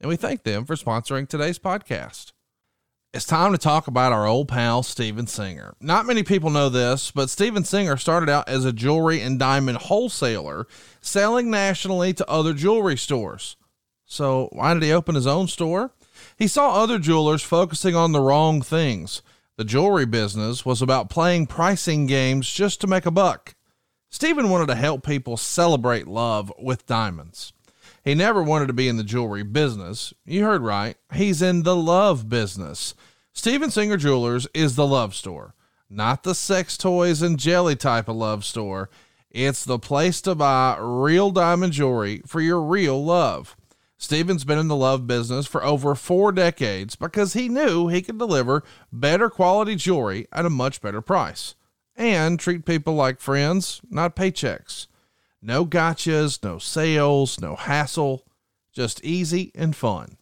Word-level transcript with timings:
and 0.00 0.08
we 0.08 0.16
thank 0.16 0.42
them 0.42 0.64
for 0.64 0.74
sponsoring 0.74 1.28
today's 1.28 1.58
podcast. 1.58 2.32
It's 3.14 3.24
time 3.24 3.52
to 3.52 3.58
talk 3.58 3.86
about 3.86 4.12
our 4.12 4.26
old 4.26 4.48
pal, 4.48 4.82
Steven 4.82 5.26
Singer. 5.26 5.74
Not 5.80 6.04
many 6.04 6.22
people 6.22 6.50
know 6.50 6.68
this, 6.68 7.10
but 7.10 7.30
Steven 7.30 7.64
Singer 7.64 7.96
started 7.96 8.28
out 8.28 8.48
as 8.48 8.66
a 8.66 8.74
jewelry 8.74 9.22
and 9.22 9.38
diamond 9.38 9.78
wholesaler, 9.78 10.66
selling 11.00 11.50
nationally 11.50 12.12
to 12.12 12.30
other 12.30 12.52
jewelry 12.52 12.96
stores. 12.96 13.56
So, 14.04 14.50
why 14.52 14.74
did 14.74 14.82
he 14.82 14.92
open 14.92 15.14
his 15.14 15.26
own 15.26 15.48
store? 15.48 15.92
He 16.36 16.46
saw 16.46 16.74
other 16.74 16.98
jewelers 16.98 17.42
focusing 17.42 17.96
on 17.96 18.12
the 18.12 18.20
wrong 18.20 18.60
things. 18.60 19.22
The 19.56 19.64
jewelry 19.64 20.04
business 20.04 20.66
was 20.66 20.82
about 20.82 21.08
playing 21.08 21.46
pricing 21.46 22.06
games 22.06 22.52
just 22.52 22.82
to 22.82 22.86
make 22.86 23.06
a 23.06 23.10
buck. 23.10 23.54
Steven 24.10 24.50
wanted 24.50 24.66
to 24.66 24.74
help 24.74 25.04
people 25.04 25.38
celebrate 25.38 26.06
love 26.06 26.52
with 26.58 26.86
diamonds. 26.86 27.54
He 28.06 28.14
never 28.14 28.40
wanted 28.40 28.68
to 28.68 28.72
be 28.72 28.86
in 28.86 28.98
the 28.98 29.02
jewelry 29.02 29.42
business. 29.42 30.14
You 30.24 30.44
heard 30.44 30.62
right. 30.62 30.96
He's 31.12 31.42
in 31.42 31.64
the 31.64 31.74
love 31.74 32.28
business. 32.28 32.94
Steven 33.32 33.68
Singer 33.68 33.96
Jewelers 33.96 34.46
is 34.54 34.76
the 34.76 34.86
love 34.86 35.12
store, 35.12 35.56
not 35.90 36.22
the 36.22 36.32
sex 36.32 36.78
toys 36.78 37.20
and 37.20 37.36
jelly 37.36 37.74
type 37.74 38.08
of 38.08 38.14
love 38.14 38.44
store. 38.44 38.90
It's 39.28 39.64
the 39.64 39.80
place 39.80 40.20
to 40.20 40.36
buy 40.36 40.76
real 40.80 41.32
diamond 41.32 41.72
jewelry 41.72 42.22
for 42.26 42.40
your 42.40 42.62
real 42.62 43.04
love. 43.04 43.56
Steven's 43.98 44.44
been 44.44 44.60
in 44.60 44.68
the 44.68 44.76
love 44.76 45.08
business 45.08 45.48
for 45.48 45.64
over 45.64 45.96
four 45.96 46.30
decades 46.30 46.94
because 46.94 47.32
he 47.32 47.48
knew 47.48 47.88
he 47.88 48.02
could 48.02 48.18
deliver 48.18 48.62
better 48.92 49.28
quality 49.28 49.74
jewelry 49.74 50.28
at 50.30 50.46
a 50.46 50.50
much 50.50 50.80
better 50.80 51.00
price 51.00 51.56
and 51.96 52.38
treat 52.38 52.64
people 52.64 52.94
like 52.94 53.18
friends, 53.18 53.80
not 53.90 54.14
paychecks. 54.14 54.86
No 55.42 55.66
gotchas, 55.66 56.42
no 56.42 56.58
sales, 56.58 57.40
no 57.40 57.56
hassle, 57.56 58.24
just 58.72 59.04
easy 59.04 59.52
and 59.54 59.76
fun. 59.76 60.16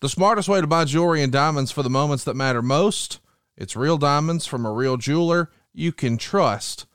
The 0.00 0.08
smartest 0.08 0.48
way 0.48 0.60
to 0.60 0.66
buy 0.66 0.84
jewelry 0.84 1.22
and 1.22 1.32
diamonds 1.32 1.70
for 1.70 1.82
the 1.82 1.90
moments 1.90 2.24
that 2.24 2.34
matter 2.34 2.62
most, 2.62 3.20
it's 3.56 3.76
real 3.76 3.98
diamonds 3.98 4.46
from 4.46 4.66
a 4.66 4.72
real 4.72 4.96
jeweler 4.96 5.50
you 5.72 5.92
can 5.92 6.16
trust. 6.16 6.86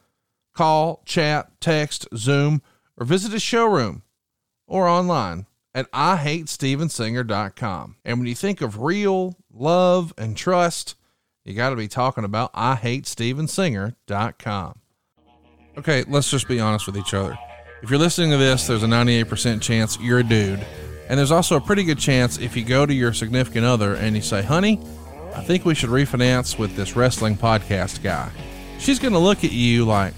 Call, 0.53 1.01
chat, 1.05 1.51
text, 1.61 2.05
Zoom, 2.15 2.61
or 2.97 3.05
visit 3.05 3.31
his 3.31 3.41
showroom 3.41 4.03
or 4.67 4.85
online 4.87 5.47
at 5.73 5.91
IHateStevenSinger.com. 5.91 7.95
And 8.03 8.19
when 8.19 8.27
you 8.27 8.35
think 8.35 8.59
of 8.61 8.81
real 8.81 9.37
love 9.53 10.13
and 10.17 10.35
trust, 10.35 10.95
you 11.45 11.53
got 11.53 11.69
to 11.69 11.75
be 11.75 11.87
talking 11.87 12.23
about 12.23 12.51
IHateStevenSinger.com. 12.53 14.79
Okay, 15.77 16.03
let's 16.07 16.31
just 16.31 16.47
be 16.47 16.59
honest 16.59 16.87
with 16.87 16.97
each 16.97 17.13
other. 17.13 17.37
If 17.83 17.91
you're 17.91 17.99
listening 17.99 18.31
to 18.31 18.37
this, 18.37 18.65
there's 18.65 18.81
a 18.81 18.87
98% 18.87 19.61
chance 19.61 19.99
you're 19.99 20.19
a 20.19 20.23
dude. 20.23 20.65
And 21.09 21.17
there's 21.17 21.31
also 21.31 21.57
a 21.57 21.61
pretty 21.61 21.83
good 21.83 21.99
chance 21.99 22.39
if 22.39 22.57
you 22.57 22.65
go 22.65 22.87
to 22.87 22.93
your 22.93 23.13
significant 23.13 23.65
other 23.65 23.93
and 23.93 24.15
you 24.15 24.21
say, 24.21 24.41
honey, 24.41 24.79
I 25.35 25.43
think 25.43 25.63
we 25.63 25.75
should 25.75 25.91
refinance 25.91 26.57
with 26.57 26.75
this 26.75 26.95
wrestling 26.95 27.37
podcast 27.37 28.01
guy. 28.01 28.31
She's 28.79 28.97
going 28.97 29.13
to 29.13 29.19
look 29.19 29.43
at 29.43 29.51
you 29.51 29.85
like, 29.85 30.15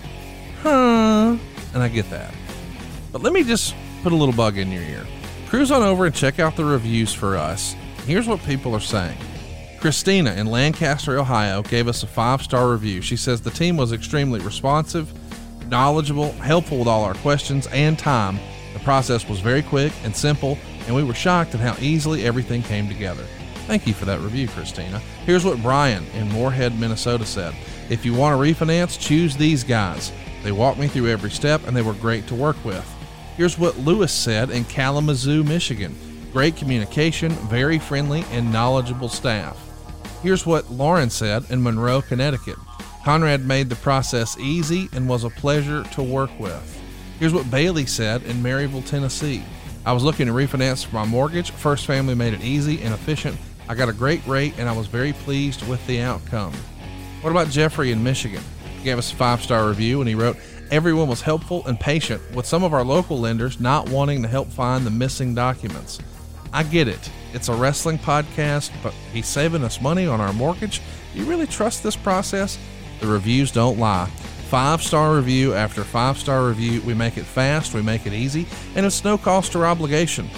huh? 0.61 1.37
And 1.73 1.83
I 1.83 1.89
get 1.89 2.09
that. 2.11 2.33
But 3.11 3.23
let 3.23 3.33
me 3.33 3.43
just 3.43 3.75
put 4.03 4.13
a 4.13 4.15
little 4.15 4.33
bug 4.33 4.57
in 4.57 4.71
your 4.71 4.83
ear. 4.83 5.05
Cruise 5.49 5.69
on 5.69 5.83
over 5.83 6.05
and 6.05 6.15
check 6.15 6.39
out 6.39 6.55
the 6.55 6.63
reviews 6.63 7.13
for 7.13 7.35
us. 7.35 7.73
Here's 8.05 8.27
what 8.27 8.41
people 8.43 8.73
are 8.73 8.79
saying. 8.79 9.17
Christina 9.81 10.31
in 10.33 10.47
Lancaster, 10.47 11.19
Ohio 11.19 11.61
gave 11.61 11.89
us 11.89 12.03
a 12.03 12.07
five 12.07 12.41
star 12.41 12.71
review. 12.71 13.01
She 13.01 13.17
says 13.17 13.41
the 13.41 13.51
team 13.51 13.75
was 13.75 13.91
extremely 13.91 14.39
responsive 14.39 15.13
knowledgeable, 15.69 16.31
helpful 16.33 16.79
with 16.79 16.87
all 16.87 17.03
our 17.03 17.13
questions 17.15 17.67
and 17.67 17.97
time. 17.97 18.39
The 18.73 18.79
process 18.79 19.27
was 19.27 19.39
very 19.39 19.61
quick 19.61 19.93
and 20.03 20.15
simple, 20.15 20.57
and 20.87 20.95
we 20.95 21.03
were 21.03 21.13
shocked 21.13 21.53
at 21.53 21.59
how 21.59 21.75
easily 21.81 22.25
everything 22.25 22.63
came 22.63 22.87
together. 22.87 23.23
Thank 23.67 23.85
you 23.85 23.93
for 23.93 24.05
that 24.05 24.19
review, 24.19 24.47
Christina. 24.47 24.99
Here's 25.25 25.45
what 25.45 25.61
Brian 25.61 26.05
in 26.15 26.29
Moorhead, 26.29 26.79
Minnesota 26.79 27.25
said 27.25 27.53
If 27.89 28.05
you 28.05 28.13
want 28.13 28.33
to 28.33 28.41
refinance, 28.41 28.99
choose 28.99 29.37
these 29.37 29.63
guys. 29.63 30.11
They 30.43 30.51
walked 30.51 30.79
me 30.79 30.87
through 30.87 31.07
every 31.07 31.29
step 31.29 31.67
and 31.67 31.75
they 31.75 31.81
were 31.81 31.93
great 31.93 32.25
to 32.27 32.35
work 32.35 32.57
with. 32.65 32.85
Here's 33.37 33.57
what 33.57 33.77
Lewis 33.77 34.11
said 34.11 34.49
in 34.49 34.65
Kalamazoo, 34.65 35.43
Michigan 35.43 35.95
great 36.31 36.55
communication, 36.55 37.31
very 37.49 37.79
friendly, 37.79 38.23
and 38.31 38.53
knowledgeable 38.53 39.09
staff. 39.09 39.57
Here's 40.21 40.45
what 40.45 40.69
Lauren 40.69 41.09
said 41.09 41.49
in 41.49 41.63
Monroe, 41.63 42.03
Connecticut 42.03 42.57
Conrad 43.03 43.45
made 43.45 43.69
the 43.69 43.75
process 43.77 44.37
easy 44.37 44.89
and 44.93 45.07
was 45.07 45.23
a 45.23 45.29
pleasure 45.29 45.83
to 45.83 46.03
work 46.03 46.29
with. 46.39 46.81
Here's 47.17 47.33
what 47.33 47.49
Bailey 47.49 47.85
said 47.85 48.23
in 48.23 48.43
Maryville, 48.43 48.85
Tennessee. 48.85 49.43
I 49.85 49.93
was 49.93 50.03
looking 50.03 50.27
to 50.27 50.33
refinance 50.33 50.91
my 50.91 51.05
mortgage. 51.05 51.51
First 51.51 51.85
Family 51.85 52.13
made 52.13 52.33
it 52.33 52.41
easy 52.41 52.81
and 52.81 52.93
efficient. 52.93 53.37
I 53.67 53.75
got 53.75 53.89
a 53.89 53.93
great 53.93 54.25
rate 54.27 54.53
and 54.57 54.67
I 54.67 54.73
was 54.73 54.87
very 54.87 55.13
pleased 55.13 55.67
with 55.67 55.85
the 55.87 56.01
outcome. 56.01 56.53
What 57.21 57.31
about 57.31 57.49
Jeffrey 57.49 57.91
in 57.91 58.03
Michigan? 58.03 58.43
He 58.77 58.83
gave 58.83 58.97
us 58.97 59.11
a 59.11 59.15
five 59.15 59.41
star 59.41 59.67
review 59.67 60.01
and 60.01 60.07
he 60.09 60.15
wrote, 60.15 60.37
Everyone 60.71 61.07
was 61.07 61.21
helpful 61.21 61.65
and 61.65 61.79
patient, 61.79 62.21
with 62.35 62.45
some 62.45 62.63
of 62.63 62.73
our 62.73 62.83
local 62.83 63.19
lenders 63.19 63.59
not 63.59 63.89
wanting 63.89 64.21
to 64.21 64.27
help 64.27 64.49
find 64.49 64.85
the 64.85 64.91
missing 64.91 65.33
documents. 65.33 65.99
I 66.53 66.63
get 66.63 66.87
it. 66.87 67.09
It's 67.33 67.49
a 67.49 67.55
wrestling 67.55 67.97
podcast, 67.97 68.71
but 68.83 68.93
he's 69.11 69.27
saving 69.27 69.63
us 69.63 69.81
money 69.81 70.05
on 70.05 70.21
our 70.21 70.33
mortgage. 70.33 70.81
Do 71.13 71.19
you 71.19 71.25
really 71.25 71.47
trust 71.47 71.81
this 71.81 71.95
process? 71.95 72.57
The 72.99 73.07
reviews 73.07 73.51
don't 73.51 73.79
lie. 73.79 74.07
Five 74.49 74.81
star 74.81 75.15
review 75.15 75.53
after 75.53 75.83
five 75.83 76.17
star 76.17 76.47
review. 76.47 76.81
We 76.81 76.93
make 76.93 77.17
it 77.17 77.25
fast, 77.25 77.73
we 77.73 77.81
make 77.81 78.05
it 78.05 78.13
easy, 78.13 78.47
and 78.75 78.85
it's 78.85 79.03
no 79.03 79.17
cost 79.17 79.55
or 79.55 79.65
obligation. 79.65 80.29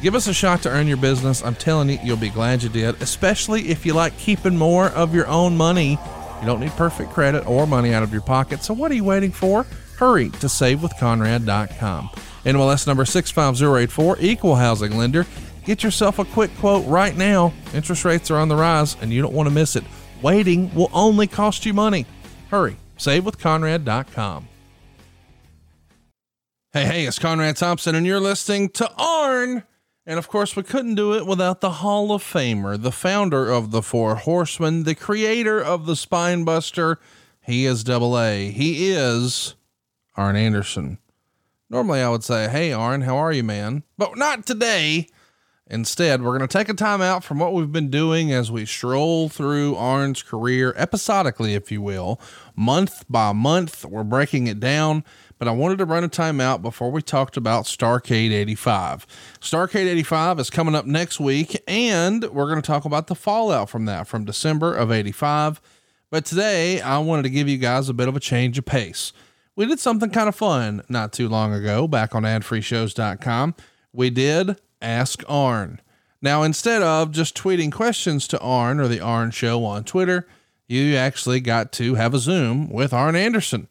Give 0.00 0.14
us 0.14 0.28
a 0.28 0.34
shot 0.34 0.62
to 0.62 0.68
earn 0.68 0.86
your 0.86 0.96
business. 0.96 1.42
I'm 1.42 1.56
telling 1.56 1.88
you, 1.88 1.98
you'll 2.04 2.16
be 2.16 2.28
glad 2.28 2.62
you 2.62 2.68
did, 2.68 3.02
especially 3.02 3.68
if 3.70 3.84
you 3.84 3.94
like 3.94 4.16
keeping 4.16 4.56
more 4.56 4.90
of 4.90 5.14
your 5.14 5.26
own 5.26 5.56
money. 5.56 5.98
You 6.40 6.46
don't 6.46 6.60
need 6.60 6.70
perfect 6.72 7.10
credit 7.10 7.46
or 7.48 7.66
money 7.66 7.92
out 7.92 8.04
of 8.04 8.12
your 8.12 8.22
pocket. 8.22 8.62
So, 8.62 8.74
what 8.74 8.92
are 8.92 8.94
you 8.94 9.04
waiting 9.04 9.32
for? 9.32 9.66
Hurry 9.96 10.30
to 10.30 10.46
savewithconrad.com. 10.46 12.10
NMLS 12.44 12.86
number 12.86 13.04
65084, 13.04 14.18
equal 14.20 14.54
housing 14.54 14.96
lender. 14.96 15.26
Get 15.68 15.82
yourself 15.82 16.18
a 16.18 16.24
quick 16.24 16.50
quote 16.56 16.86
right 16.86 17.14
now. 17.14 17.52
Interest 17.74 18.02
rates 18.06 18.30
are 18.30 18.38
on 18.38 18.48
the 18.48 18.56
rise, 18.56 18.96
and 19.02 19.12
you 19.12 19.20
don't 19.20 19.34
want 19.34 19.50
to 19.50 19.54
miss 19.54 19.76
it. 19.76 19.84
Waiting 20.22 20.74
will 20.74 20.88
only 20.94 21.26
cost 21.26 21.66
you 21.66 21.74
money. 21.74 22.06
Hurry, 22.48 22.78
savewithconrad.com. 22.96 24.48
Hey, 26.72 26.84
hey, 26.86 27.04
it's 27.04 27.18
Conrad 27.18 27.58
Thompson, 27.58 27.94
and 27.94 28.06
you're 28.06 28.18
listening 28.18 28.70
to 28.70 28.90
ARN. 28.96 29.64
And 30.06 30.18
of 30.18 30.28
course, 30.28 30.56
we 30.56 30.62
couldn't 30.62 30.94
do 30.94 31.12
it 31.12 31.26
without 31.26 31.60
the 31.60 31.72
Hall 31.72 32.12
of 32.12 32.22
Famer, 32.22 32.80
the 32.80 32.90
founder 32.90 33.50
of 33.52 33.70
the 33.70 33.82
Four 33.82 34.14
Horsemen, 34.14 34.84
the 34.84 34.94
creator 34.94 35.62
of 35.62 35.84
the 35.84 35.96
Spine 35.96 36.44
Buster. 36.44 36.98
He 37.42 37.66
is 37.66 37.84
double 37.84 38.18
A. 38.18 38.50
He 38.50 38.88
is 38.88 39.54
Arn 40.16 40.34
Anderson. 40.34 40.96
Normally, 41.68 42.00
I 42.00 42.08
would 42.08 42.24
say, 42.24 42.48
Hey, 42.48 42.72
Arn, 42.72 43.02
how 43.02 43.18
are 43.18 43.34
you, 43.34 43.44
man? 43.44 43.82
But 43.98 44.16
not 44.16 44.46
today. 44.46 45.08
Instead, 45.70 46.22
we're 46.22 46.36
going 46.36 46.48
to 46.48 46.58
take 46.58 46.70
a 46.70 46.74
time 46.74 47.02
out 47.02 47.22
from 47.22 47.38
what 47.38 47.52
we've 47.52 47.72
been 47.72 47.90
doing 47.90 48.32
as 48.32 48.50
we 48.50 48.64
stroll 48.64 49.28
through 49.28 49.76
Arn's 49.76 50.22
career 50.22 50.72
episodically, 50.76 51.54
if 51.54 51.70
you 51.70 51.82
will, 51.82 52.18
month 52.56 53.04
by 53.10 53.32
month. 53.32 53.84
We're 53.84 54.02
breaking 54.02 54.46
it 54.46 54.60
down, 54.60 55.04
but 55.38 55.46
I 55.46 55.50
wanted 55.50 55.76
to 55.78 55.84
run 55.84 56.04
a 56.04 56.08
time 56.08 56.40
out 56.40 56.62
before 56.62 56.90
we 56.90 57.02
talked 57.02 57.36
about 57.36 57.64
Starcade 57.64 58.32
85. 58.32 59.06
Starcade 59.40 59.86
85 59.86 60.40
is 60.40 60.50
coming 60.50 60.74
up 60.74 60.86
next 60.86 61.20
week, 61.20 61.62
and 61.68 62.24
we're 62.24 62.48
going 62.48 62.62
to 62.62 62.66
talk 62.66 62.86
about 62.86 63.08
the 63.08 63.14
fallout 63.14 63.68
from 63.68 63.84
that 63.84 64.08
from 64.08 64.24
December 64.24 64.74
of 64.74 64.90
85. 64.90 65.60
But 66.10 66.24
today, 66.24 66.80
I 66.80 66.96
wanted 66.98 67.24
to 67.24 67.30
give 67.30 67.46
you 67.46 67.58
guys 67.58 67.90
a 67.90 67.94
bit 67.94 68.08
of 68.08 68.16
a 68.16 68.20
change 68.20 68.56
of 68.56 68.64
pace. 68.64 69.12
We 69.54 69.66
did 69.66 69.80
something 69.80 70.08
kind 70.08 70.28
of 70.30 70.34
fun 70.34 70.82
not 70.88 71.12
too 71.12 71.28
long 71.28 71.52
ago 71.52 71.86
back 71.86 72.14
on 72.14 72.22
adfreeshows.com. 72.22 73.54
We 73.92 74.08
did 74.08 74.56
Ask 74.80 75.22
Arn. 75.28 75.80
Now, 76.20 76.42
instead 76.42 76.82
of 76.82 77.12
just 77.12 77.36
tweeting 77.36 77.70
questions 77.70 78.26
to 78.28 78.40
Arn 78.40 78.80
or 78.80 78.88
the 78.88 79.00
Arn 79.00 79.30
Show 79.30 79.64
on 79.64 79.84
Twitter, 79.84 80.26
you 80.66 80.96
actually 80.96 81.40
got 81.40 81.72
to 81.72 81.94
have 81.94 82.12
a 82.12 82.18
Zoom 82.18 82.68
with 82.70 82.92
Arn 82.92 83.14
Anderson. 83.14 83.68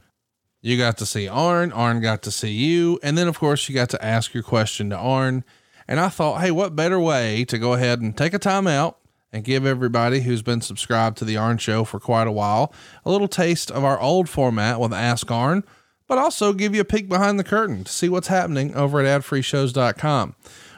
You 0.62 0.78
got 0.78 0.98
to 0.98 1.06
see 1.06 1.28
Arn, 1.28 1.72
Arn 1.72 2.02
got 2.02 2.22
to 2.24 2.32
see 2.32 2.52
you, 2.52 3.00
and 3.04 3.18
then, 3.18 3.28
of 3.28 3.38
course, 3.38 3.68
you 3.68 3.76
got 3.76 3.90
to 3.90 4.04
ask 4.04 4.34
your 4.34 4.44
question 4.44 4.90
to 4.90 4.98
Arn. 4.98 5.44
And 5.88 6.00
I 6.00 6.10
thought, 6.10 6.42
hey, 6.42 6.52
what 6.52 6.76
better 6.76 7.00
way 7.00 7.46
to 7.46 7.58
go 7.58 7.74
ahead 7.74 8.02
and 8.02 8.18
take 8.18 8.34
a 8.34 8.40
time 8.40 8.68
out 8.68 8.98
and 9.32 9.44
give 9.44 9.66
everybody 9.66 10.22
who's 10.22 10.42
been 10.42 10.62
subscribed 10.62 11.18
to 11.18 11.26
the 11.26 11.38
Arn 11.38 11.58
Show 11.58 11.84
for 11.84 12.00
quite 12.00 12.28
a 12.28 12.32
while 12.32 12.74
a 13.06 13.12
little 13.12 13.28
taste 13.28 13.70
of 13.70 13.84
our 13.84 14.00
old 14.00 14.30
format 14.30 14.80
with 14.80 14.94
Ask 14.94 15.30
Arn, 15.30 15.64
but 16.08 16.18
also 16.18 16.54
give 16.54 16.74
you 16.74 16.82
a 16.82 16.86
peek 16.86 17.08
behind 17.08 17.38
the 17.38 17.44
curtain 17.44 17.84
to 17.84 17.92
see 17.92 18.10
what's 18.10 18.28
happening 18.30 18.74
over 18.74 19.00
at 19.00 19.22
adfreeshows.com. 19.22 20.36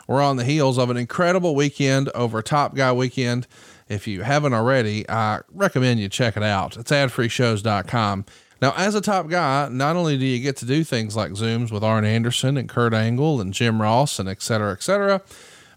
We're 0.09 0.23
on 0.23 0.37
the 0.37 0.43
heels 0.43 0.79
of 0.79 0.89
an 0.89 0.97
incredible 0.97 1.53
weekend 1.53 2.09
over 2.15 2.41
Top 2.41 2.73
Guy 2.73 2.91
weekend. 2.91 3.45
If 3.87 4.07
you 4.07 4.23
haven't 4.23 4.55
already, 4.55 5.07
I 5.07 5.41
recommend 5.53 5.99
you 5.99 6.09
check 6.09 6.35
it 6.35 6.41
out. 6.41 6.77
It's 6.77 6.89
adfreeshows.com. 6.89 8.25
Now, 8.59 8.73
as 8.75 8.95
a 8.95 9.01
top 9.01 9.29
guy, 9.29 9.69
not 9.69 9.95
only 9.95 10.17
do 10.17 10.25
you 10.25 10.41
get 10.41 10.57
to 10.57 10.65
do 10.65 10.83
things 10.83 11.15
like 11.15 11.33
Zooms 11.33 11.71
with 11.71 11.83
Arn 11.83 12.05
Anderson 12.05 12.57
and 12.57 12.67
Kurt 12.67 12.91
Angle 12.91 13.39
and 13.39 13.53
Jim 13.53 13.83
Ross 13.83 14.17
and 14.17 14.27
et 14.27 14.41
cetera, 14.41 14.71
et 14.71 14.81
cetera, 14.81 15.21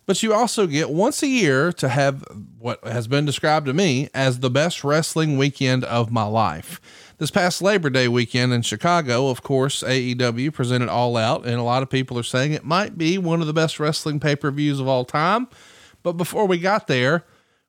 but 0.07 0.23
you 0.23 0.33
also 0.33 0.67
get 0.67 0.89
once 0.89 1.23
a 1.23 1.29
year 1.29 1.71
to 1.71 1.91
have 1.91 2.25
what 2.59 2.83
has 2.85 3.07
been 3.07 3.27
described 3.27 3.67
to 3.67 3.75
me 3.75 4.09
as 4.15 4.41
the 4.41 4.49
best 4.49 4.83
wrestling 4.83 5.37
weekend 5.37 5.85
of 5.85 6.11
my 6.11 6.25
life. 6.25 6.81
This 7.23 7.31
past 7.31 7.63
Labor 7.63 7.89
Day 7.89 8.09
weekend 8.09 8.53
in 8.53 8.63
Chicago, 8.63 9.29
of 9.29 9.45
course, 9.45 9.85
AEW 9.85 10.53
presented 10.53 10.89
All 10.89 11.17
Out, 11.17 11.47
and 11.47 11.55
a 11.55 11.63
lot 11.63 11.85
of 11.85 11.89
people 11.89 12.19
are 12.19 12.25
saying 12.25 12.51
it 12.51 12.65
might 12.65 12.99
be 12.99 13.17
one 13.17 13.41
of 13.41 13.47
the 13.47 13.53
best 13.53 13.79
wrestling 13.79 14.19
pay 14.19 14.35
per 14.35 14.51
views 14.51 14.81
of 14.81 14.89
all 14.89 15.05
time. 15.05 15.47
But 16.03 16.15
before 16.15 16.47
we 16.47 16.59
got 16.59 16.89
there, 16.89 17.25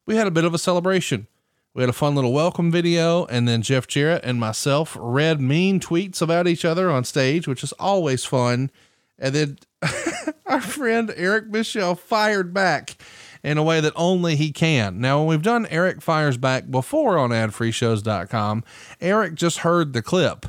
we 0.07 0.15
had 0.15 0.25
a 0.25 0.31
bit 0.31 0.43
of 0.43 0.55
a 0.55 0.57
celebration. 0.57 1.27
We 1.75 1.83
had 1.83 1.89
a 1.91 1.93
fun 1.93 2.15
little 2.15 2.33
welcome 2.33 2.71
video, 2.71 3.25
and 3.25 3.47
then 3.47 3.61
Jeff 3.61 3.85
Jarrett 3.85 4.25
and 4.25 4.39
myself 4.39 4.97
read 4.99 5.39
mean 5.39 5.79
tweets 5.79 6.19
about 6.19 6.47
each 6.47 6.65
other 6.65 6.89
on 6.89 7.03
stage, 7.03 7.47
which 7.47 7.63
is 7.63 7.73
always 7.73 8.25
fun. 8.25 8.71
And 9.19 9.35
then 9.35 9.59
our 10.47 10.61
friend 10.61 11.13
Eric 11.15 11.51
Bischoff 11.51 11.99
fired 11.99 12.55
back 12.55 12.97
in 13.43 13.57
a 13.57 13.63
way 13.63 13.81
that 13.81 13.93
only 13.95 14.35
he 14.35 14.51
can. 14.51 14.99
Now, 14.99 15.19
when 15.19 15.27
we've 15.27 15.41
done 15.41 15.67
Eric 15.69 16.01
Fires 16.01 16.37
Back 16.37 16.71
before 16.71 17.17
on 17.17 17.31
adfreeshows.com, 17.31 18.63
Eric 19.01 19.35
just 19.35 19.59
heard 19.59 19.93
the 19.93 20.01
clip. 20.01 20.45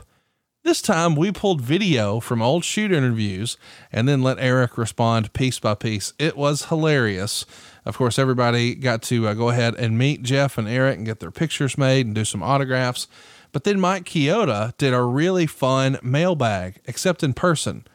This 0.63 0.81
time 0.81 1.15
we 1.15 1.31
pulled 1.31 1.61
video 1.61 2.21
from 2.21 2.41
old 2.41 2.65
shoot 2.65 2.91
interviews 2.91 3.59
and 3.93 4.09
then 4.09 4.23
let 4.23 4.39
Eric 4.39 4.79
respond 4.79 5.35
piece 5.35 5.59
by 5.59 5.75
piece. 5.75 6.15
It 6.19 6.39
was 6.39 6.67
hilarious. 6.67 7.45
Of 7.85 7.99
course, 7.99 8.19
everybody 8.19 8.75
got 8.75 9.03
to 9.03 9.29
uh, 9.29 9.35
go 9.35 9.51
ahead 9.51 9.75
and 9.75 9.99
meet 9.99 10.23
Jeff 10.23 10.57
and 10.57 10.67
Eric 10.67 10.97
and 10.97 11.05
get 11.05 11.21
their 11.21 11.31
pictures 11.31 11.77
made 11.77 12.07
and 12.07 12.15
do 12.15 12.25
some 12.25 12.43
autographs. 12.43 13.09
But 13.53 13.65
then 13.65 13.79
Mike 13.79 14.05
Chioda 14.05 14.75
did 14.79 14.95
a 14.95 15.03
really 15.03 15.47
fun 15.47 15.99
mailbag, 16.03 16.81
except 16.87 17.23
in 17.23 17.35
person. 17.35 17.87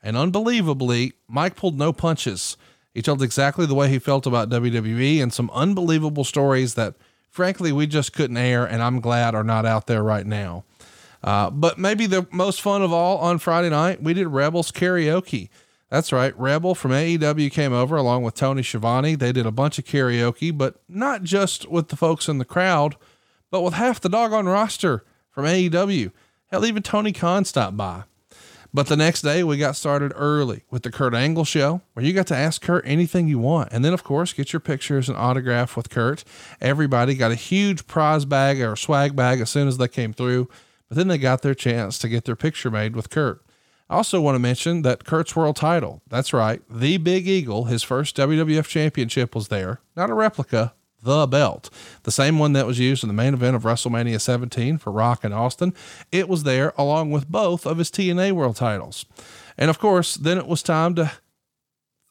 And 0.00 0.16
unbelievably, 0.16 1.14
Mike 1.26 1.56
pulled 1.56 1.76
no 1.76 1.92
punches. 1.92 2.56
He 2.94 3.02
told 3.02 3.22
exactly 3.22 3.66
the 3.66 3.74
way 3.74 3.88
he 3.88 3.98
felt 3.98 4.26
about 4.26 4.50
WWE 4.50 5.22
and 5.22 5.32
some 5.32 5.50
unbelievable 5.52 6.24
stories 6.24 6.74
that, 6.74 6.94
frankly, 7.30 7.72
we 7.72 7.86
just 7.86 8.12
couldn't 8.12 8.36
air, 8.36 8.64
and 8.64 8.82
I'm 8.82 9.00
glad 9.00 9.34
are 9.34 9.44
not 9.44 9.64
out 9.64 9.86
there 9.86 10.02
right 10.02 10.26
now. 10.26 10.64
Uh, 11.24 11.50
but 11.50 11.78
maybe 11.78 12.06
the 12.06 12.26
most 12.32 12.60
fun 12.60 12.82
of 12.82 12.92
all 12.92 13.18
on 13.18 13.38
Friday 13.38 13.70
night, 13.70 14.02
we 14.02 14.12
did 14.12 14.28
Rebels 14.28 14.72
karaoke. 14.72 15.48
That's 15.88 16.12
right. 16.12 16.36
Rebel 16.38 16.74
from 16.74 16.90
AEW 16.90 17.52
came 17.52 17.72
over 17.72 17.96
along 17.96 18.22
with 18.22 18.34
Tony 18.34 18.62
Schiavone. 18.62 19.14
They 19.14 19.30
did 19.30 19.46
a 19.46 19.50
bunch 19.50 19.78
of 19.78 19.84
karaoke, 19.84 20.56
but 20.56 20.76
not 20.88 21.22
just 21.22 21.68
with 21.70 21.88
the 21.88 21.96
folks 21.96 22.28
in 22.28 22.38
the 22.38 22.44
crowd, 22.44 22.96
but 23.50 23.60
with 23.60 23.74
half 23.74 24.00
the 24.00 24.08
doggone 24.08 24.46
roster 24.46 25.04
from 25.30 25.44
AEW. 25.44 26.10
Hell, 26.50 26.66
even 26.66 26.82
Tony 26.82 27.12
Khan 27.12 27.44
stopped 27.44 27.76
by. 27.76 28.04
But 28.74 28.86
the 28.86 28.96
next 28.96 29.20
day, 29.20 29.44
we 29.44 29.58
got 29.58 29.76
started 29.76 30.12
early 30.16 30.64
with 30.70 30.82
the 30.82 30.90
Kurt 30.90 31.14
Angle 31.14 31.44
show, 31.44 31.82
where 31.92 32.04
you 32.04 32.14
got 32.14 32.26
to 32.28 32.36
ask 32.36 32.62
Kurt 32.62 32.86
anything 32.86 33.28
you 33.28 33.38
want. 33.38 33.70
And 33.70 33.84
then, 33.84 33.92
of 33.92 34.02
course, 34.02 34.32
get 34.32 34.54
your 34.54 34.60
pictures 34.60 35.10
and 35.10 35.18
autograph 35.18 35.76
with 35.76 35.90
Kurt. 35.90 36.24
Everybody 36.58 37.14
got 37.14 37.32
a 37.32 37.36
huge 37.36 37.86
prize 37.86 38.24
bag 38.24 38.62
or 38.62 38.74
swag 38.74 39.14
bag 39.14 39.40
as 39.40 39.50
soon 39.50 39.68
as 39.68 39.76
they 39.76 39.88
came 39.88 40.14
through. 40.14 40.48
But 40.88 40.96
then 40.96 41.08
they 41.08 41.18
got 41.18 41.42
their 41.42 41.54
chance 41.54 41.98
to 41.98 42.08
get 42.08 42.24
their 42.24 42.36
picture 42.36 42.70
made 42.70 42.96
with 42.96 43.10
Kurt. 43.10 43.44
I 43.90 43.96
also 43.96 44.22
want 44.22 44.36
to 44.36 44.38
mention 44.38 44.80
that 44.82 45.04
Kurt's 45.04 45.36
world 45.36 45.56
title. 45.56 46.00
That's 46.08 46.32
right. 46.32 46.62
The 46.70 46.96
Big 46.96 47.28
Eagle, 47.28 47.64
his 47.64 47.82
first 47.82 48.16
WWF 48.16 48.66
championship 48.66 49.34
was 49.34 49.48
there. 49.48 49.80
Not 49.94 50.08
a 50.08 50.14
replica, 50.14 50.72
the 51.02 51.26
belt. 51.26 51.70
The 52.04 52.10
same 52.10 52.38
one 52.38 52.52
that 52.52 52.66
was 52.66 52.78
used 52.78 53.02
in 53.02 53.08
the 53.08 53.14
main 53.14 53.34
event 53.34 53.56
of 53.56 53.62
WrestleMania 53.62 54.20
17 54.20 54.78
for 54.78 54.92
Rock 54.92 55.24
and 55.24 55.34
Austin. 55.34 55.74
It 56.10 56.28
was 56.28 56.44
there 56.44 56.72
along 56.78 57.10
with 57.10 57.28
both 57.28 57.66
of 57.66 57.78
his 57.78 57.90
TNA 57.90 58.32
world 58.32 58.56
titles. 58.56 59.04
And 59.58 59.70
of 59.70 59.78
course, 59.78 60.14
then 60.14 60.38
it 60.38 60.46
was 60.46 60.62
time 60.62 60.94
to 60.94 61.12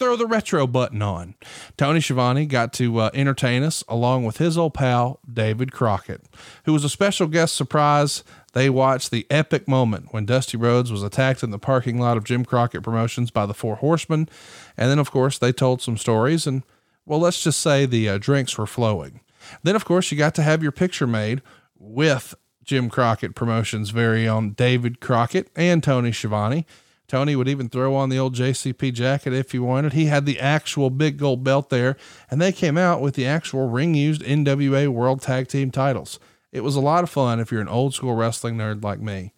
throw 0.02 0.16
the 0.16 0.26
retro 0.26 0.66
button 0.66 1.02
on. 1.02 1.36
Tony 1.78 2.02
Schiavone 2.02 2.48
got 2.48 2.74
to 2.74 2.98
uh, 2.98 3.12
entertain 3.14 3.62
us 3.62 3.84
along 3.88 4.26
with 4.26 4.38
his 4.38 4.58
old 4.58 4.74
pal, 4.74 5.20
David 5.32 5.72
Crockett, 5.72 6.24
who 6.66 6.74
was 6.74 6.84
a 6.84 6.90
special 6.90 7.28
guest 7.28 7.54
surprise 7.56 8.24
they 8.54 8.70
watched 8.70 9.12
the 9.12 9.28
epic 9.30 9.68
moment 9.68 10.08
when 10.12 10.26
Dusty 10.26 10.58
Rhodes 10.58 10.92
was 10.92 11.04
attacked 11.04 11.44
in 11.44 11.52
the 11.52 11.60
parking 11.60 12.00
lot 12.00 12.18
of 12.18 12.24
Jim 12.24 12.44
Crockett 12.44 12.84
Promotions 12.84 13.32
by 13.32 13.46
the 13.46 13.54
Four 13.54 13.76
Horsemen. 13.78 14.28
And 14.76 14.90
then, 14.90 15.00
of 15.00 15.12
course, 15.12 15.38
they 15.38 15.54
told 15.54 15.82
some 15.82 15.98
stories, 15.98 16.46
and 16.46 16.64
well, 17.06 17.20
let's 17.20 17.44
just 17.44 17.60
say 17.60 17.86
the 17.86 18.10
uh, 18.10 18.18
drinks 18.18 18.58
were 18.58 18.68
flowing. 18.68 19.22
Then, 19.64 19.76
of 19.76 19.86
course, 19.86 20.12
you 20.12 20.18
got 20.18 20.36
to 20.36 20.44
have 20.44 20.62
your 20.62 20.72
picture 20.72 21.08
made 21.08 21.42
with 21.78 22.36
Jim 22.64 22.90
Crockett 22.90 23.36
Promotions' 23.36 23.90
very 23.90 24.28
own 24.28 24.52
David 24.52 25.00
Crockett 25.00 25.50
and 25.56 25.84
Tony 25.84 26.12
Schiavone. 26.12 26.66
Tony 27.08 27.36
would 27.36 27.50
even 27.50 27.68
throw 27.68 27.94
on 27.94 28.08
the 28.08 28.18
old 28.18 28.36
JCP 28.36 28.94
jacket 28.94 29.34
if 29.34 29.52
he 29.52 29.60
wanted. 29.60 29.92
He 29.92 30.06
had 30.06 30.26
the 30.26 30.40
actual 30.40 30.90
big 30.90 31.18
gold 31.18 31.44
belt 31.44 31.70
there, 31.70 31.98
and 32.30 32.42
they 32.42 32.54
came 32.54 32.78
out 32.78 33.02
with 33.02 33.16
the 33.16 33.26
actual 33.26 33.68
ring 33.68 33.94
used 33.96 34.22
NWA 34.22 34.88
World 34.88 35.22
Tag 35.22 35.50
Team 35.50 35.72
titles. 35.72 36.20
It 36.54 36.62
was 36.62 36.78
a 36.78 36.82
lot 36.82 37.04
of 37.04 37.10
fun 37.10 37.42
if 37.42 37.52
you're 37.52 37.60
an 37.60 37.68
old 37.68 37.94
school 37.94 38.16
wrestling 38.16 38.56
nerd 38.56 38.84
like 38.84 39.02
me. 39.02 39.34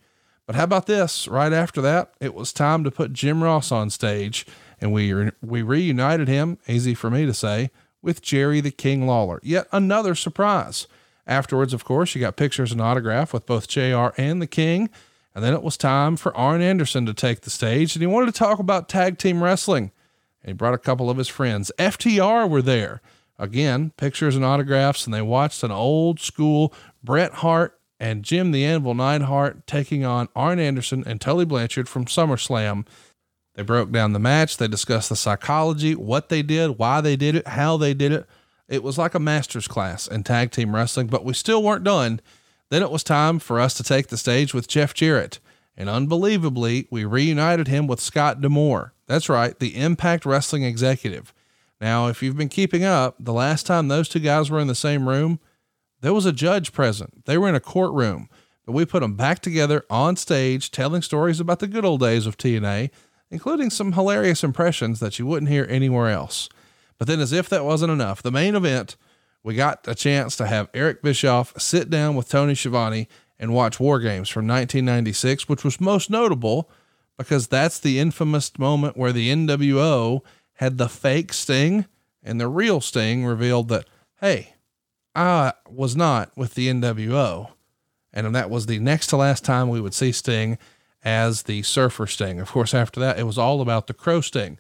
But 0.45 0.56
how 0.56 0.66
about 0.66 0.86
this? 0.86 1.27
Right 1.27 1.54
after 1.54 1.81
that, 1.81 2.13
it 2.19 2.36
was 2.36 2.54
time 2.54 2.83
to 2.83 2.92
put 2.92 3.13
Jim 3.13 3.44
Ross 3.44 3.71
on 3.71 3.89
stage, 3.89 4.45
and 4.83 4.91
we 4.91 5.13
re- 5.13 5.31
we 5.41 5.62
reunited 5.62 6.27
him, 6.27 6.57
easy 6.68 6.94
for 6.94 7.09
me 7.09 7.25
to 7.25 7.33
say, 7.33 7.71
with 8.01 8.21
Jerry 8.21 8.59
the 8.59 8.69
King 8.69 9.07
Lawler. 9.07 9.39
Yet 9.41 9.65
another 9.71 10.13
surprise. 10.13 10.88
Afterwards, 11.25 11.74
of 11.74 11.85
course, 11.85 12.13
you 12.13 12.19
got 12.19 12.35
pictures 12.35 12.74
and 12.74 12.81
autograph 12.81 13.31
with 13.31 13.45
both 13.45 13.69
JR 13.69 14.09
and 14.18 14.41
the 14.41 14.47
King. 14.47 14.89
And 15.33 15.41
then 15.41 15.53
it 15.53 15.63
was 15.63 15.77
time 15.77 16.18
for 16.18 16.35
Arn 16.35 16.62
Anderson 16.62 17.06
to 17.06 17.13
take 17.13 17.41
the 17.41 17.50
stage, 17.50 17.95
and 17.95 18.03
he 18.03 18.07
wanted 18.07 18.27
to 18.27 18.38
talk 18.38 18.59
about 18.59 18.89
tag 18.89 19.18
team 19.18 19.41
wrestling. 19.41 19.91
And 20.44 20.50
he 20.50 20.53
brought 20.53 20.74
a 20.74 20.77
couple 20.77 21.09
of 21.09 21.18
his 21.18 21.30
friends. 21.30 21.71
FTR 21.80 22.47
were 22.47 22.62
there. 22.62 23.01
Again, 23.39 23.94
pictures 23.95 24.35
and 24.35 24.44
autographs, 24.44 25.06
and 25.06 25.13
they 25.13 25.21
watched 25.21 25.63
an 25.63 25.71
old 25.71 26.19
school 26.19 26.73
Bret 27.02 27.35
Hart 27.35 27.80
and 28.02 28.23
Jim 28.23 28.52
the 28.52 28.66
Anvil 28.66 28.95
Neidhart 28.95 29.66
taking 29.66 30.04
on 30.04 30.28
Arn 30.35 30.59
Anderson 30.59 31.06
and 31.07 31.21
Tully 31.21 31.45
Blanchard 31.45 31.87
from 31.87 32.04
SummerSlam. 32.04 32.85
They 33.56 33.64
broke 33.64 33.92
down 33.92 34.14
the 34.14 34.19
match. 34.19 34.57
They 34.57 34.68
discussed 34.68 35.10
the 35.10 35.16
psychology, 35.16 35.95
what 35.95 36.30
they 36.30 36.42
did, 36.42 36.78
why 36.80 37.02
they 37.02 37.16
did 37.16 37.36
it, 37.36 37.48
how 37.48 37.78
they 37.78 37.94
did 37.94 38.12
it. 38.12 38.26
It 38.68 38.83
was 38.83 38.98
like 38.98 39.14
a 39.14 39.19
master's 39.19 39.68
class 39.68 40.07
in 40.07 40.24
tag 40.24 40.52
team 40.52 40.74
wrestling, 40.74 41.07
but 41.07 41.26
we 41.26 41.33
still 41.33 41.62
weren't 41.62 41.83
done. 41.83 42.19
Then 42.69 42.81
it 42.81 42.90
was 42.90 43.04
time 43.04 43.40
for 43.40 43.60
us 43.60 43.76
to 43.76 43.83
take 43.83 44.07
the 44.07 44.18
stage 44.18 44.54
with 44.54 44.68
Jeff 44.68 44.94
Jarrett. 44.94 45.40
And 45.78 45.90
unbelievably, 45.90 46.88
we 46.90 47.06
reunited 47.06 47.68
him 47.68 47.88
with 47.88 48.00
Scott 48.00 48.42
D'Amore. 48.42 48.94
That's 49.07 49.30
right, 49.30 49.57
the 49.60 49.76
Impact 49.76 50.26
Wrestling 50.26 50.64
executive. 50.64 51.33
Now, 51.81 52.07
if 52.07 52.24
you've 52.24 52.38
been 52.38 52.50
keeping 52.50 52.83
up, 52.83 53.16
the 53.19 53.33
last 53.33 53.66
time 53.66 53.88
those 53.88 54.07
two 54.07 54.19
guys 54.19 54.50
were 54.50 54.60
in 54.60 54.68
the 54.68 54.76
same 54.76 55.10
room, 55.10 55.40
there 56.02 56.14
was 56.14 56.26
a 56.26 56.31
judge 56.31 56.72
present. 56.72 57.26
They 57.26 57.38
were 57.38 57.50
in 57.50 57.56
a 57.56 57.60
courtroom, 57.60 58.30
but 58.66 58.72
we 58.72 58.86
put 58.86 59.02
them 59.02 59.16
back 59.16 59.40
together 59.40 59.83
on 59.90 60.16
stage, 60.16 60.72
telling 60.72 61.02
stories 61.02 61.40
about 61.40 61.60
the 61.60 61.68
good 61.68 61.86
old 61.86 62.00
days 62.00 62.26
of 62.26 62.38
TNA, 62.38 62.90
including 63.33 63.71
some 63.71 63.94
hilarious 63.94 64.44
impressions 64.44 64.99
that 64.99 65.18
you 65.18 65.25
wouldn't 65.25 65.49
hear 65.49 65.66
anywhere 65.68 66.07
else. 66.07 66.47
But 66.99 67.07
then, 67.07 67.19
as 67.19 67.33
if 67.33 67.49
that 67.49 67.66
wasn't 67.66 67.92
enough, 67.92 68.21
the 68.21 68.31
main 68.31 68.56
event, 68.56 68.95
we 69.42 69.56
got 69.56 69.87
a 69.87 69.95
chance 69.95 70.37
to 70.37 70.45
have 70.45 70.69
Eric 70.71 71.02
Bischoff 71.02 71.59
sit 71.59 71.90
down 71.90 72.16
with 72.16 72.30
Tony 72.30 72.54
Schiavone 72.54 73.07
and 73.40 73.52
watch 73.52 73.80
War 73.80 73.99
Games 73.99 74.30
from 74.30 74.47
1996, 74.47 75.49
which 75.49 75.63
was 75.63 75.81
most 75.81 76.11
notable 76.11 76.69
because 77.18 77.47
that's 77.47 77.80
the 77.80 77.99
infamous 77.99 78.52
moment 78.59 78.97
where 78.97 79.11
the 79.11 79.30
NWO 79.30 80.21
had 80.54 80.78
the 80.78 80.87
fake 80.87 81.33
Sting 81.33 81.85
and 82.21 82.40
the 82.40 82.47
real 82.47 82.81
Sting 82.81 83.25
revealed 83.25 83.68
that, 83.69 83.85
hey, 84.21 84.54
I 85.16 85.54
was 85.68 85.95
not 85.95 86.31
with 86.37 86.54
the 86.54 86.69
NWO. 86.69 87.49
And 88.13 88.35
that 88.35 88.52
was 88.52 88.68
the 88.68 88.78
next 88.78 89.07
to 89.07 89.18
last 89.18 89.44
time 89.44 89.69
we 89.69 89.81
would 89.81 89.95
see 89.95 90.11
Sting 90.11 90.59
as 91.04 91.44
the 91.44 91.62
Surfer 91.64 92.07
Sting. 92.07 92.40
Of 92.40 92.52
course, 92.52 92.74
after 92.74 93.00
that, 93.00 93.19
it 93.19 93.24
was 93.24 93.38
all 93.38 93.62
about 93.62 93.88
the 93.88 93.94
Crow 93.94 94.22
Sting. 94.22 94.57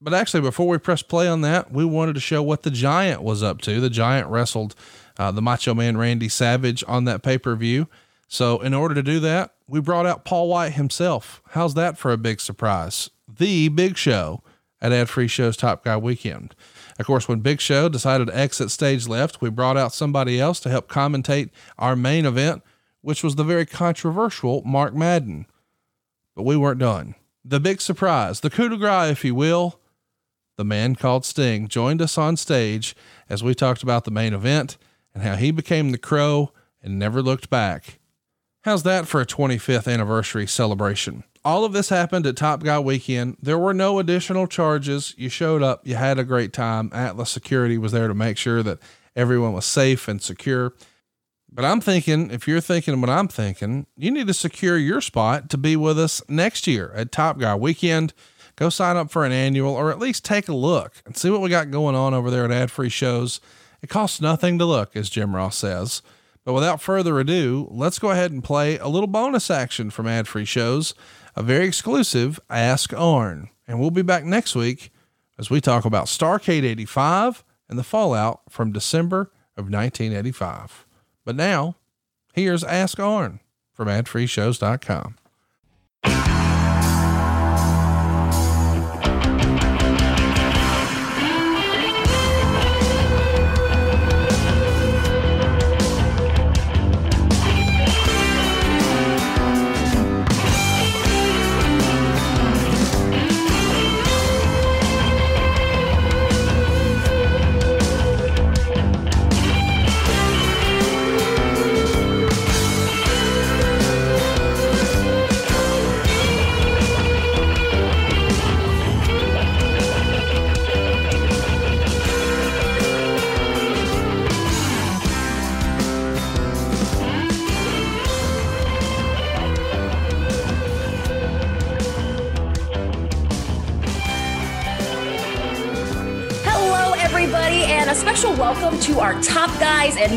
But 0.00 0.14
actually, 0.14 0.42
before 0.42 0.68
we 0.68 0.78
press 0.78 1.02
play 1.02 1.26
on 1.26 1.40
that, 1.42 1.72
we 1.72 1.84
wanted 1.84 2.14
to 2.14 2.20
show 2.20 2.42
what 2.42 2.62
the 2.62 2.70
Giant 2.70 3.22
was 3.22 3.42
up 3.42 3.60
to. 3.62 3.80
The 3.80 3.90
Giant 3.90 4.28
wrestled 4.28 4.74
uh, 5.18 5.30
the 5.30 5.42
Macho 5.42 5.74
Man 5.74 5.96
Randy 5.96 6.28
Savage 6.28 6.84
on 6.86 7.04
that 7.04 7.22
pay 7.22 7.38
per 7.38 7.56
view. 7.56 7.88
So, 8.28 8.60
in 8.60 8.74
order 8.74 8.94
to 8.94 9.02
do 9.02 9.20
that, 9.20 9.54
we 9.66 9.80
brought 9.80 10.06
out 10.06 10.24
Paul 10.24 10.48
White 10.48 10.72
himself. 10.72 11.42
How's 11.50 11.74
that 11.74 11.96
for 11.96 12.12
a 12.12 12.18
big 12.18 12.40
surprise? 12.40 13.10
The 13.28 13.68
big 13.68 13.96
show 13.96 14.42
at 14.80 14.92
Ad 14.92 15.08
Free 15.08 15.28
Show's 15.28 15.56
Top 15.56 15.84
Guy 15.84 15.96
Weekend. 15.96 16.54
Of 16.98 17.06
course, 17.06 17.26
when 17.26 17.40
Big 17.40 17.60
Show 17.60 17.88
decided 17.88 18.28
to 18.28 18.36
exit 18.36 18.70
stage 18.70 19.08
left, 19.08 19.40
we 19.40 19.50
brought 19.50 19.76
out 19.76 19.94
somebody 19.94 20.38
else 20.38 20.60
to 20.60 20.68
help 20.68 20.88
commentate 20.88 21.50
our 21.78 21.96
main 21.96 22.26
event, 22.26 22.62
which 23.00 23.24
was 23.24 23.34
the 23.34 23.44
very 23.44 23.66
controversial 23.66 24.62
Mark 24.64 24.94
Madden. 24.94 25.46
But 26.34 26.44
we 26.44 26.56
weren't 26.56 26.80
done. 26.80 27.14
The 27.44 27.60
big 27.60 27.80
surprise, 27.80 28.40
the 28.40 28.50
coup 28.50 28.68
de 28.68 28.76
grace, 28.76 29.12
if 29.12 29.24
you 29.24 29.34
will, 29.34 29.78
the 30.56 30.64
man 30.64 30.94
called 30.94 31.24
Sting 31.24 31.68
joined 31.68 32.00
us 32.00 32.16
on 32.16 32.36
stage 32.36 32.96
as 33.28 33.42
we 33.42 33.54
talked 33.54 33.82
about 33.82 34.04
the 34.04 34.10
main 34.10 34.32
event 34.32 34.78
and 35.12 35.22
how 35.22 35.36
he 35.36 35.50
became 35.50 35.90
the 35.90 35.98
crow 35.98 36.52
and 36.82 36.98
never 36.98 37.22
looked 37.22 37.50
back. 37.50 37.98
How's 38.62 38.82
that 38.84 39.06
for 39.06 39.20
a 39.20 39.26
25th 39.26 39.92
anniversary 39.92 40.46
celebration? 40.46 41.24
All 41.44 41.66
of 41.66 41.74
this 41.74 41.90
happened 41.90 42.26
at 42.26 42.36
Top 42.36 42.62
Guy 42.62 42.78
Weekend. 42.78 43.36
There 43.42 43.58
were 43.58 43.74
no 43.74 43.98
additional 43.98 44.46
charges. 44.46 45.14
You 45.18 45.28
showed 45.28 45.62
up, 45.62 45.86
you 45.86 45.96
had 45.96 46.18
a 46.18 46.24
great 46.24 46.54
time. 46.54 46.90
Atlas 46.94 47.30
Security 47.30 47.76
was 47.76 47.92
there 47.92 48.08
to 48.08 48.14
make 48.14 48.38
sure 48.38 48.62
that 48.62 48.78
everyone 49.14 49.52
was 49.52 49.66
safe 49.66 50.08
and 50.08 50.22
secure. 50.22 50.72
But 51.54 51.64
I'm 51.64 51.80
thinking, 51.80 52.32
if 52.32 52.48
you're 52.48 52.60
thinking 52.60 53.00
what 53.00 53.08
I'm 53.08 53.28
thinking, 53.28 53.86
you 53.96 54.10
need 54.10 54.26
to 54.26 54.34
secure 54.34 54.76
your 54.76 55.00
spot 55.00 55.48
to 55.50 55.56
be 55.56 55.76
with 55.76 56.00
us 56.00 56.20
next 56.28 56.66
year 56.66 56.90
at 56.96 57.12
Top 57.12 57.38
Guy 57.38 57.54
Weekend. 57.54 58.12
Go 58.56 58.68
sign 58.70 58.96
up 58.96 59.08
for 59.08 59.24
an 59.24 59.30
annual 59.30 59.72
or 59.72 59.92
at 59.92 60.00
least 60.00 60.24
take 60.24 60.48
a 60.48 60.54
look 60.54 61.00
and 61.06 61.16
see 61.16 61.30
what 61.30 61.40
we 61.40 61.48
got 61.48 61.70
going 61.70 61.94
on 61.94 62.12
over 62.12 62.28
there 62.28 62.44
at 62.44 62.50
Ad 62.50 62.72
Free 62.72 62.88
Shows. 62.88 63.40
It 63.82 63.88
costs 63.88 64.20
nothing 64.20 64.58
to 64.58 64.64
look, 64.64 64.96
as 64.96 65.08
Jim 65.08 65.36
Ross 65.36 65.56
says. 65.56 66.02
But 66.44 66.54
without 66.54 66.82
further 66.82 67.20
ado, 67.20 67.68
let's 67.70 68.00
go 68.00 68.10
ahead 68.10 68.32
and 68.32 68.42
play 68.42 68.76
a 68.78 68.88
little 68.88 69.06
bonus 69.06 69.48
action 69.48 69.90
from 69.90 70.08
Ad 70.08 70.26
Free 70.26 70.44
Shows, 70.44 70.92
a 71.36 71.42
very 71.42 71.66
exclusive 71.66 72.40
Ask 72.50 72.92
Arn. 72.92 73.48
And 73.68 73.78
we'll 73.78 73.92
be 73.92 74.02
back 74.02 74.24
next 74.24 74.56
week 74.56 74.90
as 75.38 75.50
we 75.50 75.60
talk 75.60 75.84
about 75.84 76.06
Starcade 76.06 76.64
85 76.64 77.44
and 77.68 77.78
the 77.78 77.84
fallout 77.84 78.42
from 78.50 78.72
December 78.72 79.30
of 79.56 79.70
1985. 79.70 80.83
But 81.24 81.36
now, 81.36 81.76
here's 82.34 82.64
Ask 82.64 82.98
Arn 83.00 83.40
from 83.72 83.88
adfreeshows.com. 83.88 85.16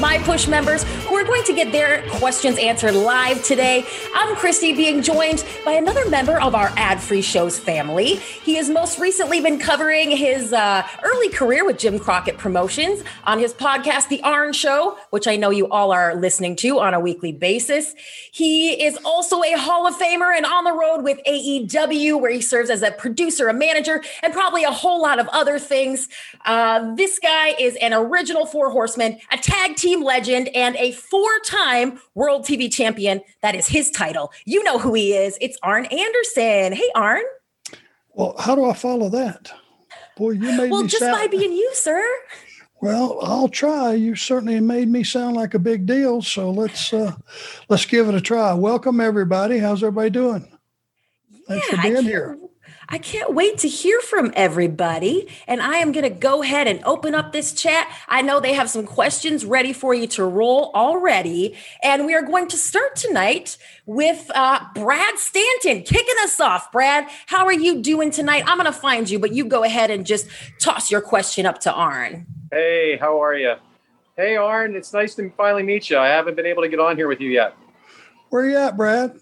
my 0.07 0.17
push 0.19 0.47
members 0.47 0.85
who 1.05 1.13
are 1.15 1.25
going 1.25 1.43
to 1.43 1.53
get 1.53 1.69
their 1.73 2.01
questions 2.11 2.57
answered 2.59 2.93
live 2.93 3.43
today. 3.43 3.85
I'm 4.15 4.37
Christy, 4.37 4.71
being 4.71 5.01
joined 5.01 5.43
by 5.65 5.73
another 5.73 6.09
member 6.09 6.39
of 6.39 6.55
our 6.55 6.71
ad 6.77 7.01
free 7.01 7.21
shows 7.21 7.59
family. 7.59 8.15
He 8.15 8.55
has 8.55 8.69
most 8.69 8.99
recently 8.99 9.41
been 9.41 9.59
covering 9.59 10.09
his 10.09 10.53
uh, 10.53 10.87
early 11.17 11.29
career 11.29 11.65
with 11.65 11.79
Jim 11.79 11.97
Crockett 11.97 12.37
Promotions 12.37 13.03
on 13.23 13.39
his 13.39 13.51
podcast, 13.51 14.07
The 14.07 14.21
Arn 14.21 14.53
Show, 14.53 14.99
which 15.09 15.27
I 15.27 15.35
know 15.35 15.49
you 15.49 15.67
all 15.69 15.91
are 15.91 16.13
listening 16.13 16.55
to 16.57 16.79
on 16.79 16.93
a 16.93 16.99
weekly 16.99 17.31
basis. 17.31 17.95
He 18.31 18.83
is 18.83 18.99
also 19.03 19.41
a 19.41 19.53
Hall 19.53 19.87
of 19.87 19.95
Famer 19.95 20.35
and 20.35 20.45
on 20.45 20.63
the 20.63 20.73
road 20.73 21.01
with 21.01 21.17
AEW, 21.27 22.21
where 22.21 22.29
he 22.29 22.39
serves 22.39 22.69
as 22.69 22.83
a 22.83 22.91
producer, 22.91 23.47
a 23.47 23.53
manager, 23.53 24.03
and 24.21 24.31
probably 24.31 24.63
a 24.63 24.69
whole 24.69 25.01
lot 25.01 25.17
of 25.17 25.27
other 25.29 25.57
things. 25.57 26.07
Uh, 26.45 26.93
this 26.93 27.17
guy 27.17 27.55
is 27.59 27.75
an 27.77 27.95
original 27.95 28.45
Four 28.45 28.69
Horseman, 28.69 29.17
a 29.31 29.37
tag 29.37 29.75
team 29.75 30.03
legend, 30.03 30.49
and 30.49 30.75
a 30.75 30.91
four 30.91 31.39
time 31.39 31.99
World 32.13 32.45
TV 32.45 32.71
champion. 32.71 33.21
That 33.41 33.55
is 33.55 33.67
his 33.67 33.89
title. 33.89 34.31
You 34.45 34.63
know 34.63 34.77
who 34.77 34.93
he 34.93 35.13
is. 35.13 35.35
It's 35.41 35.57
Arn 35.63 35.85
Anderson. 35.85 36.73
Hey, 36.73 36.91
Arn. 36.93 37.23
Well, 38.13 38.35
how 38.37 38.53
do 38.53 38.65
I 38.65 38.73
follow 38.73 39.09
that? 39.09 39.51
Boy, 40.17 40.31
you 40.31 40.57
made 40.57 40.71
well, 40.71 40.83
me 40.83 40.87
just 40.87 40.99
sound... 40.99 41.15
by 41.15 41.27
being 41.27 41.53
you, 41.53 41.69
sir. 41.73 42.03
Well, 42.81 43.19
I'll 43.21 43.49
try. 43.49 43.93
You 43.93 44.15
certainly 44.15 44.59
made 44.59 44.87
me 44.87 45.03
sound 45.03 45.35
like 45.35 45.53
a 45.53 45.59
big 45.59 45.85
deal. 45.85 46.21
So 46.21 46.51
let's 46.51 46.93
uh, 46.93 47.15
let's 47.69 47.85
give 47.85 48.07
it 48.09 48.15
a 48.15 48.21
try. 48.21 48.53
Welcome 48.53 48.99
everybody. 48.99 49.57
How's 49.59 49.83
everybody 49.83 50.09
doing? 50.09 50.47
Thanks 51.47 51.67
yeah, 51.71 51.81
for 51.81 51.89
being 51.89 52.03
here. 52.03 52.37
I 52.89 52.99
can't 52.99 53.33
wait 53.33 53.57
to 53.59 53.67
hear 53.67 53.99
from 53.99 54.31
everybody. 54.35 55.27
And 55.45 55.61
I 55.61 55.77
am 55.77 55.91
going 55.91 56.03
to 56.03 56.09
go 56.09 56.41
ahead 56.41 56.67
and 56.67 56.81
open 56.85 57.13
up 57.13 57.33
this 57.33 57.53
chat. 57.53 57.93
I 58.07 58.21
know 58.21 58.39
they 58.39 58.53
have 58.53 58.69
some 58.69 58.85
questions 58.85 59.43
ready 59.43 59.73
for 59.73 59.93
you 59.93 60.07
to 60.07 60.23
roll 60.23 60.71
already. 60.73 61.55
And 61.83 62.05
we 62.05 62.13
are 62.15 62.21
going 62.21 62.47
to 62.47 62.57
start 62.57 62.95
tonight 62.95 63.57
with 63.85 64.31
uh, 64.33 64.61
Brad 64.73 65.17
Stanton 65.17 65.83
kicking 65.83 66.15
us 66.21 66.39
off. 66.39 66.71
Brad, 66.71 67.07
how 67.25 67.45
are 67.45 67.53
you 67.53 67.81
doing 67.81 68.09
tonight? 68.09 68.43
I'm 68.47 68.57
going 68.57 68.71
to 68.71 68.71
find 68.71 69.09
you, 69.09 69.19
but 69.19 69.33
you 69.33 69.43
go 69.45 69.63
ahead 69.63 69.91
and 69.91 70.05
just 70.05 70.27
toss 70.59 70.89
your 70.89 71.01
question 71.01 71.45
up 71.45 71.59
to 71.61 71.73
Arn. 71.73 72.25
Hey, 72.51 72.97
how 72.97 73.21
are 73.21 73.35
you? 73.35 73.55
Hey, 74.15 74.37
Arn, 74.37 74.75
it's 74.75 74.93
nice 74.93 75.13
to 75.15 75.29
finally 75.31 75.63
meet 75.63 75.89
you. 75.89 75.97
I 75.97 76.07
haven't 76.07 76.35
been 76.35 76.45
able 76.45 76.63
to 76.63 76.69
get 76.69 76.79
on 76.79 76.95
here 76.95 77.07
with 77.07 77.19
you 77.19 77.29
yet. 77.29 77.53
Where 78.29 78.43
are 78.43 78.49
you 78.49 78.57
at, 78.57 78.77
Brad? 78.77 79.19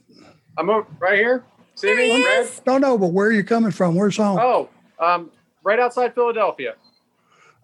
I'm 0.58 0.70
right 1.00 1.18
here. 1.18 1.44
See 1.76 1.88
there 1.88 1.98
me, 1.98 2.24
Brad? 2.24 2.50
No, 2.66 2.78
no, 2.78 2.98
but 2.98 3.08
where 3.08 3.28
are 3.28 3.32
you 3.32 3.44
coming 3.44 3.72
from? 3.72 3.96
Where's 3.96 4.18
home? 4.18 4.40
Oh, 4.42 4.70
um, 5.00 5.32
right 5.64 5.80
outside 5.80 6.16
Philadelphia. 6.16 6.76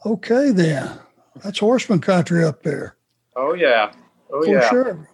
Okay, 0.06 0.52
then. 0.52 1.00
That's 1.44 1.60
horseman 1.60 2.02
country 2.02 2.44
up 2.44 2.64
there. 2.64 2.98
Oh 3.36 3.54
yeah. 3.54 3.94
Oh 4.32 4.44
for 4.44 4.52
yeah. 4.52 4.70
sure. 4.70 5.08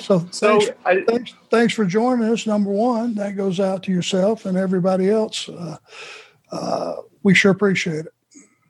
So, 0.00 0.26
so 0.32 0.60
thanks, 0.60 0.70
I, 0.84 1.04
thanks, 1.06 1.34
thanks, 1.50 1.74
for 1.74 1.84
joining 1.84 2.28
us. 2.28 2.46
Number 2.46 2.70
one, 2.70 3.14
that 3.14 3.36
goes 3.36 3.60
out 3.60 3.84
to 3.84 3.92
yourself 3.92 4.44
and 4.44 4.58
everybody 4.58 5.08
else. 5.08 5.48
Uh, 5.48 5.76
uh, 6.50 6.94
we 7.22 7.32
sure 7.32 7.52
appreciate 7.52 8.06
it. 8.06 8.12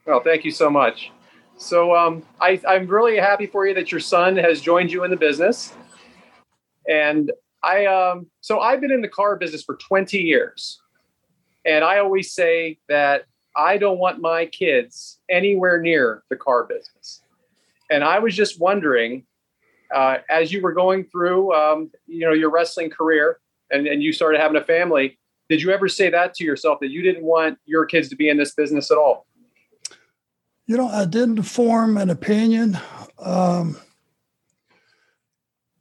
Well, 0.07 0.21
thank 0.21 0.45
you 0.45 0.51
so 0.51 0.69
much. 0.69 1.11
So 1.57 1.97
um, 1.97 2.23
I, 2.43 2.61
I'm 2.69 2.87
really 2.87 3.17
happy 3.17 3.47
for 3.47 3.67
you 3.67 3.73
that 3.75 3.91
your 3.91 4.01
son 4.01 4.37
has 4.37 4.61
joined 4.61 4.93
you 4.93 5.05
in 5.05 5.11
the 5.11 5.17
business. 5.17 5.73
And 6.89 7.33
I 7.63 7.87
um, 7.87 8.27
so 8.41 8.61
I've 8.61 8.81
been 8.81 8.93
in 8.93 9.03
the 9.03 9.09
car 9.09 9.37
business 9.37 9.63
for 9.65 9.77
20 9.77 10.19
years, 10.19 10.81
and 11.65 11.85
I 11.85 11.99
always 11.99 12.33
say 12.33 12.79
that 12.89 13.25
I 13.57 13.77
don't 13.77 13.99
want 13.99 14.21
my 14.21 14.47
kids 14.47 15.19
anywhere 15.29 15.81
near 15.81 16.23
the 16.31 16.37
car 16.37 16.65
business. 16.65 17.23
And 17.91 18.05
I 18.05 18.19
was 18.19 18.37
just 18.37 18.61
wondering, 18.61 19.25
uh, 19.95 20.19
as 20.31 20.53
you 20.53 20.61
were 20.61 20.73
going 20.73 21.05
through, 21.05 21.53
um, 21.55 21.91
you 22.07 22.27
know, 22.27 22.33
your 22.33 22.51
wrestling 22.51 22.91
career, 22.91 23.41
and, 23.71 23.87
and 23.87 24.03
you 24.03 24.13
started 24.13 24.41
having 24.41 24.61
a 24.61 24.65
family, 24.65 25.19
did 25.49 25.63
you 25.63 25.71
ever 25.71 25.89
say 25.89 26.11
that 26.11 26.35
to 26.35 26.45
yourself 26.45 26.79
that 26.81 26.91
you 26.91 27.03
didn't 27.03 27.25
want 27.25 27.59
your 27.65 27.87
kids 27.87 28.09
to 28.11 28.17
be 28.17 28.29
in 28.29 28.37
this 28.37 28.55
business 28.55 28.91
at 28.91 28.99
all? 28.99 29.27
You 30.67 30.77
know, 30.77 30.89
I 30.89 31.07
didn't 31.07 31.43
form 31.45 31.97
an 31.97 32.11
opinion. 32.11 32.79
Um, 33.19 33.79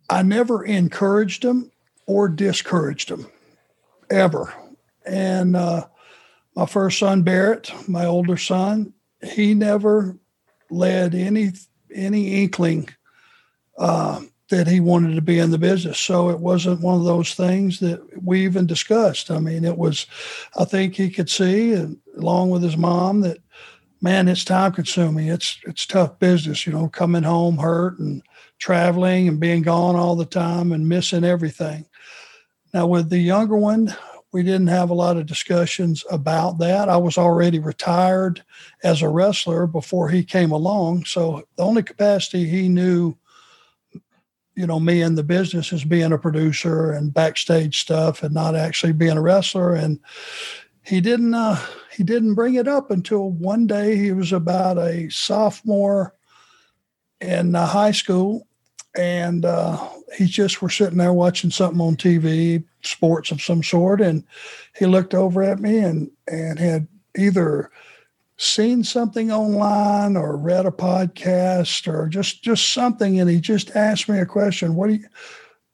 I 0.09 0.21
never 0.21 0.63
encouraged 0.63 1.43
them 1.43 1.71
or 2.05 2.29
discouraged 2.29 3.09
them 3.09 3.27
ever. 4.09 4.53
And 5.05 5.55
uh, 5.55 5.87
my 6.55 6.65
first 6.65 6.99
son, 6.99 7.23
Barrett, 7.23 7.71
my 7.87 8.05
older 8.05 8.37
son, 8.37 8.93
he 9.21 9.53
never 9.53 10.17
led 10.69 11.15
any 11.15 11.51
any 11.93 12.43
inkling 12.43 12.89
uh, 13.77 14.21
that 14.49 14.67
he 14.67 14.79
wanted 14.79 15.15
to 15.15 15.21
be 15.21 15.39
in 15.39 15.51
the 15.51 15.57
business. 15.57 15.99
So 15.99 16.29
it 16.29 16.39
wasn't 16.39 16.81
one 16.81 16.99
of 16.99 17.05
those 17.05 17.33
things 17.33 17.79
that 17.79 18.01
we 18.23 18.43
even 18.43 18.65
discussed. 18.65 19.31
I 19.31 19.39
mean, 19.39 19.65
it 19.65 19.77
was, 19.77 20.05
I 20.57 20.65
think 20.65 20.95
he 20.95 21.09
could 21.09 21.29
see, 21.29 21.73
and 21.73 21.97
along 22.17 22.49
with 22.49 22.63
his 22.63 22.77
mom, 22.77 23.21
that 23.21 23.39
man, 24.01 24.27
it's 24.27 24.43
time 24.43 24.71
consuming. 24.73 25.27
It's 25.27 25.59
it's 25.65 25.85
tough 25.85 26.19
business, 26.19 26.65
you 26.65 26.73
know, 26.73 26.87
coming 26.87 27.23
home 27.23 27.57
hurt 27.57 27.99
and 27.99 28.21
traveling 28.59 29.27
and 29.27 29.39
being 29.39 29.61
gone 29.61 29.95
all 29.95 30.15
the 30.15 30.25
time 30.25 30.71
and 30.71 30.87
missing 30.87 31.23
everything. 31.23 31.85
Now 32.73 32.87
with 32.87 33.09
the 33.09 33.19
younger 33.19 33.57
one, 33.57 33.95
we 34.33 34.43
didn't 34.43 34.67
have 34.67 34.89
a 34.89 34.95
lot 34.95 35.17
of 35.17 35.25
discussions 35.25 36.03
about 36.11 36.59
that. 36.59 36.89
I 36.89 36.97
was 36.97 37.17
already 37.17 37.59
retired 37.59 38.43
as 38.83 39.01
a 39.01 39.09
wrestler 39.09 39.67
before 39.67 40.09
he 40.09 40.23
came 40.23 40.51
along. 40.51 41.05
So 41.05 41.47
the 41.55 41.63
only 41.63 41.83
capacity 41.83 42.45
he 42.45 42.67
knew, 42.67 43.15
you 44.55 44.67
know, 44.67 44.79
me 44.79 45.01
in 45.01 45.15
the 45.15 45.23
business 45.23 45.71
is 45.71 45.83
being 45.83 46.11
a 46.11 46.17
producer 46.17 46.91
and 46.91 47.13
backstage 47.13 47.79
stuff 47.79 48.21
and 48.21 48.33
not 48.33 48.55
actually 48.55 48.93
being 48.93 49.17
a 49.17 49.21
wrestler. 49.21 49.73
And 49.73 49.99
he 50.83 50.99
didn't 50.99 51.33
uh, 51.33 51.59
he 51.91 52.03
didn't 52.03 52.35
bring 52.35 52.55
it 52.55 52.67
up 52.67 52.91
until 52.91 53.31
one 53.31 53.67
day 53.67 53.95
he 53.97 54.11
was 54.11 54.31
about 54.31 54.77
a 54.77 55.09
sophomore 55.09 56.13
in 57.21 57.55
uh, 57.55 57.65
high 57.65 57.91
school 57.91 58.46
and 58.97 59.45
uh, 59.45 59.77
he 60.17 60.25
just 60.25 60.61
were 60.61 60.69
sitting 60.69 60.97
there 60.97 61.13
watching 61.13 61.51
something 61.51 61.79
on 61.79 61.95
TV, 61.95 62.63
sports 62.81 63.31
of 63.31 63.41
some 63.41 63.61
sort, 63.61 64.01
and 64.01 64.23
he 64.75 64.85
looked 64.85 65.13
over 65.13 65.43
at 65.43 65.59
me 65.59 65.77
and 65.77 66.09
and 66.27 66.57
had 66.59 66.87
either 67.15 67.69
seen 68.37 68.83
something 68.83 69.31
online 69.31 70.15
or 70.15 70.37
read 70.37 70.65
a 70.65 70.71
podcast 70.71 71.91
or 71.91 72.07
just 72.07 72.41
just 72.43 72.73
something, 72.73 73.19
and 73.19 73.29
he 73.29 73.39
just 73.39 73.75
asked 73.75 74.09
me 74.09 74.19
a 74.19 74.25
question. 74.25 74.75
What 74.75 74.87
do 74.87 74.95
you, 74.95 75.07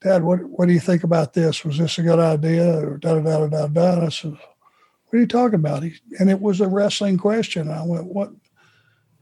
Dad? 0.02 0.24
What 0.24 0.44
what 0.44 0.68
do 0.68 0.74
you 0.74 0.82
think 0.82 1.04
about 1.04 1.34
this? 1.34 1.64
Was 1.64 1.78
this 1.78 1.98
a 1.98 2.04
good 2.04 2.20
idea? 2.20 2.86
Or 2.86 2.98
da 2.98 3.20
da 3.20 3.48
da 3.48 3.48
da 3.48 3.68
da. 3.68 4.06
I 4.06 4.10
said, 4.10 4.32
What 4.32 5.18
are 5.18 5.20
you 5.20 5.28
talking 5.28 5.56
about? 5.56 5.84
He, 5.84 5.94
and 6.20 6.30
it 6.30 6.42
was 6.42 6.60
a 6.60 6.68
wrestling 6.68 7.18
question. 7.18 7.72
I 7.72 7.86
went, 7.86 8.06
What 8.06 8.32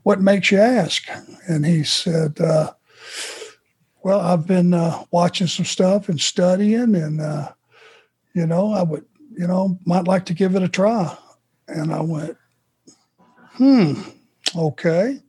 what 0.03 0.21
makes 0.21 0.49
you 0.49 0.57
ask? 0.57 1.07
And 1.47 1.65
he 1.65 1.83
said. 1.83 2.41
Uh, 2.41 2.73
well, 4.03 4.19
I've 4.19 4.47
been 4.47 4.73
uh, 4.73 5.03
watching 5.11 5.47
some 5.47 5.65
stuff 5.65 6.09
and 6.09 6.19
studying, 6.19 6.95
and 6.95 7.21
uh, 7.21 7.51
you 8.33 8.45
know, 8.47 8.73
I 8.73 8.83
would, 8.83 9.05
you 9.37 9.47
know, 9.47 9.77
might 9.85 10.05
like 10.05 10.25
to 10.25 10.33
give 10.33 10.55
it 10.55 10.63
a 10.63 10.69
try. 10.69 11.15
And 11.67 11.93
I 11.93 12.01
went, 12.01 12.37
hmm, 13.53 13.93
okay. 14.55 15.19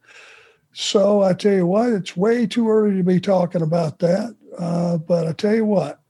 So 0.72 1.22
I 1.22 1.34
tell 1.34 1.52
you 1.52 1.66
what, 1.66 1.90
it's 1.90 2.16
way 2.16 2.46
too 2.46 2.68
early 2.70 2.96
to 2.96 3.02
be 3.02 3.20
talking 3.20 3.62
about 3.62 3.98
that. 3.98 4.34
Uh, 4.58 4.98
but 4.98 5.26
I 5.26 5.32
tell 5.32 5.54
you 5.54 5.64
what, 5.64 6.00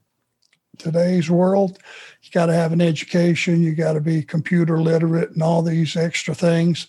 today's 0.78 1.28
world, 1.28 1.78
you 2.22 2.30
got 2.30 2.46
to 2.46 2.54
have 2.54 2.72
an 2.72 2.80
education, 2.80 3.62
you 3.62 3.74
got 3.74 3.94
to 3.94 4.00
be 4.00 4.22
computer 4.22 4.80
literate, 4.80 5.30
and 5.30 5.42
all 5.42 5.62
these 5.62 5.96
extra 5.96 6.34
things. 6.34 6.86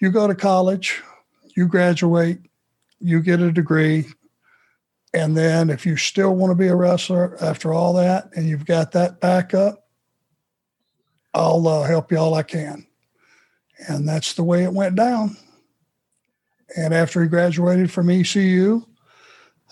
You 0.00 0.10
go 0.10 0.26
to 0.26 0.34
college, 0.34 1.00
you 1.56 1.68
graduate, 1.68 2.38
you 2.98 3.20
get 3.20 3.40
a 3.40 3.52
degree, 3.52 4.06
and 5.14 5.36
then 5.36 5.68
if 5.68 5.84
you 5.84 5.96
still 5.96 6.34
want 6.34 6.50
to 6.50 6.54
be 6.54 6.68
a 6.68 6.74
wrestler 6.74 7.36
after 7.42 7.72
all 7.72 7.92
that 7.94 8.30
and 8.34 8.48
you've 8.48 8.64
got 8.64 8.92
that 8.92 9.20
backup, 9.20 9.86
I'll 11.34 11.66
uh, 11.66 11.82
help 11.82 12.10
you 12.10 12.18
all 12.18 12.34
I 12.34 12.42
can. 12.42 12.86
And 13.88 14.08
that's 14.08 14.34
the 14.34 14.44
way 14.44 14.64
it 14.64 14.72
went 14.72 14.94
down. 14.94 15.36
And 16.76 16.94
after 16.94 17.20
he 17.22 17.28
graduated 17.28 17.90
from 17.90 18.08
ECU, 18.08 18.82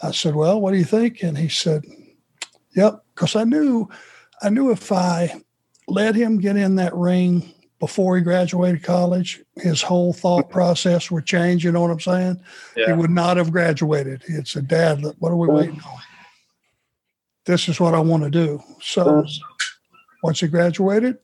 I 0.02 0.10
said, 0.10 0.34
Well, 0.34 0.60
what 0.60 0.72
do 0.72 0.78
you 0.78 0.84
think? 0.84 1.22
And 1.22 1.38
he 1.38 1.48
said, 1.48 1.84
Yep. 2.74 3.04
Because 3.14 3.36
I 3.36 3.44
knew, 3.44 3.88
I 4.42 4.50
knew 4.50 4.70
if 4.70 4.92
I 4.92 5.40
let 5.86 6.14
him 6.14 6.38
get 6.38 6.56
in 6.56 6.76
that 6.76 6.94
ring 6.94 7.52
before 7.80 8.16
he 8.16 8.22
graduated 8.22 8.82
college, 8.82 9.42
his 9.56 9.80
whole 9.82 10.12
thought 10.12 10.44
mm-hmm. 10.44 10.52
process 10.52 11.10
would 11.10 11.24
change. 11.24 11.64
You 11.64 11.72
know 11.72 11.80
what 11.80 11.90
I'm 11.90 11.98
saying? 11.98 12.40
Yeah. 12.76 12.86
He 12.86 12.92
would 12.92 13.10
not 13.10 13.38
have 13.38 13.50
graduated. 13.50 14.22
He'd 14.28 14.46
said, 14.46 14.68
Dad, 14.68 15.02
what 15.18 15.32
are 15.32 15.36
we 15.36 15.48
waiting 15.48 15.76
mm-hmm. 15.76 15.88
on? 15.88 16.00
This 17.46 17.68
is 17.68 17.80
what 17.80 17.94
I 17.94 18.00
want 18.00 18.22
to 18.22 18.30
do. 18.30 18.62
So 18.82 19.04
mm-hmm. 19.04 19.44
once 20.22 20.40
he 20.40 20.46
graduated, 20.46 21.18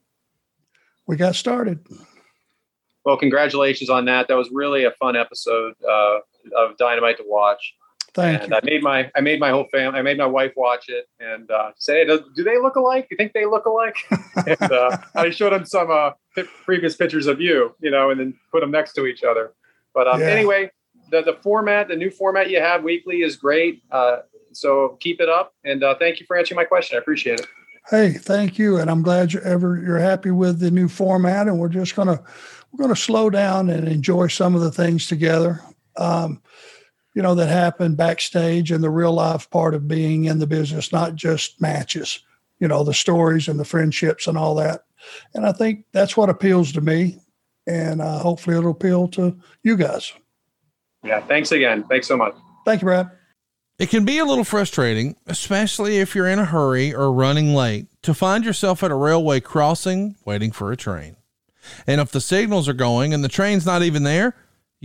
we 1.06 1.16
got 1.16 1.36
started. 1.36 1.86
Well, 3.04 3.18
congratulations 3.18 3.90
on 3.90 4.06
that. 4.06 4.26
That 4.26 4.36
was 4.36 4.48
really 4.50 4.84
a 4.84 4.90
fun 4.92 5.14
episode 5.14 5.74
uh, 5.88 6.18
of 6.56 6.76
Dynamite 6.78 7.18
to 7.18 7.24
watch. 7.26 7.74
Thank 8.16 8.44
and 8.44 8.50
you. 8.50 8.56
I 8.56 8.60
made 8.64 8.82
my 8.82 9.10
I 9.14 9.20
made 9.20 9.38
my 9.38 9.50
whole 9.50 9.66
family. 9.70 9.98
I 9.98 10.02
made 10.02 10.16
my 10.16 10.26
wife 10.26 10.52
watch 10.56 10.88
it 10.88 11.06
and 11.20 11.50
uh, 11.50 11.72
say, 11.76 12.06
"Do 12.06 12.42
they 12.42 12.58
look 12.58 12.76
alike? 12.76 13.08
You 13.10 13.16
think 13.18 13.34
they 13.34 13.44
look 13.44 13.66
alike?" 13.66 13.96
and 14.46 14.72
uh, 14.72 14.96
I 15.14 15.28
showed 15.28 15.52
them 15.52 15.66
some 15.66 15.90
uh, 15.90 16.12
previous 16.64 16.96
pictures 16.96 17.26
of 17.26 17.42
you, 17.42 17.74
you 17.80 17.90
know, 17.90 18.08
and 18.08 18.18
then 18.18 18.34
put 18.50 18.60
them 18.60 18.70
next 18.70 18.94
to 18.94 19.04
each 19.04 19.22
other. 19.22 19.52
But 19.92 20.08
um, 20.08 20.20
yeah. 20.20 20.28
anyway, 20.28 20.70
the 21.10 21.20
the 21.22 21.34
format, 21.42 21.88
the 21.88 21.96
new 21.96 22.10
format 22.10 22.48
you 22.48 22.58
have 22.58 22.82
weekly 22.82 23.16
is 23.16 23.36
great. 23.36 23.82
Uh, 23.90 24.20
so 24.52 24.96
keep 24.98 25.20
it 25.20 25.28
up, 25.28 25.52
and 25.64 25.84
uh, 25.84 25.94
thank 25.98 26.18
you 26.18 26.24
for 26.24 26.38
answering 26.38 26.56
my 26.56 26.64
question. 26.64 26.96
I 26.96 27.00
appreciate 27.00 27.40
it. 27.40 27.46
Hey, 27.90 28.12
thank 28.14 28.58
you, 28.58 28.78
and 28.78 28.90
I'm 28.90 29.02
glad 29.02 29.34
you're 29.34 29.44
ever 29.44 29.76
you're 29.76 29.98
happy 29.98 30.30
with 30.30 30.58
the 30.58 30.70
new 30.70 30.88
format. 30.88 31.48
And 31.48 31.58
we're 31.58 31.68
just 31.68 31.94
gonna 31.94 32.22
we're 32.72 32.82
gonna 32.82 32.96
slow 32.96 33.28
down 33.28 33.68
and 33.68 33.86
enjoy 33.86 34.28
some 34.28 34.54
of 34.54 34.62
the 34.62 34.72
things 34.72 35.06
together. 35.06 35.60
Um, 35.98 36.40
you 37.16 37.22
know, 37.22 37.34
that 37.34 37.48
happen 37.48 37.94
backstage 37.94 38.70
and 38.70 38.84
the 38.84 38.90
real 38.90 39.14
life 39.14 39.48
part 39.48 39.74
of 39.74 39.88
being 39.88 40.26
in 40.26 40.38
the 40.38 40.46
business, 40.46 40.92
not 40.92 41.14
just 41.14 41.58
matches, 41.62 42.20
you 42.60 42.68
know, 42.68 42.84
the 42.84 42.92
stories 42.92 43.48
and 43.48 43.58
the 43.58 43.64
friendships 43.64 44.26
and 44.26 44.36
all 44.36 44.54
that. 44.54 44.82
And 45.32 45.46
I 45.46 45.52
think 45.52 45.86
that's 45.92 46.14
what 46.14 46.28
appeals 46.28 46.72
to 46.72 46.82
me. 46.82 47.18
And 47.66 48.02
uh, 48.02 48.18
hopefully 48.18 48.58
it'll 48.58 48.72
appeal 48.72 49.08
to 49.08 49.34
you 49.62 49.78
guys. 49.78 50.12
Yeah. 51.02 51.20
Thanks 51.20 51.52
again. 51.52 51.84
Thanks 51.84 52.06
so 52.06 52.18
much. 52.18 52.34
Thank 52.66 52.82
you, 52.82 52.86
Brad. 52.86 53.10
It 53.78 53.88
can 53.88 54.04
be 54.04 54.18
a 54.18 54.24
little 54.26 54.44
frustrating, 54.44 55.16
especially 55.26 55.96
if 55.96 56.14
you're 56.14 56.28
in 56.28 56.38
a 56.38 56.44
hurry 56.44 56.94
or 56.94 57.10
running 57.10 57.54
late, 57.54 57.86
to 58.02 58.12
find 58.12 58.44
yourself 58.44 58.82
at 58.82 58.90
a 58.90 58.94
railway 58.94 59.40
crossing 59.40 60.16
waiting 60.26 60.52
for 60.52 60.70
a 60.70 60.76
train. 60.76 61.16
And 61.86 61.98
if 61.98 62.12
the 62.12 62.20
signals 62.20 62.68
are 62.68 62.74
going 62.74 63.14
and 63.14 63.24
the 63.24 63.28
train's 63.28 63.64
not 63.64 63.82
even 63.82 64.02
there, 64.02 64.34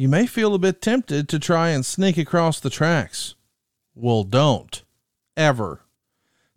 you 0.02 0.10
may 0.10 0.26
feel 0.26 0.56
a 0.56 0.58
bit 0.58 0.82
tempted 0.82 1.30
to 1.30 1.38
try 1.38 1.70
and 1.70 1.86
sneak 1.86 2.18
across 2.18 2.60
the 2.60 2.72
tracks. 2.72 3.36
Well, 3.94 4.24
don't. 4.24 4.84
Ever. 5.38 5.82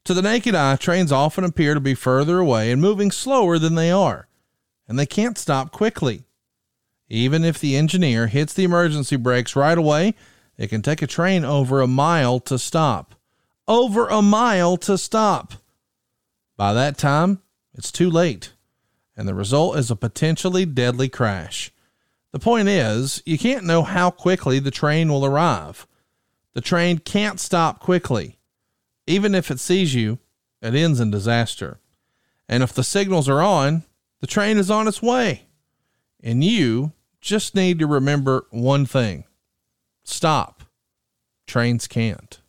To 0.04 0.14
the 0.14 0.22
naked 0.22 0.54
eye, 0.54 0.76
trains 0.76 1.12
often 1.12 1.44
appear 1.44 1.74
to 1.74 1.80
be 1.80 1.94
further 1.94 2.38
away 2.38 2.70
and 2.70 2.80
moving 2.80 3.10
slower 3.10 3.58
than 3.58 3.74
they 3.74 3.90
are, 3.90 4.28
and 4.88 4.98
they 4.98 5.04
can't 5.04 5.36
stop 5.36 5.72
quickly. 5.72 6.24
Even 7.10 7.44
if 7.44 7.58
the 7.58 7.76
engineer 7.76 8.28
hits 8.28 8.54
the 8.54 8.64
emergency 8.64 9.16
brakes 9.16 9.54
right 9.54 9.76
away, 9.76 10.14
it 10.56 10.68
can 10.68 10.80
take 10.80 11.02
a 11.02 11.06
train 11.06 11.44
over 11.44 11.82
a 11.82 11.86
mile 11.86 12.40
to 12.40 12.58
stop. 12.58 13.14
Over 13.68 14.08
a 14.08 14.22
mile 14.22 14.78
to 14.78 14.96
stop. 14.96 15.52
By 16.56 16.72
that 16.72 16.96
time, 16.96 17.42
it's 17.74 17.92
too 17.92 18.08
late, 18.08 18.54
and 19.14 19.28
the 19.28 19.34
result 19.34 19.76
is 19.76 19.90
a 19.90 19.96
potentially 19.96 20.64
deadly 20.64 21.10
crash. 21.10 21.73
The 22.34 22.40
point 22.40 22.66
is, 22.66 23.22
you 23.24 23.38
can't 23.38 23.64
know 23.64 23.84
how 23.84 24.10
quickly 24.10 24.58
the 24.58 24.72
train 24.72 25.08
will 25.08 25.24
arrive. 25.24 25.86
The 26.54 26.60
train 26.60 26.98
can't 26.98 27.38
stop 27.38 27.78
quickly. 27.78 28.40
Even 29.06 29.36
if 29.36 29.52
it 29.52 29.60
sees 29.60 29.94
you, 29.94 30.18
it 30.60 30.74
ends 30.74 30.98
in 30.98 31.12
disaster. 31.12 31.78
And 32.48 32.64
if 32.64 32.72
the 32.72 32.82
signals 32.82 33.28
are 33.28 33.40
on, 33.40 33.84
the 34.20 34.26
train 34.26 34.58
is 34.58 34.68
on 34.68 34.88
its 34.88 35.00
way. 35.00 35.44
And 36.24 36.42
you 36.42 36.90
just 37.20 37.54
need 37.54 37.78
to 37.78 37.86
remember 37.86 38.46
one 38.50 38.84
thing 38.84 39.26
stop. 40.02 40.64
Trains 41.46 41.86
can't. 41.86 42.40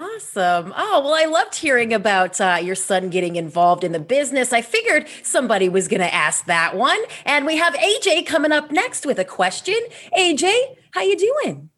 Awesome. 0.00 0.72
Oh, 0.76 1.00
well, 1.04 1.14
I 1.14 1.24
loved 1.24 1.56
hearing 1.56 1.92
about 1.92 2.40
uh, 2.40 2.60
your 2.62 2.76
son 2.76 3.08
getting 3.08 3.34
involved 3.34 3.82
in 3.82 3.90
the 3.90 3.98
business. 3.98 4.52
I 4.52 4.62
figured 4.62 5.08
somebody 5.24 5.68
was 5.68 5.88
going 5.88 6.00
to 6.00 6.14
ask 6.14 6.44
that 6.46 6.76
one. 6.76 7.00
And 7.24 7.44
we 7.44 7.56
have 7.56 7.74
AJ 7.74 8.24
coming 8.24 8.52
up 8.52 8.70
next 8.70 9.04
with 9.04 9.18
a 9.18 9.24
question. 9.24 9.74
AJ, 10.16 10.52
how 10.92 11.02
you 11.02 11.16
doing? 11.16 11.70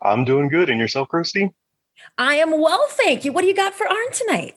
I'm 0.00 0.24
doing 0.24 0.48
good. 0.48 0.70
And 0.70 0.78
yourself, 0.78 1.08
Christy? 1.08 1.52
I 2.18 2.34
am 2.36 2.60
well, 2.60 2.86
thank 2.90 3.24
you. 3.24 3.32
What 3.32 3.40
do 3.40 3.48
you 3.48 3.54
got 3.54 3.74
for 3.74 3.88
Arn 3.88 4.12
tonight? 4.12 4.56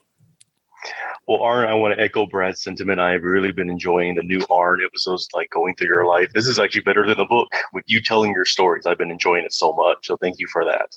Well, 1.28 1.41
Arn, 1.41 1.67
I 1.67 1.74
want 1.74 1.95
to 1.95 2.04
echo 2.04 2.28
Brad's 2.28 2.62
sentiment. 2.62 3.00
I've 3.00 3.24
really 3.24 3.52
been 3.52 3.71
enjoying 3.71 4.15
the 4.15 4.24
new 4.24 4.41
Arn 4.52 4.82
episodes, 4.86 5.28
like 5.34 5.50
going 5.50 5.76
through 5.76 5.88
your 5.88 6.06
life. 6.06 6.32
This 6.34 6.47
is 6.47 6.60
actually 6.60 6.82
better 6.82 7.08
than 7.08 7.17
the 7.17 7.26
book 7.26 7.50
with 7.74 7.86
you 7.88 8.02
telling 8.02 8.34
your 8.34 8.45
stories. 8.45 8.86
I've 8.86 9.00
been 9.00 9.12
enjoying 9.12 9.45
it 9.45 9.54
so 9.54 9.74
much. 9.74 10.06
So 10.06 10.17
thank 10.17 10.38
you 10.38 10.47
for 10.47 10.63
that. 10.65 10.95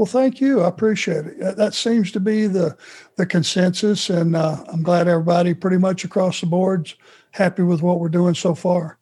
Well, 0.00 0.06
thank 0.06 0.40
you. 0.40 0.62
I 0.62 0.68
appreciate 0.68 1.26
it. 1.26 1.56
That 1.58 1.74
seems 1.74 2.10
to 2.12 2.20
be 2.20 2.46
the 2.46 2.74
the 3.16 3.26
consensus, 3.26 4.08
and 4.08 4.34
uh, 4.34 4.64
I'm 4.68 4.82
glad 4.82 5.08
everybody 5.08 5.52
pretty 5.52 5.76
much 5.76 6.04
across 6.04 6.40
the 6.40 6.46
board's 6.46 6.94
happy 7.32 7.64
with 7.64 7.82
what 7.82 8.00
we're 8.00 8.08
doing 8.08 8.34
so 8.34 8.54
far. 8.54 8.96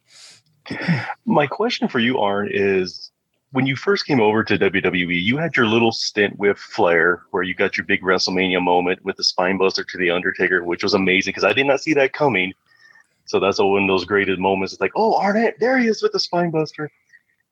My 1.25 1.47
question 1.47 1.87
for 1.87 1.99
you, 1.99 2.19
Arn, 2.19 2.49
is 2.51 3.11
when 3.53 3.65
you 3.65 3.77
first 3.77 4.07
came 4.07 4.19
over 4.19 4.43
to 4.43 4.57
WWE, 4.57 5.23
you 5.23 5.37
had 5.37 5.55
your 5.55 5.67
little 5.67 5.93
stint 5.93 6.37
with 6.37 6.57
Flair, 6.57 7.21
where 7.31 7.43
you 7.43 7.55
got 7.55 7.77
your 7.77 7.85
big 7.85 8.01
WrestleMania 8.01 8.61
moment 8.61 9.01
with 9.05 9.15
the 9.15 9.23
spinebuster 9.23 9.87
to 9.87 9.97
the 9.97 10.11
Undertaker, 10.11 10.65
which 10.65 10.83
was 10.83 10.95
amazing 10.95 11.31
because 11.31 11.45
I 11.45 11.53
did 11.53 11.65
not 11.65 11.79
see 11.79 11.93
that 11.93 12.11
coming. 12.11 12.51
So 13.23 13.39
that's 13.39 13.57
one 13.59 13.83
of 13.83 13.87
those 13.87 14.03
greatest 14.03 14.37
moments. 14.37 14.73
It's 14.73 14.81
like, 14.81 14.91
oh, 14.97 15.15
Arnett, 15.15 15.61
there 15.61 15.77
he 15.77 15.87
is 15.87 16.03
with 16.03 16.11
the 16.11 16.19
spinebuster. 16.19 16.89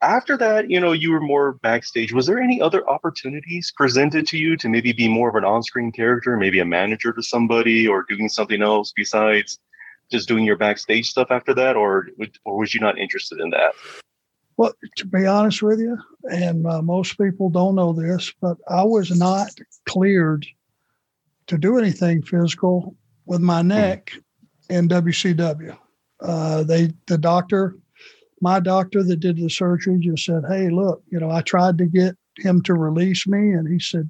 After 0.02 0.38
that, 0.38 0.70
you 0.70 0.80
know, 0.80 0.92
you 0.92 1.12
were 1.12 1.20
more 1.20 1.54
backstage. 1.64 2.14
Was 2.14 2.28
there 2.28 2.40
any 2.40 2.62
other 2.62 2.88
opportunities 2.90 3.74
presented 3.76 4.28
to 4.28 4.38
you 4.38 4.56
to 4.58 4.70
maybe 4.70 4.94
be 4.94 5.08
more 5.08 5.30
of 5.30 5.36
an 5.36 5.44
on-screen 5.44 5.92
character, 5.92 6.38
maybe 6.38 6.60
a 6.60 6.66
manager 6.66 7.12
to 7.14 7.24
somebody, 7.24 7.88
or 7.88 8.06
doing 8.08 8.30
something 8.30 8.62
else 8.62 8.94
besides 8.96 9.60
just 10.12 10.28
doing 10.28 10.46
your 10.46 10.58
backstage 10.58 11.10
stuff 11.10 11.32
after 11.32 11.54
that, 11.56 11.76
or 11.76 12.08
or 12.46 12.60
was 12.60 12.74
you 12.74 12.80
not 12.80 12.98
interested 12.98 13.40
in 13.40 13.50
that? 13.50 13.74
Well, 14.58 14.74
to 14.98 15.06
be 15.06 15.26
honest 15.26 15.62
with 15.62 15.80
you, 15.80 15.98
and 16.32 16.66
uh, 16.66 16.82
most 16.82 17.18
people 17.18 17.50
don't 17.50 17.76
know 17.76 17.94
this, 17.94 18.34
but 18.42 18.58
I 18.68 18.84
was 18.84 19.18
not 19.18 19.50
cleared 19.86 20.46
to 21.48 21.58
do 21.58 21.78
anything 21.78 22.22
physical 22.22 22.96
with 23.26 23.42
my 23.42 23.62
hmm. 23.62 23.70
neck 23.70 24.12
mm-hmm. 24.70 24.76
in 24.76 24.90
WCW. 24.90 25.78
Uh, 26.20 26.64
they, 26.64 26.92
the 27.06 27.18
doctor, 27.18 27.78
my 28.42 28.60
doctor 28.60 29.04
that 29.04 29.20
did 29.20 29.38
the 29.38 29.50
surgery, 29.50 29.98
just 30.00 30.26
said, 30.26 30.44
"Hey, 30.48 30.70
look, 30.70 31.04
you 31.10 31.20
know, 31.20 31.32
I 31.32 31.42
tried 31.42 31.78
to 31.80 31.86
get 31.86 32.16
him 32.38 32.62
to 32.64 32.74
release 32.74 33.28
me, 33.28 33.52
and 33.52 33.68
he 33.68 33.80
said, 33.80 34.10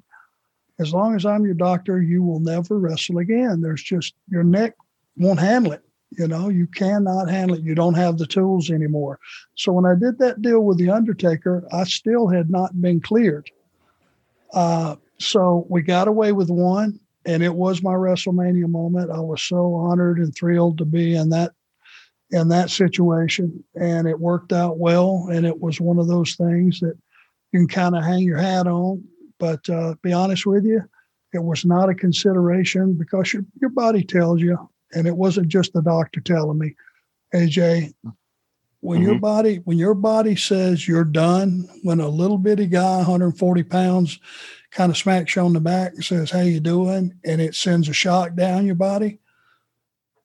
as 0.78 0.92
long 0.92 1.16
as 1.16 1.26
I'm 1.26 1.44
your 1.44 1.54
doctor, 1.54 2.00
you 2.00 2.22
will 2.22 2.40
never 2.40 2.78
wrestle 2.78 3.18
again. 3.18 3.60
There's 3.60 3.82
just 3.82 4.14
your 4.28 4.44
neck 4.44 4.74
won't 5.16 5.40
handle 5.40 5.72
it. 5.72 5.82
You 6.10 6.26
know, 6.26 6.48
you 6.48 6.66
cannot 6.68 7.28
handle 7.28 7.56
it. 7.56 7.64
You 7.64 7.74
don't 7.74 7.94
have 7.94 8.16
the 8.16 8.26
tools 8.26 8.70
anymore. 8.70 9.18
So 9.56 9.72
when 9.72 9.84
I 9.84 9.94
did 9.94 10.18
that 10.18 10.40
deal 10.40 10.60
with 10.60 10.78
the 10.78 10.90
Undertaker, 10.90 11.66
I 11.72 11.84
still 11.84 12.28
had 12.28 12.48
not 12.48 12.80
been 12.80 13.00
cleared. 13.00 13.50
Uh, 14.54 14.96
so 15.18 15.66
we 15.68 15.82
got 15.82 16.08
away 16.08 16.32
with 16.32 16.48
one, 16.48 16.98
and 17.26 17.42
it 17.42 17.54
was 17.54 17.82
my 17.82 17.92
WrestleMania 17.92 18.68
moment. 18.68 19.10
I 19.10 19.20
was 19.20 19.42
so 19.42 19.74
honored 19.74 20.18
and 20.18 20.34
thrilled 20.34 20.78
to 20.78 20.84
be 20.86 21.14
in 21.14 21.28
that 21.30 21.52
in 22.30 22.48
that 22.48 22.70
situation, 22.70 23.64
and 23.74 24.06
it 24.06 24.18
worked 24.18 24.52
out 24.52 24.78
well. 24.78 25.28
And 25.30 25.46
it 25.46 25.60
was 25.60 25.80
one 25.80 25.98
of 25.98 26.08
those 26.08 26.34
things 26.34 26.80
that 26.80 26.96
you 27.52 27.60
can 27.60 27.68
kind 27.68 27.96
of 27.96 28.04
hang 28.04 28.22
your 28.22 28.38
hat 28.38 28.66
on. 28.66 29.02
But 29.38 29.68
uh, 29.70 29.94
be 30.02 30.12
honest 30.12 30.46
with 30.46 30.64
you, 30.64 30.82
it 31.32 31.42
was 31.42 31.64
not 31.64 31.88
a 31.88 31.94
consideration 31.94 32.94
because 32.94 33.32
your 33.32 33.44
your 33.60 33.70
body 33.70 34.02
tells 34.02 34.40
you 34.40 34.68
and 34.92 35.06
it 35.06 35.16
wasn't 35.16 35.48
just 35.48 35.72
the 35.72 35.82
doctor 35.82 36.20
telling 36.20 36.58
me, 36.58 36.74
AJ, 37.34 37.92
when 38.80 39.00
mm-hmm. 39.00 39.10
your 39.10 39.18
body 39.18 39.56
when 39.64 39.78
your 39.78 39.94
body 39.94 40.36
says 40.36 40.86
you're 40.86 41.04
done, 41.04 41.68
when 41.82 42.00
a 42.00 42.08
little 42.08 42.38
bitty 42.38 42.66
guy, 42.66 42.98
140 42.98 43.62
pounds, 43.64 44.20
kind 44.70 44.90
of 44.90 44.96
smacks 44.96 45.34
you 45.36 45.42
on 45.42 45.52
the 45.52 45.60
back 45.60 45.92
and 45.94 46.04
says, 46.04 46.30
"How 46.30 46.40
you 46.40 46.60
doing?" 46.60 47.14
and 47.24 47.40
it 47.40 47.54
sends 47.54 47.88
a 47.88 47.92
shock 47.92 48.34
down 48.34 48.66
your 48.66 48.76
body, 48.76 49.18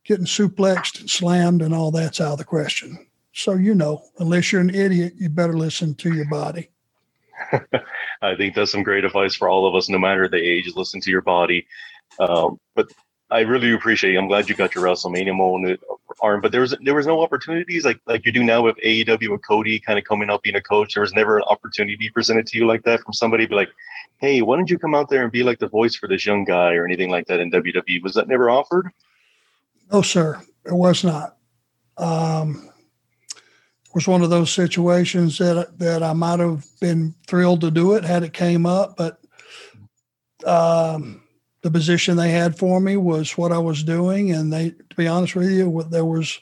getting 0.05 0.25
suplexed 0.25 0.99
and 0.99 1.09
slammed 1.09 1.61
and 1.61 1.73
all 1.73 1.91
that's 1.91 2.21
out 2.21 2.33
of 2.33 2.37
the 2.37 2.43
question. 2.43 3.07
So 3.33 3.53
you 3.53 3.73
know, 3.73 4.03
unless 4.19 4.51
you're 4.51 4.61
an 4.61 4.73
idiot, 4.73 5.13
you 5.17 5.29
better 5.29 5.57
listen 5.57 5.95
to 5.95 6.13
your 6.13 6.29
body. 6.29 6.69
I 8.21 8.35
think 8.35 8.55
that's 8.55 8.71
some 8.71 8.83
great 8.83 9.05
advice 9.05 9.35
for 9.35 9.49
all 9.49 9.67
of 9.67 9.75
us, 9.75 9.89
no 9.89 9.97
matter 9.97 10.27
the 10.27 10.37
age. 10.37 10.71
Listen 10.75 11.01
to 11.01 11.11
your 11.11 11.21
body. 11.21 11.65
Um, 12.19 12.59
but 12.75 12.91
I 13.31 13.39
really 13.41 13.73
appreciate. 13.73 14.13
It. 14.13 14.17
I'm 14.17 14.27
glad 14.27 14.47
you 14.47 14.55
got 14.55 14.75
your 14.75 14.83
WrestleMania 14.83 15.35
moment 15.35 15.79
Arn, 16.21 16.41
but 16.41 16.51
there 16.51 16.61
was 16.61 16.75
there 16.83 16.93
was 16.93 17.07
no 17.07 17.21
opportunities 17.21 17.85
like 17.85 17.99
like 18.05 18.25
you 18.25 18.31
do 18.31 18.43
now 18.43 18.61
with 18.61 18.77
AEW 18.77 19.29
with 19.29 19.45
Cody 19.45 19.79
kind 19.79 19.97
of 19.97 20.05
coming 20.05 20.29
up 20.29 20.43
being 20.43 20.55
a 20.55 20.61
coach. 20.61 20.93
There 20.93 21.01
was 21.01 21.13
never 21.13 21.37
an 21.37 21.43
opportunity 21.43 22.09
presented 22.09 22.45
to 22.47 22.57
you 22.57 22.67
like 22.67 22.83
that 22.83 23.01
from 23.01 23.13
somebody 23.13 23.45
be 23.45 23.55
like, 23.55 23.71
hey, 24.17 24.41
why 24.41 24.55
don't 24.55 24.69
you 24.69 24.77
come 24.77 24.95
out 24.95 25.09
there 25.09 25.23
and 25.23 25.31
be 25.31 25.43
like 25.43 25.59
the 25.59 25.67
voice 25.67 25.95
for 25.95 26.07
this 26.07 26.25
young 26.25 26.45
guy 26.45 26.73
or 26.75 26.85
anything 26.85 27.09
like 27.09 27.25
that 27.27 27.39
in 27.39 27.51
WWE? 27.51 28.03
Was 28.03 28.13
that 28.13 28.27
never 28.27 28.49
offered? 28.49 28.89
No, 29.93 30.01
sir, 30.01 30.41
it 30.65 30.73
was 30.73 31.03
not. 31.03 31.37
Um, 31.97 32.69
it 33.29 33.93
was 33.93 34.07
one 34.07 34.23
of 34.23 34.31
those 34.31 34.51
situations 34.51 35.37
that 35.37 35.77
that 35.77 36.01
I 36.01 36.13
might 36.13 36.39
have 36.39 36.65
been 36.81 37.13
thrilled 37.27 37.61
to 37.61 37.69
do 37.69 37.93
it 37.93 38.03
had 38.03 38.23
it 38.23 38.33
came 38.33 38.65
up, 38.65 38.97
but 38.97 39.19
um, 40.47 41.21
the 41.61 41.69
position 41.69 42.17
they 42.17 42.31
had 42.31 42.57
for 42.57 42.79
me 42.79 42.97
was 42.97 43.37
what 43.37 43.51
I 43.51 43.59
was 43.59 43.83
doing, 43.83 44.31
and 44.31 44.51
they, 44.51 44.71
to 44.71 44.95
be 44.97 45.07
honest 45.07 45.35
with 45.35 45.51
you, 45.51 45.83
there 45.91 46.05
was 46.05 46.39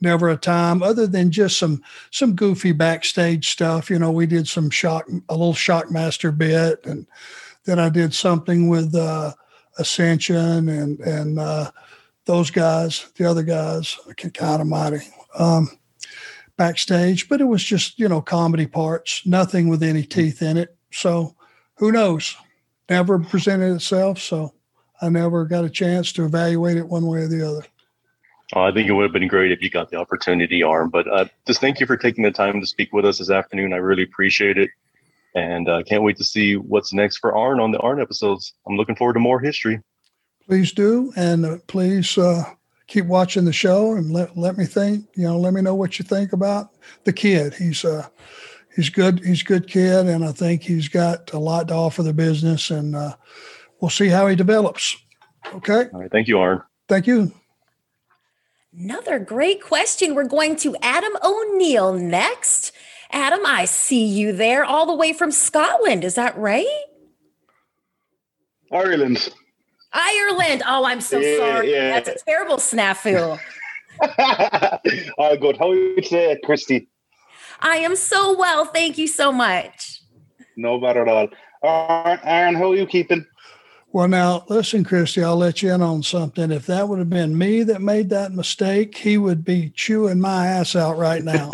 never 0.00 0.30
a 0.30 0.36
time 0.36 0.82
other 0.82 1.06
than 1.06 1.30
just 1.30 1.58
some 1.58 1.82
some 2.10 2.34
goofy 2.34 2.72
backstage 2.72 3.50
stuff. 3.50 3.90
You 3.90 3.98
know, 3.98 4.12
we 4.12 4.24
did 4.24 4.48
some 4.48 4.70
shock, 4.70 5.06
a 5.28 5.34
little 5.34 5.52
shockmaster 5.52 6.36
bit, 6.36 6.86
and 6.86 7.06
then 7.66 7.78
I 7.78 7.90
did 7.90 8.14
something 8.14 8.68
with 8.68 8.94
uh, 8.94 9.34
Ascension 9.78 10.70
and 10.70 11.00
and 11.00 11.38
uh, 11.38 11.70
those 12.26 12.50
guys, 12.50 13.10
the 13.16 13.24
other 13.24 13.42
guys, 13.42 13.98
kind 14.34 14.60
of 14.60 14.66
mighty. 14.66 15.00
Um, 15.38 15.70
backstage, 16.56 17.28
but 17.28 17.40
it 17.40 17.44
was 17.44 17.62
just 17.62 17.98
you 17.98 18.08
know 18.08 18.22
comedy 18.22 18.66
parts, 18.66 19.26
nothing 19.26 19.68
with 19.68 19.82
any 19.82 20.02
teeth 20.02 20.42
in 20.42 20.56
it. 20.56 20.76
So 20.92 21.34
who 21.76 21.92
knows? 21.92 22.36
Never 22.88 23.18
presented 23.18 23.74
itself. 23.74 24.18
So 24.18 24.54
I 25.00 25.08
never 25.08 25.44
got 25.44 25.64
a 25.64 25.70
chance 25.70 26.12
to 26.12 26.24
evaluate 26.24 26.76
it 26.76 26.88
one 26.88 27.06
way 27.06 27.20
or 27.20 27.28
the 27.28 27.46
other. 27.46 27.66
Oh, 28.54 28.62
I 28.62 28.72
think 28.72 28.88
it 28.88 28.92
would 28.92 29.04
have 29.04 29.12
been 29.12 29.26
great 29.26 29.52
if 29.52 29.62
you 29.62 29.70
got 29.70 29.90
the 29.90 29.96
opportunity, 29.96 30.62
Arn. 30.62 30.90
But 30.90 31.08
uh, 31.08 31.24
just 31.46 31.60
thank 31.60 31.80
you 31.80 31.86
for 31.86 31.96
taking 31.96 32.22
the 32.22 32.30
time 32.30 32.60
to 32.60 32.66
speak 32.66 32.92
with 32.92 33.04
us 33.04 33.18
this 33.18 33.30
afternoon. 33.30 33.72
I 33.72 33.78
really 33.78 34.02
appreciate 34.02 34.58
it. 34.58 34.70
And 35.34 35.68
I 35.68 35.80
uh, 35.80 35.82
can't 35.82 36.04
wait 36.04 36.16
to 36.18 36.24
see 36.24 36.56
what's 36.56 36.92
next 36.92 37.16
for 37.16 37.34
Arn 37.34 37.58
on 37.58 37.72
the 37.72 37.80
Arn 37.80 38.00
episodes. 38.00 38.54
I'm 38.68 38.76
looking 38.76 38.94
forward 38.94 39.14
to 39.14 39.20
more 39.20 39.40
history. 39.40 39.80
Please 40.46 40.72
do. 40.72 41.12
And 41.16 41.46
uh, 41.46 41.58
please 41.66 42.18
uh, 42.18 42.44
keep 42.86 43.06
watching 43.06 43.44
the 43.44 43.52
show 43.52 43.94
and 43.94 44.10
let, 44.10 44.36
let 44.36 44.58
me 44.58 44.66
think, 44.66 45.06
you 45.14 45.24
know, 45.24 45.38
let 45.38 45.54
me 45.54 45.62
know 45.62 45.74
what 45.74 45.98
you 45.98 46.04
think 46.04 46.32
about 46.32 46.70
the 47.04 47.12
kid. 47.12 47.54
He's, 47.54 47.84
uh, 47.84 48.06
he's 48.76 48.90
good. 48.90 49.24
He's 49.24 49.42
a 49.42 49.46
good 49.46 49.68
kid. 49.68 50.06
And 50.06 50.24
I 50.24 50.32
think 50.32 50.62
he's 50.62 50.88
got 50.88 51.32
a 51.32 51.38
lot 51.38 51.68
to 51.68 51.74
offer 51.74 52.02
the 52.02 52.12
business. 52.12 52.70
And, 52.70 52.94
uh, 52.94 53.14
we'll 53.80 53.90
see 53.90 54.08
how 54.08 54.26
he 54.26 54.36
develops. 54.36 54.96
Okay. 55.54 55.88
All 55.92 56.00
right. 56.00 56.10
Thank 56.10 56.28
you, 56.28 56.38
Arn. 56.38 56.62
Thank 56.88 57.06
you. 57.06 57.32
Another 58.76 59.18
great 59.18 59.62
question. 59.62 60.14
We're 60.14 60.24
going 60.24 60.56
to 60.56 60.74
Adam 60.82 61.12
O'Neill 61.22 61.94
next. 61.94 62.72
Adam, 63.10 63.40
I 63.46 63.66
see 63.66 64.04
you 64.04 64.32
there 64.32 64.64
all 64.64 64.86
the 64.86 64.94
way 64.94 65.12
from 65.12 65.30
Scotland. 65.30 66.02
Is 66.02 66.16
that 66.16 66.36
right? 66.36 66.66
Ireland. 68.72 69.28
Ireland. 69.94 70.62
Oh, 70.66 70.84
I'm 70.84 71.00
so 71.00 71.18
yeah, 71.18 71.36
sorry. 71.38 71.72
Yeah. 71.72 72.00
That's 72.00 72.22
a 72.22 72.24
terrible 72.24 72.56
snafu. 72.56 73.38
oh, 75.18 75.36
good. 75.36 75.56
How 75.56 75.70
are 75.70 75.74
you 75.74 76.00
today, 76.02 76.38
Christy? 76.44 76.88
I 77.60 77.76
am 77.76 77.96
so 77.96 78.36
well. 78.36 78.64
Thank 78.66 78.98
you 78.98 79.06
so 79.06 79.32
much. 79.32 80.02
No 80.56 80.78
matter 80.78 81.02
at 81.02 81.08
all. 81.08 81.28
Aaron, 82.24 82.56
how 82.56 82.72
are 82.72 82.76
you 82.76 82.86
keeping? 82.86 83.24
Well, 83.92 84.08
now 84.08 84.44
listen, 84.48 84.82
Christy, 84.82 85.22
I'll 85.22 85.36
let 85.36 85.62
you 85.62 85.72
in 85.72 85.80
on 85.80 86.02
something. 86.02 86.50
If 86.50 86.66
that 86.66 86.88
would 86.88 86.98
have 86.98 87.08
been 87.08 87.38
me 87.38 87.62
that 87.62 87.80
made 87.80 88.10
that 88.10 88.32
mistake, 88.32 88.98
he 88.98 89.16
would 89.16 89.44
be 89.44 89.70
chewing 89.70 90.20
my 90.20 90.48
ass 90.48 90.74
out 90.74 90.98
right 90.98 91.22
now. 91.22 91.52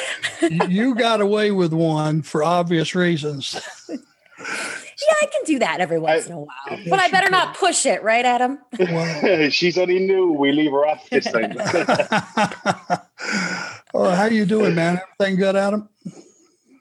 you 0.68 0.94
got 0.94 1.20
away 1.20 1.50
with 1.50 1.74
one 1.74 2.22
for 2.22 2.42
obvious 2.42 2.94
reasons. 2.94 3.60
yeah, 5.02 5.14
I 5.22 5.26
can 5.26 5.42
do 5.44 5.58
that 5.58 5.80
every 5.80 5.98
once 5.98 6.24
I, 6.24 6.26
in 6.26 6.32
a 6.32 6.40
while, 6.40 6.78
but 6.88 7.00
I 7.00 7.08
better 7.08 7.30
not 7.30 7.56
push 7.56 7.86
it, 7.86 8.02
right, 8.02 8.24
Adam? 8.24 8.58
She's 9.50 9.78
only 9.78 10.00
new. 10.00 10.32
We 10.32 10.52
leave 10.52 10.70
her 10.70 10.86
off 10.86 11.08
this 11.10 11.24
time. 11.24 11.52
oh, 13.94 14.10
how 14.10 14.26
you 14.26 14.46
doing, 14.46 14.74
man? 14.74 15.00
Everything 15.20 15.38
good, 15.38 15.56
Adam? 15.56 15.88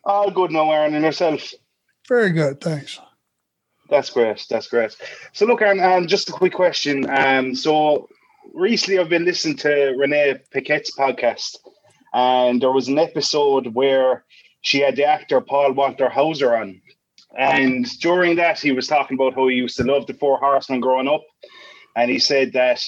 All 0.04 0.32
good 0.32 0.52
now, 0.52 0.72
Aaron, 0.72 0.96
and 0.96 1.06
yourself? 1.06 1.54
Very 2.08 2.32
good, 2.32 2.62
thanks. 2.62 3.00
That's 3.90 4.10
great. 4.10 4.46
That's 4.50 4.68
great. 4.68 4.96
So, 5.34 5.46
look, 5.46 5.62
um, 5.62 5.80
um, 5.80 6.08
just 6.08 6.30
a 6.30 6.34
quick 6.34 6.54
question. 6.54 7.10
Um, 7.10 7.56
so, 7.56 8.10
recently 8.54 9.00
I've 9.00 9.10
been 9.10 9.26
listening 9.26 9.58
to 9.58 9.96
Renee 9.98 10.40
Paquette's 10.52 10.96
podcast, 10.96 11.58
and 12.14 12.62
there 12.62 12.72
was 12.72 12.88
an 12.88 13.00
episode 13.00 13.74
where 13.74 14.24
she 14.62 14.80
had 14.80 14.96
the 14.96 15.06
actor 15.06 15.42
Paul 15.42 15.74
Walter 15.74 16.10
Hauser 16.10 16.56
on. 16.56 16.82
And 17.38 17.86
during 18.00 18.36
that, 18.36 18.60
he 18.60 18.72
was 18.72 18.88
talking 18.88 19.16
about 19.16 19.34
how 19.34 19.48
he 19.48 19.56
used 19.56 19.78
to 19.78 19.84
love 19.84 20.06
the 20.06 20.14
Four 20.14 20.38
Horsemen 20.38 20.80
growing 20.80 21.08
up. 21.08 21.24
And 21.96 22.10
he 22.12 22.20
said 22.20 22.54
that 22.54 22.84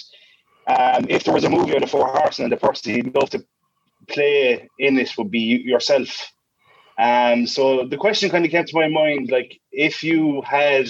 um, 0.68 1.06
if 1.10 1.24
there 1.24 1.34
was 1.34 1.44
a 1.44 1.50
movie 1.50 1.76
of 1.76 1.82
the 1.82 1.88
Four 1.88 2.08
Horsemen, 2.08 2.50
the 2.50 2.58
person 2.58 2.94
he'd 2.94 3.16
love 3.16 3.30
to 3.32 3.46
play 4.08 4.70
in 4.78 4.98
it 4.98 5.18
would 5.18 5.32
be 5.32 5.40
yourself. 5.40 6.32
Um, 6.98 7.48
so 7.48 7.86
the 7.86 7.98
question 7.98 8.30
kind 8.30 8.46
of 8.46 8.52
came 8.52 8.66
to 8.66 8.76
my 8.76 8.88
mind, 8.88 9.30
like 9.30 9.60
if 9.72 10.04
you 10.04 10.42
had, 10.44 10.88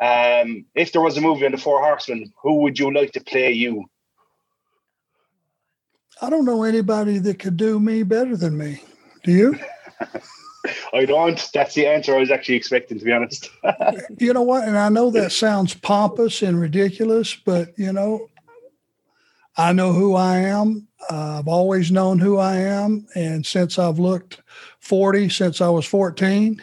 um, 0.00 0.66
if 0.74 0.92
there 0.92 1.02
was 1.02 1.16
a 1.16 1.20
movie 1.20 1.46
on 1.46 1.52
the 1.52 1.58
Four 1.58 1.82
Horsemen, 1.82 2.32
who 2.42 2.60
would 2.62 2.78
you 2.78 2.92
like 2.92 3.12
to 3.12 3.20
play 3.20 3.52
you? 3.52 3.84
I 6.20 6.30
don't 6.30 6.44
know 6.44 6.62
anybody 6.62 7.18
that 7.18 7.38
could 7.38 7.56
do 7.56 7.80
me 7.80 8.02
better 8.02 8.36
than 8.36 8.56
me. 8.56 8.82
Do 9.24 9.32
you? 9.32 9.58
I 10.92 11.04
don't. 11.04 11.48
That's 11.52 11.74
the 11.74 11.86
answer 11.86 12.14
I 12.14 12.18
was 12.18 12.30
actually 12.30 12.56
expecting, 12.56 12.98
to 12.98 13.04
be 13.04 13.12
honest. 13.12 13.50
you 14.18 14.32
know 14.32 14.42
what? 14.42 14.66
And 14.66 14.78
I 14.78 14.88
know 14.88 15.10
that 15.10 15.32
sounds 15.32 15.74
pompous 15.74 16.42
and 16.42 16.60
ridiculous, 16.60 17.34
but 17.34 17.78
you 17.78 17.92
know, 17.92 18.30
I 19.56 19.72
know 19.72 19.92
who 19.92 20.14
I 20.14 20.38
am. 20.38 20.88
Uh, 21.10 21.38
I've 21.38 21.48
always 21.48 21.90
known 21.90 22.18
who 22.18 22.38
I 22.38 22.56
am. 22.56 23.06
And 23.14 23.46
since 23.46 23.78
I've 23.78 23.98
looked 23.98 24.40
40, 24.80 25.28
since 25.30 25.60
I 25.60 25.68
was 25.68 25.86
14, 25.86 26.62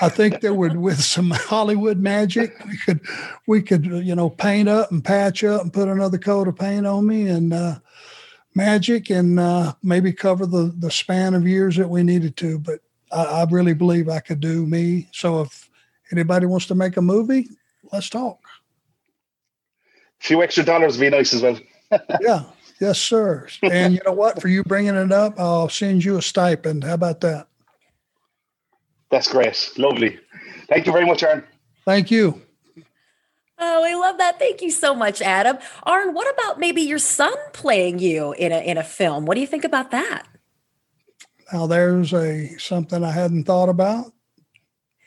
I 0.00 0.08
think 0.08 0.40
there 0.40 0.54
would, 0.54 0.76
with 0.76 1.02
some 1.02 1.30
Hollywood 1.30 1.98
magic, 1.98 2.52
we 2.66 2.76
could, 2.76 3.00
we 3.46 3.62
could, 3.62 3.86
you 3.86 4.14
know, 4.14 4.30
paint 4.30 4.68
up 4.68 4.90
and 4.90 5.04
patch 5.04 5.44
up 5.44 5.62
and 5.62 5.72
put 5.72 5.88
another 5.88 6.18
coat 6.18 6.48
of 6.48 6.56
paint 6.56 6.86
on 6.86 7.06
me 7.06 7.28
and 7.28 7.52
uh, 7.52 7.78
magic 8.54 9.10
and 9.10 9.38
uh, 9.38 9.74
maybe 9.82 10.12
cover 10.12 10.46
the 10.46 10.74
the 10.78 10.90
span 10.90 11.34
of 11.34 11.46
years 11.46 11.76
that 11.76 11.90
we 11.90 12.02
needed 12.02 12.36
to. 12.38 12.58
But 12.58 12.80
I, 13.12 13.24
I 13.24 13.46
really 13.50 13.74
believe 13.74 14.08
I 14.08 14.20
could 14.20 14.40
do 14.40 14.66
me. 14.66 15.08
So 15.12 15.42
if 15.42 15.70
anybody 16.12 16.46
wants 16.46 16.66
to 16.66 16.74
make 16.74 16.96
a 16.96 17.02
movie, 17.02 17.48
let's 17.92 18.10
talk. 18.10 18.38
A 20.20 20.24
few 20.24 20.42
extra 20.42 20.64
dollars 20.64 20.96
would 20.96 21.04
be 21.04 21.10
nice 21.10 21.34
as 21.34 21.42
well. 21.42 21.58
yeah. 22.20 22.44
Yes, 22.80 22.98
sir. 22.98 23.46
And 23.62 23.94
you 23.94 24.00
know 24.04 24.12
what? 24.12 24.40
For 24.40 24.48
you 24.48 24.62
bringing 24.62 24.96
it 24.96 25.12
up, 25.12 25.40
I'll 25.40 25.68
send 25.68 26.04
you 26.04 26.18
a 26.18 26.22
stipend. 26.22 26.84
How 26.84 26.94
about 26.94 27.20
that? 27.22 27.48
That's 29.10 29.28
great. 29.28 29.72
Lovely. 29.78 30.18
Thank 30.68 30.86
you 30.86 30.92
very 30.92 31.06
much, 31.06 31.22
Aaron. 31.22 31.44
Thank 31.84 32.10
you. 32.10 32.42
Oh, 33.58 33.84
I 33.84 33.94
love 33.94 34.18
that. 34.18 34.38
Thank 34.38 34.60
you 34.60 34.70
so 34.70 34.94
much, 34.94 35.22
Adam. 35.22 35.56
Arn, 35.84 36.12
what 36.12 36.32
about 36.34 36.58
maybe 36.60 36.82
your 36.82 36.98
son 36.98 37.32
playing 37.54 37.98
you 37.98 38.32
in 38.32 38.52
a 38.52 38.58
in 38.58 38.76
a 38.76 38.84
film? 38.84 39.24
What 39.24 39.36
do 39.36 39.40
you 39.40 39.46
think 39.46 39.64
about 39.64 39.90
that? 39.92 40.26
Now 41.52 41.66
there's 41.66 42.12
a 42.12 42.56
something 42.58 43.04
I 43.04 43.12
hadn't 43.12 43.44
thought 43.44 43.68
about. 43.68 44.12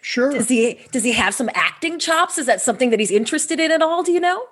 Sure. 0.02 0.32
Does 0.32 0.47
he 0.47 0.80
does 0.91 1.04
he 1.04 1.12
have 1.13 1.34
some 1.34 1.49
acting 1.54 1.99
chops? 1.99 2.38
Is 2.38 2.45
that 2.45 2.62
something 2.62 2.89
that 2.89 2.99
he's 2.99 3.12
interested 3.12 3.60
in 3.60 3.71
at 3.71 3.82
all? 3.82 4.04
Do 4.04 4.12
you 4.12 4.19
know? 4.19 4.45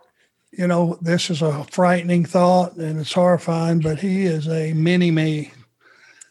You 0.52 0.68
know, 0.68 0.98
this 1.02 1.30
is 1.30 1.42
a 1.42 1.64
frightening 1.66 2.26
thought 2.26 2.76
and 2.76 3.00
it's 3.00 3.14
horrifying, 3.14 3.80
but 3.80 4.00
he 4.00 4.26
is 4.26 4.48
a 4.48 4.74
mini 4.74 5.12
me. 5.12 5.52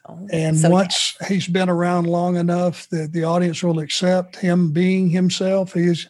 Oh, 0.09 0.27
and 0.31 0.59
so 0.59 0.71
once 0.71 1.17
yeah. 1.21 1.29
he's 1.29 1.49
been 1.49 1.69
around 1.69 2.07
long 2.07 2.37
enough 2.37 2.89
that 2.91 3.13
the 3.13 3.25
audience 3.25 3.63
will 3.63 3.79
accept 3.79 4.37
him 4.37 4.73
being 4.73 5.11
himself, 5.11 5.73
he's 5.73 6.09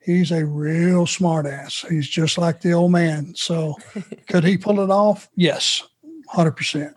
he's 0.00 0.32
a 0.32 0.44
real 0.44 1.06
smartass. 1.06 1.86
He's 1.88 2.08
just 2.08 2.38
like 2.38 2.60
the 2.60 2.72
old 2.72 2.92
man. 2.92 3.34
So 3.36 3.76
could 4.28 4.44
he 4.44 4.56
pull 4.56 4.80
it 4.80 4.90
off? 4.90 5.28
Yes, 5.36 5.82
100%. 6.34 6.94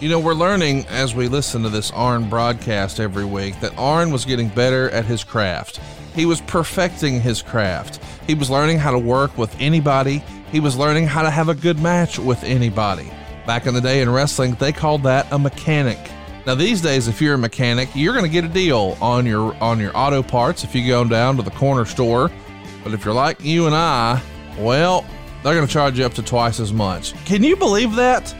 You 0.00 0.08
know, 0.08 0.18
we're 0.18 0.34
learning 0.34 0.86
as 0.88 1.14
we 1.14 1.28
listen 1.28 1.62
to 1.62 1.68
this 1.68 1.92
Arn 1.92 2.28
broadcast 2.28 2.98
every 2.98 3.24
week 3.24 3.58
that 3.60 3.78
Arn 3.78 4.10
was 4.10 4.24
getting 4.24 4.48
better 4.48 4.90
at 4.90 5.04
his 5.04 5.22
craft. 5.22 5.78
He 6.16 6.26
was 6.26 6.40
perfecting 6.40 7.20
his 7.20 7.42
craft. 7.42 8.00
He 8.26 8.34
was 8.34 8.50
learning 8.50 8.78
how 8.78 8.90
to 8.90 8.98
work 8.98 9.38
with 9.38 9.54
anybody. 9.60 10.18
He 10.50 10.58
was 10.58 10.76
learning 10.76 11.06
how 11.06 11.22
to 11.22 11.30
have 11.30 11.48
a 11.48 11.54
good 11.54 11.78
match 11.78 12.18
with 12.18 12.42
anybody. 12.42 13.08
Back 13.46 13.66
in 13.66 13.74
the 13.74 13.80
day 13.80 14.02
in 14.02 14.10
wrestling, 14.10 14.54
they 14.54 14.72
called 14.72 15.04
that 15.04 15.30
a 15.32 15.38
mechanic. 15.38 15.98
Now 16.44 16.56
these 16.56 16.82
days, 16.82 17.06
if 17.06 17.22
you're 17.22 17.34
a 17.34 17.38
mechanic, 17.38 17.88
you're 17.94 18.14
going 18.14 18.26
to 18.26 18.30
get 18.30 18.44
a 18.44 18.48
deal 18.48 18.98
on 19.00 19.24
your 19.26 19.54
on 19.62 19.78
your 19.78 19.96
auto 19.96 20.24
parts 20.24 20.64
if 20.64 20.74
you 20.74 20.86
go 20.86 21.04
down 21.04 21.36
to 21.36 21.42
the 21.42 21.52
corner 21.52 21.84
store. 21.84 22.32
But 22.82 22.94
if 22.94 23.04
you're 23.04 23.14
like 23.14 23.40
you 23.40 23.66
and 23.66 23.74
I, 23.74 24.20
well, 24.58 25.06
they're 25.42 25.54
going 25.54 25.66
to 25.66 25.72
charge 25.72 25.98
you 25.98 26.04
up 26.04 26.14
to 26.14 26.22
twice 26.22 26.58
as 26.58 26.72
much. 26.72 27.14
Can 27.24 27.44
you 27.44 27.56
believe 27.56 27.94
that? 27.94 28.34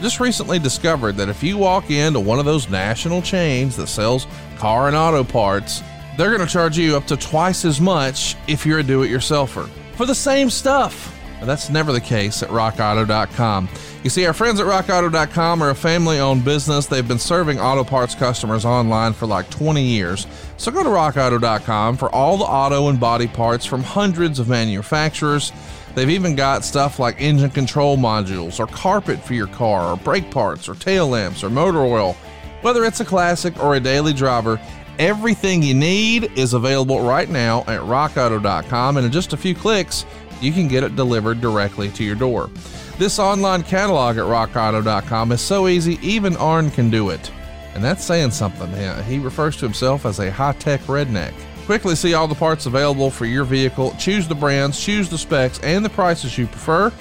Just 0.00 0.18
recently 0.18 0.58
discovered 0.58 1.16
that 1.16 1.28
if 1.28 1.42
you 1.42 1.58
walk 1.58 1.90
into 1.90 2.20
one 2.20 2.38
of 2.38 2.46
those 2.46 2.70
national 2.70 3.20
chains 3.20 3.76
that 3.76 3.88
sells 3.88 4.26
car 4.56 4.86
and 4.86 4.96
auto 4.96 5.22
parts, 5.22 5.82
they're 6.16 6.34
going 6.34 6.46
to 6.46 6.52
charge 6.52 6.78
you 6.78 6.96
up 6.96 7.06
to 7.06 7.16
twice 7.16 7.66
as 7.66 7.80
much 7.80 8.34
if 8.48 8.64
you're 8.64 8.78
a 8.78 8.82
do-it-yourselfer 8.82 9.68
for 9.96 10.06
the 10.06 10.14
same 10.14 10.48
stuff. 10.48 11.14
Now, 11.38 11.46
that's 11.46 11.70
never 11.70 11.92
the 11.92 12.00
case 12.00 12.42
at 12.42 12.48
rockauto.com. 12.50 13.68
You 14.02 14.10
see, 14.10 14.26
our 14.26 14.32
friends 14.32 14.60
at 14.60 14.66
rockauto.com 14.66 15.62
are 15.62 15.70
a 15.70 15.74
family 15.74 16.18
owned 16.18 16.44
business. 16.44 16.86
They've 16.86 17.06
been 17.06 17.18
serving 17.18 17.60
auto 17.60 17.84
parts 17.84 18.14
customers 18.14 18.64
online 18.64 19.12
for 19.12 19.26
like 19.26 19.48
20 19.50 19.82
years. 19.82 20.26
So 20.56 20.70
go 20.70 20.82
to 20.82 20.88
rockauto.com 20.88 21.96
for 21.96 22.14
all 22.14 22.36
the 22.38 22.44
auto 22.44 22.88
and 22.88 23.00
body 23.00 23.26
parts 23.26 23.64
from 23.64 23.82
hundreds 23.82 24.38
of 24.38 24.48
manufacturers. 24.48 25.52
They've 25.94 26.10
even 26.10 26.36
got 26.36 26.64
stuff 26.64 26.98
like 26.98 27.20
engine 27.20 27.50
control 27.50 27.96
modules, 27.96 28.60
or 28.60 28.66
carpet 28.66 29.22
for 29.22 29.34
your 29.34 29.48
car, 29.48 29.92
or 29.92 29.96
brake 29.96 30.30
parts, 30.30 30.68
or 30.68 30.74
tail 30.74 31.08
lamps, 31.08 31.42
or 31.42 31.50
motor 31.50 31.80
oil. 31.80 32.16
Whether 32.62 32.84
it's 32.84 33.00
a 33.00 33.04
classic 33.04 33.62
or 33.62 33.74
a 33.74 33.80
daily 33.80 34.12
driver, 34.12 34.60
everything 34.98 35.62
you 35.62 35.74
need 35.74 36.30
is 36.36 36.52
available 36.52 37.00
right 37.00 37.28
now 37.28 37.60
at 37.62 37.80
rockauto.com. 37.80 38.96
And 38.98 39.06
in 39.06 39.12
just 39.12 39.32
a 39.32 39.36
few 39.36 39.54
clicks, 39.54 40.04
you 40.40 40.52
can 40.52 40.68
get 40.68 40.84
it 40.84 40.94
delivered 40.94 41.40
directly 41.40 41.90
to 41.90 42.04
your 42.04 42.16
door. 42.16 42.50
This 42.98 43.18
online 43.18 43.62
catalog 43.62 44.18
at 44.18 44.24
rockauto.com 44.24 45.32
is 45.32 45.40
so 45.40 45.68
easy, 45.68 45.98
even 46.02 46.36
Arn 46.36 46.70
can 46.70 46.90
do 46.90 47.10
it. 47.10 47.30
And 47.74 47.82
that's 47.82 48.04
saying 48.04 48.32
something. 48.32 48.70
He 49.04 49.18
refers 49.18 49.56
to 49.56 49.64
himself 49.64 50.04
as 50.04 50.18
a 50.18 50.30
high 50.30 50.52
tech 50.52 50.80
redneck. 50.82 51.32
Quickly 51.70 51.94
see 51.94 52.14
all 52.14 52.26
the 52.26 52.34
parts 52.34 52.66
available 52.66 53.12
for 53.12 53.26
your 53.26 53.44
vehicle, 53.44 53.94
choose 53.96 54.26
the 54.26 54.34
brands, 54.34 54.80
choose 54.80 55.08
the 55.08 55.16
specs, 55.16 55.60
and 55.60 55.84
the 55.84 55.88
prices 55.88 56.36
you 56.36 56.48
prefer. 56.48 56.92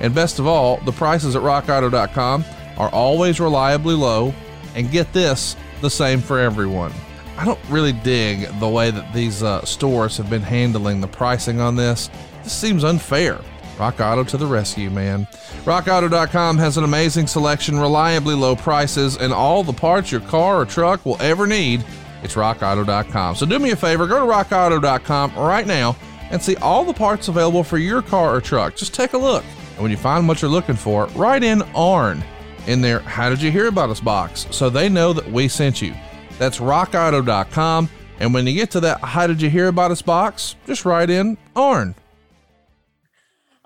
And 0.00 0.14
best 0.14 0.38
of 0.38 0.46
all, 0.46 0.76
the 0.80 0.92
prices 0.92 1.34
at 1.34 1.40
rockauto.com 1.40 2.44
are 2.76 2.90
always 2.90 3.40
reliably 3.40 3.94
low. 3.94 4.34
And 4.74 4.90
get 4.90 5.10
this, 5.14 5.56
the 5.80 5.88
same 5.88 6.20
for 6.20 6.38
everyone. 6.38 6.92
I 7.38 7.46
don't 7.46 7.58
really 7.70 7.94
dig 7.94 8.50
the 8.60 8.68
way 8.68 8.90
that 8.90 9.14
these 9.14 9.42
uh, 9.42 9.64
stores 9.64 10.18
have 10.18 10.28
been 10.28 10.42
handling 10.42 11.00
the 11.00 11.08
pricing 11.08 11.58
on 11.58 11.74
this. 11.74 12.10
This 12.44 12.52
seems 12.52 12.84
unfair. 12.84 13.40
Rock 13.78 13.98
Auto 13.98 14.24
to 14.24 14.36
the 14.36 14.44
rescue, 14.44 14.90
man. 14.90 15.26
RockAuto.com 15.64 16.58
has 16.58 16.76
an 16.76 16.84
amazing 16.84 17.28
selection, 17.28 17.80
reliably 17.80 18.34
low 18.34 18.54
prices, 18.54 19.16
and 19.16 19.32
all 19.32 19.64
the 19.64 19.72
parts 19.72 20.12
your 20.12 20.20
car 20.20 20.60
or 20.60 20.66
truck 20.66 21.06
will 21.06 21.16
ever 21.22 21.46
need. 21.46 21.82
It's 22.22 22.34
RockAuto.com. 22.34 23.36
So 23.36 23.46
do 23.46 23.58
me 23.58 23.70
a 23.70 23.76
favor, 23.76 24.06
go 24.06 24.26
to 24.26 24.32
RockAuto.com 24.32 25.34
right 25.36 25.66
now 25.66 25.96
and 26.30 26.42
see 26.42 26.56
all 26.56 26.84
the 26.84 26.92
parts 26.92 27.28
available 27.28 27.64
for 27.64 27.78
your 27.78 28.02
car 28.02 28.34
or 28.34 28.40
truck. 28.40 28.76
Just 28.76 28.94
take 28.94 29.12
a 29.12 29.18
look. 29.18 29.44
And 29.74 29.82
when 29.82 29.90
you 29.90 29.96
find 29.96 30.26
what 30.26 30.42
you're 30.42 30.50
looking 30.50 30.76
for, 30.76 31.06
write 31.08 31.42
in 31.42 31.62
ARN 31.74 32.22
in 32.66 32.80
there. 32.80 33.00
How 33.00 33.30
did 33.30 33.40
you 33.40 33.50
hear 33.50 33.68
about 33.68 33.90
us 33.90 34.00
box? 34.00 34.46
So 34.50 34.68
they 34.68 34.88
know 34.88 35.12
that 35.12 35.30
we 35.30 35.48
sent 35.48 35.80
you. 35.80 35.94
That's 36.38 36.58
RockAuto.com. 36.58 37.88
And 38.20 38.34
when 38.34 38.46
you 38.46 38.54
get 38.54 38.70
to 38.72 38.80
that, 38.80 39.00
how 39.00 39.26
did 39.26 39.40
you 39.40 39.48
hear 39.48 39.68
about 39.68 39.90
us 39.90 40.02
box? 40.02 40.56
Just 40.66 40.84
write 40.84 41.10
in 41.10 41.38
ARN. 41.54 41.94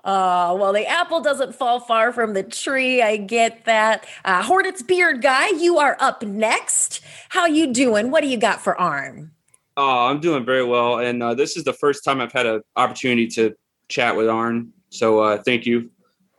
Uh, 0.03 0.55
well, 0.59 0.73
the 0.73 0.85
apple 0.85 1.21
doesn't 1.21 1.55
fall 1.55 1.79
far 1.79 2.11
from 2.11 2.33
the 2.33 2.43
tree. 2.43 3.01
I 3.01 3.17
get 3.17 3.65
that. 3.65 4.05
Uh, 4.25 4.43
Hornets 4.43 4.81
beard 4.81 5.21
guy, 5.21 5.47
you 5.49 5.77
are 5.77 5.95
up 5.99 6.23
next. 6.23 7.01
How 7.29 7.45
you 7.45 7.73
doing? 7.73 8.11
What 8.11 8.21
do 8.21 8.27
you 8.27 8.37
got 8.37 8.61
for 8.61 8.79
Arn? 8.79 9.31
Oh, 9.77 10.07
I'm 10.07 10.19
doing 10.19 10.45
very 10.45 10.63
well, 10.63 10.99
and 10.99 11.23
uh, 11.23 11.33
this 11.33 11.57
is 11.57 11.63
the 11.63 11.73
first 11.73 12.03
time 12.03 12.21
I've 12.21 12.33
had 12.33 12.45
an 12.45 12.61
opportunity 12.75 13.27
to 13.27 13.55
chat 13.87 14.15
with 14.15 14.27
Arn. 14.27 14.71
So 14.89 15.19
uh, 15.19 15.41
thank 15.41 15.65
you. 15.65 15.89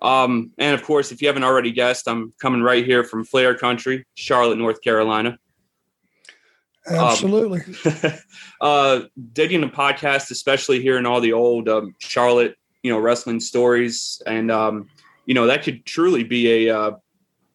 Um, 0.03 0.53
and 0.59 0.75
of 0.75 0.85
course, 0.85 1.11
if 1.11 1.23
you 1.23 1.29
haven't 1.29 1.45
already 1.45 1.73
guessed, 1.73 2.07
I'm 2.07 2.33
coming 2.41 2.63
right 2.63 2.85
here 2.85 3.03
from 3.03 3.25
Flair 3.25 3.57
Country, 3.57 4.05
Charlotte, 4.15 4.59
North 4.59 4.83
Carolina. 4.83 5.39
Absolutely. 6.87 7.63
Um, 7.87 8.13
uh, 8.61 9.01
digging 9.33 9.63
the 9.63 9.69
podcast, 9.69 10.31
especially 10.31 10.83
hearing 10.83 11.07
all 11.07 11.21
the 11.21 11.33
old 11.33 11.69
um, 11.69 11.95
Charlotte 11.99 12.57
you 12.85 12.93
know 12.93 13.01
wrestling 13.01 13.41
stories. 13.41 14.23
And 14.27 14.53
um 14.53 14.89
you 15.27 15.35
know 15.35 15.47
that 15.47 15.65
could 15.65 15.85
truly 15.85 16.23
be 16.23 16.69
a 16.69 16.79
uh, 16.79 16.93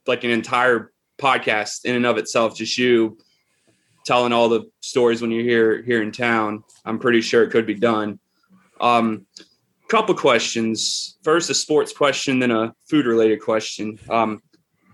like 0.08 0.26
an 0.26 0.32
entire 0.32 0.92
podcast 1.18 1.86
in 1.86 1.96
and 1.96 2.06
of 2.06 2.18
itself 2.18 2.58
just 2.58 2.78
you 2.78 3.18
telling 4.06 4.34
all 4.34 4.50
the 4.50 4.64
stories 4.82 5.22
when 5.22 5.32
you're 5.32 5.44
here 5.44 5.82
here 5.84 6.02
in 6.02 6.12
town. 6.12 6.64
I'm 6.84 7.00
pretty 7.00 7.22
sure 7.22 7.44
it 7.44 7.52
could 7.52 7.68
be 7.68 7.76
done. 7.76 8.20
Um 8.82 9.26
couple 9.88 10.14
questions. 10.14 11.18
First 11.24 11.50
a 11.50 11.54
sports 11.54 11.94
question 11.94 12.40
then 12.40 12.52
a 12.52 12.76
food 12.90 13.06
related 13.06 13.40
question. 13.40 14.00
Um 14.10 14.42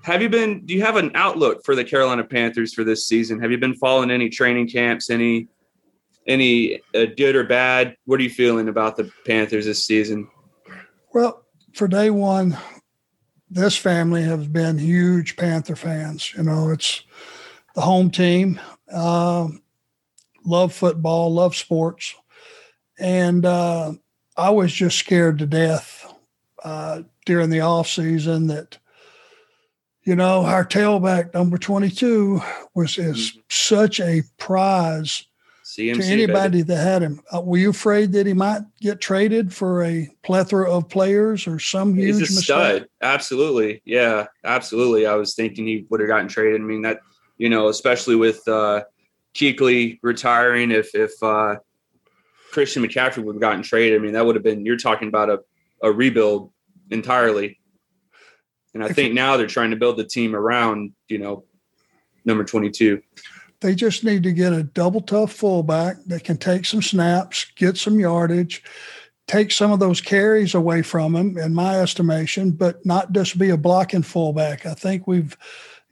have 0.03 0.21
you 0.21 0.29
been 0.29 0.65
do 0.65 0.73
you 0.73 0.81
have 0.81 0.97
an 0.97 1.11
outlook 1.15 1.63
for 1.63 1.75
the 1.75 1.83
carolina 1.85 2.25
panthers 2.25 2.73
for 2.73 2.83
this 2.83 3.07
season? 3.07 3.41
Have 3.41 3.51
you 3.51 3.57
been 3.57 3.75
following 3.75 4.11
any 4.11 4.29
training 4.29 4.67
camps 4.67 5.09
any 5.09 5.47
any 6.27 6.81
uh, 6.93 7.05
good 7.17 7.35
or 7.35 7.43
bad? 7.43 7.95
What 8.05 8.19
are 8.19 8.23
you 8.23 8.29
feeling 8.29 8.67
about 8.67 8.97
the 8.97 9.11
Panthers 9.25 9.65
this 9.65 9.85
season? 9.85 10.27
Well, 11.13 11.45
for 11.73 11.87
day 11.87 12.09
one, 12.09 12.57
this 13.49 13.77
family 13.77 14.23
has 14.23 14.47
been 14.47 14.77
huge 14.77 15.37
Panther 15.37 15.75
fans. 15.75 16.33
You 16.33 16.43
know, 16.43 16.71
it's 16.71 17.03
the 17.75 17.81
home 17.81 18.09
team. 18.09 18.59
Uh, 18.91 19.49
love 20.45 20.73
football, 20.73 21.33
love 21.33 21.55
sports, 21.55 22.15
and 22.99 23.45
uh, 23.45 23.93
I 24.37 24.49
was 24.49 24.71
just 24.71 24.97
scared 24.97 25.39
to 25.39 25.45
death 25.45 26.13
uh, 26.63 27.03
during 27.25 27.49
the 27.49 27.61
off 27.61 27.87
season 27.87 28.47
that 28.47 28.77
you 30.03 30.15
know 30.15 30.45
our 30.45 30.65
tailback 30.65 31.33
number 31.33 31.57
22 31.57 32.41
was 32.73 32.97
is 32.97 33.31
mm-hmm. 33.31 33.39
such 33.49 33.99
a 33.99 34.23
prize 34.37 35.25
CMC, 35.77 35.97
to 35.97 36.05
anybody 36.05 36.61
that 36.61 36.77
had 36.77 37.01
him. 37.01 37.21
Uh, 37.33 37.41
were 37.41 37.57
you 37.57 37.69
afraid 37.69 38.11
that 38.13 38.25
he 38.25 38.33
might 38.33 38.61
get 38.79 39.01
traded 39.01 39.53
for 39.53 39.83
a 39.83 40.09
plethora 40.23 40.69
of 40.69 40.89
players 40.89 41.47
or 41.47 41.59
some 41.59 41.95
huge 41.95 42.05
He's 42.05 42.17
a 42.17 42.21
mistake? 42.21 42.43
stud. 42.43 42.87
Absolutely. 43.01 43.81
Yeah, 43.85 44.27
absolutely. 44.43 45.05
I 45.05 45.15
was 45.15 45.35
thinking 45.35 45.67
he 45.67 45.85
would 45.89 45.99
have 45.99 46.09
gotten 46.09 46.27
traded. 46.27 46.61
I 46.61 46.63
mean, 46.63 46.83
that, 46.83 47.01
you 47.37 47.49
know, 47.49 47.67
especially 47.67 48.15
with 48.15 48.47
uh, 48.47 48.83
Kuechly 49.33 49.99
retiring, 50.01 50.71
if, 50.71 50.95
if 50.95 51.11
uh, 51.21 51.57
Christian 52.51 52.83
McCaffrey 52.83 53.23
would 53.23 53.35
have 53.35 53.41
gotten 53.41 53.63
traded, 53.63 53.99
I 53.99 54.03
mean, 54.03 54.13
that 54.13 54.25
would 54.25 54.35
have 54.35 54.43
been, 54.43 54.65
you're 54.65 54.77
talking 54.77 55.07
about 55.07 55.29
a, 55.29 55.39
a 55.83 55.91
rebuild 55.91 56.51
entirely. 56.89 57.59
And 58.73 58.83
I 58.83 58.89
think 58.89 59.13
now 59.13 59.37
they're 59.37 59.47
trying 59.47 59.71
to 59.71 59.77
build 59.77 59.97
the 59.97 60.03
team 60.03 60.35
around, 60.35 60.93
you 61.07 61.17
know, 61.17 61.45
number 62.25 62.43
22. 62.43 63.01
They 63.65 63.73
just 63.73 64.03
need 64.03 64.21
to 64.21 64.31
get 64.31 64.53
a 64.53 64.61
double 64.61 65.01
tough 65.01 65.31
fullback 65.31 65.97
that 66.05 66.23
can 66.23 66.37
take 66.37 66.65
some 66.65 66.83
snaps, 66.83 67.47
get 67.55 67.77
some 67.77 67.99
yardage, 67.99 68.61
take 69.25 69.51
some 69.51 69.71
of 69.71 69.79
those 69.79 69.99
carries 69.99 70.53
away 70.53 70.83
from 70.83 71.15
him, 71.15 71.35
in 71.39 71.55
my 71.55 71.79
estimation, 71.79 72.51
but 72.51 72.85
not 72.85 73.11
just 73.11 73.39
be 73.39 73.49
a 73.49 73.57
blocking 73.57 74.03
fullback. 74.03 74.67
I 74.67 74.75
think 74.75 75.07
we've, 75.07 75.35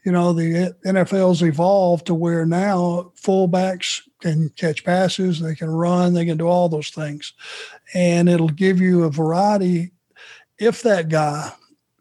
you 0.05 0.12
know, 0.12 0.33
the 0.33 0.75
NFL's 0.86 1.41
evolved 1.41 2.05
to 2.05 2.13
where 2.13 2.45
now 2.45 3.12
fullbacks 3.19 4.01
can 4.21 4.49
catch 4.49 4.83
passes, 4.83 5.39
they 5.39 5.55
can 5.55 5.71
run, 5.71 6.13
they 6.13 6.25
can 6.25 6.38
do 6.38 6.45
all 6.45 6.69
those 6.69 6.91
things. 6.91 7.33
And 7.95 8.29
it'll 8.29 8.49
give 8.49 8.79
you 8.81 9.05
a 9.05 9.09
variety. 9.09 9.93
If 10.59 10.83
that 10.83 11.09
guy 11.09 11.53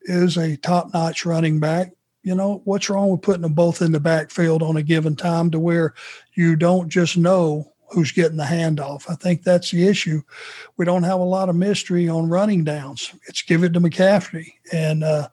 is 0.03 0.37
a 0.37 0.59
top 0.59 0.93
notch 0.93 1.25
running 1.25 1.61
back, 1.61 1.93
you 2.23 2.35
know, 2.35 2.63
what's 2.65 2.89
wrong 2.89 3.11
with 3.11 3.23
putting 3.23 3.43
them 3.43 3.55
both 3.55 3.83
in 3.83 3.93
the 3.93 4.01
backfield 4.01 4.63
on 4.63 4.77
a 4.77 4.83
given 4.83 5.17
time 5.17 5.51
to 5.51 5.59
where 5.59 5.95
you 6.35 6.57
don't 6.57 6.89
just 6.89 7.17
know 7.17 7.73
who's 7.91 8.13
getting 8.13 8.37
the 8.37 8.45
handoff? 8.45 9.11
I 9.11 9.15
think 9.17 9.43
that's 9.43 9.71
the 9.71 9.87
issue. 9.87 10.23
We 10.77 10.85
don't 10.85 11.03
have 11.03 11.21
a 11.21 11.25
lot 11.25 11.49
of 11.49 11.57
mystery 11.57 12.09
on 12.09 12.29
running 12.29 12.65
downs. 12.65 13.13
It's 13.27 13.43
give 13.43 13.65
it 13.65 13.73
to 13.75 13.81
McCaffrey. 13.81 14.53
And 14.73 15.03
uh, 15.03 15.29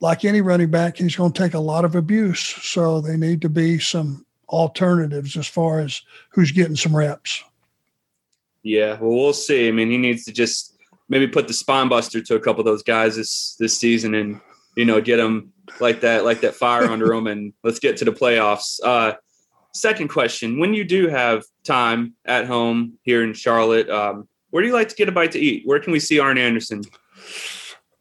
like 0.00 0.24
any 0.24 0.40
running 0.40 0.70
back, 0.70 0.98
he's 0.98 1.16
going 1.16 1.32
to 1.32 1.42
take 1.42 1.54
a 1.54 1.58
lot 1.58 1.84
of 1.84 1.94
abuse. 1.94 2.40
So 2.40 3.00
they 3.00 3.16
need 3.16 3.40
to 3.42 3.48
be 3.48 3.78
some 3.78 4.26
alternatives 4.48 5.36
as 5.36 5.46
far 5.46 5.80
as 5.80 6.02
who's 6.30 6.52
getting 6.52 6.76
some 6.76 6.96
reps. 6.96 7.42
Yeah, 8.62 8.98
well, 9.00 9.16
we'll 9.16 9.32
see. 9.32 9.68
I 9.68 9.70
mean, 9.70 9.90
he 9.90 9.96
needs 9.96 10.24
to 10.24 10.32
just 10.32 10.76
maybe 11.08 11.26
put 11.26 11.48
the 11.48 11.54
spine 11.54 11.88
buster 11.88 12.20
to 12.20 12.34
a 12.34 12.40
couple 12.40 12.60
of 12.60 12.66
those 12.66 12.82
guys 12.82 13.16
this 13.16 13.54
this 13.58 13.78
season, 13.78 14.14
and 14.14 14.40
you 14.78 14.84
know, 14.84 15.00
get 15.00 15.16
them 15.16 15.52
like 15.80 16.00
that, 16.02 16.24
like 16.24 16.40
that 16.42 16.54
fire 16.54 16.84
under 16.84 17.08
them, 17.08 17.26
and 17.26 17.52
let's 17.64 17.80
get 17.80 17.96
to 17.96 18.04
the 18.04 18.12
playoffs. 18.12 18.78
Uh, 18.82 19.14
second 19.74 20.06
question: 20.06 20.60
When 20.60 20.72
you 20.72 20.84
do 20.84 21.08
have 21.08 21.42
time 21.64 22.14
at 22.24 22.46
home 22.46 22.92
here 23.02 23.24
in 23.24 23.34
Charlotte, 23.34 23.90
um, 23.90 24.28
where 24.50 24.62
do 24.62 24.68
you 24.68 24.74
like 24.74 24.88
to 24.90 24.94
get 24.94 25.08
a 25.08 25.12
bite 25.12 25.32
to 25.32 25.40
eat? 25.40 25.62
Where 25.66 25.80
can 25.80 25.92
we 25.92 25.98
see 25.98 26.20
Arn 26.20 26.38
Anderson? 26.38 26.82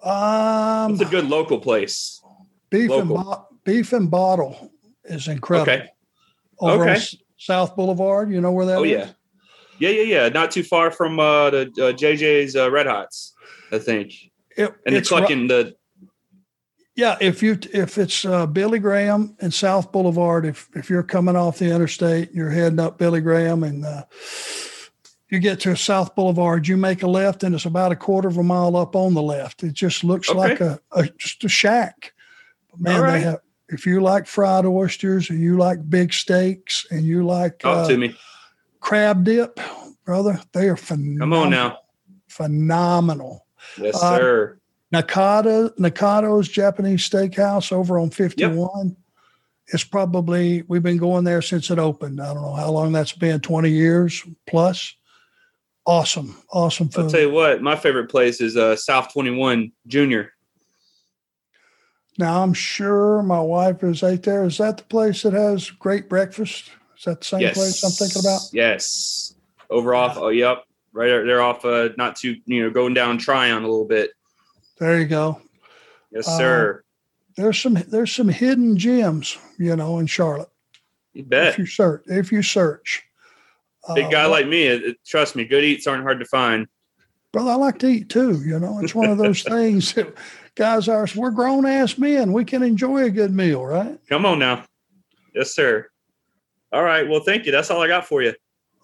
Um, 0.04 0.92
What's 0.92 1.02
a 1.02 1.06
good 1.12 1.28
local 1.28 1.60
place? 1.60 2.22
beef 2.70 2.92
and 2.92 3.10
local. 3.10 3.24
bo- 3.24 3.48
beef 3.63 3.92
and 3.94 4.12
bottle 4.12 4.72
is 5.06 5.28
incredible. 5.28 5.72
Okay. 5.74 5.90
Over 6.60 6.90
Okay. 6.90 7.02
South 7.38 7.76
Boulevard, 7.76 8.32
you 8.32 8.40
know 8.40 8.52
where 8.52 8.66
that 8.68 8.78
Oh 8.78 8.84
yeah, 8.84 9.10
yeah, 9.80 9.90
yeah, 9.90 10.02
yeah. 10.04 10.30
Not 10.30 10.52
too 10.52 10.63
far 10.63 10.92
from 10.92 11.20
uh, 11.20 11.50
the 11.50 11.62
uh, 11.62 11.94
JJ's 11.94 12.56
uh, 12.56 12.70
Red 12.70 12.86
Hots, 12.88 13.34
I 13.72 13.80
think, 13.80 14.13
It- 14.56 14.74
and 14.86 14.96
it's 14.96 15.10
it's 15.10 15.10
fucking 15.10 15.48
the 15.48 15.76
Yeah, 16.97 17.15
if 17.21 17.43
you 17.43 17.60
if 17.73 17.99
it's 17.99 18.25
uh, 18.25 18.47
Billy 18.47 18.79
Graham 18.79 19.36
and 19.39 19.53
South 19.53 19.91
Boulevard, 19.91 20.47
if 20.47 20.67
if 20.75 20.89
you're 20.89 21.03
coming 21.03 21.36
off 21.36 21.60
the 21.60 21.71
interstate, 21.71 22.31
you're 22.33 22.49
heading 22.49 22.79
up 22.79 22.97
Billy 22.97 23.21
Graham, 23.21 23.63
and 23.63 23.86
uh, 23.86 24.03
you 25.29 25.38
get 25.38 25.60
to 25.60 25.75
South 25.75 26.15
Boulevard, 26.15 26.67
you 26.67 26.75
make 26.75 27.03
a 27.03 27.07
left, 27.07 27.43
and 27.43 27.53
it's 27.53 27.65
about 27.65 27.91
a 27.91 27.95
quarter 27.95 28.27
of 28.27 28.38
a 28.38 28.43
mile 28.43 28.75
up 28.75 28.95
on 28.95 29.13
the 29.13 29.21
left. 29.21 29.62
It 29.62 29.73
just 29.73 30.03
looks 30.03 30.27
Okay. 30.27 30.39
like 30.39 30.60
a, 30.60 30.79
a 30.91 31.07
just 31.19 31.43
a 31.43 31.49
shack. 31.49 32.13
But 32.71 32.79
man, 32.79 33.01
right. 33.01 33.12
they 33.12 33.19
have. 33.21 33.39
If 33.69 33.86
you 33.86 34.01
like 34.01 34.25
fried 34.25 34.65
oysters 34.65 35.29
and 35.29 35.39
you 35.39 35.57
like 35.57 35.88
big 35.88 36.13
steaks 36.13 36.88
and 36.89 37.05
you 37.05 37.23
like 37.25 37.60
talk 37.60 37.86
uh, 37.86 37.88
to 37.89 37.97
me. 37.97 38.15
crab 38.79 39.23
dip, 39.23 39.60
brother, 40.03 40.41
they 40.53 40.67
are 40.67 40.77
phenomenal. 40.77 41.19
Come 41.19 41.33
on 41.33 41.49
now. 41.51 41.77
phenomenal. 42.27 43.45
Yes, 43.77 44.01
uh, 44.01 44.17
sir. 44.17 44.60
Nakata 44.93 45.76
Nakato's 45.78 46.47
Japanese 46.47 47.08
Steakhouse 47.08 47.71
over 47.71 48.00
on 48.00 48.10
51. 48.10 48.95
It's 49.73 49.84
probably 49.84 50.63
we've 50.67 50.84
been 50.84 50.97
going 50.97 51.26
there 51.26 51.41
since 51.41 51.69
it 51.69 51.80
opened. 51.80 52.21
I 52.21 52.34
don't 52.34 52.43
know 52.43 52.54
how 52.54 52.71
long 52.71 52.93
that's 52.93 53.12
been, 53.12 53.41
20 53.41 53.69
years 53.69 54.23
plus. 54.45 54.95
Awesome, 55.86 56.36
awesome 56.52 56.89
I'll 56.97 57.10
tell 57.10 57.21
you 57.21 57.32
what, 57.32 57.62
my 57.62 57.76
favorite 57.76 58.10
place 58.10 58.41
is 58.41 58.58
uh, 58.58 58.76
South 58.76 59.12
21 59.13 59.71
Junior. 59.88 60.34
now 62.17 62.43
I'm 62.43 62.54
sure 62.54 63.23
my 63.23 63.39
wife 63.39 63.84
is 63.84 64.04
ate 64.04 64.23
there. 64.23 64.43
Is 64.43 64.58
that 64.58 64.78
the 64.78 64.84
place 64.84 65.23
that 65.23 65.32
has 65.32 65.69
great 65.69 66.10
breakfast? 66.10 66.71
Is 66.97 67.06
that 67.06 67.21
the 67.21 67.26
same 67.26 67.39
yes. 67.39 67.58
place 67.58 67.84
I'm 67.84 67.91
thinking 67.91 68.21
about? 68.21 68.41
Yes. 68.52 69.36
Over 69.69 69.95
off, 69.95 70.17
oh, 70.17 70.30
yep. 70.30 70.63
Right 70.91 71.08
there, 71.08 71.41
off, 71.41 71.63
uh, 71.63 71.89
not 71.97 72.15
too, 72.15 72.38
you 72.45 72.63
know, 72.63 72.69
going 72.69 72.93
down 72.93 73.17
Tryon 73.17 73.63
a 73.63 73.67
little 73.67 73.86
bit. 73.86 74.12
There 74.80 75.00
you 75.00 75.06
go. 75.06 75.42
Yes, 76.12 76.28
Uh, 76.28 76.38
sir. 76.38 76.84
There's 77.36 77.60
some 77.60 77.74
there's 77.76 78.12
some 78.12 78.28
hidden 78.30 78.78
gems, 78.78 79.38
you 79.60 79.76
know, 79.76 80.00
in 80.00 80.08
Charlotte. 80.08 80.50
You 81.13 81.24
bet. 81.24 81.50
If 81.54 81.60
you 81.60 81.66
search, 81.66 82.04
if 82.08 82.32
you 82.32 82.42
search. 82.42 83.04
Big 83.96 84.06
Uh, 84.06 84.10
guy 84.10 84.26
like 84.26 84.48
me, 84.48 84.63
it, 84.63 84.84
it- 84.84 84.98
trust 85.06 85.36
me, 85.36 85.46
good 85.46 85.63
eats 85.63 85.88
aren't 85.88 86.04
hard 86.04 86.20
to 86.20 86.26
find. 86.26 86.68
brother, 87.32 87.52
I 87.52 87.56
like 87.56 87.78
to 87.80 87.88
eat 87.88 88.10
too. 88.10 88.42
You 88.44 88.60
know, 88.60 88.80
it's 88.80 88.96
one 88.96 89.10
of 89.10 89.18
those 89.20 89.44
things 89.56 89.94
that 89.94 90.13
guys 90.56 90.88
are, 90.90 91.08
we're 91.16 91.30
grown 91.32 91.66
ass 91.66 91.98
men. 91.98 92.34
We 92.34 92.44
can 92.44 92.63
enjoy 92.63 93.04
a 93.04 93.10
good 93.12 93.32
meal, 93.34 93.63
right? 93.66 94.00
Come 94.10 94.26
on 94.26 94.40
now. 94.40 94.66
Yes, 95.36 95.54
sir. 95.54 95.88
All 96.72 96.84
right. 96.84 97.08
Well, 97.08 97.20
thank 97.22 97.46
you. 97.46 97.52
That's 97.52 97.70
all 97.70 97.82
I 97.82 97.88
got 97.88 98.06
for 98.08 98.22
you. 98.24 98.34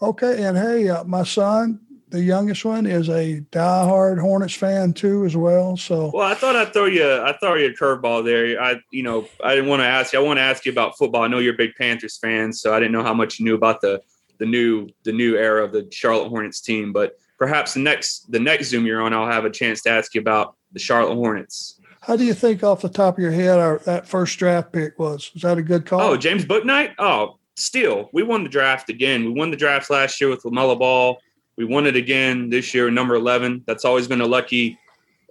Okay. 0.02 0.44
And 0.44 0.56
hey, 0.58 0.88
uh, 0.90 1.04
my 1.06 1.24
son, 1.24 1.80
the 2.14 2.22
youngest 2.24 2.64
one, 2.64 2.86
is 2.86 3.10
a 3.10 3.42
diehard 3.52 4.20
Hornets 4.20 4.54
fan 4.54 4.94
too, 4.94 5.26
as 5.26 5.36
well. 5.36 5.76
So, 5.76 6.12
Well, 6.14 6.28
I 6.28 6.36
thought 6.36 6.56
I'd 6.56 6.72
throw 6.72 6.86
you. 6.86 7.04
I 7.04 7.36
throw 7.40 7.56
you 7.56 7.70
a 7.70 7.74
curveball 7.74 8.24
there. 8.24 8.62
I, 8.62 8.76
you 8.92 9.02
know, 9.02 9.28
I 9.44 9.56
didn't 9.56 9.68
want 9.68 9.82
to 9.82 9.88
ask 9.88 10.14
you. 10.14 10.20
I 10.20 10.22
want 10.22 10.38
to 10.38 10.44
ask 10.44 10.64
you 10.64 10.72
about 10.72 10.96
football. 10.96 11.24
I 11.24 11.28
know 11.28 11.40
you're 11.40 11.56
a 11.56 11.58
big 11.58 11.74
Panthers 11.76 12.18
fan, 12.20 12.54
so 12.54 12.72
I 12.72 12.80
didn't 12.80 12.92
know 12.92 13.02
how 13.02 13.16
much 13.16 13.40
you 13.40 13.46
knew 13.46 13.56
about 13.56 13.82
the 13.82 14.00
the 14.38 14.46
new 14.46 14.88
the 15.04 15.12
new 15.12 15.36
era 15.38 15.64
of 15.66 15.72
the 15.72 15.88
Charlotte 15.92 16.30
Hornets 16.30 16.62
team. 16.62 16.94
But 16.94 17.18
perhaps 17.40 17.74
the 17.74 17.80
next 17.80 18.32
the 18.32 18.40
next 18.40 18.68
Zoom 18.68 18.86
you're 18.86 19.02
on, 19.02 19.12
I'll 19.12 19.26
have 19.26 19.46
a 19.46 19.50
chance 19.50 19.82
to 19.84 19.90
ask 19.90 20.14
you 20.14 20.22
about 20.22 20.56
the 20.72 20.80
Charlotte 20.80 21.16
Hornets. 21.16 21.80
how 22.02 22.16
do 22.16 22.26
you 22.26 22.36
think 22.36 22.64
off 22.64 22.82
the 22.82 22.90
top 22.90 23.18
of 23.18 23.24
your 23.24 23.32
head 23.32 23.58
our, 23.58 23.80
that 23.86 24.08
first 24.08 24.38
draft 24.38 24.72
pick 24.72 25.00
was? 25.00 25.32
Was 25.34 25.42
that 25.42 25.58
a 25.58 25.64
good 25.64 25.88
call? 25.88 26.02
Oh, 26.02 26.16
James 26.16 26.46
Bouknight. 26.46 26.94
Oh, 27.00 27.40
still, 27.56 28.10
we 28.14 28.22
won 28.22 28.44
the 28.44 28.50
draft 28.50 28.90
again. 28.90 29.26
We 29.26 29.32
won 29.32 29.50
the 29.50 29.58
draft 29.58 29.90
last 29.90 30.22
year 30.22 30.30
with 30.30 30.44
LaMelo 30.44 30.78
Ball. 30.78 31.18
We 31.58 31.66
won 31.66 31.86
it 31.86 31.96
again 31.96 32.50
this 32.50 32.74
year, 32.74 32.90
number 32.90 33.16
eleven. 33.16 33.64
That's 33.68 33.86
always 33.86 34.08
been 34.08 34.22
a 34.22 34.26
lucky, 34.26 34.78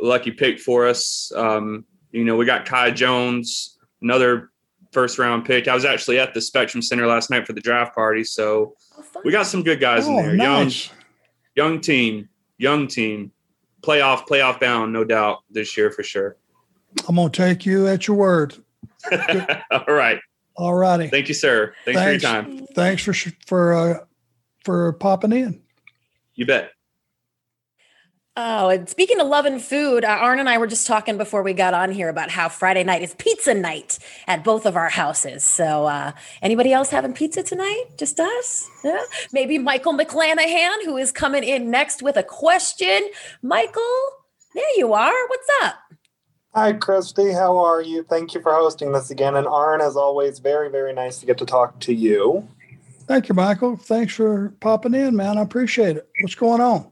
lucky 0.01 0.31
pick 0.31 0.61
for 0.61 0.87
us. 0.87 1.33
Um, 1.35 1.85
you 2.13 2.25
know, 2.25 2.37
we 2.37 2.45
got 2.47 2.65
Kai 2.67 2.91
Jones, 2.93 3.79
another 4.03 4.51
first 4.93 5.19
round 5.19 5.45
pick. 5.45 5.67
I 5.69 5.75
was 5.75 5.85
actually 5.85 6.19
at 6.19 6.35
the 6.35 6.41
Spectrum 6.41 6.83
Center 6.83 7.07
last 7.07 7.31
night 7.31 7.47
for 7.47 7.55
the 7.55 7.61
draft 7.61 7.95
party, 7.95 8.23
so 8.25 8.77
we 9.25 9.33
got 9.33 9.47
some 9.47 9.63
good 9.63 9.81
guys 9.81 10.07
in 10.07 10.15
Oh, 10.15 10.17
there. 10.23 10.37
Young, 10.37 10.65
nice. 10.65 10.91
young 11.57 11.81
team, 11.81 12.29
young 12.59 12.87
team, 12.87 13.33
playoff, 13.81 14.27
playoff 14.29 14.61
bound, 14.61 14.93
no 14.93 15.03
doubt 15.05 15.39
this 15.51 15.77
year 15.77 15.91
for 15.91 16.03
sure. 16.03 16.37
I'm 17.09 17.17
going 17.17 17.31
to 17.33 17.37
take 17.37 17.65
you 17.67 17.89
at 17.89 18.07
your 18.07 18.17
word. 18.19 18.55
All 19.71 19.85
right, 19.89 20.21
All 20.57 20.75
righty. 20.75 21.09
thank 21.09 21.27
you, 21.29 21.35
sir. 21.35 21.75
Thanks, 21.87 22.01
for 22.01 22.11
your 22.11 22.21
time. 22.21 22.67
Thanks 22.75 23.03
for, 23.03 23.15
for, 23.47 23.73
uh, 23.73 23.99
for 24.65 24.93
popping 24.93 25.33
in. 25.33 25.62
You 26.35 26.47
bet. 26.47 26.73
Oh, 28.35 28.71
and 28.71 28.89
speaking 28.89 29.21
of 29.21 29.27
love 29.27 29.45
and 29.45 29.61
food, 29.61 30.07
uh, 30.07 30.09
Arn 30.09 30.39
and 30.39 30.49
I 30.49 30.57
were 30.57 30.67
just 30.67 30.87
talking 30.87 31.19
before 31.19 31.43
we 31.43 31.53
got 31.53 31.75
on 31.75 31.91
here 31.91 32.09
about 32.09 32.31
how 32.31 32.49
Friday 32.49 32.83
night 32.83 33.03
is 33.03 33.15
pizza 33.17 33.53
night 33.53 33.99
at 34.27 34.43
both 34.43 34.65
of 34.65 34.75
our 34.75 34.89
houses. 34.89 35.45
So, 35.45 35.85
uh, 35.85 36.13
anybody 36.41 36.73
else 36.73 36.89
having 36.89 37.13
pizza 37.13 37.43
tonight? 37.43 37.85
Just 37.99 38.19
us? 38.19 38.67
Yeah. 38.83 39.03
Maybe 39.35 39.59
Michael 39.59 39.93
McClanahan, 39.93 40.83
who 40.87 40.97
is 40.97 41.13
coming 41.13 41.45
in 41.45 41.71
next 41.71 42.03
with 42.03 42.17
a 42.17 42.23
question. 42.23 43.11
Michael, 43.43 43.99
there 44.55 44.79
you 44.79 44.95
are. 44.95 45.29
What's 45.29 45.49
up? 45.65 45.75
Hi, 46.55 46.73
Christy. 46.73 47.33
How 47.33 47.59
are 47.59 47.83
you? 47.83 48.03
Thank 48.03 48.33
you 48.33 48.41
for 48.41 48.55
hosting 48.55 48.93
this 48.93 49.11
again. 49.11 49.37
And 49.37 49.47
Arn, 49.47 49.83
as 49.83 49.95
always, 49.95 50.39
very, 50.39 50.71
very 50.71 50.95
nice 50.95 51.19
to 51.19 51.27
get 51.27 51.37
to 51.39 51.47
talk 51.47 51.81
to 51.81 51.95
you. 51.95 52.49
Thank 53.13 53.29
you, 53.29 53.35
Michael. 53.35 53.77
Thanks 53.77 54.15
for 54.15 54.55
popping 54.61 54.95
in, 54.95 55.15
man. 55.15 55.37
I 55.37 55.43
appreciate 55.43 55.99
it. 55.99 56.09
What's 56.23 56.35
going 56.35 56.63
on? 56.63 56.91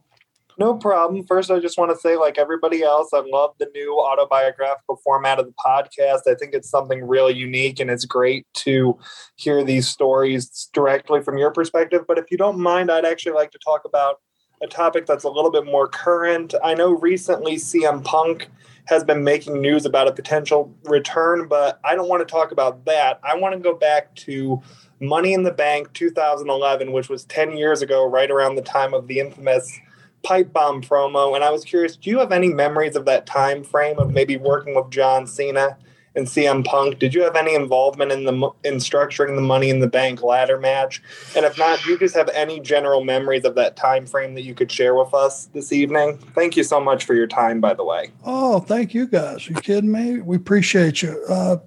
No 0.59 0.75
problem. 0.75 1.25
First, 1.27 1.51
I 1.51 1.61
just 1.61 1.79
want 1.79 1.93
to 1.93 1.97
say, 1.97 2.19
like 2.19 2.37
everybody 2.37 2.83
else, 2.83 3.09
I 3.15 3.23
love 3.25 3.55
the 3.59 3.71
new 3.75 3.99
autobiographical 3.99 4.97
format 5.03 5.39
of 5.39 5.47
the 5.47 5.55
podcast. 5.55 6.31
I 6.31 6.35
think 6.35 6.53
it's 6.53 6.69
something 6.69 7.09
really 7.09 7.33
unique, 7.33 7.81
and 7.81 7.89
it's 7.89 8.05
great 8.05 8.47
to 8.57 8.99
hear 9.37 9.65
these 9.65 9.89
stories 9.89 10.69
directly 10.75 11.23
from 11.23 11.39
your 11.39 11.53
perspective. 11.53 12.03
But 12.07 12.19
if 12.19 12.31
you 12.31 12.37
don't 12.37 12.59
mind, 12.59 12.91
I'd 12.91 13.07
actually 13.07 13.33
like 13.33 13.51
to 13.53 13.59
talk 13.65 13.87
about 13.87 14.17
a 14.61 14.67
topic 14.67 15.07
that's 15.07 15.25
a 15.25 15.31
little 15.31 15.51
bit 15.51 15.65
more 15.65 15.89
current. 15.89 16.53
I 16.63 16.75
know 16.75 16.99
recently 16.99 17.57
CM 17.57 18.05
Punk 18.05 18.51
has 18.85 19.05
been 19.05 19.25
making 19.25 19.63
news 19.63 19.87
about 19.87 20.07
a 20.07 20.13
potential 20.13 20.77
return, 20.85 21.49
but 21.49 21.81
I 21.83 21.95
don't 21.95 22.11
want 22.11 22.21
to 22.21 22.31
talk 22.31 22.53
about 22.53 22.85
that. 22.85 23.21
I 23.23 23.37
want 23.37 23.55
to 23.55 23.59
go 23.59 23.75
back 23.75 24.15
to 24.17 24.61
Money 25.01 25.33
in 25.33 25.43
the 25.43 25.53
Bank 25.53 25.93
2011, 25.95 26.93
which 26.93 27.09
was 27.09 27.25
10 27.25 27.57
years 27.57 27.81
ago, 27.81 28.07
right 28.07 28.31
around 28.31 28.57
the 28.57 28.63
time 28.63 28.93
of 28.93 29.07
the 29.07 29.19
infamous 29.19 29.81
pipe 30.23 30.53
bomb 30.53 30.83
promo. 30.83 31.35
And 31.35 31.43
i 31.43 31.51
was 31.51 31.65
curious 31.65 31.97
do 31.97 32.11
you 32.11 32.19
have 32.19 32.33
any 32.33 32.49
memories 32.49 32.97
of 32.97 33.07
that 33.07 33.27
time 33.27 33.65
frame 33.65 33.99
of 33.99 34.11
maybe 34.13 34.37
working 34.37 34.75
with 34.75 34.91
john 34.91 35.27
cena 35.27 35.79
and 36.15 36.27
cm 36.27 36.65
punk? 36.65 36.99
Did 36.99 37.15
you 37.15 37.23
have 37.23 37.37
any 37.37 37.55
involvement 37.55 38.13
in 38.13 38.25
the 38.25 38.33
in 38.65 38.77
structuring 38.77 39.37
the 39.37 39.43
money 39.43 39.71
in 39.71 39.81
the 39.81 39.87
bank 39.87 40.23
ladder 40.23 40.59
match? 40.59 41.03
And 41.37 41.45
if 41.45 41.57
not 41.57 41.81
do 41.83 41.91
you 41.91 41.99
just 41.99 42.17
have 42.17 42.29
any 42.31 42.61
general 42.61 43.05
memories 43.05 43.45
of 43.45 43.55
that 43.55 43.77
time 43.77 44.07
frame 44.07 44.35
that 44.35 44.43
you 44.43 44.55
could 44.55 44.71
share 44.71 44.95
with 44.95 45.15
us 45.15 45.47
this 45.47 45.73
evening? 45.73 46.19
Thank 46.35 46.57
you 46.57 46.65
so 46.65 46.81
much 46.81 47.05
for 47.05 47.15
your 47.15 47.27
time 47.27 47.61
by 47.61 47.75
the 47.75 47.85
way. 47.85 48.11
Oh 48.25 48.61
thank 48.61 48.95
you 48.95 49.07
guys. 49.07 49.49
Are 49.49 49.53
you 49.53 49.61
kidding 49.61 49.93
me? 49.93 50.21
We 50.21 50.37
appreciate 50.37 51.03
you. 51.03 51.25
Uh, 51.29 51.59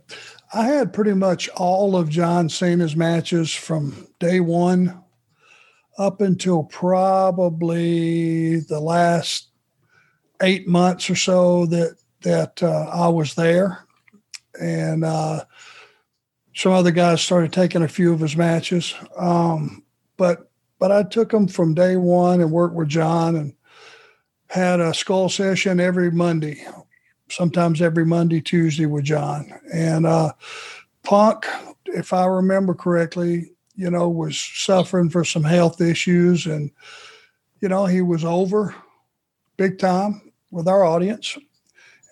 i 0.54 0.66
had 0.66 0.94
pretty 0.94 1.14
much 1.14 1.50
all 1.50 1.96
of 1.96 2.10
john 2.10 2.50
cena's 2.50 2.96
matches 2.96 3.54
from 3.54 4.08
day 4.20 4.40
one 4.40 5.04
up 5.98 6.22
until 6.22 6.64
probably 6.64 8.60
the 8.62 8.80
last 8.80 9.50
eight 10.42 10.68
months 10.68 11.10
or 11.10 11.16
so 11.16 11.66
that 11.68 11.98
that 12.22 12.64
uh, 12.64 12.90
I 12.92 13.08
was 13.10 13.36
there, 13.36 13.86
and 14.60 15.04
uh, 15.04 15.44
some 16.56 16.72
other 16.72 16.92
guys 16.92 17.22
started 17.22 17.52
taking 17.52 17.84
a 17.84 17.88
few 17.88 18.14
of 18.14 18.20
his 18.20 18.36
matches. 18.36 18.96
Um, 19.18 19.84
but 20.18 20.50
but 20.80 20.92
I 20.92 21.04
took 21.04 21.32
them 21.32 21.48
from 21.48 21.74
day 21.74 21.98
one 21.98 22.42
and 22.42 22.52
worked 22.52 22.76
with 22.76 22.90
John 22.90 23.36
and 23.36 23.54
had 24.48 24.80
a 24.80 24.94
skull 24.94 25.30
session 25.30 25.80
every 25.80 26.12
Monday, 26.12 26.66
sometimes 27.30 27.82
every 27.82 28.06
Monday, 28.06 28.42
Tuesday 28.42 28.86
with 28.86 29.06
John 29.06 29.52
and 29.74 30.06
uh, 30.06 30.34
Punk. 31.04 31.46
If 31.86 32.14
I 32.14 32.26
remember 32.26 32.74
correctly, 32.74 33.52
you 33.76 33.90
know, 33.90 34.10
was 34.10 34.40
suffering 34.40 35.10
for 35.10 35.26
some 35.26 35.44
health 35.44 35.82
issues. 35.82 36.46
And, 36.46 36.72
you 37.60 37.70
know, 37.70 37.86
he 37.86 38.02
was 38.02 38.24
over 38.24 38.76
big 39.58 39.80
time 39.80 40.32
with 40.52 40.68
our 40.68 40.84
audience. 40.84 41.38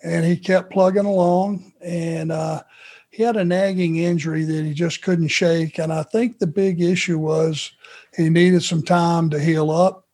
And 0.04 0.24
he 0.24 0.36
kept 0.36 0.72
plugging 0.72 1.04
along. 1.04 1.72
And 1.80 2.32
uh, 2.32 2.62
he 3.10 3.22
had 3.22 3.36
a 3.36 3.44
nagging 3.44 3.96
injury 3.96 4.44
that 4.44 4.64
he 4.64 4.74
just 4.74 5.02
couldn't 5.02 5.28
shake. 5.28 5.78
And 5.78 5.92
I 5.92 6.02
think 6.02 6.38
the 6.38 6.46
big 6.46 6.80
issue 6.80 7.18
was 7.18 7.72
he 8.16 8.28
needed 8.28 8.62
some 8.62 8.82
time 8.82 9.30
to 9.30 9.38
heal 9.38 9.70
up. 9.70 10.08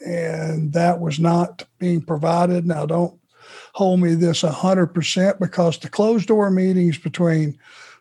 And 0.00 0.72
that 0.72 1.00
was 1.00 1.18
not 1.18 1.64
being 1.78 2.00
provided. 2.00 2.66
Now, 2.66 2.86
don't 2.86 3.17
hold 3.78 4.00
me 4.00 4.12
this 4.16 4.42
100% 4.42 5.38
because 5.38 5.78
the 5.78 5.88
closed 5.88 6.26
door 6.26 6.50
meetings 6.50 6.98
between 6.98 7.56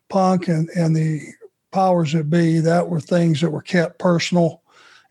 Punk 0.09 0.47
and, 0.47 0.67
and 0.69 0.95
the 0.95 1.21
powers 1.71 2.13
that 2.13 2.31
be, 2.31 2.57
that 2.57 2.89
were 2.89 2.99
things 2.99 3.41
that 3.41 3.51
were 3.51 3.61
kept 3.61 3.99
personal 3.99 4.63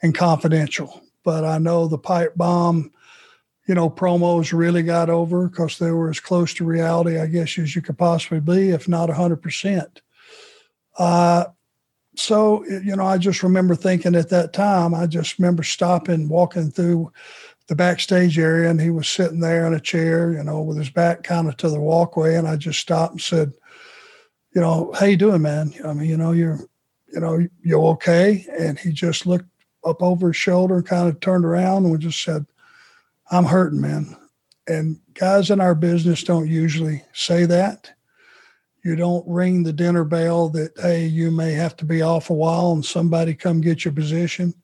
and 0.02 0.12
confidential. 0.12 1.04
But 1.22 1.44
I 1.44 1.58
know 1.58 1.86
the 1.86 1.98
pipe 1.98 2.34
bomb, 2.34 2.90
you 3.68 3.76
know, 3.76 3.88
promos 3.88 4.52
really 4.52 4.82
got 4.82 5.08
over 5.08 5.46
because 5.46 5.78
they 5.78 5.92
were 5.92 6.10
as 6.10 6.18
close 6.18 6.52
to 6.54 6.64
reality, 6.64 7.16
I 7.16 7.26
guess, 7.26 7.56
as 7.60 7.76
you 7.76 7.80
could 7.80 7.96
possibly 7.96 8.40
be, 8.40 8.70
if 8.70 8.88
not 8.88 9.08
100%. 9.08 9.86
Uh, 10.98 11.44
so, 12.16 12.66
you 12.66 12.96
know, 12.96 13.06
I 13.06 13.18
just 13.18 13.44
remember 13.44 13.76
thinking 13.76 14.16
at 14.16 14.30
that 14.30 14.52
time, 14.52 14.94
I 14.94 15.06
just 15.06 15.38
remember 15.38 15.62
stopping, 15.62 16.28
walking 16.28 16.72
through 16.72 17.12
the 17.68 17.74
backstage 17.74 18.38
area, 18.38 18.70
and 18.70 18.80
he 18.80 18.90
was 18.90 19.08
sitting 19.08 19.40
there 19.40 19.66
in 19.66 19.74
a 19.74 19.80
chair, 19.80 20.32
you 20.32 20.42
know, 20.42 20.62
with 20.62 20.76
his 20.76 20.90
back 20.90 21.22
kind 21.22 21.48
of 21.48 21.56
to 21.56 21.68
the 21.68 21.80
walkway. 21.80 22.36
And 22.36 22.46
I 22.46 22.56
just 22.56 22.78
stopped 22.78 23.12
and 23.12 23.20
said, 23.20 23.52
you 24.54 24.60
know, 24.60 24.92
how 24.98 25.06
you 25.06 25.16
doing, 25.16 25.42
man? 25.42 25.74
I 25.84 25.92
mean, 25.92 26.08
you 26.08 26.16
know, 26.16 26.32
you're, 26.32 26.60
you 27.12 27.20
know, 27.20 27.46
you 27.62 27.86
okay? 27.88 28.46
And 28.58 28.78
he 28.78 28.92
just 28.92 29.26
looked 29.26 29.48
up 29.84 30.02
over 30.02 30.28
his 30.28 30.36
shoulder, 30.36 30.76
and 30.76 30.86
kind 30.86 31.08
of 31.08 31.20
turned 31.20 31.44
around 31.44 31.84
and 31.84 32.00
just 32.00 32.22
said, 32.22 32.46
I'm 33.30 33.44
hurting, 33.44 33.80
man. 33.80 34.16
And 34.68 35.00
guys 35.14 35.50
in 35.50 35.60
our 35.60 35.74
business 35.74 36.22
don't 36.22 36.48
usually 36.48 37.02
say 37.12 37.46
that. 37.46 37.92
You 38.84 38.94
don't 38.94 39.26
ring 39.26 39.64
the 39.64 39.72
dinner 39.72 40.04
bell 40.04 40.48
that, 40.50 40.72
hey, 40.80 41.06
you 41.06 41.32
may 41.32 41.52
have 41.52 41.76
to 41.78 41.84
be 41.84 42.02
off 42.02 42.30
a 42.30 42.34
while 42.34 42.72
and 42.72 42.84
somebody 42.84 43.34
come 43.34 43.60
get 43.60 43.84
your 43.84 43.92
position. 43.92 44.54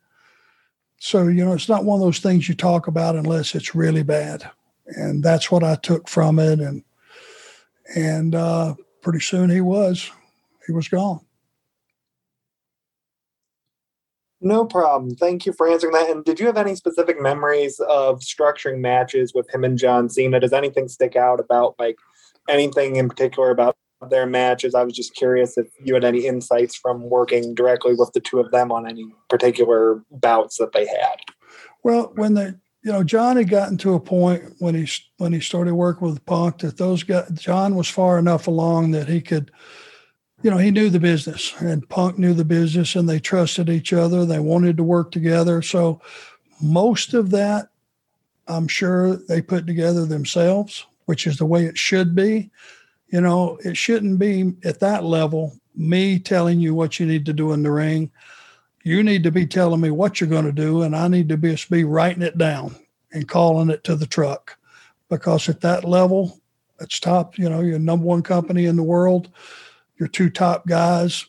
So, 1.04 1.26
you 1.26 1.44
know, 1.44 1.52
it's 1.52 1.68
not 1.68 1.84
one 1.84 2.00
of 2.00 2.06
those 2.06 2.20
things 2.20 2.48
you 2.48 2.54
talk 2.54 2.86
about 2.86 3.16
unless 3.16 3.56
it's 3.56 3.74
really 3.74 4.04
bad. 4.04 4.48
And 4.86 5.20
that's 5.20 5.50
what 5.50 5.64
I 5.64 5.74
took 5.74 6.08
from 6.08 6.38
it. 6.38 6.60
And, 6.60 6.84
and, 7.96 8.36
uh, 8.36 8.74
pretty 9.00 9.18
soon 9.18 9.50
he 9.50 9.60
was 9.60 10.12
he 10.64 10.72
was 10.72 10.86
gone. 10.86 11.18
No 14.40 14.64
problem. 14.64 15.16
Thank 15.16 15.44
you 15.44 15.52
for 15.52 15.68
answering 15.68 15.92
that. 15.94 16.08
And 16.08 16.24
did 16.24 16.38
you 16.38 16.46
have 16.46 16.56
any 16.56 16.76
specific 16.76 17.20
memories 17.20 17.80
of 17.88 18.20
structuring 18.20 18.78
matches 18.78 19.34
with 19.34 19.52
him 19.52 19.64
and 19.64 19.76
John 19.76 20.08
Cena? 20.08 20.38
Does 20.38 20.52
anything 20.52 20.86
stick 20.86 21.16
out 21.16 21.40
about 21.40 21.74
like 21.80 21.96
anything 22.48 22.94
in 22.94 23.08
particular 23.08 23.50
about 23.50 23.76
their 24.10 24.26
matches? 24.26 24.74
I 24.74 24.84
was 24.84 24.94
just 24.94 25.14
curious 25.14 25.56
if 25.58 25.68
you 25.82 25.94
had 25.94 26.04
any 26.04 26.26
insights 26.26 26.76
from 26.76 27.08
working 27.08 27.54
directly 27.54 27.94
with 27.94 28.12
the 28.12 28.20
two 28.20 28.40
of 28.40 28.50
them 28.50 28.72
on 28.72 28.88
any 28.88 29.14
particular 29.28 30.02
bouts 30.10 30.58
that 30.58 30.72
they 30.72 30.86
had. 30.86 31.16
Well, 31.82 32.12
when 32.14 32.34
they 32.34 32.54
you 32.82 32.90
know, 32.90 33.04
John 33.04 33.36
had 33.36 33.48
gotten 33.48 33.76
to 33.78 33.94
a 33.94 34.00
point 34.00 34.54
when 34.58 34.74
he 34.74 34.88
when 35.18 35.32
he 35.32 35.40
started 35.40 35.74
working 35.74 36.08
with 36.08 36.24
Punk 36.26 36.58
that 36.58 36.78
those 36.78 37.04
guys, 37.04 37.30
John 37.34 37.76
was 37.76 37.88
far 37.88 38.18
enough 38.18 38.48
along 38.48 38.90
that 38.90 39.08
he 39.08 39.20
could, 39.20 39.52
you 40.42 40.50
know, 40.50 40.58
he 40.58 40.72
knew 40.72 40.90
the 40.90 40.98
business 40.98 41.54
and 41.60 41.88
Punk 41.88 42.18
knew 42.18 42.34
the 42.34 42.44
business 42.44 42.96
and 42.96 43.08
they 43.08 43.20
trusted 43.20 43.70
each 43.70 43.92
other. 43.92 44.26
They 44.26 44.40
wanted 44.40 44.76
to 44.78 44.82
work 44.82 45.12
together. 45.12 45.62
So 45.62 46.00
most 46.60 47.14
of 47.14 47.30
that, 47.30 47.68
I'm 48.48 48.66
sure 48.66 49.14
they 49.14 49.40
put 49.40 49.64
together 49.64 50.04
themselves, 50.04 50.84
which 51.04 51.28
is 51.28 51.36
the 51.36 51.46
way 51.46 51.66
it 51.66 51.78
should 51.78 52.16
be. 52.16 52.50
You 53.12 53.20
know, 53.20 53.58
it 53.64 53.76
shouldn't 53.76 54.18
be 54.18 54.54
at 54.64 54.80
that 54.80 55.04
level, 55.04 55.56
me 55.76 56.18
telling 56.18 56.58
you 56.58 56.74
what 56.74 56.98
you 56.98 57.06
need 57.06 57.26
to 57.26 57.32
do 57.32 57.52
in 57.52 57.62
the 57.62 57.70
ring 57.70 58.10
you 58.84 59.02
need 59.02 59.22
to 59.22 59.30
be 59.30 59.46
telling 59.46 59.80
me 59.80 59.90
what 59.90 60.20
you're 60.20 60.30
going 60.30 60.44
to 60.44 60.52
do, 60.52 60.82
and 60.82 60.96
I 60.96 61.08
need 61.08 61.28
to 61.28 61.36
be, 61.36 61.56
be 61.70 61.84
writing 61.84 62.22
it 62.22 62.36
down 62.36 62.76
and 63.12 63.28
calling 63.28 63.70
it 63.70 63.84
to 63.84 63.94
the 63.94 64.06
truck. 64.06 64.58
Because 65.08 65.48
at 65.48 65.60
that 65.60 65.84
level, 65.84 66.40
it's 66.80 66.98
top, 66.98 67.38
you 67.38 67.48
know, 67.48 67.60
you're 67.60 67.78
number 67.78 68.06
one 68.06 68.22
company 68.22 68.66
in 68.66 68.76
the 68.76 68.82
world, 68.82 69.30
your 69.98 70.08
two 70.08 70.30
top 70.30 70.66
guys, 70.66 71.26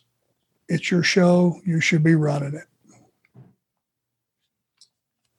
it's 0.68 0.90
your 0.90 1.04
show, 1.04 1.60
you 1.66 1.80
should 1.80 2.04
be 2.04 2.16
running 2.16 2.56
it. 2.56 2.66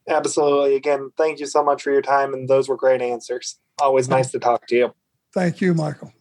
Absolutely. 0.06 0.76
Again, 0.76 1.10
thank 1.16 1.40
you 1.40 1.46
so 1.46 1.64
much 1.64 1.82
for 1.82 1.90
your 1.90 2.02
time, 2.02 2.34
and 2.34 2.46
those 2.46 2.68
were 2.68 2.76
great 2.76 3.00
answers. 3.00 3.58
Always 3.80 4.08
nice 4.08 4.30
to 4.32 4.38
talk 4.38 4.66
to 4.68 4.76
you. 4.76 4.94
Thank 5.32 5.60
you, 5.60 5.74
Michael. 5.74 6.12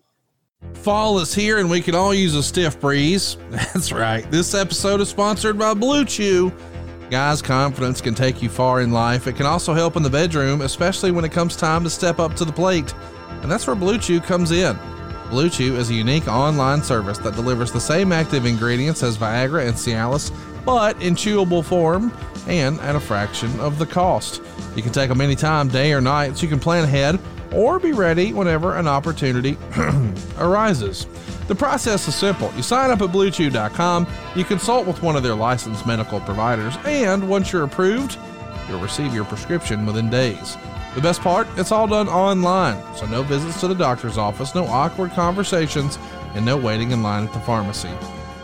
Fall 0.74 1.20
is 1.20 1.34
here 1.34 1.60
and 1.60 1.70
we 1.70 1.82
can 1.82 1.96
all 1.96 2.14
use 2.14 2.36
a 2.36 2.44
stiff 2.44 2.80
breeze. 2.80 3.38
That's 3.50 3.92
right. 3.92 4.30
This 4.30 4.54
episode 4.54 5.00
is 5.02 5.10
sponsored 5.10 5.58
by 5.58 5.74
Blue 5.74 6.04
Chew. 6.04 6.52
Guys, 7.10 7.42
confidence 7.42 8.02
can 8.02 8.16
take 8.16 8.42
you 8.42 8.50
far 8.50 8.82
in 8.82 8.92
life. 8.92 9.28
It 9.28 9.36
can 9.36 9.46
also 9.46 9.74
help 9.74 9.96
in 9.96 10.04
the 10.04 10.10
bedroom, 10.10 10.62
especially 10.62 11.12
when 11.12 11.24
it 11.24 11.32
comes 11.32 11.56
time 11.56 11.84
to 11.84 11.90
step 11.90 12.20
up 12.20 12.36
to 12.36 12.46
the 12.46 12.52
plate. 12.52 12.94
And 13.42 13.52
that's 13.52 13.68
where 13.68 13.76
Blue 13.76 13.98
Chew 13.98 14.20
comes 14.20 14.52
in. 14.52 14.78
Blue 15.30 15.50
Chew 15.50 15.76
is 15.76 15.90
a 15.90 15.94
unique 15.94 16.28
online 16.28 16.84
service 16.84 17.18
that 17.20 17.36
delivers 17.36 17.72
the 17.72 17.80
same 17.80 18.12
active 18.12 18.46
ingredients 18.46 19.04
as 19.04 19.18
Viagra 19.18 19.68
and 19.68 19.76
Cialis, 19.76 20.32
but 20.66 21.02
in 21.02 21.16
chewable 21.16 21.64
form 21.64 22.12
and 22.48 22.80
at 22.82 22.96
a 22.96 23.00
fraction 23.00 23.60
of 23.60 23.80
the 23.80 23.86
cost. 23.86 24.42
You 24.76 24.84
can 24.84 24.92
take 24.92 25.10
them 25.10 25.22
anytime, 25.22 25.70
day 25.70 25.94
or 25.94 26.02
night, 26.02 26.38
so 26.38 26.44
you 26.44 26.50
can 26.50 26.60
plan 26.60 26.84
ahead 26.84 27.20
or 27.54 27.80
be 27.80 27.94
ready 27.94 28.34
whenever 28.34 28.76
an 28.76 28.88
opportunity 28.88 29.58
arises. 30.38 31.08
The 31.48 31.56
process 31.56 32.08
is 32.08 32.16
simple. 32.16 32.52
You 32.56 32.64
sign 32.64 32.92
up 32.92 33.02
at 33.02 33.10
BlueChew.com, 33.10 34.08
you 34.36 34.44
consult 34.44 34.88
with 34.88 35.02
one 35.02 35.16
of 35.16 35.24
their 35.24 35.36
licensed 35.36 35.86
medical 35.86 36.20
providers, 36.22 36.76
and 36.86 37.28
once 37.28 37.52
you're 37.52 37.64
approved, 37.64 38.18
you'll 38.68 38.80
receive 38.80 39.14
your 39.14 39.26
prescription 39.26 39.86
within 39.86 40.10
days. 40.10 40.58
The 40.96 41.02
best 41.02 41.22
part, 41.22 41.48
it's 41.58 41.72
all 41.72 41.88
done 41.88 42.08
online, 42.08 42.82
so 42.96 43.06
no 43.08 43.24
visits 43.24 43.60
to 43.62 43.68
the 43.68 43.74
doctor's 43.74 44.18
office, 44.18 44.54
no 44.54 44.66
awkward 44.68 45.12
conversations, 45.12 45.98
and 46.36 46.46
no 46.46 46.56
waiting 46.56 46.92
in 46.92 47.02
line 47.02 47.26
at 47.26 47.34
the 47.34 47.40
pharmacy. 47.40 47.90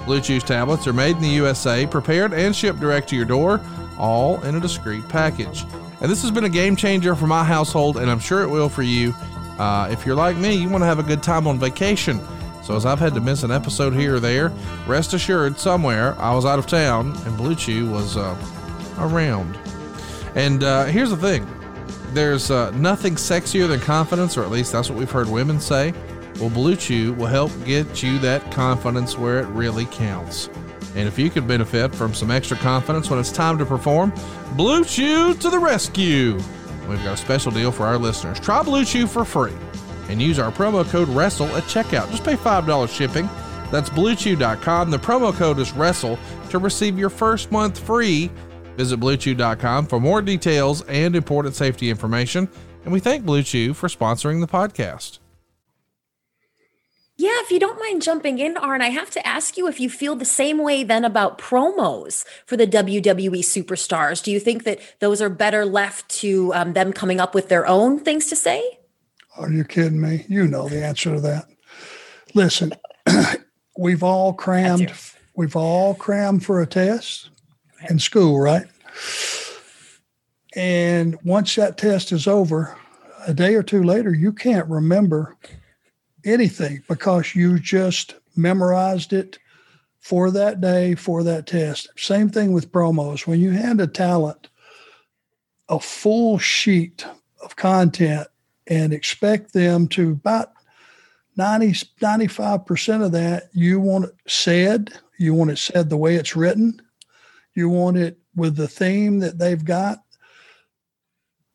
Blue 0.05 0.19
Chew's 0.19 0.43
tablets 0.43 0.87
are 0.87 0.93
made 0.93 1.15
in 1.15 1.21
the 1.21 1.29
USA, 1.29 1.85
prepared 1.85 2.33
and 2.33 2.55
shipped 2.55 2.79
direct 2.79 3.07
to 3.09 3.15
your 3.15 3.25
door, 3.25 3.61
all 3.97 4.41
in 4.43 4.55
a 4.55 4.59
discreet 4.59 5.07
package. 5.07 5.65
And 6.01 6.09
this 6.09 6.21
has 6.21 6.31
been 6.31 6.45
a 6.45 6.49
game 6.49 6.75
changer 6.75 7.15
for 7.15 7.27
my 7.27 7.43
household, 7.43 7.97
and 7.97 8.09
I'm 8.09 8.19
sure 8.19 8.41
it 8.43 8.49
will 8.49 8.69
for 8.69 8.83
you. 8.83 9.13
Uh, 9.57 9.89
if 9.91 10.05
you're 10.05 10.15
like 10.15 10.37
me, 10.37 10.55
you 10.55 10.69
want 10.69 10.81
to 10.81 10.85
have 10.85 10.99
a 10.99 11.03
good 11.03 11.21
time 11.21 11.45
on 11.45 11.59
vacation. 11.59 12.19
So, 12.63 12.75
as 12.75 12.85
I've 12.85 12.99
had 12.99 13.13
to 13.15 13.21
miss 13.21 13.43
an 13.43 13.51
episode 13.51 13.93
here 13.93 14.15
or 14.15 14.19
there, 14.19 14.53
rest 14.87 15.13
assured, 15.13 15.59
somewhere 15.59 16.15
I 16.19 16.33
was 16.33 16.45
out 16.45 16.59
of 16.59 16.67
town 16.67 17.17
and 17.25 17.35
Blue 17.35 17.55
Chew 17.55 17.89
was 17.89 18.15
uh, 18.15 18.37
around. 18.99 19.57
And 20.35 20.63
uh, 20.63 20.85
here's 20.85 21.09
the 21.09 21.17
thing 21.17 21.47
there's 22.13 22.49
uh, 22.49 22.71
nothing 22.71 23.15
sexier 23.15 23.67
than 23.67 23.79
confidence, 23.79 24.37
or 24.37 24.43
at 24.43 24.51
least 24.51 24.71
that's 24.71 24.89
what 24.89 24.97
we've 24.97 25.11
heard 25.11 25.27
women 25.27 25.59
say. 25.59 25.93
Well, 26.39 26.49
Blue 26.49 26.75
Chew 26.75 27.13
will 27.13 27.27
help 27.27 27.51
get 27.65 28.01
you 28.01 28.19
that 28.19 28.51
confidence 28.51 29.17
where 29.17 29.39
it 29.39 29.47
really 29.47 29.85
counts. 29.85 30.49
And 30.99 31.07
if 31.07 31.17
you 31.17 31.29
could 31.29 31.47
benefit 31.47 31.95
from 31.95 32.13
some 32.13 32.29
extra 32.29 32.57
confidence 32.57 33.09
when 33.09 33.19
it's 33.19 33.31
time 33.31 33.57
to 33.57 33.65
perform, 33.65 34.13
Blue 34.57 34.83
Chew 34.83 35.33
to 35.35 35.49
the 35.49 35.57
rescue! 35.57 36.33
We've 36.89 37.01
got 37.05 37.13
a 37.13 37.17
special 37.17 37.53
deal 37.53 37.71
for 37.71 37.85
our 37.85 37.97
listeners. 37.97 38.37
Try 38.37 38.63
Blue 38.63 38.83
Chew 38.83 39.07
for 39.07 39.23
free 39.23 39.53
and 40.09 40.21
use 40.21 40.39
our 40.39 40.51
promo 40.51 40.83
code 40.83 41.07
WRESTLE 41.07 41.47
at 41.55 41.63
checkout. 41.63 42.11
Just 42.11 42.25
pay 42.25 42.35
$5 42.35 42.89
shipping. 42.89 43.29
That's 43.71 43.89
bluechew.com. 43.89 44.91
The 44.91 44.97
promo 44.97 45.33
code 45.33 45.59
is 45.59 45.71
WRESTLE 45.71 46.19
to 46.49 46.57
receive 46.57 46.99
your 46.99 47.09
first 47.09 47.49
month 47.49 47.79
free. 47.79 48.29
Visit 48.75 48.99
bluechew.com 48.99 49.87
for 49.87 50.01
more 50.01 50.21
details 50.21 50.81
and 50.81 51.15
important 51.15 51.55
safety 51.55 51.89
information. 51.89 52.49
And 52.83 52.91
we 52.91 52.99
thank 52.99 53.23
Blue 53.23 53.41
Chew 53.41 53.73
for 53.73 53.87
sponsoring 53.87 54.41
the 54.41 54.47
podcast. 54.47 55.19
Yeah, 57.19 57.35
if 57.41 57.51
you 57.51 57.59
don't 57.59 57.77
mind 57.77 58.01
jumping 58.01 58.39
in, 58.39 58.55
Arn, 58.55 58.81
I 58.81 58.91
have 58.91 59.09
to 59.09 59.27
ask 59.27 59.57
you 59.57 59.67
if 59.67 59.77
you 59.77 59.89
feel 59.89 60.15
the 60.15 60.23
same 60.23 60.57
way 60.57 60.85
then 60.85 61.03
about 61.03 61.37
promos 61.37 62.23
for 62.45 62.55
the 62.55 62.65
WWE 62.65 63.39
superstars. 63.39 64.23
Do 64.23 64.31
you 64.31 64.39
think 64.39 64.63
that 64.63 64.79
those 64.99 65.21
are 65.21 65.27
better 65.27 65.65
left 65.65 66.07
to 66.21 66.53
um, 66.53 66.71
them 66.71 66.93
coming 66.93 67.19
up 67.19 67.35
with 67.35 67.49
their 67.49 67.67
own 67.67 67.99
things 67.99 68.27
to 68.27 68.37
say? 68.37 68.79
Are 69.35 69.51
you 69.51 69.65
kidding 69.65 69.99
me? 69.99 70.23
You 70.29 70.47
know 70.47 70.69
the 70.69 70.81
answer 70.81 71.15
to 71.15 71.19
that. 71.19 71.49
Listen, 72.35 72.71
we've 73.77 74.01
all 74.01 74.31
crammed. 74.31 74.93
We've 75.35 75.57
all 75.57 75.95
crammed 75.95 76.45
for 76.45 76.61
a 76.61 76.65
test 76.65 77.31
in 77.89 77.99
school, 77.99 78.39
right? 78.39 78.65
And 80.55 81.17
once 81.25 81.53
that 81.55 81.77
test 81.77 82.13
is 82.13 82.27
over, 82.27 82.77
a 83.27 83.33
day 83.33 83.55
or 83.55 83.63
two 83.63 83.83
later, 83.83 84.13
you 84.13 84.31
can't 84.31 84.69
remember 84.69 85.35
anything 86.25 86.83
because 86.87 87.35
you 87.35 87.59
just 87.59 88.15
memorized 88.35 89.13
it 89.13 89.37
for 89.99 90.31
that 90.31 90.61
day, 90.61 90.95
for 90.95 91.23
that 91.23 91.47
test. 91.47 91.89
Same 91.97 92.29
thing 92.29 92.53
with 92.53 92.71
promos. 92.71 93.27
When 93.27 93.39
you 93.39 93.51
hand 93.51 93.81
a 93.81 93.87
talent 93.87 94.49
a 95.69 95.79
full 95.79 96.37
sheet 96.39 97.05
of 97.43 97.55
content 97.55 98.27
and 98.67 98.91
expect 98.91 99.53
them 99.53 99.87
to 99.87 100.11
about 100.11 100.51
90, 101.37 101.71
95% 102.01 103.05
of 103.05 103.11
that, 103.13 103.43
you 103.53 103.79
want 103.79 104.05
it 104.05 104.15
said, 104.27 104.91
you 105.17 105.33
want 105.33 105.51
it 105.51 105.57
said 105.57 105.89
the 105.89 105.97
way 105.97 106.15
it's 106.15 106.35
written, 106.35 106.81
you 107.53 107.69
want 107.69 107.97
it 107.97 108.17
with 108.35 108.55
the 108.55 108.67
theme 108.67 109.19
that 109.19 109.37
they've 109.37 109.63
got. 109.63 109.99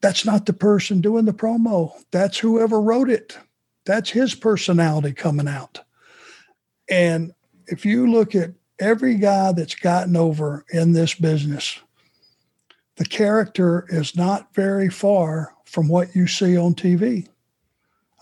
That's 0.01 0.25
not 0.25 0.47
the 0.47 0.53
person 0.53 1.01
doing 1.01 1.25
the 1.25 1.33
promo. 1.33 1.93
That's 2.11 2.39
whoever 2.39 2.81
wrote 2.81 3.11
it. 3.11 3.39
That's 3.85 4.11
his 4.11 4.35
personality 4.35 5.12
coming 5.12 5.49
out. 5.49 5.80
And 6.89 7.32
if 7.66 7.85
you 7.85 8.11
look 8.11 8.35
at 8.35 8.53
every 8.78 9.16
guy 9.16 9.53
that's 9.53 9.74
gotten 9.74 10.16
over 10.16 10.64
in 10.70 10.93
this 10.93 11.14
business, 11.14 11.78
the 12.97 13.05
character 13.05 13.87
is 13.89 14.16
not 14.16 14.55
very 14.55 14.89
far 14.89 15.55
from 15.64 15.89
what 15.89 16.14
you 16.14 16.26
see 16.26 16.57
on 16.57 16.74
TV. 16.74 17.28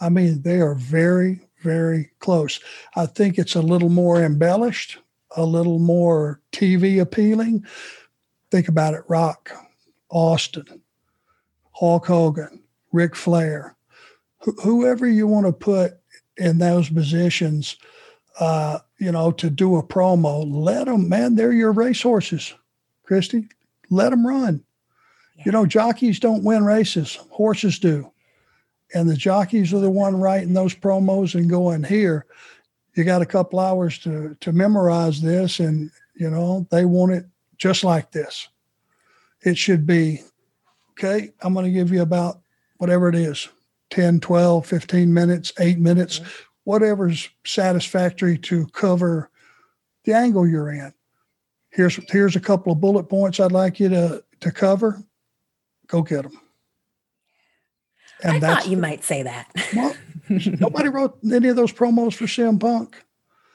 I 0.01 0.09
mean, 0.09 0.43
they 0.43 0.61
are 0.61 0.75
very, 0.75 1.41
very 1.63 2.11
close. 2.19 2.59
I 2.97 3.07
think 3.07 3.39
it's 3.39 3.55
a 3.55 3.63
little 3.63 3.91
more 3.91 4.23
embellished, 4.23 4.99
a 5.37 5.45
little 5.45 5.79
more 5.79 6.41
TV 6.53 7.01
appealing. 7.01 7.65
Think 8.51 8.69
about 8.69 8.95
it 8.95 9.05
Rock, 9.09 9.51
Austin, 10.11 10.83
Hulk 11.73 12.07
Hogan, 12.07 12.63
Ric 12.93 13.15
Flair, 13.15 13.77
whoever 14.63 15.07
you 15.07 15.27
want 15.27 15.47
to 15.47 15.53
put 15.53 15.95
in 16.37 16.59
those 16.59 16.89
positions, 16.89 17.77
uh, 18.41 18.79
you 18.99 19.13
know, 19.13 19.31
to 19.33 19.51
do 19.51 19.77
a 19.77 19.83
promo, 19.83 20.45
let 20.47 20.87
them, 20.87 21.09
man, 21.09 21.35
they're 21.35 21.53
your 21.53 21.73
racehorses, 21.73 22.55
Christy. 23.05 23.49
Let 23.91 24.11
them 24.11 24.27
run. 24.27 24.65
Yeah. 25.37 25.43
You 25.47 25.53
know, 25.53 25.67
jockeys 25.67 26.19
don't 26.19 26.45
win 26.45 26.65
races, 26.65 27.17
horses 27.31 27.79
do. 27.79 28.11
And 28.95 29.09
the 29.09 29.17
jockeys 29.17 29.73
are 29.73 29.81
the 29.81 29.91
one 29.91 30.17
writing 30.17 30.53
those 30.53 30.75
promos 30.75 31.35
and 31.35 31.49
going, 31.49 31.83
here, 31.83 32.27
you 32.95 33.05
got 33.05 33.23
a 33.23 33.27
couple 33.27 33.59
hours 33.59 33.99
to, 34.01 34.37
to 34.41 34.53
memorize 34.53 35.21
this. 35.21 35.61
And, 35.61 35.91
you 36.15 36.29
know, 36.29 36.67
they 36.71 36.85
want 36.85 37.13
it 37.13 37.27
just 37.57 37.85
like 37.85 38.13
this. 38.13 38.49
It 39.43 39.57
should 39.57 39.87
be, 39.87 40.21
okay, 40.93 41.33
I'm 41.41 41.55
going 41.55 41.65
to 41.67 41.73
give 41.73 41.91
you 41.91 42.03
about 42.03 42.41
whatever 42.77 43.09
it 43.09 43.15
is, 43.15 43.49
10, 43.93 44.21
12, 44.21 44.67
15 44.67 45.13
minutes, 45.13 45.53
eight 45.61 45.79
minutes, 45.79 46.19
mm-hmm. 46.19 46.31
whatever's 46.65 47.29
satisfactory 47.45 48.39
to 48.39 48.67
cover 48.69 49.31
the 50.05 50.15
angle 50.15 50.49
you're 50.49 50.71
in. 50.71 50.95
Here's 51.69 52.01
here's 52.11 52.35
a 52.35 52.41
couple 52.41 52.73
of 52.73 52.81
bullet 52.81 53.05
points 53.05 53.39
I'd 53.39 53.53
like 53.53 53.79
you 53.79 53.91
to 53.91 54.25
to 54.41 54.51
cover. 54.51 55.03
Go 55.87 56.03
get 56.03 56.23
them. 56.23 56.41
And 58.23 58.43
I 58.45 58.55
thought 58.55 58.67
you 58.69 58.79
might 58.79 59.05
say 59.05 59.23
that. 59.25 59.51
well, 59.77 59.95
nobody 60.29 60.89
wrote 60.89 61.19
any 61.31 61.49
of 61.49 61.57
those 61.57 61.73
promos 61.73 62.15
for 62.15 62.25
CM 62.25 62.59
Punk. 62.59 62.97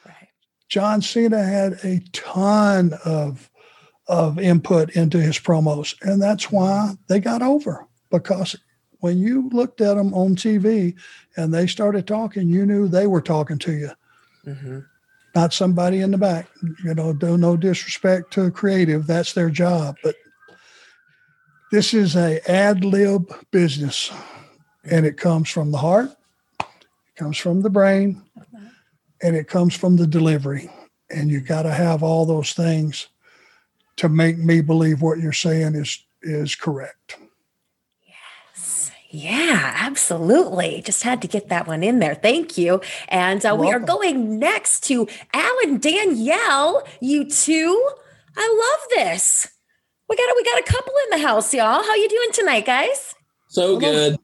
Right. 0.06 0.28
John 0.70 1.02
Cena 1.02 1.44
had 1.44 1.80
a 1.84 2.00
ton 2.12 2.94
of 3.06 3.50
of 4.08 4.38
input 4.38 4.92
into 4.92 5.20
his 5.20 5.40
promos, 5.40 5.96
and 6.02 6.22
that's 6.22 6.52
why 6.52 6.94
they 7.08 7.20
got 7.20 7.42
over 7.42 7.88
because 8.12 8.56
when 9.00 9.18
you 9.18 9.50
looked 9.50 9.82
at 9.82 9.95
them 9.95 10.14
on 10.14 10.36
TV 10.36 10.95
and 11.36 11.54
they 11.54 11.68
started 11.68 12.08
talking, 12.08 12.50
you 12.50 12.66
knew 12.66 12.88
they 12.88 13.08
were 13.08 13.22
talking 13.22 13.58
to 13.60 13.74
you, 13.74 13.91
mm-hmm. 14.45 14.80
not 15.36 15.54
somebody 15.54 16.02
in 16.02 16.12
the 16.12 16.18
back. 16.18 16.48
You 16.84 16.93
know, 16.93 17.14
do 17.14 17.38
no 17.38 17.58
disrespect 17.58 18.32
to 18.34 18.45
a 18.45 18.52
creative, 18.52 19.08
that's 19.08 19.34
their 19.34 19.50
job. 19.50 19.98
But 20.04 20.16
this 21.72 21.93
is 21.93 22.16
a 22.16 22.39
ad 22.50 22.84
lib 22.84 23.32
business, 23.52 24.12
and 24.89 25.06
it 25.06 25.18
comes 25.18 25.50
from 25.50 25.72
the 25.72 25.78
heart, 25.78 26.10
it 26.60 27.16
comes 27.16 27.38
from 27.38 27.62
the 27.62 27.70
brain, 27.70 28.24
and 29.22 29.36
it 29.36 29.48
comes 29.48 29.76
from 29.76 29.98
the 29.98 30.08
delivery. 30.08 30.70
And 31.10 31.30
you 31.30 31.39
got 31.39 31.64
to 31.64 31.72
have 31.72 32.04
all 32.04 32.26
those 32.26 32.54
things 32.54 33.08
to 33.98 34.10
make 34.10 34.38
me 34.38 34.62
believe 34.62 35.02
what 35.02 35.20
you're 35.20 35.34
saying 35.34 35.76
is 35.76 36.04
is 36.22 36.56
correct. 36.56 37.18
Yeah, 39.18 39.74
absolutely. 39.76 40.84
Just 40.86 41.01
had 41.01 41.24
to 41.24 41.28
get 41.28 41.49
that 41.49 41.65
one 41.65 41.82
in 41.82 41.97
there. 41.97 42.13
Thank 42.13 42.55
you. 42.55 42.82
And 43.07 43.43
uh, 43.43 43.57
we 43.59 43.72
are 43.72 43.80
going 43.80 44.38
next 44.38 44.82
to 44.84 45.07
Alan 45.34 45.80
Danielle. 45.80 46.88
You 47.01 47.28
two, 47.28 47.89
I 48.36 48.78
love 48.78 48.89
this. 48.95 49.47
We 50.07 50.15
got 50.15 50.30
a, 50.30 50.34
we 50.36 50.43
got 50.43 50.59
a 50.59 50.72
couple 50.72 50.93
in 51.05 51.20
the 51.20 51.28
house, 51.28 51.51
y'all. 51.51 51.82
How 51.82 51.95
you 51.95 52.07
doing 52.07 52.30
tonight, 52.32 52.68
guys? 52.68 53.15
So 53.47 53.80
good. 53.80 54.20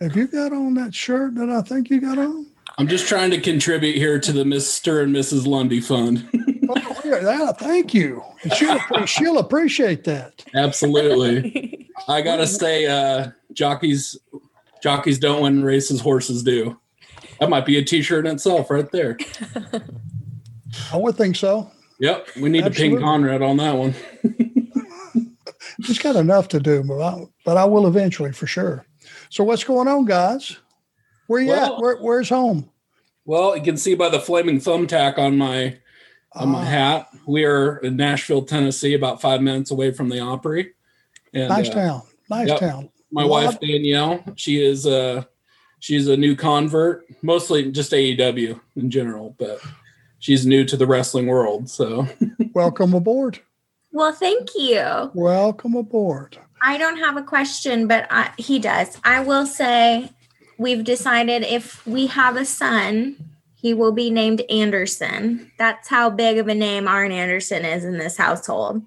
Have 0.00 0.14
you 0.14 0.28
got 0.28 0.52
on 0.52 0.74
that 0.74 0.94
shirt 0.94 1.34
that 1.34 1.50
I 1.50 1.62
think 1.62 1.90
you 1.90 2.00
got 2.00 2.18
on? 2.18 2.46
I'm 2.78 2.86
just 2.86 3.08
trying 3.08 3.32
to 3.32 3.40
contribute 3.40 3.96
here 3.96 4.20
to 4.20 4.32
the 4.32 4.44
Mr. 4.44 5.02
and 5.02 5.12
Mrs. 5.12 5.44
Lunde 5.44 5.82
Fund. 5.82 6.28
oh, 6.68 7.00
yeah, 7.04 7.50
thank 7.50 7.94
you. 7.94 8.22
She'll, 8.54 8.78
she'll 9.06 9.38
appreciate 9.38 10.04
that. 10.04 10.44
Absolutely. 10.54 11.90
I 12.08 12.22
gotta 12.22 12.46
say, 12.46 12.86
uh, 12.86 13.30
jockeys 13.54 14.18
jockeys 14.82 15.18
don't 15.18 15.42
win 15.42 15.64
races, 15.64 16.00
horses 16.00 16.42
do. 16.42 16.78
That 17.40 17.48
might 17.48 17.66
be 17.66 17.78
a 17.78 17.84
T-shirt 17.84 18.26
in 18.26 18.34
itself, 18.34 18.70
right 18.70 18.90
there. 18.90 19.16
I 20.92 20.96
would 20.96 21.16
think 21.16 21.36
so. 21.36 21.70
Yep, 22.00 22.28
we 22.36 22.48
need 22.48 22.64
Absolutely. 22.64 22.96
to 22.96 22.96
ping 22.96 23.04
Conrad 23.04 23.42
on 23.42 23.56
that 23.58 23.76
one. 23.76 23.94
He's 25.86 25.98
got 25.98 26.16
enough 26.16 26.48
to 26.48 26.60
do, 26.60 26.82
but 26.82 27.00
I, 27.00 27.24
but 27.44 27.56
I 27.56 27.64
will 27.64 27.86
eventually 27.86 28.32
for 28.32 28.46
sure. 28.46 28.84
So 29.30 29.44
what's 29.44 29.64
going 29.64 29.88
on, 29.88 30.04
guys? 30.04 30.56
Where 31.26 31.40
you 31.40 31.48
well, 31.48 31.76
at? 31.76 31.80
Where, 31.80 31.96
where's 31.98 32.28
home? 32.28 32.70
Well, 33.24 33.56
you 33.56 33.62
can 33.62 33.76
see 33.76 33.94
by 33.94 34.08
the 34.08 34.20
flaming 34.20 34.58
thumbtack 34.58 35.18
on 35.18 35.38
my 35.38 35.78
on 36.34 36.48
my 36.48 36.60
ah. 36.60 36.64
hat. 36.64 37.08
We 37.26 37.44
are 37.44 37.78
in 37.78 37.96
Nashville, 37.96 38.42
Tennessee, 38.42 38.94
about 38.94 39.20
five 39.20 39.40
minutes 39.40 39.70
away 39.70 39.92
from 39.92 40.08
the 40.08 40.20
Opry. 40.20 40.72
And, 41.32 41.48
nice 41.48 41.68
uh, 41.70 41.74
town. 41.74 42.02
Nice 42.30 42.48
yep. 42.48 42.60
town. 42.60 42.90
My 43.12 43.24
wife 43.24 43.60
Danielle, 43.60 44.24
she 44.36 44.64
is 44.64 44.86
a 44.86 45.28
she's 45.80 46.08
a 46.08 46.16
new 46.16 46.34
convert, 46.34 47.04
mostly 47.22 47.70
just 47.70 47.92
AEW 47.92 48.58
in 48.76 48.90
general, 48.90 49.36
but 49.38 49.60
she's 50.18 50.46
new 50.46 50.64
to 50.64 50.76
the 50.76 50.86
wrestling 50.86 51.26
world. 51.26 51.68
So 51.68 52.08
welcome 52.54 52.94
aboard. 52.94 53.40
Well, 53.92 54.12
thank 54.12 54.48
you. 54.56 55.10
Welcome 55.12 55.74
aboard. 55.74 56.38
I 56.62 56.78
don't 56.78 56.96
have 56.96 57.16
a 57.16 57.22
question, 57.22 57.86
but 57.86 58.06
I, 58.10 58.32
he 58.38 58.58
does. 58.58 58.96
I 59.04 59.20
will 59.20 59.44
say 59.44 60.10
we've 60.56 60.84
decided 60.84 61.42
if 61.42 61.86
we 61.86 62.06
have 62.06 62.36
a 62.36 62.46
son, 62.46 63.16
he 63.54 63.74
will 63.74 63.92
be 63.92 64.10
named 64.10 64.40
Anderson. 64.48 65.52
That's 65.58 65.88
how 65.88 66.08
big 66.08 66.38
of 66.38 66.48
a 66.48 66.54
name 66.54 66.88
Arn 66.88 67.12
Anderson 67.12 67.64
is 67.64 67.84
in 67.84 67.98
this 67.98 68.16
household. 68.16 68.82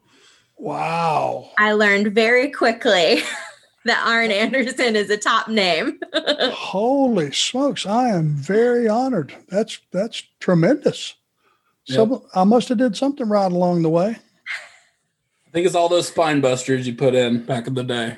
Wow. 0.58 1.50
I 1.60 1.74
learned 1.74 2.16
very 2.16 2.50
quickly 2.50 3.22
that 3.86 4.06
Arn 4.06 4.32
Anderson 4.32 4.96
is 4.96 5.10
a 5.10 5.18
top 5.18 5.48
name. 5.48 6.00
Holy 6.14 7.32
smokes. 7.32 7.86
I 7.86 8.10
am 8.10 8.30
very 8.30 8.90
honored. 8.90 9.34
That's 9.50 9.80
that's 9.92 10.24
tremendous. 10.40 11.16
So 11.86 12.26
I 12.34 12.44
must 12.44 12.70
have 12.70 12.80
did 12.80 12.98
something 12.98 13.30
right 13.30 13.52
along 13.52 13.84
the 13.84 13.90
way. 13.90 14.18
I 15.48 15.50
think 15.52 15.68
it's 15.68 15.76
all 15.76 15.88
those 15.88 16.08
spine 16.08 16.42
busters 16.42 16.88
you 16.88 16.96
put 16.96 17.14
in 17.14 17.46
back 17.46 17.68
in 17.68 17.76
the 17.76 17.84
day. 17.84 18.18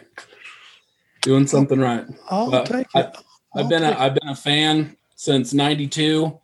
Doing 1.22 1.46
something 1.46 1.80
right. 1.80 2.06
I'll 2.30 2.50
But 2.50 2.66
take 2.66 2.88
I, 2.96 3.02
it. 3.02 3.18
I've 3.56 3.68
been 3.68 3.84
a, 3.84 3.92
I've 3.92 4.16
been 4.16 4.30
a 4.30 4.36
fan 4.36 4.96
since 5.16 5.54
'92, 5.54 6.40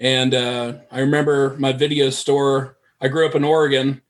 and 0.00 0.34
uh, 0.34 0.74
I 0.90 1.00
remember 1.00 1.56
my 1.58 1.72
video 1.72 2.08
store. 2.08 2.78
I 3.02 3.08
grew 3.08 3.26
up 3.26 3.34
in 3.34 3.44
Oregon, 3.44 4.00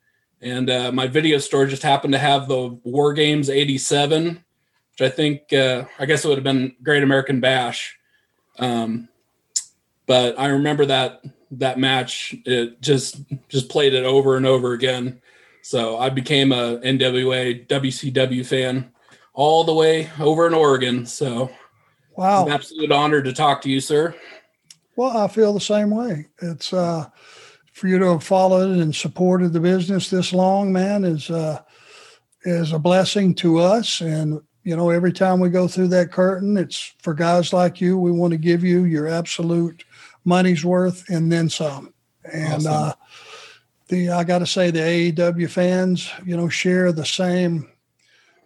and 0.40 0.70
uh, 0.70 0.92
my 0.92 1.08
video 1.08 1.38
store 1.38 1.66
just 1.66 1.82
happened 1.82 2.12
to 2.12 2.18
have 2.18 2.46
the 2.46 2.78
War 2.84 3.12
Games 3.12 3.50
'87, 3.50 4.42
which 5.02 5.12
I 5.12 5.14
think 5.14 5.52
uh, 5.52 5.84
I 5.98 6.06
guess 6.06 6.24
it 6.24 6.28
would 6.28 6.38
have 6.38 6.44
been 6.44 6.76
Great 6.82 7.02
American 7.02 7.40
Bash. 7.40 7.96
Um, 8.58 9.08
but 10.06 10.38
I 10.38 10.46
remember 10.48 10.86
that 10.86 11.24
that 11.52 11.78
match. 11.78 12.34
It 12.44 12.80
just 12.80 13.20
just 13.48 13.68
played 13.68 13.94
it 13.94 14.04
over 14.04 14.36
and 14.36 14.46
over 14.46 14.72
again. 14.72 15.20
So 15.62 15.98
I 15.98 16.08
became 16.08 16.52
a 16.52 16.78
NWA 16.78 17.66
WCW 17.66 18.44
fan 18.44 18.92
all 19.32 19.64
the 19.64 19.74
way 19.74 20.10
over 20.20 20.46
in 20.46 20.54
Oregon. 20.54 21.06
So 21.06 21.50
Wow. 22.16 22.42
it's 22.42 22.48
an 22.48 22.54
absolute 22.54 22.92
honor 22.92 23.22
to 23.22 23.32
talk 23.32 23.62
to 23.62 23.70
you, 23.70 23.80
sir. 23.80 24.14
Well, 24.96 25.16
I 25.16 25.28
feel 25.28 25.54
the 25.54 25.60
same 25.60 25.90
way. 25.90 26.26
It's 26.42 26.72
uh, 26.72 27.08
for 27.72 27.88
you 27.88 27.98
to 27.98 28.12
have 28.12 28.24
followed 28.24 28.76
and 28.78 28.94
supported 28.94 29.52
the 29.52 29.60
business 29.60 30.10
this 30.10 30.32
long, 30.34 30.72
man, 30.72 31.04
is 31.04 31.30
uh, 31.30 31.62
is 32.44 32.72
a 32.72 32.78
blessing 32.78 33.34
to 33.36 33.58
us. 33.58 34.00
And 34.00 34.42
you 34.64 34.76
know, 34.76 34.90
every 34.90 35.12
time 35.12 35.40
we 35.40 35.48
go 35.48 35.66
through 35.66 35.88
that 35.88 36.12
curtain, 36.12 36.56
it's 36.56 36.94
for 36.98 37.14
guys 37.14 37.52
like 37.52 37.80
you. 37.80 37.98
We 37.98 38.12
want 38.12 38.32
to 38.32 38.38
give 38.38 38.62
you 38.62 38.84
your 38.84 39.08
absolute 39.08 39.84
money's 40.24 40.64
worth 40.64 41.08
and 41.08 41.30
then 41.30 41.48
some. 41.48 41.92
And 42.32 42.66
Awesome. 42.66 42.72
uh, 42.72 42.92
the 43.88 44.10
I 44.10 44.24
got 44.24 44.38
to 44.38 44.46
say, 44.46 44.70
the 44.70 45.12
AEW 45.12 45.50
fans, 45.50 46.10
you 46.24 46.36
know, 46.36 46.48
share 46.48 46.92
the 46.92 47.04
same 47.04 47.68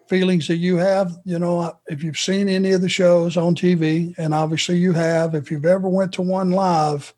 feelings 0.08 0.48
that 0.48 0.56
you 0.56 0.76
have. 0.76 1.18
You 1.24 1.38
know, 1.38 1.78
if 1.86 2.02
you've 2.02 2.18
seen 2.18 2.48
any 2.48 2.72
of 2.72 2.80
the 2.80 2.88
shows 2.88 3.36
on 3.36 3.54
TV, 3.54 4.14
and 4.18 4.32
obviously 4.32 4.78
you 4.78 4.92
have, 4.92 5.34
if 5.34 5.50
you've 5.50 5.66
ever 5.66 5.88
went 5.88 6.12
to 6.14 6.22
one 6.22 6.50
live, 6.50 7.12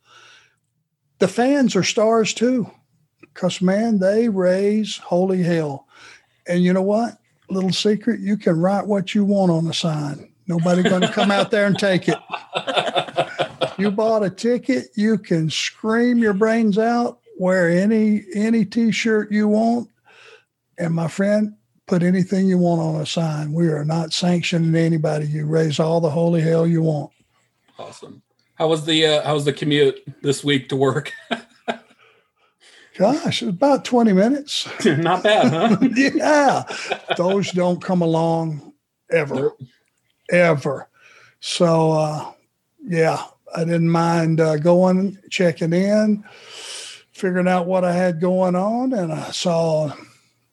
the 1.18 1.28
fans 1.28 1.76
are 1.76 1.84
stars 1.84 2.34
too, 2.34 2.70
because 3.20 3.60
man, 3.60 3.98
they 3.98 4.28
raise 4.28 4.96
holy 4.96 5.42
hell. 5.42 5.86
And 6.46 6.62
you 6.62 6.72
know 6.72 6.82
what? 6.82 7.18
Little 7.50 7.72
secret: 7.72 8.20
you 8.20 8.36
can 8.36 8.60
write 8.60 8.86
what 8.86 9.14
you 9.14 9.24
want 9.24 9.50
on 9.50 9.64
the 9.64 9.74
sign. 9.74 10.32
Nobody 10.46 10.82
going 10.82 11.02
to 11.02 11.12
come 11.12 11.30
out 11.30 11.50
there 11.50 11.66
and 11.66 11.78
take 11.78 12.08
it. 12.08 12.18
You 13.78 13.92
bought 13.92 14.24
a 14.24 14.30
ticket, 14.30 14.88
you 14.96 15.18
can 15.18 15.50
scream 15.50 16.18
your 16.18 16.32
brains 16.32 16.78
out, 16.78 17.20
wear 17.38 17.70
any 17.70 18.24
any 18.34 18.64
t-shirt 18.64 19.30
you 19.30 19.46
want, 19.46 19.88
and 20.78 20.92
my 20.92 21.06
friend, 21.06 21.54
put 21.86 22.02
anything 22.02 22.46
you 22.46 22.58
want 22.58 22.80
on 22.80 23.00
a 23.00 23.06
sign. 23.06 23.52
We 23.52 23.68
are 23.68 23.84
not 23.84 24.12
sanctioning 24.12 24.74
anybody. 24.74 25.26
You 25.26 25.46
raise 25.46 25.78
all 25.78 26.00
the 26.00 26.10
holy 26.10 26.40
hell 26.40 26.66
you 26.66 26.82
want. 26.82 27.12
Awesome. 27.78 28.22
How 28.54 28.66
was 28.66 28.84
the 28.84 29.06
uh, 29.06 29.24
how 29.24 29.34
was 29.34 29.44
the 29.44 29.52
commute 29.52 30.02
this 30.22 30.42
week 30.42 30.68
to 30.70 30.76
work? 30.76 31.12
Gosh, 32.98 33.42
about 33.42 33.84
20 33.84 34.12
minutes. 34.12 34.68
Not 34.84 35.22
bad, 35.22 35.52
huh? 35.52 35.78
yeah. 35.94 36.64
Those 37.16 37.52
don't 37.52 37.80
come 37.82 38.02
along 38.02 38.72
ever. 39.10 39.52
Ever. 40.30 40.88
So 41.40 41.92
uh 41.92 42.32
yeah, 42.84 43.22
I 43.54 43.64
didn't 43.64 43.90
mind 43.90 44.40
uh, 44.40 44.56
going, 44.56 45.18
checking 45.30 45.72
in, 45.72 46.24
figuring 47.12 47.48
out 47.48 47.66
what 47.66 47.84
I 47.84 47.92
had 47.92 48.20
going 48.20 48.54
on, 48.54 48.92
and 48.92 49.12
I 49.12 49.30
saw, 49.30 49.92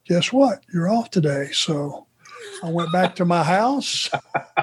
guess 0.06 0.34
what? 0.34 0.64
You're 0.74 0.90
off 0.90 1.10
today. 1.12 1.50
So 1.54 2.08
I 2.64 2.70
went 2.70 2.92
back 2.92 3.16
to 3.18 3.26
my 3.26 3.44
house, 3.44 4.10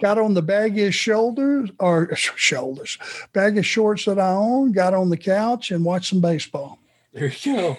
got 0.00 0.18
on 0.18 0.34
the 0.34 0.42
baggiest 0.42 0.94
shoulders 0.94 1.70
or 1.78 2.14
shoulders, 2.16 2.98
baggiest 3.32 3.64
shorts 3.64 4.04
that 4.04 4.18
I 4.18 4.30
own, 4.30 4.72
got 4.72 4.94
on 4.94 5.10
the 5.10 5.16
couch 5.16 5.70
and 5.70 5.84
watched 5.84 6.10
some 6.10 6.20
baseball. 6.20 6.78
There 7.12 7.26
you 7.26 7.54
go. 7.54 7.76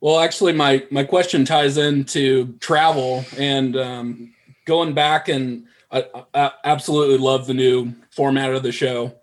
Well, 0.00 0.18
actually, 0.18 0.52
my 0.52 0.84
my 0.90 1.04
question 1.04 1.44
ties 1.44 1.76
into 1.76 2.54
travel 2.58 3.24
and 3.38 3.76
um, 3.76 4.34
going 4.64 4.94
back, 4.94 5.28
and 5.28 5.66
I, 5.90 6.04
I 6.34 6.50
absolutely 6.64 7.18
love 7.18 7.46
the 7.46 7.54
new 7.54 7.94
format 8.10 8.52
of 8.52 8.62
the 8.62 8.72
show. 8.72 9.14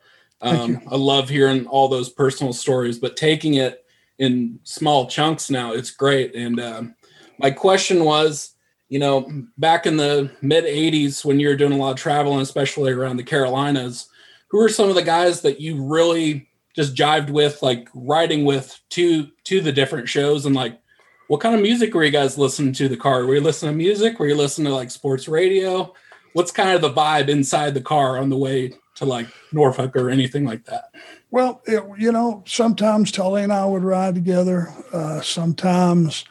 Um, 0.41 0.81
I 0.89 0.95
love 0.95 1.27
hearing 1.27 1.67
all 1.67 1.89
those 1.89 2.09
personal 2.09 2.53
stories, 2.53 2.97
but 2.97 3.17
taking 3.17 3.55
it 3.55 3.85
in 4.19 4.59
small 4.63 5.07
chunks 5.07 5.49
now, 5.49 5.73
it's 5.73 5.91
great. 5.91 6.33
And 6.33 6.59
um, 6.59 6.95
my 7.39 7.51
question 7.51 8.05
was, 8.05 8.55
you 8.89 8.99
know, 8.99 9.31
back 9.57 9.85
in 9.85 9.97
the 9.97 10.31
mid 10.41 10.65
'80s 10.65 11.23
when 11.23 11.39
you 11.39 11.47
were 11.47 11.55
doing 11.55 11.73
a 11.73 11.77
lot 11.77 11.91
of 11.91 11.97
traveling, 11.97 12.41
especially 12.41 12.91
around 12.91 13.17
the 13.17 13.23
Carolinas, 13.23 14.09
who 14.49 14.59
are 14.59 14.69
some 14.69 14.89
of 14.89 14.95
the 14.95 15.03
guys 15.03 15.41
that 15.41 15.61
you 15.61 15.83
really 15.83 16.49
just 16.75 16.95
jived 16.95 17.29
with, 17.29 17.61
like 17.61 17.87
riding 17.93 18.45
with 18.45 18.79
to 18.89 19.27
to 19.45 19.61
the 19.61 19.71
different 19.71 20.09
shows, 20.09 20.45
and 20.45 20.55
like 20.55 20.79
what 21.27 21.41
kind 21.41 21.53
of 21.53 21.61
music 21.61 21.93
were 21.93 22.03
you 22.03 22.11
guys 22.11 22.39
listening 22.39 22.73
to 22.73 22.89
the 22.89 22.97
car? 22.97 23.25
Were 23.25 23.35
you 23.35 23.41
listening 23.41 23.73
to 23.73 23.77
music? 23.77 24.19
Were 24.19 24.27
you 24.27 24.35
listening 24.35 24.67
to 24.67 24.73
like 24.73 24.89
sports 24.89 25.27
radio? 25.27 25.93
What's 26.33 26.51
kind 26.51 26.71
of 26.71 26.81
the 26.81 26.91
vibe 26.91 27.29
inside 27.29 27.75
the 27.75 27.81
car 27.81 28.17
on 28.17 28.29
the 28.29 28.37
way 28.37 28.73
to 28.95 29.05
like 29.05 29.27
Norfolk 29.51 29.95
or 29.95 30.09
anything 30.09 30.43
like 30.43 30.65
that? 30.65 30.85
Well, 31.29 31.61
it, 31.65 31.83
you 31.99 32.11
know, 32.11 32.43
sometimes 32.47 33.11
Tully 33.11 33.43
and 33.43 33.53
I 33.53 33.65
would 33.65 33.83
ride 33.83 34.15
together. 34.15 34.73
Uh, 34.91 35.21
sometimes 35.21 36.25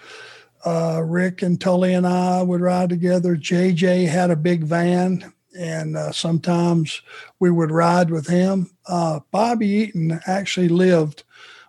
uh, 0.64 1.02
Ric 1.04 1.42
and 1.42 1.60
Tully 1.60 1.94
and 1.94 2.06
I 2.06 2.42
would 2.42 2.60
ride 2.60 2.88
together. 2.88 3.36
JJ 3.36 4.08
had 4.08 4.30
a 4.30 4.36
big 4.36 4.64
van, 4.64 5.32
and 5.58 5.96
uh, 5.96 6.12
sometimes 6.12 7.02
we 7.38 7.50
would 7.50 7.70
ride 7.70 8.10
with 8.10 8.26
him. 8.26 8.70
Uh, 8.86 9.20
Bobby 9.30 9.68
Eaton 9.68 10.20
actually 10.26 10.68
lived 10.68 11.24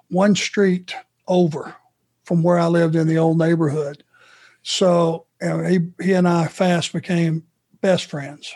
one 0.09 0.35
street 0.35 0.95
over 1.27 1.75
from 2.23 2.43
where 2.43 2.59
I 2.59 2.67
lived 2.67 2.95
in 2.95 3.07
the 3.07 3.17
old 3.17 3.37
neighborhood. 3.37 4.03
So 4.61 5.25
and 5.41 5.67
he, 5.67 6.03
he 6.03 6.13
and 6.13 6.27
I 6.27 6.47
fast 6.47 6.93
became 6.93 7.43
best 7.81 8.05
friends. 8.05 8.55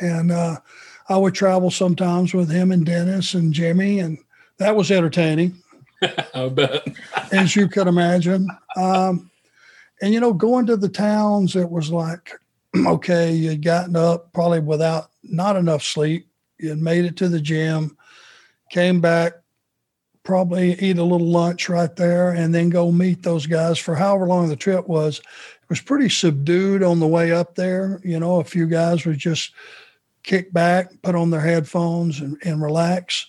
And 0.00 0.30
uh, 0.30 0.58
I 1.08 1.16
would 1.16 1.34
travel 1.34 1.70
sometimes 1.70 2.34
with 2.34 2.50
him 2.50 2.70
and 2.72 2.84
Dennis 2.84 3.34
and 3.34 3.52
Jimmy, 3.52 4.00
and 4.00 4.18
that 4.58 4.76
was 4.76 4.90
entertaining, 4.90 5.60
I 6.34 6.48
bet. 6.48 6.86
as 7.32 7.56
you 7.56 7.68
could 7.68 7.86
imagine. 7.86 8.48
Um, 8.76 9.30
and 10.02 10.12
you 10.12 10.20
know, 10.20 10.32
going 10.32 10.66
to 10.66 10.76
the 10.76 10.88
towns, 10.88 11.56
it 11.56 11.70
was 11.70 11.90
like, 11.90 12.32
okay, 12.86 13.32
you'd 13.32 13.64
gotten 13.64 13.96
up 13.96 14.32
probably 14.32 14.60
without 14.60 15.10
not 15.22 15.56
enough 15.56 15.82
sleep. 15.82 16.28
You'd 16.58 16.80
made 16.80 17.04
it 17.04 17.16
to 17.18 17.28
the 17.28 17.40
gym, 17.40 17.96
came 18.70 19.00
back, 19.00 19.34
probably 20.22 20.72
eat 20.80 20.98
a 20.98 21.04
little 21.04 21.26
lunch 21.26 21.68
right 21.68 21.94
there, 21.96 22.30
and 22.30 22.54
then 22.54 22.68
go 22.68 22.90
meet 22.90 23.22
those 23.22 23.46
guys 23.46 23.78
for 23.78 23.94
however 23.94 24.26
long 24.26 24.48
the 24.48 24.56
trip 24.56 24.86
was. 24.88 25.18
It 25.18 25.68
was 25.68 25.80
pretty 25.80 26.08
subdued 26.08 26.82
on 26.82 27.00
the 27.00 27.06
way 27.06 27.32
up 27.32 27.54
there. 27.54 28.00
You 28.04 28.20
know, 28.20 28.40
a 28.40 28.44
few 28.44 28.66
guys 28.66 29.04
would 29.04 29.18
just 29.18 29.52
kick 30.22 30.52
back, 30.52 30.90
put 31.02 31.14
on 31.14 31.30
their 31.30 31.40
headphones, 31.40 32.20
and, 32.20 32.36
and 32.44 32.62
relax. 32.62 33.26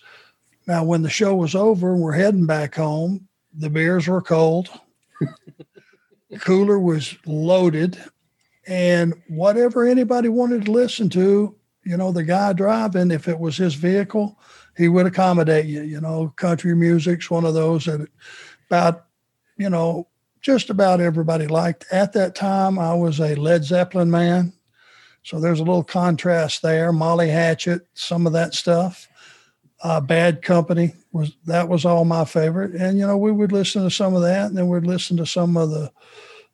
Now, 0.68 0.84
when 0.84 1.00
the 1.00 1.08
show 1.08 1.34
was 1.34 1.54
over 1.54 1.94
and 1.94 2.02
we're 2.02 2.12
heading 2.12 2.44
back 2.44 2.74
home, 2.74 3.26
the 3.56 3.70
beers 3.70 4.06
were 4.06 4.20
cold, 4.20 4.68
cooler 6.40 6.78
was 6.78 7.16
loaded, 7.24 7.98
and 8.66 9.14
whatever 9.28 9.86
anybody 9.86 10.28
wanted 10.28 10.66
to 10.66 10.70
listen 10.70 11.08
to, 11.08 11.56
you 11.84 11.96
know, 11.96 12.12
the 12.12 12.22
guy 12.22 12.52
driving, 12.52 13.10
if 13.10 13.28
it 13.28 13.38
was 13.38 13.56
his 13.56 13.74
vehicle, 13.76 14.38
he 14.76 14.88
would 14.88 15.06
accommodate 15.06 15.64
you. 15.64 15.80
You 15.80 16.02
know, 16.02 16.34
country 16.36 16.76
music's 16.76 17.30
one 17.30 17.46
of 17.46 17.54
those 17.54 17.86
that 17.86 18.06
about, 18.68 19.06
you 19.56 19.70
know, 19.70 20.06
just 20.42 20.68
about 20.68 21.00
everybody 21.00 21.46
liked. 21.46 21.86
At 21.90 22.12
that 22.12 22.34
time, 22.34 22.78
I 22.78 22.92
was 22.92 23.20
a 23.20 23.34
Led 23.36 23.64
Zeppelin 23.64 24.10
man. 24.10 24.52
So 25.22 25.40
there's 25.40 25.60
a 25.60 25.64
little 25.64 25.82
contrast 25.82 26.60
there. 26.60 26.92
Molly 26.92 27.30
Hatchet, 27.30 27.86
some 27.94 28.26
of 28.26 28.34
that 28.34 28.52
stuff. 28.52 29.08
Uh, 29.82 30.00
Bad 30.00 30.42
Company 30.42 30.94
was 31.12 31.36
that 31.46 31.68
was 31.68 31.84
all 31.84 32.04
my 32.04 32.24
favorite, 32.24 32.74
and 32.74 32.98
you 32.98 33.06
know 33.06 33.16
we 33.16 33.30
would 33.30 33.52
listen 33.52 33.84
to 33.84 33.90
some 33.90 34.14
of 34.14 34.22
that, 34.22 34.46
and 34.46 34.56
then 34.56 34.68
we'd 34.68 34.84
listen 34.84 35.16
to 35.18 35.26
some 35.26 35.56
of 35.56 35.70
the, 35.70 35.90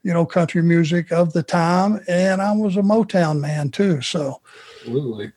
you 0.02 0.12
know, 0.12 0.26
country 0.26 0.62
music 0.62 1.10
of 1.10 1.32
the 1.32 1.42
time, 1.42 2.00
and 2.06 2.42
I 2.42 2.52
was 2.52 2.76
a 2.76 2.82
Motown 2.82 3.40
man 3.40 3.70
too. 3.70 4.02
So, 4.02 4.42
Absolutely. 4.80 5.32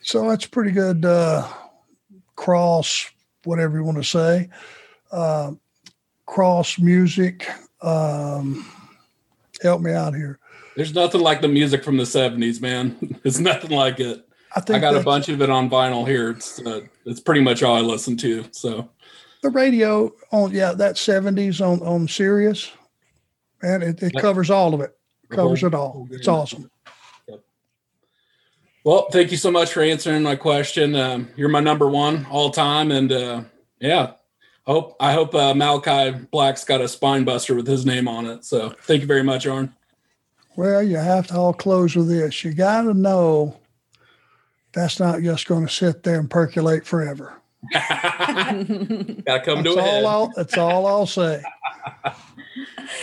so 0.00 0.28
that's 0.28 0.46
pretty 0.46 0.70
good 0.70 1.04
uh, 1.04 1.46
cross, 2.34 3.10
whatever 3.44 3.76
you 3.76 3.84
want 3.84 3.98
to 3.98 4.04
say, 4.04 4.48
uh, 5.12 5.52
cross 6.24 6.78
music. 6.78 7.46
Um, 7.82 8.66
help 9.62 9.80
me 9.80 9.92
out 9.92 10.14
here. 10.14 10.38
There's 10.76 10.94
nothing 10.94 11.20
like 11.20 11.40
the 11.40 11.48
music 11.48 11.82
from 11.82 11.96
the 11.96 12.04
70s, 12.04 12.60
man. 12.60 12.96
It's 13.24 13.40
nothing 13.40 13.70
like 13.70 13.98
it. 13.98 14.27
I 14.56 14.60
think 14.60 14.76
I 14.76 14.80
got 14.80 14.96
a 14.96 15.02
bunch 15.04 15.28
of 15.28 15.42
it 15.42 15.50
on 15.50 15.68
vinyl 15.68 16.06
here. 16.06 16.30
It's 16.30 16.60
uh, 16.60 16.80
it's 17.04 17.20
pretty 17.20 17.40
much 17.42 17.62
all 17.62 17.76
I 17.76 17.80
listen 17.80 18.16
to. 18.18 18.44
So 18.52 18.88
the 19.42 19.50
radio 19.50 20.12
on 20.32 20.52
yeah 20.52 20.72
that 20.72 20.96
70s 20.96 21.60
on 21.60 21.80
on 21.86 22.08
Sirius, 22.08 22.70
and 23.62 23.82
it, 23.82 24.02
it 24.02 24.14
Yep. 24.14 24.22
covers 24.22 24.50
all 24.50 24.74
of 24.74 24.80
it. 24.80 24.96
Covers 25.30 25.60
whole- 25.60 25.68
it 25.68 25.74
all. 25.74 26.08
It's 26.10 26.28
awesome. 26.28 26.70
Well, 28.84 29.08
thank 29.10 29.30
you 29.30 29.36
so 29.36 29.50
much 29.50 29.72
for 29.72 29.82
answering 29.82 30.22
my 30.22 30.36
question. 30.36 30.94
Um, 30.94 31.28
you're 31.36 31.48
my 31.50 31.60
number 31.60 31.88
one 31.88 32.26
all 32.30 32.50
time, 32.50 32.90
and 32.90 33.12
uh, 33.12 33.42
yeah, 33.80 34.12
hope 34.66 34.96
I 34.98 35.12
hope 35.12 35.34
uh, 35.34 35.52
Malakai 35.52 36.30
Black's 36.30 36.64
got 36.64 36.80
a 36.80 36.88
spine 36.88 37.24
buster 37.24 37.54
with 37.54 37.66
his 37.66 37.84
name 37.84 38.08
on 38.08 38.24
it. 38.26 38.44
So 38.46 38.70
thank 38.82 39.02
you 39.02 39.06
very 39.06 39.22
much, 39.22 39.46
Arn. 39.46 39.74
Well, 40.56 40.82
you 40.82 40.96
have 40.96 41.26
to 41.26 41.36
all 41.36 41.52
close 41.52 41.94
with 41.96 42.08
this. 42.08 42.42
You 42.44 42.54
got 42.54 42.82
to 42.82 42.94
know 42.94 43.56
that's 44.78 45.00
not 45.00 45.20
just 45.20 45.46
going 45.46 45.66
to 45.66 45.72
sit 45.72 46.02
there 46.02 46.18
and 46.20 46.30
percolate 46.30 46.86
forever. 46.86 47.34
Gotta 47.72 49.42
come 49.44 49.64
to 49.64 49.74
That's 49.74 49.76
a 49.76 49.82
head. 49.82 50.04
all. 50.04 50.06
I'll, 50.06 50.32
that's 50.36 50.56
all 50.56 50.86
I'll 50.86 51.06
say. 51.06 51.42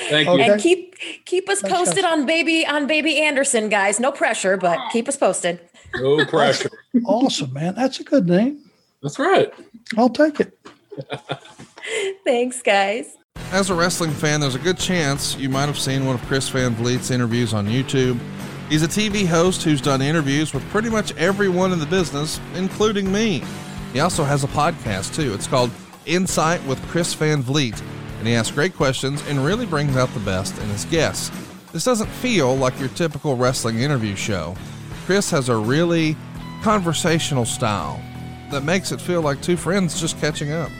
Thank 0.09 0.27
you. 0.27 0.39
And 0.39 0.61
keep 0.61 0.95
keep 1.25 1.49
us 1.49 1.61
posted 1.61 2.05
on 2.05 2.25
baby 2.25 2.65
on 2.65 2.87
baby 2.87 3.19
Anderson, 3.21 3.69
guys. 3.69 3.99
No 3.99 4.11
pressure, 4.11 4.57
but 4.57 4.79
keep 4.91 5.07
us 5.07 5.17
posted. 5.17 5.59
No 5.95 6.25
pressure. 6.25 6.69
Awesome, 7.05 7.51
man. 7.53 7.75
That's 7.75 7.99
a 7.99 8.03
good 8.03 8.27
name. 8.27 8.61
That's 9.01 9.19
right. 9.19 9.53
I'll 9.97 10.09
take 10.09 10.39
it. 10.39 10.57
Thanks, 12.23 12.61
guys. 12.61 13.15
As 13.51 13.69
a 13.69 13.75
wrestling 13.75 14.11
fan, 14.11 14.39
there's 14.39 14.55
a 14.55 14.59
good 14.59 14.77
chance 14.77 15.35
you 15.37 15.49
might 15.49 15.65
have 15.67 15.77
seen 15.77 16.05
one 16.05 16.15
of 16.15 16.21
Chris 16.23 16.49
Van 16.49 16.73
Vliet's 16.75 17.11
interviews 17.11 17.53
on 17.53 17.67
YouTube. 17.67 18.17
He's 18.69 18.81
a 18.81 18.87
TV 18.87 19.27
host 19.27 19.61
who's 19.61 19.79
done 19.79 20.01
interviews 20.01 20.51
with 20.53 20.67
pretty 20.69 20.89
much 20.89 21.15
everyone 21.17 21.71
in 21.71 21.77
the 21.77 21.85
business, 21.85 22.39
including 22.55 23.11
me. 23.11 23.43
He 23.93 23.99
also 23.99 24.23
has 24.23 24.43
a 24.43 24.47
podcast 24.47 25.15
too. 25.15 25.33
It's 25.35 25.45
called 25.45 25.69
Insight 26.07 26.65
with 26.65 26.81
Chris 26.87 27.13
Van 27.13 27.43
Vliet, 27.43 27.79
and 28.17 28.27
he 28.27 28.33
asks 28.33 28.51
great 28.53 28.75
questions 28.75 29.21
and 29.27 29.45
really 29.45 29.67
brings 29.67 29.95
out 29.95 30.09
the 30.15 30.19
best 30.21 30.57
in 30.57 30.67
his 30.69 30.85
guests. 30.85 31.31
This 31.73 31.83
doesn't 31.83 32.07
feel 32.07 32.55
like 32.55 32.79
your 32.79 32.89
typical 32.89 33.35
wrestling 33.35 33.79
interview 33.79 34.15
show. 34.15 34.55
Chris 35.05 35.29
has 35.29 35.49
a 35.49 35.55
really 35.55 36.17
conversational 36.63 37.45
style 37.45 38.01
that 38.49 38.63
makes 38.63 38.91
it 38.91 38.99
feel 38.99 39.21
like 39.21 39.41
two 39.43 39.57
friends 39.57 40.01
just 40.01 40.19
catching 40.19 40.51
up. 40.51 40.71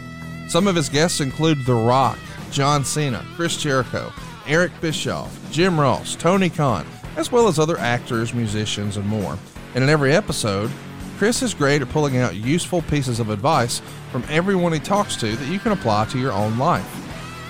Some 0.48 0.68
of 0.68 0.76
his 0.76 0.90
guests 0.90 1.22
include 1.22 1.64
The 1.66 1.76
Rock, 1.76 2.18
John 2.50 2.84
Cena, 2.84 3.24
Chris 3.36 3.58
Jericho, 3.58 4.12
Eric 4.48 4.72
Bischoff, 4.82 5.38
Jim 5.52 5.80
Ross, 5.80 6.16
Tony 6.16 6.50
Khan, 6.50 6.86
as 7.16 7.32
well 7.32 7.48
as 7.48 7.60
other 7.60 7.78
actors, 7.78 8.34
musicians, 8.34 8.98
and 8.98 9.08
more. 9.08 9.38
And 9.74 9.84
in 9.84 9.90
every 9.90 10.14
episode, 10.14 10.72
Chris 11.18 11.42
is 11.42 11.54
great 11.54 11.82
at 11.82 11.90
pulling 11.90 12.18
out 12.18 12.36
useful 12.36 12.82
pieces 12.84 13.20
of 13.20 13.30
advice 13.30 13.82
from 14.12 14.24
everyone 14.30 14.74
he 14.74 14.80
talks 14.80 15.16
to 15.18 15.36
that 15.36 15.52
you 15.52 15.60
can 15.60 15.72
apply 15.72 16.06
to 16.06 16.20
your 16.20 16.34
own 16.34 16.58
life. 16.58 17.02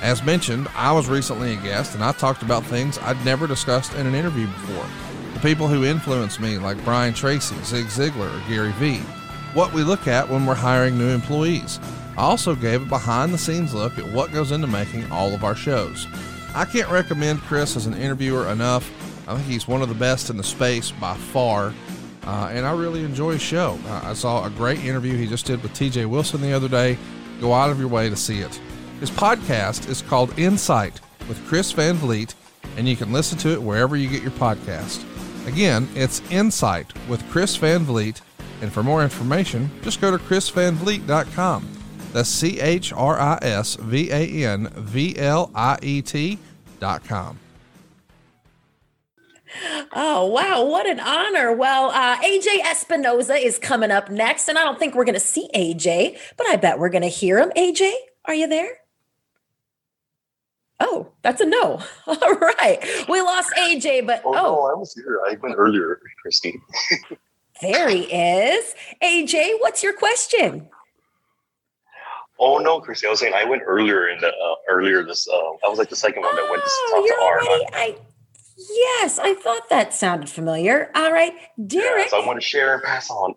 As 0.03 0.23
mentioned, 0.23 0.67
I 0.75 0.91
was 0.91 1.09
recently 1.09 1.53
a 1.53 1.57
guest 1.57 1.95
and 1.95 2.03
I 2.03 2.11
talked 2.11 2.43
about 2.43 2.63
things 2.65 2.99
I'd 2.99 3.23
never 3.25 3.47
discussed 3.47 3.93
in 3.95 4.05
an 4.05 4.13
interview 4.13 4.45
before. 4.45 4.85
The 5.33 5.39
people 5.39 5.67
who 5.67 5.83
influenced 5.83 6.39
me, 6.39 6.57
like 6.59 6.83
Brian 6.83 7.13
Tracy, 7.13 7.55
Zig 7.63 7.87
Ziglar, 7.87 8.29
or 8.29 8.49
Gary 8.49 8.71
Vee. 8.73 8.99
What 9.53 9.73
we 9.73 9.83
look 9.83 10.07
at 10.07 10.29
when 10.29 10.45
we're 10.45 10.53
hiring 10.53 10.97
new 10.97 11.09
employees. 11.09 11.79
I 12.17 12.21
also 12.21 12.55
gave 12.55 12.83
a 12.83 12.85
behind 12.85 13.33
the 13.33 13.37
scenes 13.37 13.73
look 13.73 13.97
at 13.97 14.11
what 14.11 14.31
goes 14.31 14.51
into 14.51 14.67
making 14.67 15.11
all 15.11 15.33
of 15.33 15.43
our 15.43 15.55
shows. 15.55 16.07
I 16.53 16.65
can't 16.65 16.89
recommend 16.89 17.41
Chris 17.41 17.75
as 17.75 17.85
an 17.85 17.95
interviewer 17.95 18.47
enough. 18.49 18.89
I 19.27 19.35
think 19.35 19.47
he's 19.47 19.67
one 19.67 19.81
of 19.81 19.89
the 19.89 19.95
best 19.95 20.29
in 20.29 20.37
the 20.37 20.43
space 20.43 20.91
by 20.91 21.15
far. 21.15 21.73
Uh, 22.25 22.49
and 22.51 22.65
I 22.65 22.73
really 22.73 23.03
enjoy 23.03 23.33
his 23.33 23.41
show. 23.41 23.77
Uh, 23.87 24.01
I 24.03 24.13
saw 24.13 24.45
a 24.45 24.49
great 24.49 24.83
interview 24.83 25.15
he 25.15 25.27
just 25.27 25.45
did 25.45 25.61
with 25.61 25.73
TJ 25.73 26.07
Wilson 26.07 26.41
the 26.41 26.53
other 26.53 26.67
day. 26.67 26.97
Go 27.39 27.53
out 27.53 27.69
of 27.69 27.79
your 27.79 27.87
way 27.87 28.09
to 28.09 28.15
see 28.15 28.39
it. 28.39 28.59
His 28.99 29.11
podcast 29.11 29.89
is 29.89 30.01
called 30.01 30.37
Insight 30.39 30.99
with 31.27 31.45
Chris 31.47 31.71
Van 31.71 31.95
Vliet, 31.95 32.33
and 32.77 32.87
you 32.87 32.95
can 32.95 33.11
listen 33.11 33.37
to 33.39 33.49
it 33.51 33.61
wherever 33.61 33.95
you 33.95 34.09
get 34.09 34.23
your 34.23 34.31
podcast. 34.31 35.03
Again, 35.47 35.87
it's 35.93 36.21
Insight 36.31 36.91
with 37.07 37.27
Chris 37.29 37.55
Van 37.57 37.83
Vliet, 37.83 38.21
and 38.61 38.71
for 38.71 38.81
more 38.81 39.03
information, 39.03 39.69
just 39.83 40.01
go 40.01 40.09
to 40.09 40.17
chrisvanvliet.com. 40.17 41.67
That's 42.13 42.29
C 42.29 42.59
H 42.61 42.93
R 42.93 43.19
I 43.19 43.37
S 43.41 43.75
V 43.75 44.09
A 44.09 44.47
N 44.47 44.69
V 44.69 45.17
L 45.17 45.51
I 45.53 45.77
E 45.81 46.01
T 46.01 46.39
dot 46.79 47.03
com. 47.03 47.37
Oh, 49.93 50.25
wow. 50.25 50.63
What 50.65 50.87
an 50.87 50.99
honor. 50.99 51.51
Well, 51.53 51.91
uh, 51.91 52.17
AJ 52.17 52.59
Espinoza 52.61 53.41
is 53.41 53.57
coming 53.59 53.91
up 53.91 54.09
next, 54.09 54.47
and 54.47 54.57
I 54.57 54.63
don't 54.63 54.77
think 54.79 54.95
we're 54.95 55.05
going 55.05 55.13
to 55.13 55.19
see 55.19 55.49
AJ, 55.55 56.17
but 56.37 56.47
I 56.47 56.55
bet 56.57 56.79
we're 56.79 56.89
going 56.89 57.01
to 57.03 57.07
hear 57.07 57.39
him. 57.39 57.51
AJ, 57.57 57.91
are 58.25 58.33
you 58.33 58.47
there? 58.47 58.77
Oh, 60.79 61.11
that's 61.21 61.39
a 61.41 61.45
no. 61.45 61.81
All 62.07 62.33
right. 62.35 62.79
We 63.07 63.21
lost 63.21 63.53
AJ, 63.57 64.05
but 64.07 64.21
Oh, 64.25 64.31
oh, 64.31 64.33
no, 64.33 64.61
I 64.71 64.73
was 64.75 64.93
here. 64.93 65.21
I 65.25 65.35
went 65.41 65.55
earlier, 65.57 65.99
Christine. 66.21 66.61
there 67.61 67.87
he 67.89 68.01
is. 68.03 68.75
AJ, 69.01 69.59
what's 69.61 69.81
your 69.83 69.93
question? 69.93 70.67
Oh 72.37 72.57
no, 72.57 72.81
Christine. 72.81 73.07
I 73.07 73.11
was 73.11 73.21
saying 73.21 73.33
I 73.33 73.45
went 73.45 73.61
earlier 73.65 74.09
in 74.09 74.19
the 74.19 74.27
uh, 74.27 74.55
earlier 74.69 75.05
this. 75.05 75.25
Uh, 75.25 75.33
I 75.65 75.69
was 75.69 75.79
like 75.79 75.87
the 75.89 75.95
second 75.95 76.21
one 76.21 76.35
that 76.35 76.49
went 76.49 76.61
to 76.61 76.69
Oh, 76.69 77.07
talk 77.07 77.17
to 77.17 77.23
Arn. 77.23 77.47
already. 77.47 77.65
I 77.73 77.95
yes, 78.57 79.19
I 79.19 79.33
thought 79.33 79.69
that 79.69 79.93
sounded 79.93 80.29
familiar. 80.29 80.91
All 80.95 81.11
right, 81.11 81.33
Derek. 81.65 82.09
So 82.09 82.21
I 82.21 82.25
want 82.25 82.39
to 82.39 82.45
share 82.45 82.73
and 82.75 82.83
pass 82.83 83.09
on. 83.09 83.33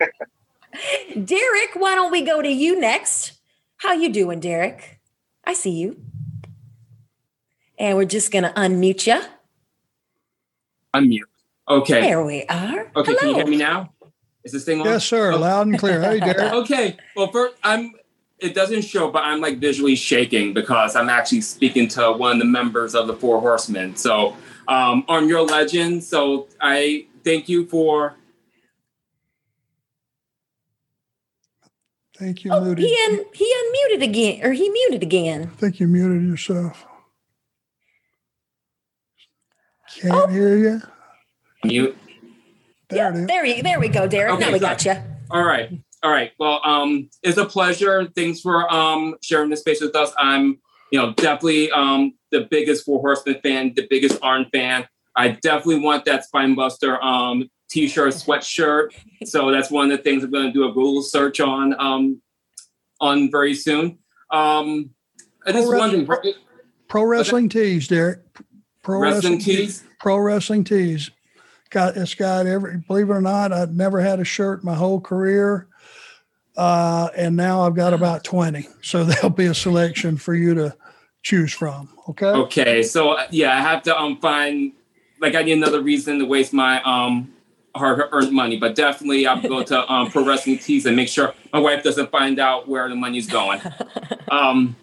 Derek, 1.24 1.70
why 1.74 1.94
don't 1.94 2.12
we 2.12 2.22
go 2.22 2.42
to 2.42 2.48
you 2.48 2.78
next? 2.80 3.32
How 3.78 3.92
you 3.92 4.12
doing, 4.12 4.40
Derek? 4.40 5.00
I 5.44 5.54
see 5.54 5.70
you. 5.70 6.00
And 7.78 7.96
we're 7.96 8.04
just 8.04 8.30
gonna 8.30 8.52
unmute 8.56 9.06
you. 9.06 9.20
Unmute. 10.94 11.20
Okay. 11.68 12.00
There 12.00 12.24
we 12.24 12.44
are. 12.44 12.90
Okay, 12.96 13.14
can 13.14 13.28
you 13.28 13.34
hear 13.36 13.46
me 13.46 13.56
now? 13.56 13.92
Is 14.44 14.52
this 14.52 14.64
thing 14.64 14.80
on? 14.80 14.86
Yes, 14.86 15.04
sir. 15.04 15.34
Loud 15.36 15.68
and 15.68 15.78
clear. 15.78 16.00
Hey, 16.00 16.18
Derek. 16.20 16.52
okay. 16.52 16.96
Well, 17.16 17.30
first, 17.30 17.56
I'm. 17.62 17.92
It 18.38 18.54
doesn't 18.54 18.82
show, 18.82 19.10
but 19.10 19.22
I'm 19.22 19.40
like 19.42 19.58
visually 19.58 19.94
shaking 19.94 20.54
because 20.54 20.96
I'm 20.96 21.10
actually 21.10 21.42
speaking 21.42 21.88
to 21.88 22.12
one 22.12 22.32
of 22.32 22.38
the 22.38 22.46
members 22.46 22.94
of 22.94 23.06
the 23.06 23.14
Four 23.14 23.38
Horsemen. 23.38 23.96
So, 23.96 24.34
um, 24.70 25.04
on 25.08 25.28
your 25.28 25.42
legend. 25.42 26.02
So 26.04 26.48
I 26.60 27.06
thank 27.24 27.48
you 27.48 27.66
for. 27.66 28.14
Thank 32.18 32.44
you 32.44 32.52
Oh, 32.52 32.60
muted. 32.62 32.84
he 32.84 32.98
un- 33.08 33.24
he 33.32 33.54
unmuted 33.62 34.02
again, 34.02 34.40
or 34.44 34.52
he 34.52 34.68
muted 34.68 35.02
again. 35.02 35.50
I 35.52 35.56
think 35.56 35.80
you 35.80 35.88
muted 35.88 36.28
yourself. 36.28 36.86
Can't 39.96 40.14
Oh. 40.14 40.26
hear 40.26 40.56
you. 40.56 40.82
Mute. 41.64 41.96
There 42.90 43.10
it 43.10 43.16
is. 43.20 43.26
There 43.26 43.44
you, 43.46 43.62
there 43.62 43.80
we 43.80 43.88
go, 43.88 44.06
Derek. 44.06 44.34
Okay, 44.34 44.46
now 44.46 44.52
we 44.52 44.58
sorry. 44.58 44.76
got 44.76 44.84
you. 44.84 44.96
All 45.30 45.42
right. 45.44 45.70
All 46.02 46.10
right. 46.10 46.32
Well, 46.38 46.60
um, 46.64 47.08
it's 47.22 47.38
a 47.38 47.44
pleasure. 47.46 48.06
Thanks 48.14 48.40
for 48.40 48.70
um 48.72 49.16
sharing 49.22 49.48
this 49.50 49.60
space 49.60 49.80
with 49.80 49.96
us. 49.96 50.12
I'm, 50.18 50.58
you 50.92 51.00
know, 51.00 51.12
definitely 51.14 51.70
um 51.70 52.14
the 52.30 52.46
biggest 52.50 52.84
Four 52.84 53.00
Horsemen 53.00 53.40
fan, 53.42 53.72
the 53.74 53.86
biggest 53.88 54.18
Arn 54.22 54.46
fan. 54.52 54.86
I 55.16 55.28
definitely 55.42 55.80
want 55.80 56.04
that 56.04 56.24
Spinebuster 56.32 57.02
um 57.02 57.48
t-shirt, 57.68 58.12
sweatshirt. 58.14 58.90
So 59.24 59.50
that's 59.50 59.70
one 59.70 59.90
of 59.90 59.96
the 59.96 60.02
things 60.02 60.24
I'm 60.24 60.30
going 60.30 60.46
to 60.46 60.52
do 60.52 60.64
a 60.64 60.72
Google 60.72 61.02
search 61.02 61.40
on 61.40 61.78
um 61.80 62.20
on 63.00 63.30
very 63.30 63.54
soon. 63.54 63.98
Um, 64.30 64.90
I 65.46 65.52
just 65.52 65.68
Pro 65.68 65.78
wondering, 65.78 66.08
Pro 66.88 67.04
Wrestling 67.04 67.48
Tees, 67.48 67.88
Derek. 67.88 68.20
Pro 68.82 68.98
Wrestling 68.98 69.38
Tees? 69.38 69.84
Pro 69.98 70.18
Wrestling 70.18 70.64
Tees. 70.64 71.10
Got 71.70 71.96
it's 71.96 72.14
got 72.14 72.46
every. 72.46 72.78
Believe 72.78 73.10
it 73.10 73.12
or 73.12 73.20
not, 73.20 73.52
I've 73.52 73.74
never 73.74 74.00
had 74.00 74.20
a 74.20 74.24
shirt 74.24 74.64
my 74.64 74.74
whole 74.74 75.00
career, 75.00 75.68
uh, 76.56 77.10
and 77.16 77.36
now 77.36 77.62
I've 77.62 77.76
got 77.76 77.92
about 77.92 78.24
twenty. 78.24 78.68
So 78.82 79.04
there'll 79.04 79.30
be 79.30 79.46
a 79.46 79.54
selection 79.54 80.16
for 80.16 80.34
you 80.34 80.54
to 80.54 80.76
choose 81.22 81.52
from. 81.52 81.88
Okay. 82.10 82.26
Okay, 82.26 82.82
so 82.82 83.10
uh, 83.12 83.26
yeah, 83.30 83.56
I 83.56 83.60
have 83.60 83.82
to 83.84 83.96
um 83.98 84.18
find 84.18 84.72
like 85.20 85.34
I 85.34 85.42
need 85.42 85.52
another 85.52 85.80
reason 85.82 86.18
to 86.18 86.24
waste 86.26 86.52
my 86.52 86.82
um 86.82 87.32
hard 87.76 88.00
earned 88.12 88.32
money, 88.32 88.58
but 88.58 88.74
definitely 88.74 89.26
I'll 89.26 89.40
go 89.40 89.62
to 89.62 89.92
um 89.92 90.10
pro 90.10 90.24
wrestling 90.24 90.58
tees 90.58 90.86
and 90.86 90.96
make 90.96 91.08
sure 91.08 91.34
my 91.52 91.58
wife 91.60 91.82
doesn't 91.84 92.10
find 92.10 92.38
out 92.38 92.66
where 92.68 92.88
the 92.88 92.96
money's 92.96 93.26
going. 93.28 93.60
Um, 94.30 94.76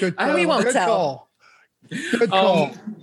Good 0.00 0.14
I- 0.16 0.26
call. 0.28 0.34
we 0.34 0.46
won't 0.46 0.64
Good 0.64 0.72
tell. 0.72 0.86
call. 0.86 1.28
Good 2.18 2.30
call. 2.30 2.64
um, 2.64 2.96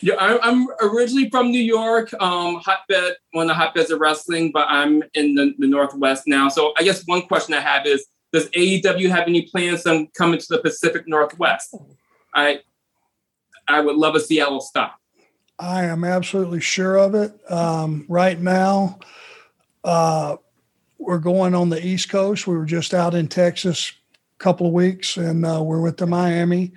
Yeah, 0.00 0.14
I, 0.18 0.36
I'm 0.42 0.66
originally 0.82 1.30
from 1.30 1.52
New 1.52 1.60
York, 1.62 2.12
um, 2.20 2.56
hotbed, 2.56 3.14
one 3.32 3.44
of 3.44 3.48
the 3.48 3.54
hotbeds 3.54 3.90
of 3.90 4.00
wrestling, 4.00 4.50
but 4.52 4.66
I'm 4.68 5.00
in 5.14 5.36
the, 5.36 5.54
the 5.58 5.68
Northwest 5.68 6.24
now. 6.26 6.48
So 6.48 6.72
I 6.76 6.82
guess 6.82 7.04
one 7.06 7.22
question 7.22 7.54
I 7.54 7.60
have 7.60 7.86
is, 7.86 8.04
does 8.32 8.48
AEW 8.50 9.08
have 9.10 9.28
any 9.28 9.42
plans 9.42 9.86
on 9.86 10.08
coming 10.18 10.40
to 10.40 10.46
the 10.50 10.58
Pacific 10.58 11.04
Northwest? 11.06 11.76
I 12.34 12.62
I 13.68 13.80
would 13.80 13.96
love 13.96 14.14
a 14.14 14.20
Seattle 14.20 14.60
stop. 14.60 14.98
I 15.58 15.84
am 15.84 16.04
absolutely 16.04 16.60
sure 16.60 16.96
of 16.96 17.14
it. 17.14 17.32
Um, 17.50 18.06
right 18.08 18.40
now, 18.40 18.98
uh, 19.84 20.36
we're 20.98 21.18
going 21.18 21.54
on 21.54 21.68
the 21.68 21.84
East 21.84 22.08
Coast. 22.08 22.46
We 22.46 22.56
were 22.56 22.64
just 22.64 22.94
out 22.94 23.14
in 23.14 23.28
Texas 23.28 23.92
a 24.38 24.42
couple 24.42 24.66
of 24.66 24.72
weeks, 24.72 25.16
and 25.16 25.44
uh, 25.44 25.62
we're 25.62 25.80
with 25.80 25.96
the 25.96 26.06
Miami. 26.06 26.72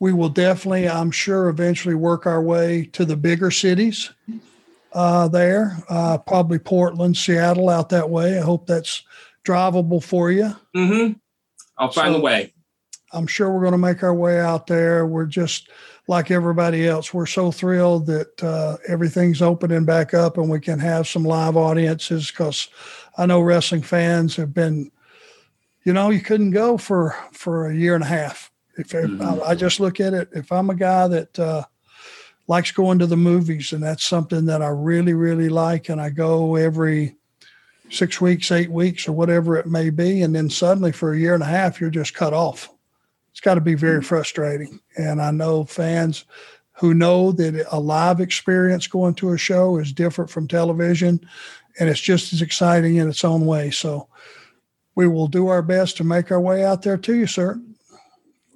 We 0.00 0.12
will 0.12 0.28
definitely, 0.28 0.88
I'm 0.88 1.10
sure, 1.10 1.48
eventually 1.48 1.94
work 1.94 2.26
our 2.26 2.42
way 2.42 2.86
to 2.92 3.04
the 3.04 3.16
bigger 3.16 3.50
cities 3.50 4.10
uh, 4.92 5.28
there, 5.28 5.76
uh, 5.88 6.18
probably 6.18 6.58
Portland, 6.58 7.16
Seattle, 7.16 7.68
out 7.68 7.90
that 7.90 8.10
way. 8.10 8.38
I 8.38 8.42
hope 8.42 8.66
that's 8.66 9.02
drivable 9.44 10.02
for 10.02 10.30
you. 10.30 10.54
Mm-hmm. 10.74 11.12
I'll 11.78 11.90
find 11.92 12.14
So- 12.14 12.20
a 12.20 12.22
way. 12.22 12.52
I'm 13.12 13.28
sure 13.28 13.52
we're 13.52 13.60
going 13.60 13.72
to 13.72 13.78
make 13.78 14.02
our 14.02 14.14
way 14.14 14.40
out 14.40 14.66
there. 14.66 15.06
We're 15.06 15.26
just 15.26 15.68
like 16.06 16.30
everybody 16.30 16.86
else. 16.86 17.14
We're 17.14 17.26
so 17.26 17.50
thrilled 17.50 18.06
that 18.06 18.42
uh, 18.42 18.76
everything's 18.86 19.40
opening 19.40 19.84
back 19.84 20.12
up 20.12 20.36
and 20.36 20.50
we 20.50 20.60
can 20.60 20.78
have 20.78 21.08
some 21.08 21.24
live 21.24 21.56
audiences 21.56 22.30
because 22.30 22.68
I 23.16 23.26
know 23.26 23.40
wrestling 23.40 23.82
fans 23.82 24.36
have 24.36 24.52
been, 24.52 24.90
you 25.84 25.92
know, 25.92 26.10
you 26.10 26.20
couldn't 26.20 26.50
go 26.50 26.76
for 26.76 27.16
for 27.32 27.68
a 27.68 27.74
year 27.74 27.94
and 27.94 28.04
a 28.04 28.08
half. 28.08 28.50
If, 28.76 28.94
if 28.94 29.20
I, 29.20 29.40
I 29.40 29.54
just 29.54 29.80
look 29.80 30.00
at 30.00 30.14
it, 30.14 30.28
if 30.32 30.50
I'm 30.50 30.68
a 30.68 30.74
guy 30.74 31.08
that 31.08 31.38
uh, 31.38 31.64
likes 32.48 32.72
going 32.72 32.98
to 32.98 33.06
the 33.06 33.16
movies 33.16 33.72
and 33.72 33.82
that's 33.82 34.04
something 34.04 34.46
that 34.46 34.62
I 34.62 34.68
really 34.68 35.14
really 35.14 35.48
like, 35.48 35.88
and 35.88 36.00
I 36.00 36.10
go 36.10 36.56
every 36.56 37.16
six 37.90 38.20
weeks, 38.20 38.50
eight 38.50 38.70
weeks, 38.70 39.06
or 39.06 39.12
whatever 39.12 39.56
it 39.56 39.66
may 39.66 39.90
be, 39.90 40.22
and 40.22 40.34
then 40.34 40.50
suddenly 40.50 40.90
for 40.92 41.12
a 41.12 41.18
year 41.18 41.34
and 41.34 41.42
a 41.42 41.46
half 41.46 41.80
you're 41.80 41.90
just 41.90 42.14
cut 42.14 42.34
off 42.34 42.73
it's 43.34 43.40
got 43.40 43.54
to 43.54 43.60
be 43.60 43.74
very 43.74 44.00
frustrating. 44.00 44.78
And 44.96 45.20
I 45.20 45.32
know 45.32 45.64
fans 45.64 46.24
who 46.74 46.94
know 46.94 47.32
that 47.32 47.66
a 47.72 47.80
live 47.80 48.20
experience 48.20 48.86
going 48.86 49.14
to 49.14 49.32
a 49.32 49.38
show 49.38 49.76
is 49.78 49.92
different 49.92 50.30
from 50.30 50.46
television 50.46 51.18
and 51.80 51.88
it's 51.88 52.00
just 52.00 52.32
as 52.32 52.42
exciting 52.42 52.94
in 52.94 53.08
its 53.08 53.24
own 53.24 53.44
way. 53.44 53.72
So 53.72 54.06
we 54.94 55.08
will 55.08 55.26
do 55.26 55.48
our 55.48 55.62
best 55.62 55.96
to 55.96 56.04
make 56.04 56.30
our 56.30 56.40
way 56.40 56.64
out 56.64 56.82
there 56.82 56.96
to 56.96 57.12
you, 57.16 57.26
sir. 57.26 57.60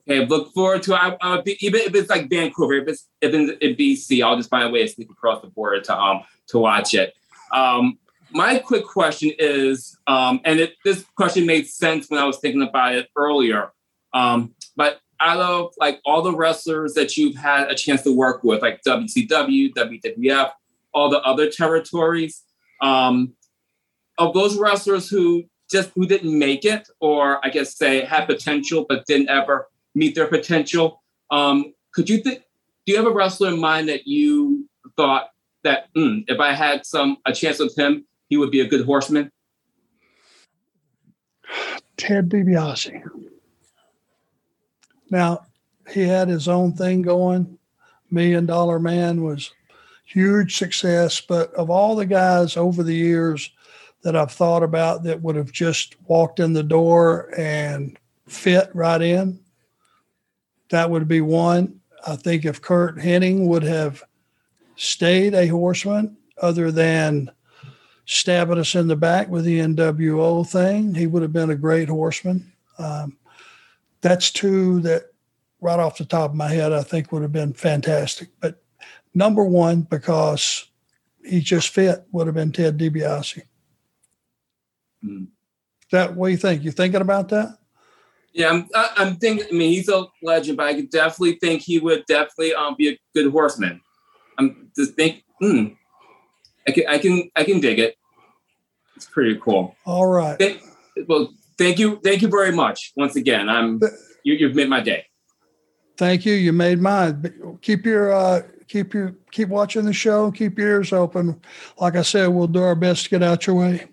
Okay, 0.09 0.24
look 0.24 0.55
forward 0.55 0.85
to. 0.85 0.95
I, 0.95 1.16
I 1.20 1.35
would 1.35 1.45
be, 1.45 1.57
even 1.59 1.81
if 1.81 1.93
it's 1.97 2.09
like 2.09 2.31
Vancouver, 2.31 2.74
if 2.74 2.87
it's 2.87 3.09
if 3.20 3.35
it's 3.35 3.59
in 3.61 3.74
BC, 3.74 4.24
I'll 4.24 4.37
just 4.37 4.49
find 4.49 4.68
a 4.68 4.70
way 4.70 4.83
to 4.83 4.89
sneak 4.89 5.11
across 5.11 5.43
the 5.43 5.49
border 5.49 5.81
to 5.81 5.99
um 5.99 6.22
to 6.51 6.59
watch 6.61 6.95
it. 6.95 7.14
Um, 7.53 7.99
my 8.31 8.61
quick 8.61 8.87
question 8.87 9.33
is, 9.41 9.99
um, 10.07 10.41
and 10.45 10.61
it, 10.61 10.76
this 10.85 11.05
question 11.16 11.47
made 11.47 11.66
sense 11.66 12.09
when 12.09 12.20
I 12.20 12.24
was 12.24 12.39
thinking 12.39 12.62
about 12.62 12.95
it 12.95 13.09
earlier. 13.16 13.72
Um, 14.15 14.55
but 14.77 15.01
out 15.21 15.41
of 15.41 15.73
like 15.79 16.01
all 16.05 16.23
the 16.23 16.35
wrestlers 16.35 16.95
that 16.95 17.17
you've 17.17 17.37
had 17.37 17.71
a 17.71 17.75
chance 17.75 18.03
to 18.03 18.17
work 18.17 18.45
with, 18.45 18.63
like 18.63 18.83
WCW, 18.87 19.73
WWF, 19.75 20.51
all 20.95 21.11
the 21.11 21.21
other 21.23 21.51
territories, 21.51 22.43
um, 22.81 23.35
of 24.19 24.35
those 24.35 24.57
wrestlers 24.57 25.09
who 25.09 25.45
just 25.71 25.91
who 25.95 26.07
didn't 26.07 26.37
make 26.37 26.65
it, 26.65 26.89
or 27.01 27.45
I 27.45 27.51
guess 27.51 27.77
say 27.77 28.05
had 28.05 28.27
potential 28.27 28.87
but 28.89 29.07
didn't 29.07 29.29
ever 29.29 29.69
meet 29.95 30.15
their 30.15 30.27
potential, 30.27 31.03
um, 31.31 31.75
could 31.93 32.09
you 32.09 32.19
think? 32.19 32.43
Do 32.87 32.93
you 32.93 32.97
have 32.97 33.07
a 33.07 33.13
wrestler 33.13 33.49
in 33.49 33.61
mind 33.61 33.89
that 33.89 34.07
you 34.07 34.69
thought 34.97 35.31
that 35.65 35.89
"Hmm, 35.95 36.21
if 36.27 36.41
I 36.41 36.53
had 36.53 36.87
some 36.87 37.19
a 37.27 37.33
chance 37.33 37.59
with 37.59 37.77
him, 37.77 38.07
he 38.29 38.37
would 38.37 38.51
be 38.51 38.61
a 38.61 38.67
good 38.67 38.87
horseman? 38.87 39.31
Ted 41.97 42.29
DiBiase. 42.29 43.03
Now, 45.11 45.47
he 45.93 46.03
had 46.03 46.29
his 46.29 46.49
own 46.49 46.75
thing 46.75 47.03
going. 47.03 47.59
Million 48.11 48.47
Dollar 48.47 48.79
Man 48.79 49.23
was 49.23 49.53
huge 50.05 50.57
success, 50.57 51.21
but 51.21 51.53
of 51.55 51.71
all 51.71 51.95
the 51.95 52.07
guys 52.07 52.57
over 52.57 52.83
the 52.83 52.95
years 52.95 53.51
that 54.03 54.17
I've 54.17 54.33
thought 54.33 54.63
about 54.63 55.03
that 55.05 55.21
would 55.23 55.37
have 55.37 55.53
just 55.53 55.97
walked 56.07 56.41
in 56.41 56.53
the 56.53 56.63
door 56.63 57.33
and 57.37 57.99
fit 58.27 58.71
right 58.75 59.03
in, 59.03 59.41
that 60.71 60.91
would 60.91 61.09
be 61.09 61.21
one. 61.21 61.81
I 62.07 62.17
think 62.17 62.45
if 62.45 62.63
Curt 62.63 62.97
Hennig 62.97 63.47
would 63.47 63.65
have 63.65 64.03
stayed 64.77 65.35
a 65.35 65.47
horseman, 65.49 66.17
other 66.41 66.71
than 66.71 67.31
stabbing 68.07 68.59
us 68.59 68.75
in 68.75 68.87
the 68.87 68.97
back 68.97 69.29
with 69.29 69.45
the 69.45 69.59
NWO 69.59 70.47
thing, 70.47 70.95
he 70.95 71.07
would 71.07 71.23
have 71.23 71.33
been 71.33 71.51
a 71.51 71.57
great 71.57 71.89
horseman. 71.89 72.53
Um, 72.79 73.18
that's 74.01 74.31
two 74.31 74.81
that 74.81 75.05
right 75.61 75.79
off 75.79 75.99
the 75.99 76.05
top 76.05 76.31
of 76.31 76.37
my 76.37 76.49
head 76.49 76.73
I 76.73 76.83
think 76.83 77.13
would 77.13 77.23
have 77.23 77.33
been 77.33 77.53
fantastic. 77.53 78.29
But 78.41 78.63
number 79.15 79.45
one, 79.45 79.83
because 79.83 80.71
he 81.25 81.41
just 81.41 81.69
fit, 81.71 82.07
would 82.13 82.27
have 82.27 82.35
been 82.35 82.53
Ted 82.53 82.79
DiBiase. 82.79 83.43
Hmm. 85.03 85.25
That 85.91 86.15
what 86.15 86.29
do 86.29 86.33
you 86.33 86.37
think? 86.37 86.63
You 86.63 86.71
thinking 86.71 87.01
about 87.01 87.29
that? 87.31 87.59
Yeah, 88.33 88.51
I'm, 88.51 88.69
I'm 88.75 89.17
thinking. 89.17 89.47
I 89.51 89.53
mean, 89.53 89.73
he's 89.73 89.89
a 89.89 90.05
legend, 90.23 90.59
but 90.59 90.67
I 90.67 90.75
could 90.75 90.91
definitely 90.91 91.39
think 91.41 91.63
he 91.63 91.79
would 91.79 92.05
definitely 92.07 92.55
um, 92.55 92.75
be 92.77 92.91
a 92.91 92.99
good 93.15 93.33
horseman. 93.33 93.81
I'm 94.39 94.71
just 94.77 94.95
think. 94.95 95.25
Hmm, 95.41 95.69
I 96.67 96.73
can, 96.73 96.85
I 96.89 96.99
can, 96.99 97.31
I 97.35 97.45
can 97.45 97.61
dig 97.61 97.79
it. 97.79 97.97
It's 98.97 99.07
pretty 99.07 99.41
cool. 99.41 99.77
All 99.87 100.07
right. 100.07 100.61
Well, 101.07 101.33
thank 101.59 101.79
you, 101.79 102.01
thank 102.03 102.23
you 102.23 102.29
very 102.29 102.53
much 102.53 102.93
once 102.97 103.17
again. 103.17 103.49
I'm 103.49 103.81
you, 104.25 104.35
you've 104.35 104.55
made 104.55 104.69
my 104.69 104.81
day. 104.81 105.07
Thank 105.97 106.25
you. 106.25 106.35
You 106.35 106.53
made 106.53 106.81
mine. 106.81 107.21
But 107.21 107.61
Keep 107.61 107.85
your 107.85 108.13
uh, 108.13 108.43
keep 108.69 108.95
your 108.95 109.17
keep 109.33 109.49
watching 109.49 109.85
the 109.85 109.93
show. 109.93 110.31
Keep 110.31 110.59
your 110.59 110.69
ears 110.69 110.93
open. 110.93 111.41
Like 111.79 111.97
I 111.97 112.03
said, 112.03 112.29
we'll 112.29 112.47
do 112.47 112.63
our 112.63 112.77
best 112.77 113.05
to 113.05 113.11
get 113.11 113.23
out 113.23 113.47
your 113.47 113.57
way. 113.57 113.87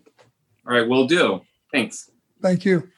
All 0.68 0.74
right, 0.74 0.88
we'll 0.88 1.08
do. 1.08 1.42
Thanks. 1.72 2.10
Thank 2.42 2.64
you. 2.64 2.90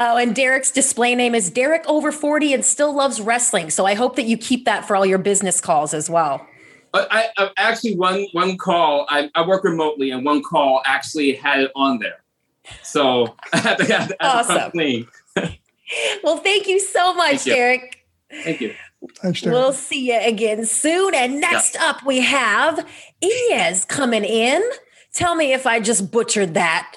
Oh, 0.00 0.16
and 0.16 0.34
Derek's 0.34 0.70
display 0.70 1.14
name 1.14 1.34
is 1.34 1.50
Derek 1.50 1.84
over 1.88 2.12
40 2.12 2.54
and 2.54 2.64
still 2.64 2.94
loves 2.94 3.20
wrestling. 3.20 3.70
So 3.70 3.84
I 3.84 3.94
hope 3.94 4.14
that 4.14 4.26
you 4.26 4.38
keep 4.38 4.64
that 4.64 4.86
for 4.86 4.94
all 4.94 5.04
your 5.04 5.18
business 5.18 5.60
calls 5.60 5.92
as 5.92 6.08
well. 6.08 6.46
But 6.92 7.08
I, 7.10 7.26
I 7.36 7.50
actually 7.56 7.96
one 7.96 8.26
one 8.32 8.56
call. 8.56 9.06
I, 9.08 9.30
I 9.34 9.46
work 9.46 9.62
remotely, 9.62 10.10
and 10.10 10.24
one 10.24 10.42
call 10.42 10.82
actually 10.86 11.34
had 11.34 11.60
it 11.60 11.70
on 11.76 11.98
there. 11.98 12.24
So 12.82 13.36
I 13.52 13.58
had 13.58 13.78
to, 13.78 13.84
I 13.94 13.98
had 13.98 14.08
to 14.08 14.16
Awesome. 14.26 14.56
come 14.58 14.70
clean. 14.72 15.06
Well, 16.22 16.36
thank 16.36 16.66
you 16.68 16.78
so 16.80 17.14
much, 17.14 17.36
Thank 17.36 17.46
you. 17.46 17.54
Derek. 17.54 18.06
Thank 18.44 18.60
you. 18.60 18.74
Thanks, 19.22 19.40
Derek. 19.40 19.54
We'll 19.54 19.72
see 19.72 20.08
you 20.12 20.18
again 20.20 20.66
soon. 20.66 21.14
And 21.14 21.40
next 21.40 21.76
up, 21.76 22.04
we 22.04 22.20
have 22.20 22.86
Inez 23.22 23.86
coming 23.86 24.22
in. 24.22 24.62
Tell 25.14 25.34
me 25.34 25.54
if 25.54 25.66
I 25.66 25.80
just 25.80 26.10
butchered 26.10 26.52
that. 26.54 26.94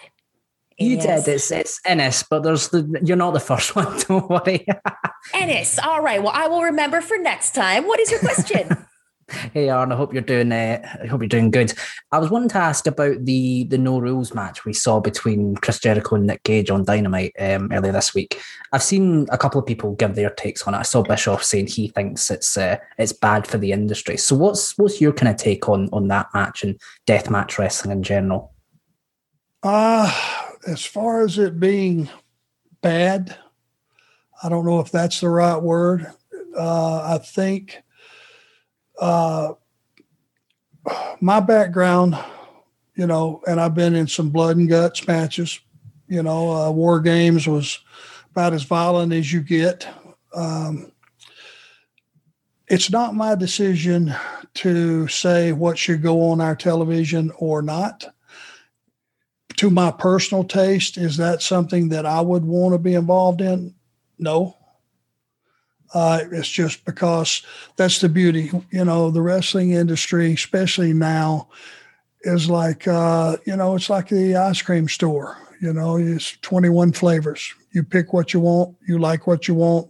You 0.78 0.98
Inez. 0.98 1.24
did. 1.24 1.36
It's 1.36 1.52
it's 1.52 1.80
Ennis, 1.86 2.24
but 2.24 2.44
there's 2.44 2.68
the 2.68 3.00
you're 3.02 3.16
not 3.16 3.32
the 3.32 3.40
first 3.40 3.76
one. 3.78 3.98
Don't 4.10 4.30
worry. 4.30 4.68
Ennis. 5.34 5.80
All 5.80 6.02
right. 6.02 6.22
Well, 6.22 6.34
I 6.36 6.48
will 6.48 6.64
remember 6.64 7.00
for 7.00 7.18
next 7.18 7.56
time. 7.56 7.88
What 7.88 8.02
is 8.02 8.12
your 8.12 8.20
question? 8.20 8.76
hey, 9.54 9.70
Arn. 9.70 9.92
I 9.92 9.96
hope 9.96 10.14
you're 10.14 10.22
doing. 10.22 10.52
Uh, 10.52 10.82
I 11.04 11.08
hope 11.08 11.22
you're 11.22 11.28
doing 11.28 11.52
good. 11.52 11.74
I 12.12 12.20
was 12.20 12.30
wanting 12.30 12.50
to 12.50 12.58
ask 12.58 12.88
about 12.88 13.26
the 13.26 13.66
the 13.66 13.78
no 13.78 14.00
rules 14.00 14.34
match 14.34 14.66
we 14.66 14.74
saw 14.74 15.00
between 15.00 15.56
Chris 15.56 15.80
Jericho 15.80 16.16
and 16.16 16.28
Nick 16.28 16.44
Gage 16.44 16.70
on 16.70 16.86
Dynamite 16.86 17.34
um, 17.40 17.72
earlier 17.72 17.92
this 17.92 18.14
week. 18.14 18.42
I've 18.72 18.84
seen 18.84 19.28
a 19.32 19.38
couple 19.38 19.60
of 19.60 19.66
people 19.66 19.94
give 19.94 20.16
their 20.16 20.30
takes 20.30 20.64
on 20.64 20.74
it. 20.74 20.78
I 20.78 20.84
saw 20.84 21.04
Bischoff 21.04 21.44
saying 21.44 21.68
he 21.68 21.90
thinks 21.90 22.32
it's 22.32 22.58
uh, 22.58 22.78
it's 22.98 23.14
bad 23.14 23.48
for 23.48 23.58
the 23.58 23.72
industry. 23.72 24.18
So 24.18 24.36
what's 24.36 24.78
what's 24.78 25.02
your 25.02 25.14
kind 25.14 25.30
of 25.30 25.38
take 25.38 25.68
on 25.70 25.90
on 25.92 26.08
that 26.08 26.28
match 26.34 26.64
and 26.64 26.80
death 27.06 27.30
match 27.30 27.60
wrestling 27.60 27.92
in 27.92 28.04
general? 28.04 28.54
Uh, 29.64 30.12
as 30.68 30.84
far 30.84 31.22
as 31.22 31.38
it 31.38 31.60
being 31.60 32.10
bad, 32.82 33.38
I 34.44 34.50
don't 34.50 34.66
know 34.66 34.80
if 34.80 34.92
that's 34.92 35.22
the 35.22 35.30
right 35.30 35.62
word. 35.62 36.12
Uh, 36.58 37.02
I 37.04 37.18
think 37.20 37.82
uh, 39.02 39.54
my 41.20 41.42
background, 41.42 42.18
you 42.96 43.08
know, 43.08 43.42
and 43.48 43.60
I've 43.60 43.76
been 43.76 43.96
in 43.96 44.08
some 44.08 44.30
blood 44.30 44.56
and 44.58 44.70
guts 44.70 45.06
matches. 45.08 45.60
You 46.08 46.24
know, 46.24 46.52
uh, 46.52 46.72
War 46.72 47.02
Games 47.02 47.48
was 47.48 47.80
about 48.32 48.54
as 48.54 48.64
violent 48.64 49.12
as 49.12 49.34
you 49.34 49.42
get. 49.42 49.88
Um, 50.34 50.92
it's 52.68 52.90
not 52.90 53.16
my 53.16 53.36
decision 53.36 54.16
to 54.54 55.08
say 55.10 55.52
what 55.52 55.78
should 55.78 56.02
go 56.02 56.30
on 56.30 56.40
our 56.40 56.56
television 56.56 57.32
or 57.38 57.62
not 57.62 58.06
to 59.62 59.70
my 59.70 59.92
personal 59.92 60.44
taste, 60.44 60.98
is 60.98 61.18
that 61.18 61.42
something 61.44 61.90
that 61.90 62.04
I 62.04 62.20
would 62.20 62.44
want 62.44 62.74
to 62.74 62.80
be 62.80 62.96
involved 62.96 63.42
in? 63.42 63.76
No. 64.18 64.58
Uh, 65.94 66.22
it's 66.32 66.50
just 66.50 66.86
because 66.86 67.42
that's 67.76 68.00
the 68.00 68.10
beauty. 68.10 68.52
You 68.72 68.86
know, 68.86 69.12
the 69.12 69.22
wrestling 69.22 69.72
industry, 69.72 70.34
especially 70.34 70.94
now, 70.94 71.50
is 72.22 72.50
like, 72.50 72.88
uh, 72.88 73.38
you 73.46 73.56
know, 73.56 73.76
it's 73.76 73.90
like 73.90 74.10
the 74.10 74.36
ice 74.36 74.62
cream 74.62 74.88
store. 74.88 75.38
You 75.60 75.74
know, 75.74 75.98
it's 75.98 76.38
21 76.42 76.94
flavors. 76.94 77.54
You 77.72 77.84
pick 77.84 78.14
what 78.14 78.34
you 78.34 78.40
want, 78.40 78.76
you 78.88 78.98
like 78.98 79.28
what 79.28 79.48
you 79.48 79.54
want. 79.54 79.90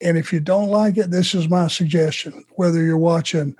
And 0.00 0.18
if 0.18 0.32
you 0.32 0.40
don't 0.40 0.68
like 0.68 0.98
it, 0.98 1.10
this 1.10 1.34
is 1.34 1.48
my 1.48 1.68
suggestion. 1.68 2.44
Whether 2.56 2.82
you're 2.82 2.98
watching 2.98 3.56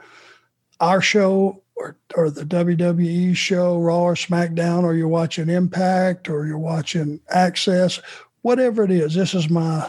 our 0.81 1.01
show 1.01 1.63
or, 1.77 1.97
or 2.15 2.31
the 2.31 2.45
WWE 2.45 3.35
show, 3.37 3.79
Raw 3.79 4.03
or 4.03 4.15
SmackDown, 4.15 4.83
or 4.83 4.95
you're 4.95 5.09
watching 5.09 5.49
Impact 5.49 6.29
or 6.29 6.47
you're 6.47 6.59
watching 6.59 7.21
Access, 7.31 8.01
whatever 8.43 8.83
it 8.83 8.91
is, 8.91 9.15
this 9.15 9.35
is 9.35 9.49
my 9.49 9.89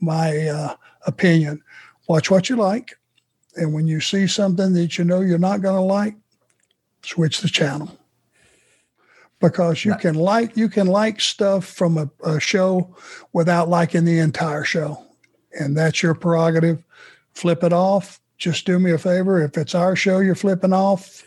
my 0.00 0.48
uh, 0.48 0.74
opinion. 1.06 1.62
Watch 2.08 2.30
what 2.30 2.48
you 2.48 2.56
like, 2.56 2.96
and 3.56 3.72
when 3.72 3.86
you 3.86 4.00
see 4.00 4.26
something 4.26 4.72
that 4.74 4.98
you 4.98 5.04
know 5.04 5.20
you're 5.20 5.38
not 5.38 5.62
going 5.62 5.76
to 5.76 5.80
like, 5.80 6.14
switch 7.02 7.40
the 7.40 7.48
channel. 7.48 7.96
Because 9.40 9.86
you 9.86 9.94
can 9.94 10.16
like 10.16 10.54
you 10.54 10.68
can 10.68 10.86
like 10.86 11.18
stuff 11.18 11.64
from 11.64 11.96
a, 11.96 12.10
a, 12.22 12.38
show 12.38 12.94
without 13.32 13.70
liking 13.70 14.04
the 14.04 14.18
entire 14.18 14.64
show 14.64 15.02
and 15.58 15.74
that's 15.74 16.02
your 16.02 16.12
prerogative. 16.12 16.82
Flip 17.32 17.64
it 17.64 17.72
off. 17.72 18.20
Just 18.36 18.66
do 18.66 18.78
me 18.78 18.90
a 18.90 18.98
favor. 18.98 19.42
If 19.42 19.56
it's 19.56 19.74
our 19.74 19.96
show 19.96 20.18
you're 20.18 20.34
flipping 20.34 20.74
off 20.74 21.24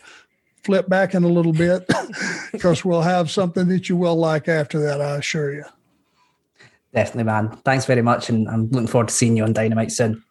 flip 0.64 0.88
back 0.88 1.14
in 1.14 1.24
a 1.24 1.28
little 1.28 1.52
bit 1.52 1.86
because 2.52 2.84
we'll 2.84 3.02
have 3.02 3.30
something 3.30 3.68
that 3.68 3.88
you 3.88 3.96
will 3.96 4.16
like 4.16 4.48
after 4.48 4.80
that 4.80 5.00
i 5.00 5.16
assure 5.16 5.52
you 5.52 5.64
definitely 6.94 7.24
man 7.24 7.50
thanks 7.64 7.84
very 7.84 8.02
much 8.02 8.28
and 8.28 8.48
i'm 8.48 8.68
looking 8.70 8.86
forward 8.86 9.08
to 9.08 9.14
seeing 9.14 9.36
you 9.36 9.44
on 9.44 9.52
dynamite 9.52 9.92
soon 9.92 10.22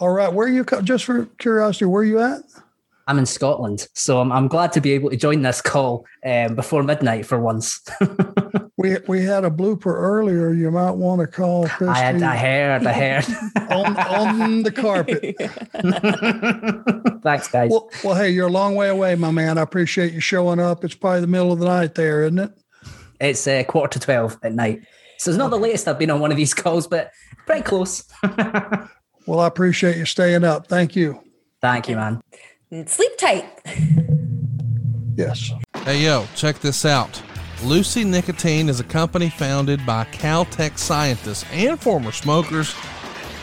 all 0.00 0.10
right 0.10 0.32
where 0.32 0.46
are 0.46 0.50
you 0.50 0.64
just 0.82 1.04
for 1.04 1.26
curiosity 1.38 1.84
where 1.84 2.02
are 2.02 2.04
you 2.04 2.20
at 2.20 2.40
I'm 3.08 3.18
in 3.18 3.26
Scotland, 3.26 3.88
so 3.94 4.20
I'm, 4.20 4.30
I'm 4.30 4.46
glad 4.46 4.72
to 4.72 4.80
be 4.80 4.92
able 4.92 5.10
to 5.10 5.16
join 5.16 5.42
this 5.42 5.60
call 5.60 6.06
um, 6.24 6.54
before 6.54 6.84
midnight 6.84 7.26
for 7.26 7.38
once. 7.40 7.82
we 8.76 8.96
we 9.08 9.24
had 9.24 9.44
a 9.44 9.50
blooper 9.50 9.92
earlier. 9.92 10.52
You 10.52 10.70
might 10.70 10.92
want 10.92 11.20
to 11.20 11.26
call. 11.26 11.66
Christy 11.66 11.92
I 11.92 11.98
had 11.98 12.22
I 12.22 12.36
heard 12.36 12.86
I 12.86 12.92
heard 12.92 13.24
on, 13.72 13.96
on 13.96 14.62
the 14.62 14.70
carpet. 14.70 15.36
Thanks, 17.22 17.48
guys. 17.48 17.70
Well, 17.70 17.90
well, 18.04 18.14
hey, 18.14 18.30
you're 18.30 18.48
a 18.48 18.52
long 18.52 18.76
way 18.76 18.88
away, 18.88 19.16
my 19.16 19.32
man. 19.32 19.58
I 19.58 19.62
appreciate 19.62 20.12
you 20.12 20.20
showing 20.20 20.60
up. 20.60 20.84
It's 20.84 20.94
probably 20.94 21.22
the 21.22 21.26
middle 21.26 21.52
of 21.52 21.58
the 21.58 21.66
night 21.66 21.96
there, 21.96 22.22
isn't 22.22 22.38
it? 22.38 22.52
It's 23.20 23.46
uh, 23.48 23.64
quarter 23.64 23.98
to 23.98 24.04
twelve 24.04 24.38
at 24.44 24.54
night. 24.54 24.84
So 25.22 25.30
it's 25.30 25.38
not 25.38 25.50
the 25.50 25.58
latest 25.58 25.88
I've 25.88 25.98
been 25.98 26.10
on 26.10 26.20
one 26.20 26.30
of 26.30 26.36
these 26.36 26.54
calls, 26.62 26.86
but 26.86 27.12
pretty 27.46 27.62
close. 27.62 28.04
well, 29.26 29.40
I 29.40 29.46
appreciate 29.46 29.96
you 29.96 30.04
staying 30.04 30.44
up. 30.44 30.66
Thank 30.66 30.96
you. 30.96 31.22
Thank 31.60 31.88
you, 31.88 31.96
man 31.96 32.20
sleep 32.86 33.16
tight. 33.18 33.44
Yes. 35.14 35.52
Hey, 35.84 36.02
yo, 36.04 36.26
check 36.34 36.58
this 36.60 36.84
out. 36.84 37.22
Lucy 37.64 38.02
Nicotine 38.02 38.68
is 38.68 38.80
a 38.80 38.84
company 38.84 39.28
founded 39.28 39.84
by 39.84 40.04
Caltech 40.06 40.78
scientists 40.78 41.44
and 41.52 41.78
former 41.78 42.10
smokers 42.10 42.74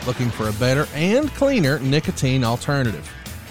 looking 0.06 0.30
for 0.30 0.48
a 0.48 0.52
better 0.54 0.86
and 0.94 1.30
cleaner 1.34 1.78
nicotine 1.78 2.42
alternative. 2.42 3.06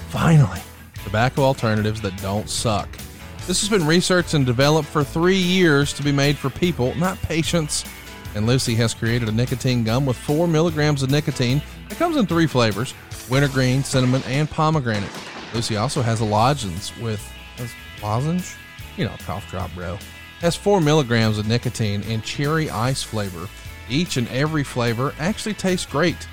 Finally, 0.09 0.59
tobacco 1.03 1.43
alternatives 1.43 2.01
that 2.01 2.15
don't 2.21 2.49
suck. 2.49 2.89
This 3.47 3.61
has 3.61 3.69
been 3.69 3.87
researched 3.87 4.33
and 4.33 4.45
developed 4.45 4.87
for 4.87 5.03
three 5.03 5.37
years 5.37 5.93
to 5.93 6.03
be 6.03 6.11
made 6.11 6.37
for 6.37 6.49
people, 6.49 6.93
not 6.95 7.19
patients. 7.21 7.85
And 8.35 8.45
Lucy 8.45 8.75
has 8.75 8.93
created 8.93 9.27
a 9.27 9.31
nicotine 9.31 9.83
gum 9.83 10.05
with 10.05 10.17
four 10.17 10.47
milligrams 10.47 11.03
of 11.03 11.09
nicotine. 11.09 11.61
It 11.89 11.97
comes 11.97 12.15
in 12.17 12.27
three 12.27 12.47
flavors 12.47 12.93
wintergreen, 13.29 13.83
cinnamon, 13.83 14.23
and 14.25 14.49
pomegranate. 14.49 15.11
Lucy 15.53 15.77
also 15.77 16.01
has 16.01 16.19
a 16.19 16.25
lozenge 16.25 16.91
with 16.99 17.21
lozenge, 18.01 18.55
you 18.97 19.05
know, 19.05 19.15
cough 19.25 19.49
drop, 19.49 19.71
bro. 19.75 19.97
Has 20.39 20.55
four 20.55 20.81
milligrams 20.81 21.37
of 21.37 21.47
nicotine 21.47 22.03
and 22.03 22.23
cherry 22.23 22.69
ice 22.69 23.03
flavor. 23.03 23.47
Each 23.89 24.17
and 24.17 24.27
every 24.29 24.63
flavor 24.63 25.13
actually 25.19 25.55
tastes 25.55 25.85
great. 25.85 26.27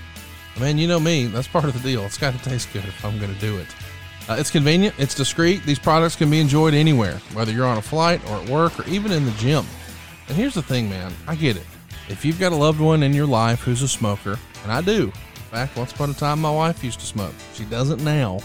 I 0.56 0.60
mean, 0.60 0.78
you 0.78 0.88
know 0.88 1.00
me, 1.00 1.26
that's 1.26 1.48
part 1.48 1.64
of 1.64 1.74
the 1.74 1.80
deal. 1.80 2.02
It's 2.02 2.18
got 2.18 2.34
to 2.34 2.42
taste 2.42 2.72
good 2.72 2.84
if 2.84 3.04
I'm 3.04 3.18
going 3.18 3.32
to 3.32 3.40
do 3.40 3.58
it. 3.58 3.66
Uh, 4.28 4.36
it's 4.38 4.50
convenient, 4.50 4.94
it's 4.98 5.14
discreet. 5.14 5.62
These 5.64 5.78
products 5.78 6.16
can 6.16 6.30
be 6.30 6.40
enjoyed 6.40 6.74
anywhere, 6.74 7.18
whether 7.32 7.52
you're 7.52 7.66
on 7.66 7.78
a 7.78 7.82
flight 7.82 8.20
or 8.30 8.36
at 8.36 8.48
work 8.48 8.78
or 8.78 8.88
even 8.88 9.12
in 9.12 9.24
the 9.24 9.30
gym. 9.32 9.64
And 10.28 10.36
here's 10.36 10.54
the 10.54 10.62
thing, 10.62 10.88
man 10.88 11.12
I 11.28 11.34
get 11.34 11.56
it. 11.56 11.66
If 12.08 12.24
you've 12.24 12.38
got 12.38 12.52
a 12.52 12.56
loved 12.56 12.80
one 12.80 13.02
in 13.02 13.12
your 13.12 13.26
life 13.26 13.62
who's 13.62 13.82
a 13.82 13.88
smoker, 13.88 14.38
and 14.62 14.72
I 14.72 14.80
do, 14.80 15.04
in 15.04 15.42
fact, 15.50 15.76
once 15.76 15.92
upon 15.92 16.10
a 16.10 16.14
time 16.14 16.40
my 16.40 16.50
wife 16.50 16.84
used 16.84 17.00
to 17.00 17.06
smoke, 17.06 17.34
she 17.54 17.64
doesn't 17.64 18.04
now. 18.04 18.40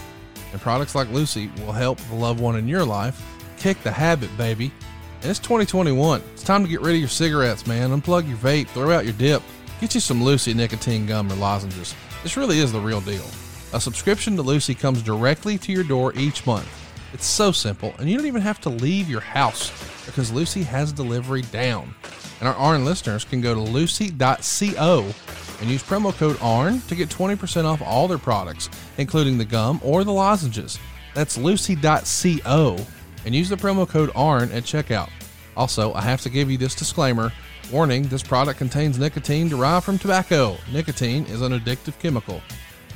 And 0.52 0.60
products 0.60 0.94
like 0.94 1.08
Lucy 1.10 1.50
will 1.58 1.72
help 1.72 1.98
the 1.98 2.14
loved 2.14 2.40
one 2.40 2.56
in 2.56 2.66
your 2.66 2.84
life 2.84 3.20
kick 3.62 3.80
the 3.84 3.92
habit, 3.92 4.36
baby. 4.36 4.72
And 5.20 5.30
it's 5.30 5.38
2021. 5.38 6.20
It's 6.32 6.42
time 6.42 6.64
to 6.64 6.68
get 6.68 6.80
rid 6.80 6.94
of 6.94 7.00
your 7.00 7.08
cigarettes, 7.08 7.64
man. 7.64 7.90
Unplug 7.90 8.28
your 8.28 8.36
vape, 8.38 8.66
throw 8.68 8.90
out 8.90 9.04
your 9.04 9.14
dip. 9.14 9.40
Get 9.80 9.94
you 9.94 10.00
some 10.00 10.22
Lucy 10.22 10.52
nicotine 10.52 11.06
gum 11.06 11.30
or 11.30 11.36
lozenges. 11.36 11.94
This 12.24 12.36
really 12.36 12.58
is 12.58 12.72
the 12.72 12.80
real 12.80 13.00
deal. 13.00 13.24
A 13.72 13.80
subscription 13.80 14.34
to 14.34 14.42
Lucy 14.42 14.74
comes 14.74 15.00
directly 15.00 15.56
to 15.58 15.72
your 15.72 15.84
door 15.84 16.12
each 16.16 16.44
month. 16.44 16.68
It's 17.12 17.26
so 17.26 17.52
simple, 17.52 17.94
and 17.98 18.10
you 18.10 18.16
don't 18.16 18.26
even 18.26 18.42
have 18.42 18.60
to 18.62 18.68
leave 18.68 19.08
your 19.08 19.20
house 19.20 19.70
because 20.04 20.32
Lucy 20.32 20.64
has 20.64 20.92
delivery 20.92 21.42
down. 21.42 21.94
And 22.42 22.48
our 22.48 22.56
ARN 22.56 22.84
listeners 22.84 23.24
can 23.24 23.40
go 23.40 23.54
to 23.54 23.60
lucy.co 23.60 25.14
and 25.60 25.70
use 25.70 25.80
promo 25.80 26.12
code 26.12 26.36
ARN 26.42 26.80
to 26.88 26.96
get 26.96 27.08
20% 27.08 27.66
off 27.66 27.80
all 27.80 28.08
their 28.08 28.18
products, 28.18 28.68
including 28.98 29.38
the 29.38 29.44
gum 29.44 29.80
or 29.84 30.02
the 30.02 30.12
lozenges. 30.12 30.76
That's 31.14 31.38
lucy.co 31.38 32.78
and 33.24 33.32
use 33.32 33.48
the 33.48 33.54
promo 33.54 33.88
code 33.88 34.10
ARN 34.16 34.50
at 34.50 34.64
checkout. 34.64 35.08
Also, 35.56 35.94
I 35.94 36.00
have 36.00 36.20
to 36.22 36.30
give 36.30 36.50
you 36.50 36.58
this 36.58 36.74
disclaimer 36.74 37.32
warning 37.70 38.08
this 38.08 38.24
product 38.24 38.58
contains 38.58 38.98
nicotine 38.98 39.48
derived 39.48 39.84
from 39.84 39.96
tobacco. 39.96 40.56
Nicotine 40.72 41.24
is 41.26 41.42
an 41.42 41.52
addictive 41.52 41.96
chemical. 42.00 42.42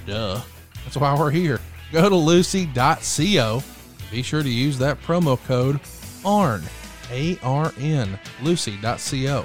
Duh. 0.07 0.41
That's 0.83 0.97
why 0.97 1.17
we're 1.17 1.31
here. 1.31 1.61
Go 1.93 2.09
to 2.09 2.17
lucy.co. 2.17 3.63
Be 4.11 4.23
sure 4.23 4.43
to 4.43 4.51
use 4.51 4.77
that 4.79 5.01
promo 5.03 5.39
code 5.47 5.79
ARN. 6.25 6.65
A 7.11 7.39
R 7.43 7.73
N. 7.79 8.19
Lucy.co. 8.43 9.45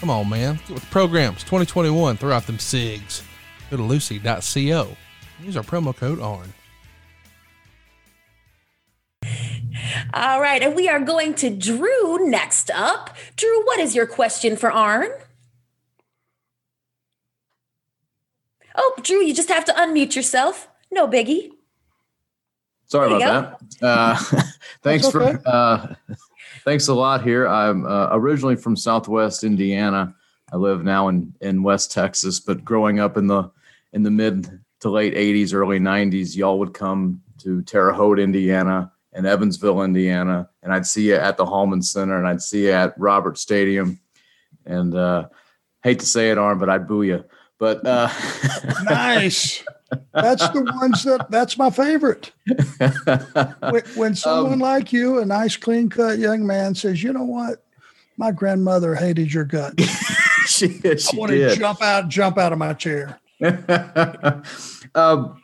Come 0.00 0.10
on, 0.10 0.28
man. 0.28 0.56
Get 0.56 0.70
with 0.70 0.82
the 0.82 0.90
programs 0.90 1.42
2021 1.44 2.16
Throw 2.16 2.28
throughout 2.28 2.46
them 2.46 2.58
SIGs. 2.58 3.22
Go 3.70 3.76
to 3.76 3.82
lucy.co. 3.82 4.96
Use 5.42 5.56
our 5.56 5.62
promo 5.62 5.96
code 5.96 6.20
ARN. 6.20 6.52
All 10.12 10.40
right, 10.40 10.62
and 10.62 10.74
we 10.74 10.88
are 10.88 11.00
going 11.00 11.34
to 11.34 11.50
Drew 11.50 12.28
next 12.28 12.70
up. 12.70 13.16
Drew, 13.36 13.64
what 13.64 13.80
is 13.80 13.94
your 13.94 14.06
question 14.06 14.56
for 14.56 14.70
Arn? 14.70 15.08
Oh, 18.76 18.94
Drew, 19.02 19.22
you 19.22 19.34
just 19.34 19.48
have 19.48 19.64
to 19.66 19.72
unmute 19.72 20.14
yourself. 20.14 20.68
No 20.90 21.08
biggie. 21.08 21.50
Sorry 22.86 23.12
about 23.12 23.60
that. 23.80 23.84
Uh, 23.84 24.16
thanks 24.82 25.06
okay. 25.06 25.12
for 25.12 25.48
uh, 25.48 25.94
Thanks 26.64 26.88
a 26.88 26.94
lot 26.94 27.22
here. 27.22 27.46
I'm 27.46 27.84
uh, 27.84 28.08
originally 28.12 28.56
from 28.56 28.74
Southwest 28.74 29.44
Indiana. 29.44 30.14
I 30.50 30.56
live 30.56 30.82
now 30.82 31.08
in, 31.08 31.34
in 31.42 31.62
West 31.62 31.92
Texas, 31.92 32.40
but 32.40 32.64
growing 32.64 33.00
up 33.00 33.18
in 33.18 33.26
the 33.26 33.50
in 33.92 34.02
the 34.02 34.10
mid 34.10 34.60
to 34.80 34.88
late 34.88 35.14
80s, 35.14 35.52
early 35.52 35.78
90s, 35.78 36.34
y'all 36.34 36.58
would 36.58 36.72
come 36.74 37.22
to 37.38 37.62
Terre 37.62 37.92
Haute, 37.92 38.18
Indiana, 38.18 38.90
and 39.12 39.26
Evansville, 39.26 39.82
Indiana, 39.82 40.48
and 40.62 40.72
I'd 40.72 40.86
see 40.86 41.08
you 41.08 41.16
at 41.16 41.36
the 41.36 41.46
Hulman 41.46 41.82
Center, 41.82 42.16
and 42.16 42.26
I'd 42.26 42.42
see 42.42 42.64
you 42.64 42.72
at 42.72 42.98
Roberts 42.98 43.42
Stadium, 43.42 44.00
and 44.64 44.94
uh, 44.94 45.28
hate 45.82 46.00
to 46.00 46.06
say 46.06 46.30
it, 46.30 46.38
Arn, 46.38 46.58
but 46.58 46.70
I'd 46.70 46.88
boo 46.88 47.02
you. 47.02 47.24
But 47.58 47.86
uh, 47.86 48.10
nice. 48.84 49.62
That's 50.12 50.48
the 50.50 50.62
ones 50.80 51.04
that 51.04 51.30
that's 51.30 51.58
my 51.58 51.70
favorite. 51.70 52.32
when, 53.70 53.82
when 53.96 54.12
um, 54.12 54.14
someone 54.14 54.52
um, 54.54 54.58
like 54.60 54.92
you, 54.92 55.18
a 55.18 55.24
nice, 55.24 55.56
clean 55.56 55.88
cut 55.88 56.18
young 56.18 56.46
man, 56.46 56.74
says, 56.74 57.02
"You 57.02 57.12
know 57.12 57.24
what? 57.24 57.64
My 58.16 58.30
grandmother 58.30 58.94
hated 58.94 59.32
your 59.32 59.44
gut." 59.44 59.80
she, 60.46 60.80
she 60.80 61.16
I 61.16 61.16
want 61.16 61.32
to 61.32 61.56
jump 61.56 61.82
out, 61.82 62.08
jump 62.08 62.38
out 62.38 62.52
of 62.52 62.58
my 62.58 62.72
chair. 62.74 63.20
um, 64.94 65.40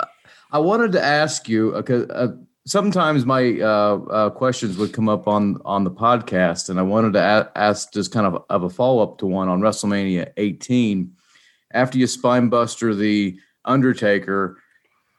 I 0.53 0.59
wanted 0.59 0.93
to 0.93 1.03
ask 1.03 1.49
you 1.49 1.73
because 1.73 2.09
uh, 2.11 2.29
sometimes 2.67 3.27
my 3.27 3.61
uh, 3.61 3.65
uh, 3.65 4.31
questions 4.31 4.77
would 4.77 4.93
come 4.93 5.09
up 5.09 5.27
on 5.29 5.61
on 5.65 5.85
the 5.85 5.91
podcast, 5.91 6.71
and 6.71 6.79
I 6.79 6.83
wanted 6.83 7.15
to 7.15 7.21
a- 7.21 7.59
ask 7.59 7.93
just 7.93 8.13
kind 8.13 8.27
of, 8.27 8.45
of 8.49 8.63
a 8.63 8.71
follow 8.71 9.03
up 9.03 9.19
to 9.19 9.27
one 9.27 9.49
on 9.49 9.61
WrestleMania 9.61 10.33
18. 10.37 11.13
After 11.73 11.99
you 11.99 12.07
spinebuster 12.07 12.97
the 12.97 13.39
Undertaker, 13.71 14.59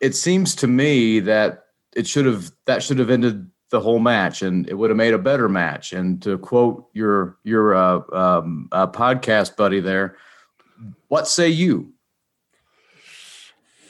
it 0.02 0.16
seems 0.16 0.56
to 0.56 0.68
me 0.68 1.20
that 1.22 1.66
it 1.96 2.08
should 2.08 2.26
have 2.26 2.52
that 2.66 2.84
should 2.84 3.00
have 3.00 3.10
ended 3.10 3.50
the 3.70 3.80
whole 3.80 4.00
match 4.00 4.42
and 4.42 4.68
it 4.70 4.74
would 4.76 4.90
have 4.90 4.98
made 4.98 5.14
a 5.14 5.20
better 5.20 5.50
match. 5.50 5.94
And 5.94 6.22
to 6.24 6.38
quote 6.38 6.90
your 6.94 7.38
your 7.44 7.74
uh, 7.74 8.02
um, 8.14 8.68
uh, 8.72 8.88
podcast 8.88 9.56
buddy 9.56 9.80
there, 9.80 10.18
what 11.08 11.28
say 11.28 11.50
you? 11.50 11.94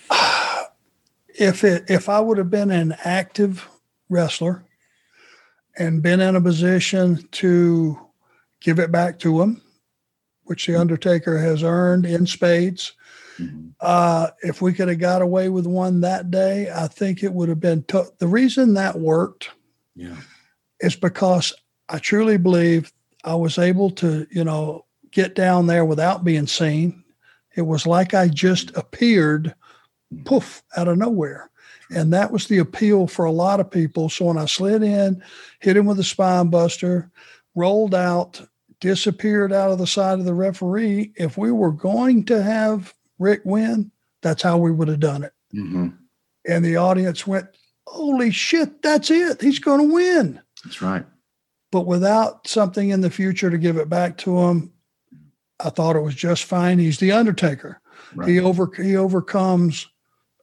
if 1.28 1.64
it 1.64 1.86
if 1.90 2.08
I 2.10 2.20
would 2.20 2.38
have 2.38 2.50
been 2.50 2.72
an 2.72 2.96
active 3.04 3.68
wrestler 4.10 4.64
and 5.78 6.04
been 6.04 6.20
in 6.20 6.36
a 6.36 6.42
position 6.42 7.28
to 7.32 7.98
give 8.60 8.78
it 8.80 8.92
back 8.92 9.20
to 9.20 9.42
him, 9.42 9.62
which 10.44 10.68
the 10.68 10.80
Undertaker 10.80 11.40
has 11.40 11.64
earned 11.64 12.06
in 12.06 12.28
spades. 12.28 12.94
Uh, 13.80 14.30
if 14.44 14.62
we 14.62 14.74
could 14.74 14.88
have 14.88 15.00
got 15.00 15.22
away 15.22 15.50
with 15.50 15.66
one 15.66 16.02
that 16.02 16.30
day, 16.30 16.70
I 16.74 16.88
think 16.88 17.24
it 17.24 17.34
would 17.34 17.50
have 17.50 17.60
been 17.60 17.84
to- 17.86 18.12
the 18.20 18.28
reason 18.28 18.76
that 18.76 19.00
worked 19.00 19.50
Yeah. 19.96 20.18
is 20.80 20.96
because 20.96 21.54
I 21.90 21.98
truly 21.98 22.38
believe 22.38 22.92
I 23.24 23.36
was 23.36 23.58
able 23.58 23.90
to, 23.92 24.28
you 24.32 24.44
know, 24.44 24.86
get 25.12 25.36
down 25.36 25.68
there 25.68 25.84
without 25.86 26.24
being 26.24 26.48
seen. 26.48 27.04
It 27.56 27.64
was 27.64 27.86
like 27.86 28.14
I 28.14 28.28
just 28.28 28.76
appeared, 28.78 29.54
poof, 30.26 30.64
out 30.78 30.88
of 30.88 30.98
nowhere. 30.98 31.50
And 31.94 32.14
that 32.14 32.32
was 32.32 32.48
the 32.48 32.60
appeal 32.60 33.08
for 33.08 33.26
a 33.26 33.32
lot 33.32 33.60
of 33.60 33.70
people. 33.70 34.10
So 34.10 34.26
when 34.26 34.38
I 34.38 34.46
slid 34.46 34.82
in, 34.84 35.22
hit 35.60 35.76
him 35.76 35.86
with 35.86 36.00
a 36.00 36.04
spine 36.04 36.48
buster, 36.48 37.12
rolled 37.56 37.94
out, 37.94 38.42
disappeared 38.80 39.52
out 39.52 39.72
of 39.72 39.78
the 39.78 39.88
side 39.88 40.20
of 40.20 40.26
the 40.26 40.34
referee, 40.34 41.12
if 41.16 41.38
we 41.38 41.52
were 41.52 41.72
going 41.72 42.24
to 42.26 42.42
have 42.42 42.94
Ric 43.22 43.42
win, 43.46 43.92
that's 44.22 44.42
how 44.42 44.58
we 44.58 44.72
would 44.72 44.88
have 44.88 45.00
done 45.00 45.24
it. 45.24 45.34
hmm 45.52 45.90
And 46.48 46.66
the 46.66 46.76
audience 46.78 47.26
went, 47.28 47.48
Holy 47.88 48.32
shit, 48.32 48.82
that's 48.82 49.10
it. 49.12 49.42
He's 49.42 49.60
going 49.60 49.88
to 49.88 49.94
win 49.94 50.40
That's 50.64 50.82
right. 50.82 51.06
but 51.72 51.86
without 51.86 52.48
something 52.48 52.90
in 52.90 53.02
the 53.02 53.10
future 53.10 53.50
to 53.50 53.58
give 53.58 53.78
it 53.78 53.90
back 53.90 54.18
to 54.20 54.38
him, 54.40 54.72
I 55.60 55.70
thought 55.70 55.96
it 55.96 56.02
was 56.02 56.16
just 56.16 56.46
fine. 56.46 56.80
He's 56.80 57.00
the 57.00 57.12
Undertaker. 57.12 57.80
He 58.26 58.40
over 58.40 58.70
he 58.76 58.96
overcomes 58.98 59.88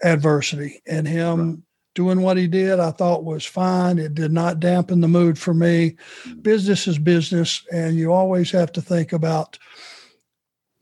adversity, 0.03 0.81
and 0.87 1.07
him 1.09 1.64
doing 1.95 2.20
what 2.22 2.37
he 2.37 2.47
did, 2.47 2.79
I 2.81 2.93
thought 2.93 3.24
was 3.24 3.45
fine. 3.45 3.99
It 3.99 4.14
did 4.14 4.33
not 4.33 4.61
dampen 4.61 5.01
the 5.01 5.09
mood 5.09 5.37
for 5.39 5.53
me. 5.53 5.97
Business 6.43 6.87
is 6.87 6.99
business, 6.99 7.64
and 7.72 7.97
you 7.97 8.12
always 8.12 8.51
have 8.53 8.70
to 8.72 8.81
think 8.81 9.12
about 9.12 9.59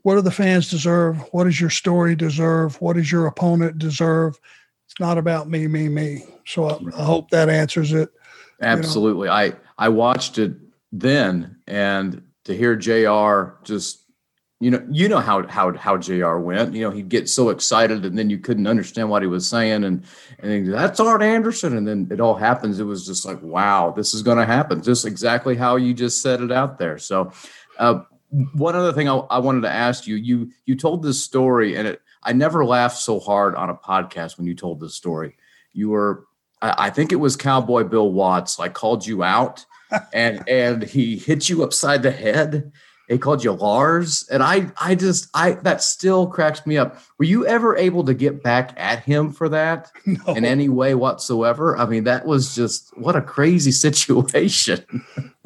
what 0.07 0.14
do 0.14 0.22
the 0.22 0.30
fans 0.30 0.70
deserve? 0.70 1.18
What 1.32 1.44
does 1.44 1.61
your 1.61 1.68
story 1.68 2.14
deserve? 2.14 2.80
What 2.80 2.94
does 2.94 3.11
your 3.11 3.26
opponent 3.26 3.80
deserve? 3.80 4.38
It's 4.84 5.00
not 5.00 5.18
about 5.18 5.50
me, 5.50 5.66
me, 5.66 5.88
me. 5.88 6.22
So 6.46 6.70
I, 6.70 6.78
I 6.96 7.02
hope 7.02 7.30
that 7.30 7.48
answers 7.48 7.90
it. 7.90 8.11
you 8.61 8.66
know. 8.66 8.68
Absolutely. 8.68 9.28
I 9.28 9.54
I 9.76 9.88
watched 9.88 10.38
it 10.38 10.52
then, 10.92 11.57
and 11.66 12.22
to 12.44 12.57
hear 12.57 12.76
Jr. 12.76 13.57
just 13.64 14.04
you 14.61 14.70
know 14.70 14.86
you 14.92 15.09
know 15.09 15.18
how 15.18 15.44
how 15.48 15.76
how 15.76 15.96
Jr. 15.96 16.36
went. 16.36 16.72
You 16.72 16.82
know 16.82 16.92
he'd 16.92 17.09
get 17.09 17.28
so 17.28 17.48
excited, 17.48 18.04
and 18.04 18.16
then 18.16 18.30
you 18.30 18.38
couldn't 18.38 18.68
understand 18.68 19.11
what 19.11 19.22
he 19.22 19.28
was 19.28 19.48
saying, 19.48 19.82
and 19.82 20.04
and 20.38 20.72
that's 20.72 21.00
Arn 21.00 21.20
Anderson, 21.20 21.76
and 21.76 21.88
then 21.88 22.07
it 22.12 22.20
all 22.20 22.36
happens. 22.36 22.78
It 22.78 22.84
was 22.84 23.04
just 23.04 23.26
like 23.26 23.42
wow, 23.42 23.90
this 23.90 24.14
is 24.14 24.22
going 24.22 24.38
to 24.38 24.46
happen, 24.46 24.84
just 24.84 25.04
exactly 25.04 25.57
how 25.57 25.74
you 25.74 25.92
just 25.92 26.22
said 26.22 26.42
it 26.42 26.52
out 26.52 26.78
there. 26.78 26.96
So. 26.96 27.32
Uh, 27.76 28.02
one 28.55 28.74
other 28.74 28.93
thing 28.93 29.09
I, 29.09 29.16
I 29.16 29.39
wanted 29.39 29.62
to 29.62 29.70
ask 29.70 30.07
you 30.07 30.16
you 30.16 30.51
you 30.64 30.77
told 30.77 31.03
this 31.03 31.22
story 31.22 31.77
and 31.77 31.87
it 31.87 32.03
i 32.22 32.33
never 32.33 32.64
laughed 32.64 32.99
so 32.99 33.20
hard 33.20 33.55
on 33.55 33.70
a 33.70 33.74
podcast 33.74 34.37
when 34.37 34.47
you 34.47 34.55
told 34.55 34.81
this 34.81 34.95
story 34.95 35.37
you 35.72 35.91
were 35.91 36.27
I, 36.62 36.87
I 36.87 36.91
think 36.91 37.12
it 37.12 37.16
was 37.16 37.37
Cowboy 37.37 37.85
Bill 37.85 38.11
Watts. 38.11 38.59
Like 38.59 38.74
called 38.74 39.07
you 39.07 39.22
out, 39.22 39.64
and 40.12 40.47
and 40.49 40.83
he 40.83 41.16
hit 41.16 41.49
you 41.49 41.62
upside 41.62 42.03
the 42.03 42.11
head. 42.11 42.72
He 43.09 43.18
called 43.18 43.45
you 43.45 43.53
Lars, 43.53 44.27
and 44.31 44.43
I 44.43 44.70
I 44.81 44.95
just 44.97 45.29
I 45.33 45.53
that 45.53 45.83
still 45.83 46.27
cracks 46.27 46.66
me 46.66 46.77
up. 46.77 46.99
Were 47.18 47.24
you 47.24 47.47
ever 47.47 47.77
able 47.77 48.05
to 48.05 48.14
get 48.14 48.43
back 48.43 48.72
at 48.77 49.05
him 49.05 49.33
for 49.33 49.49
that 49.51 49.93
in 50.29 50.45
any 50.45 50.68
way 50.68 50.95
whatsoever? 50.95 51.77
I 51.77 51.87
mean, 51.87 52.05
that 52.05 52.27
was 52.27 52.55
just 52.55 52.97
what 52.99 53.16
a 53.16 53.22
crazy 53.22 53.70
situation. 53.72 54.85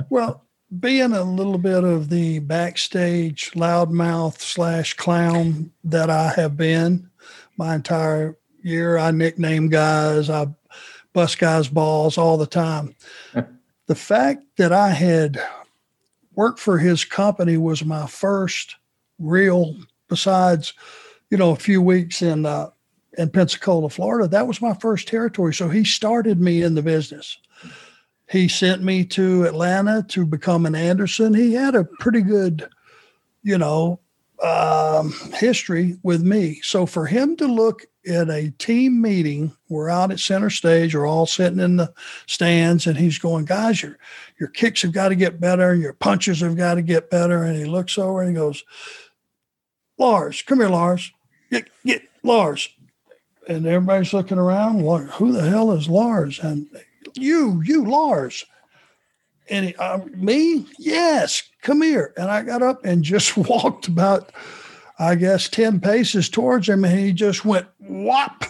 Well, 0.09 0.47
being 0.79 1.13
a 1.13 1.25
little 1.25 1.59
bit 1.59 1.83
of 1.83 2.09
the 2.09 2.39
backstage 2.39 3.51
loudmouth 3.53 4.41
slash 4.41 4.95
clown 4.95 5.73
that 5.83 6.11
I 6.11 6.33
have 6.37 6.57
been 6.57 7.11
my 7.57 7.75
entire 7.75 8.37
year, 8.63 8.97
I 8.97 9.11
nickname 9.11 9.69
guys, 9.69 10.31
I 10.31 10.47
bust 11.13 11.39
guys' 11.39 11.69
balls 11.69 12.17
all 12.17 12.37
the 12.37 12.47
time. 12.47 12.95
the 13.87 13.95
fact 13.95 14.45
that 14.59 14.73
I 14.73 14.91
had 14.91 15.43
worked 16.35 16.61
for 16.61 16.79
his 16.79 17.05
company 17.05 17.57
was 17.57 17.85
my 17.85 18.07
first 18.07 18.77
real, 19.19 19.75
besides, 20.09 20.73
you 21.31 21.37
know, 21.37 21.51
a 21.51 21.57
few 21.57 21.83
weeks 21.83 22.23
in 22.23 22.47
uh, 22.47 22.71
in 23.19 23.29
Pensacola, 23.29 23.91
Florida. 23.91 24.29
That 24.29 24.47
was 24.47 24.63
my 24.63 24.75
first 24.75 25.09
territory. 25.09 25.53
So 25.53 25.69
he 25.69 25.85
started 25.85 26.41
me 26.41 26.63
in 26.63 26.77
the 26.77 26.83
business. 26.83 27.37
He 28.31 28.47
sent 28.47 28.83
me 28.83 29.05
to 29.07 29.45
Atlanta 29.45 30.05
to 30.11 30.25
become 30.25 30.65
an 30.65 30.77
Anderson. 30.77 31.35
He 31.35 31.53
had 31.53 31.75
a 31.75 31.85
pretty 31.85 32.23
good, 32.23 32.69
you 33.43 33.59
know, 33.59 33.99
um, 34.43 35.13
history 35.35 35.99
with 36.03 36.23
me. 36.23 36.61
So 36.63 36.87
for 36.87 37.07
him 37.07 37.37
to 37.37 37.47
look 37.47 37.85
at 38.09 38.31
a 38.31 38.51
team 38.53 39.03
meeting, 39.03 39.55
we're 39.69 39.91
out 39.91 40.13
at 40.13 40.21
center 40.21 40.49
stage, 40.49 40.95
we're 40.95 41.07
all 41.07 41.27
sitting 41.27 41.59
in 41.59 41.77
the 41.77 41.93
stands, 42.27 42.87
and 42.87 42.97
he's 42.97 43.19
going, 43.19 43.45
guys, 43.45 43.83
your 43.83 43.99
your 44.39 44.49
kicks 44.49 44.83
have 44.83 44.93
got 44.93 45.09
to 45.09 45.17
get 45.17 45.41
better, 45.41 45.75
your 45.75 45.93
punches 45.93 46.41
have 46.41 46.57
got 46.57 46.77
to 46.77 46.83
get 46.83 47.11
better. 47.11 47.43
And 47.43 47.57
he 47.57 47.65
looks 47.65 47.99
over 47.99 48.23
and 48.23 48.31
he 48.31 48.35
goes, 48.35 48.65
Lars, 49.99 50.41
come 50.43 50.61
here, 50.61 50.69
Lars. 50.69 51.13
Get, 51.51 51.69
get 51.85 52.03
Lars. 52.23 52.69
And 53.49 53.67
everybody's 53.67 54.15
looking 54.15 54.39
around. 54.39 54.81
Who 55.11 55.33
the 55.33 55.47
hell 55.47 55.73
is 55.73 55.89
Lars? 55.89 56.39
And 56.39 56.69
you, 57.17 57.63
you, 57.65 57.85
Lars. 57.85 58.45
And 59.49 59.67
he, 59.67 59.75
uh, 59.77 59.99
me, 60.15 60.67
yes, 60.79 61.43
come 61.63 61.83
here. 61.83 62.15
And 62.17 62.31
I 62.31 62.43
got 62.43 62.63
up 62.63 62.85
and 62.85 63.03
just 63.03 63.37
walked 63.37 63.89
about, 63.89 64.33
I 64.99 65.15
guess, 65.15 65.49
10 65.49 65.81
paces 65.81 66.29
towards 66.29 66.69
him. 66.69 66.85
And 66.85 66.99
he 66.99 67.13
just 67.13 67.45
went 67.45 67.67
whop 67.79 68.45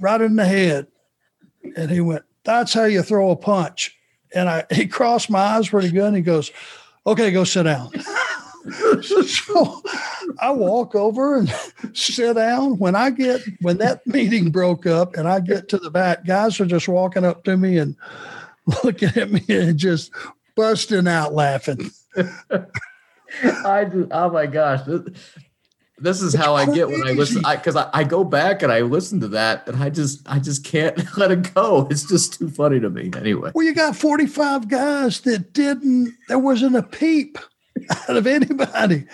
right 0.00 0.20
in 0.20 0.36
the 0.36 0.46
head. 0.46 0.86
And 1.76 1.90
he 1.90 2.00
went, 2.00 2.24
That's 2.44 2.74
how 2.74 2.84
you 2.84 3.02
throw 3.02 3.30
a 3.30 3.36
punch. 3.36 3.96
And 4.34 4.48
I 4.48 4.64
he 4.70 4.86
crossed 4.86 5.30
my 5.30 5.40
eyes 5.40 5.68
pretty 5.68 5.90
good. 5.90 6.06
And 6.08 6.16
he 6.16 6.22
goes, 6.22 6.50
Okay, 7.06 7.30
go 7.30 7.44
sit 7.44 7.64
down. 7.64 7.90
so 8.72 9.82
I 10.40 10.50
walk 10.50 10.94
over 10.94 11.36
and 11.36 11.52
sit 11.92 12.34
down. 12.34 12.78
When 12.78 12.94
I 12.94 13.10
get 13.10 13.42
when 13.60 13.78
that 13.78 14.06
meeting 14.06 14.50
broke 14.50 14.86
up 14.86 15.16
and 15.16 15.28
I 15.28 15.40
get 15.40 15.68
to 15.70 15.78
the 15.78 15.90
back, 15.90 16.24
guys 16.24 16.60
are 16.60 16.66
just 16.66 16.88
walking 16.88 17.24
up 17.24 17.44
to 17.44 17.56
me 17.56 17.78
and 17.78 17.96
looking 18.84 19.10
at 19.16 19.30
me 19.30 19.44
and 19.48 19.78
just 19.78 20.12
busting 20.54 21.08
out 21.08 21.34
laughing. 21.34 21.90
I 23.64 23.84
do. 23.84 24.08
Oh 24.10 24.30
my 24.30 24.46
gosh. 24.46 24.82
This, 24.82 25.00
this 25.98 26.22
is 26.22 26.34
how 26.34 26.54
I 26.54 26.66
get 26.66 26.88
when 26.88 27.06
I 27.06 27.12
listen. 27.12 27.44
I 27.44 27.56
because 27.56 27.76
I, 27.76 27.88
I 27.92 28.04
go 28.04 28.24
back 28.24 28.62
and 28.62 28.72
I 28.72 28.80
listen 28.80 29.20
to 29.20 29.28
that 29.28 29.68
and 29.68 29.82
I 29.82 29.90
just 29.90 30.28
I 30.28 30.38
just 30.38 30.64
can't 30.64 30.98
let 31.16 31.30
it 31.30 31.54
go. 31.54 31.86
It's 31.90 32.04
just 32.04 32.38
too 32.38 32.50
funny 32.50 32.80
to 32.80 32.90
me. 32.90 33.10
Anyway. 33.16 33.52
Well, 33.54 33.64
you 33.64 33.74
got 33.74 33.96
45 33.96 34.68
guys 34.68 35.20
that 35.20 35.52
didn't, 35.52 36.14
there 36.28 36.38
wasn't 36.38 36.76
a 36.76 36.82
peep 36.82 37.38
out 38.08 38.16
of 38.16 38.26
anybody. 38.26 39.06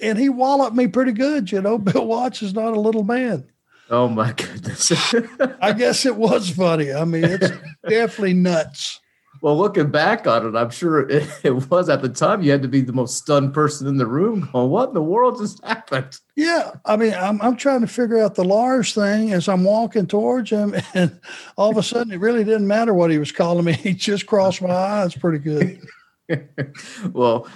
And 0.00 0.18
he 0.18 0.28
walloped 0.28 0.76
me 0.76 0.86
pretty 0.86 1.12
good. 1.12 1.50
You 1.50 1.60
know, 1.60 1.78
Bill 1.78 2.06
Watts 2.06 2.42
is 2.42 2.54
not 2.54 2.74
a 2.74 2.80
little 2.80 3.04
man. 3.04 3.46
Oh 3.90 4.08
my 4.08 4.32
goodness. 4.32 4.92
I 5.62 5.72
guess 5.72 6.04
it 6.04 6.16
was 6.16 6.50
funny. 6.50 6.92
I 6.92 7.04
mean, 7.04 7.24
it's 7.24 7.50
definitely 7.88 8.34
nuts. 8.34 9.00
Well, 9.40 9.56
looking 9.56 9.90
back 9.90 10.26
on 10.26 10.46
it, 10.46 10.58
I'm 10.58 10.70
sure 10.70 11.08
it, 11.08 11.28
it 11.44 11.70
was 11.70 11.88
at 11.88 12.02
the 12.02 12.08
time. 12.08 12.42
You 12.42 12.50
had 12.50 12.62
to 12.62 12.68
be 12.68 12.80
the 12.80 12.92
most 12.92 13.16
stunned 13.16 13.54
person 13.54 13.86
in 13.86 13.96
the 13.96 14.06
room. 14.06 14.48
Going, 14.52 14.70
"What 14.70 14.88
in 14.88 14.94
the 14.94 15.02
world 15.02 15.38
just 15.38 15.64
happened?" 15.64 16.18
Yeah, 16.34 16.72
I 16.84 16.96
mean, 16.96 17.14
I'm 17.14 17.40
I'm 17.40 17.56
trying 17.56 17.82
to 17.82 17.86
figure 17.86 18.20
out 18.20 18.34
the 18.34 18.44
Lars 18.44 18.94
thing 18.94 19.32
as 19.32 19.48
I'm 19.48 19.64
walking 19.64 20.06
towards 20.06 20.50
him, 20.50 20.74
and 20.94 21.20
all 21.56 21.70
of 21.70 21.76
a 21.76 21.82
sudden, 21.82 22.12
it 22.12 22.20
really 22.20 22.44
didn't 22.44 22.66
matter 22.66 22.92
what 22.92 23.10
he 23.10 23.18
was 23.18 23.32
calling 23.32 23.64
me. 23.64 23.72
He 23.74 23.94
just 23.94 24.26
crossed 24.26 24.60
my 24.60 24.70
eyes 24.70 25.14
pretty 25.14 25.38
good. 25.38 25.80
well, 27.12 27.46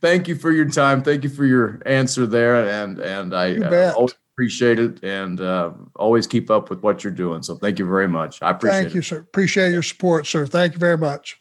thank 0.00 0.28
you 0.28 0.34
for 0.34 0.52
your 0.52 0.68
time. 0.68 1.02
Thank 1.02 1.24
you 1.24 1.30
for 1.30 1.44
your 1.44 1.80
answer 1.86 2.26
there, 2.26 2.68
and 2.68 2.98
and 2.98 3.34
I 3.34 3.56
uh, 3.56 3.92
always 3.94 4.14
appreciate 4.34 4.78
it, 4.78 5.02
and 5.04 5.40
uh, 5.40 5.72
always 5.96 6.26
keep 6.26 6.50
up 6.50 6.70
with 6.70 6.82
what 6.82 7.04
you're 7.04 7.12
doing. 7.12 7.42
So 7.42 7.56
thank 7.56 7.78
you 7.78 7.86
very 7.86 8.08
much. 8.08 8.42
I 8.42 8.50
appreciate 8.50 8.78
it. 8.78 8.82
Thank 8.82 8.92
it. 8.92 8.94
you, 8.96 9.02
sir. 9.02 9.18
Appreciate 9.18 9.72
your 9.72 9.82
support, 9.82 10.26
sir. 10.26 10.46
Thank 10.46 10.74
you 10.74 10.78
very 10.78 10.98
much. 10.98 11.40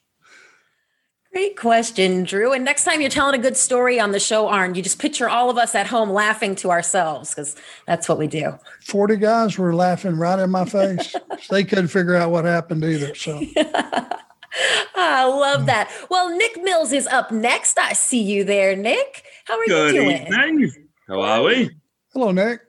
Great 1.32 1.56
question, 1.56 2.24
Drew. 2.24 2.54
And 2.54 2.66
next 2.66 2.86
time 2.86 3.02
you're 3.02 3.10
telling 3.10 3.40
a 3.40 3.42
good 3.42 3.56
story 3.56 4.00
on 4.00 4.12
the 4.12 4.20
show, 4.20 4.48
Arn, 4.48 4.74
you 4.74 4.82
just 4.82 4.98
picture 4.98 5.30
all 5.30 5.52
of 5.52 5.60
us 5.60 5.76
at 5.76 5.86
home 5.86 6.10
laughing 6.10 6.56
to 6.56 6.72
ourselves 6.72 7.30
because 7.30 7.56
that's 7.86 8.10
what 8.10 8.18
we 8.18 8.26
do. 8.26 8.58
40 8.82 9.18
guys 9.18 9.56
were 9.56 9.76
laughing 9.76 10.16
right 10.16 10.40
in 10.40 10.50
my 10.50 10.66
face. 10.66 11.16
they 11.52 11.64
couldn't 11.64 11.90
figure 11.90 12.16
out 12.16 12.32
what 12.32 12.46
happened 12.46 12.84
either. 12.84 13.14
So 13.14 13.44
I 14.96 15.26
love 15.26 15.66
that. 15.68 15.92
Well, 16.10 16.36
Nick 16.36 16.62
Mills 16.62 16.92
is 16.92 17.08
up 17.08 17.32
next. 17.32 17.78
I 17.78 17.94
see 17.94 18.22
you 18.22 18.44
there, 18.44 18.76
Nick. 18.76 19.24
How 19.46 19.60
are 19.60 19.66
Good 19.66 19.96
you 19.96 20.02
doing? 20.02 20.22
evening. 20.28 20.88
How 21.08 21.22
are 21.22 21.44
we? 21.44 21.70
Hello, 22.14 22.32
Nick. 22.32 22.62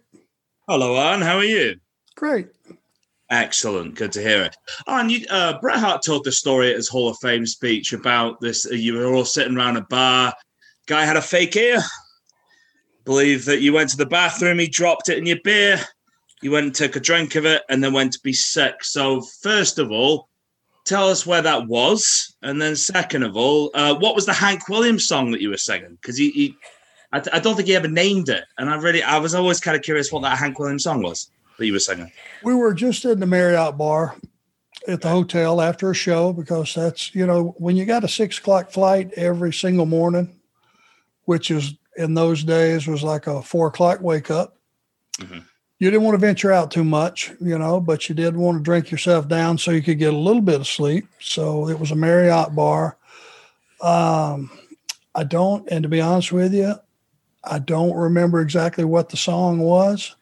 Hello, 0.69 0.97
Arn. 0.97 1.21
How 1.21 1.37
are 1.37 1.45
you? 1.45 1.77
Great. 2.17 2.49
Excellent. 3.31 3.95
Good 3.95 4.13
to 4.13 4.21
hear 4.21 4.43
it. 4.43 4.57
Oh, 4.87 4.99
and 4.99 5.11
you, 5.11 5.25
uh, 5.31 5.59
Bret 5.61 5.79
Hart 5.79 6.03
told 6.03 6.25
the 6.25 6.33
story 6.33 6.71
at 6.71 6.77
his 6.77 6.89
Hall 6.89 7.09
of 7.09 7.17
Fame 7.19 7.47
speech 7.47 7.93
about 7.93 8.41
this. 8.41 8.67
Uh, 8.67 8.75
you 8.75 8.95
were 8.95 9.15
all 9.15 9.25
sitting 9.25 9.57
around 9.57 9.77
a 9.77 9.83
bar. 9.83 10.35
Guy 10.87 11.05
had 11.05 11.17
a 11.17 11.23
fake 11.23 11.55
ear. 11.57 11.81
Believe 13.05 13.45
that 13.45 13.61
you 13.61 13.73
went 13.73 13.91
to 13.91 13.97
the 13.97 14.07
bathroom, 14.07 14.59
he 14.59 14.67
dropped 14.69 15.09
it 15.09 15.19
in 15.19 15.27
your 15.27 15.41
beer. 15.43 15.81
You 16.43 16.51
went 16.51 16.67
and 16.67 16.75
took 16.75 16.97
a 16.97 17.01
drink 17.01 17.35
of 17.35 17.45
it 17.45 17.63
and 17.69 17.83
then 17.85 17.93
went 17.93 18.13
to 18.15 18.21
be 18.23 18.33
sick. 18.33 18.83
So, 18.83 19.21
first 19.43 19.79
of 19.79 19.91
all, 19.93 20.29
tell 20.85 21.09
us 21.09 21.27
where 21.27 21.43
that 21.43 21.67
was. 21.67 22.35
And 22.43 22.61
then, 22.61 22.77
second 22.77 23.23
of 23.23 23.37
all, 23.37 23.71
uh, 23.75 23.95
what 23.95 24.15
was 24.15 24.27
the 24.27 24.33
Hank 24.33 24.69
Williams 24.69 25.07
song 25.07 25.31
that 25.33 25.41
you 25.41 25.51
were 25.51 25.57
singing? 25.57 25.97
Because 26.01 26.17
he, 26.17 26.31
he 26.31 26.57
I, 27.13 27.23
I, 27.33 27.41
don't 27.41 27.57
think 27.57 27.69
he 27.69 27.77
ever 27.77 27.89
named 27.89 28.29
it. 28.29 28.45
And 28.59 28.71
I 28.71 28.77
really, 28.77 29.03
I 29.03 29.19
was 29.19 29.35
always 29.35 29.61
kind 29.61 29.77
of 29.77 29.83
curious 29.83 30.13
what 30.13 30.23
that 30.23 30.39
Hank 30.39 30.59
Williams 30.59 30.85
song 30.85 31.03
was 31.03 31.31
that 31.59 31.67
you 31.67 31.73
were 31.73 31.79
singing. 31.79 32.11
We 32.43 32.55
were 32.55 32.75
just 32.75 33.05
in 33.05 33.21
the 33.21 33.27
Marriott 33.27 33.77
bar 33.77 34.17
at 34.89 35.01
the 35.01 35.09
hotel 35.09 35.61
after 35.61 35.91
a 35.91 35.95
show 35.95 36.33
because 36.33 36.75
that's, 36.75 37.15
you 37.15 37.27
know, 37.27 37.55
when 37.59 37.77
you 37.77 37.85
got 37.85 38.05
a 38.05 38.09
six 38.09 38.39
o'clock 38.39 38.71
flight 38.71 39.13
every 39.15 39.53
single 39.53 39.87
morning, 39.87 40.41
which 41.25 41.51
is 41.51 41.75
in 41.97 42.15
those 42.15 42.45
days 42.45 42.87
was 42.87 43.03
like 43.03 43.27
a 43.27 43.43
four 43.43 43.67
o'clock 43.69 44.01
wake 44.01 44.31
up. 44.31 44.57
Mm-hmm. 45.19 45.41
You 45.81 45.91
didn't 45.91 46.05
want 46.05 46.15
to 46.15 46.27
venture 46.27 46.53
out 46.53 46.71
too 46.71 46.85
much, 46.85 47.33
you 47.41 47.59
know, 47.59 47.81
but 47.81 48.07
you 48.07 48.15
did 48.15 48.37
want 48.37 48.59
to 48.59 48.63
drink 48.63 48.91
yourself 48.91 49.27
down 49.27 49.57
so 49.57 49.71
you 49.71 49.81
could 49.81 49.99
get 49.99 50.13
a 50.13 50.17
little 50.17 50.43
bit 50.43 50.61
of 50.61 50.67
sleep. 50.67 51.09
So 51.21 51.71
it 51.71 51.81
was 51.81 51.91
a 51.91 51.97
Marriott 51.97 52.55
bar. 52.55 52.99
Um, 53.81 54.51
I 55.15 55.25
don't, 55.25 55.67
and 55.71 55.83
to 55.83 55.89
be 55.89 56.03
honest 56.03 56.33
with 56.33 56.53
you, 56.53 56.75
I 57.43 57.61
don't 57.61 57.97
remember 57.97 58.43
exactly 58.43 58.85
what 58.85 59.09
the 59.09 59.17
song 59.17 59.59
was, 59.61 60.15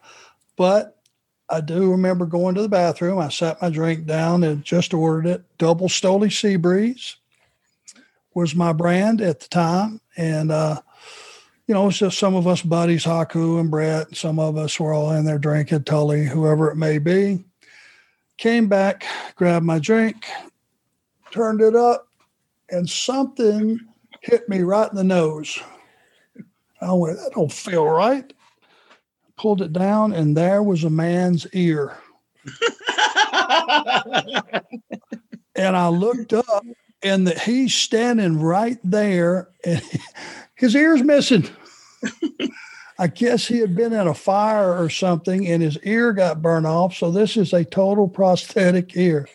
but 0.57 0.97
I 1.51 1.61
do 1.61 1.91
remember 1.91 2.25
going 2.25 2.55
to 2.55 2.63
the 2.63 2.69
bathroom. 2.69 3.19
I 3.19 3.29
sat 3.29 3.61
my 3.61 3.69
drink 3.69 4.07
down 4.07 4.45
and 4.45 4.63
just 4.63 4.95
ordered 4.95 5.27
it. 5.27 5.43
Double 5.59 5.89
Stoli 5.89 6.33
Sea 6.33 6.55
Breeze 6.55 7.17
was 8.33 8.55
my 8.55 8.73
brand 8.73 9.21
at 9.21 9.41
the 9.41 9.49
time. 9.49 10.01
And, 10.17 10.53
uh, 10.53 10.83
you 11.69 11.75
know, 11.75 11.87
it's 11.89 11.99
just 11.99 12.19
some 12.19 12.35
of 12.35 12.47
us 12.47 12.63
buddies, 12.63 13.05
Haku 13.05 13.61
and 13.61 13.71
Bret, 13.71 14.17
some 14.17 14.39
of 14.39 14.57
us 14.57 14.81
were 14.81 14.95
all 14.95 15.13
in 15.13 15.27
there 15.27 15.39
drinking, 15.39 15.85
Tully, 15.85 16.25
whoever 16.25 16.71
it 16.71 16.77
may 16.77 16.97
be. 16.97 17.45
Came 18.39 18.69
back, 18.69 19.05
grabbed 19.37 19.67
my 19.67 19.79
drink, 19.79 20.25
turned 21.31 21.61
it 21.61 21.77
up, 21.77 22.09
and 22.71 22.89
something 22.89 23.79
hit 24.23 24.49
me 24.49 24.61
right 24.63 24.91
in 24.91 24.97
the 24.97 25.05
nose. 25.05 25.59
I 26.81 26.91
went, 26.95 27.19
that 27.19 27.33
don't 27.35 27.53
feel 27.53 27.85
right. 27.85 28.33
Pulled 29.37 29.61
it 29.61 29.75
down, 29.75 30.15
and 30.15 30.35
there 30.35 30.63
was 30.63 30.85
a 30.85 30.91
man's 30.91 31.47
ear. 31.53 31.99
and 35.55 35.77
I 35.77 35.89
looked 35.89 36.33
up, 36.33 36.65
and 37.03 37.27
that 37.27 37.41
he's 37.41 37.75
standing 37.75 38.41
right 38.41 38.79
there, 38.83 39.51
and 39.65 39.83
his 40.59 40.75
ear's 40.75 41.03
missing. 41.03 41.49
I 42.99 43.07
guess 43.07 43.47
he 43.47 43.59
had 43.59 43.77
been 43.77 43.93
in 43.93 44.09
a 44.09 44.15
fire 44.15 44.77
or 44.77 44.91
something, 44.91 45.47
and 45.47 45.63
his 45.63 45.79
ear 45.85 46.13
got 46.13 46.43
burned 46.43 46.67
off. 46.67 46.97
So 46.97 47.13
this 47.13 47.37
is 47.37 47.53
a 47.53 47.65
total 47.65 48.09
prosthetic 48.09 48.97
ear, 48.97 49.29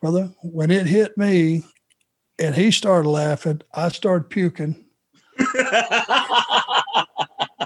brother. 0.00 0.32
When 0.42 0.70
it 0.70 0.86
hit 0.86 1.18
me, 1.18 1.64
and 2.38 2.54
he 2.54 2.70
started 2.70 3.08
laughing, 3.08 3.60
I 3.74 3.88
started 3.88 4.30
puking 4.30 4.86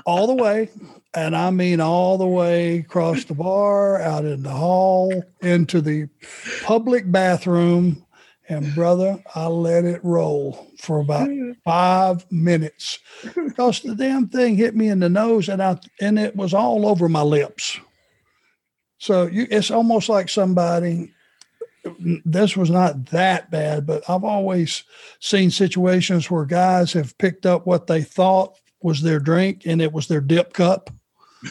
all 0.07 0.27
the 0.27 0.35
way. 0.35 0.71
And 1.13 1.37
I 1.37 1.51
mean 1.51 1.81
all 1.81 2.19
the 2.19 2.27
way 2.27 2.79
across 2.79 3.25
the 3.25 3.35
bar, 3.35 4.01
out 4.01 4.25
in 4.25 4.45
the 4.45 4.51
hall, 4.51 5.25
into 5.41 5.81
the 5.81 6.09
public 6.63 7.11
bathroom. 7.11 8.07
And 8.51 8.75
brother, 8.75 9.23
I 9.37 9.47
let 9.47 9.85
it 9.85 10.05
roll 10.05 10.67
for 10.79 10.99
about 10.99 11.31
five 11.65 12.31
minutes 12.33 12.99
because 13.23 13.81
the 13.81 13.95
damn 13.95 14.29
thing 14.29 14.57
hit 14.57 14.75
me 14.75 14.89
in 14.89 14.99
the 14.99 15.09
nose 15.09 15.49
and 15.49 15.63
I 15.63 15.79
and 16.01 16.19
it 16.19 16.35
was 16.35 16.53
all 16.53 16.85
over 16.85 17.09
my 17.09 17.23
lips. 17.23 17.79
So 18.99 19.29
you, 19.29 19.47
it's 19.51 19.71
almost 19.71 20.09
like 20.09 20.29
somebody 20.29 21.13
this 22.25 22.57
was 22.57 22.71
not 22.71 23.07
that 23.07 23.51
bad, 23.51 23.87
but 23.87 24.03
I've 24.11 24.25
always 24.25 24.83
seen 25.21 25.51
situations 25.51 26.31
where 26.31 26.45
guys 26.45 26.93
have 26.93 27.17
picked 27.19 27.47
up 27.47 27.67
what 27.67 27.87
they 27.87 28.03
thought 28.03 28.59
was 28.83 29.01
their 29.01 29.21
drink 29.21 29.63
and 29.65 29.81
it 29.81 29.93
was 29.93 30.09
their 30.09 30.21
dip 30.21 30.53
cup 30.53 30.91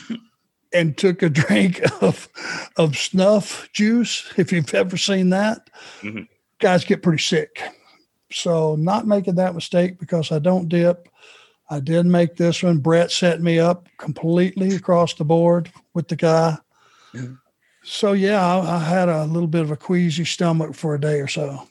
and 0.73 0.97
took 0.97 1.23
a 1.23 1.29
drink 1.29 1.81
of 2.01 2.27
of 2.75 2.97
snuff 2.97 3.69
juice. 3.71 4.31
If 4.37 4.51
you've 4.51 4.73
ever 4.73 4.97
seen 4.97 5.29
that, 5.29 5.69
mm-hmm. 6.01 6.23
Guys 6.59 6.85
get 6.85 7.03
pretty 7.03 7.21
sick. 7.21 7.61
So 8.31 8.75
not 8.75 9.07
making 9.07 9.35
that 9.35 9.55
mistake 9.55 9.99
because 9.99 10.31
I 10.31 10.39
don't 10.39 10.69
dip. 10.69 11.09
I 11.69 11.79
did 11.79 12.05
make 12.05 12.35
this 12.35 12.63
one. 12.63 12.79
Bret 12.79 13.11
set 13.11 13.41
me 13.41 13.59
up 13.59 13.87
completely 13.97 14.75
across 14.75 15.13
the 15.13 15.25
board 15.25 15.71
with 15.93 16.07
the 16.07 16.15
guy. 16.15 16.57
Mm-hmm. 17.13 17.35
So 17.83 18.13
yeah, 18.13 18.45
I, 18.45 18.75
I, 18.75 18.79
had 18.79 19.09
a 19.09 19.25
little 19.25 19.47
bit 19.47 19.61
of 19.61 19.71
a 19.71 19.77
queasy 19.77 20.25
stomach 20.25 20.75
for 20.75 20.95
a 20.95 20.99
day 20.99 21.21
or 21.21 21.27
so. 21.27 21.67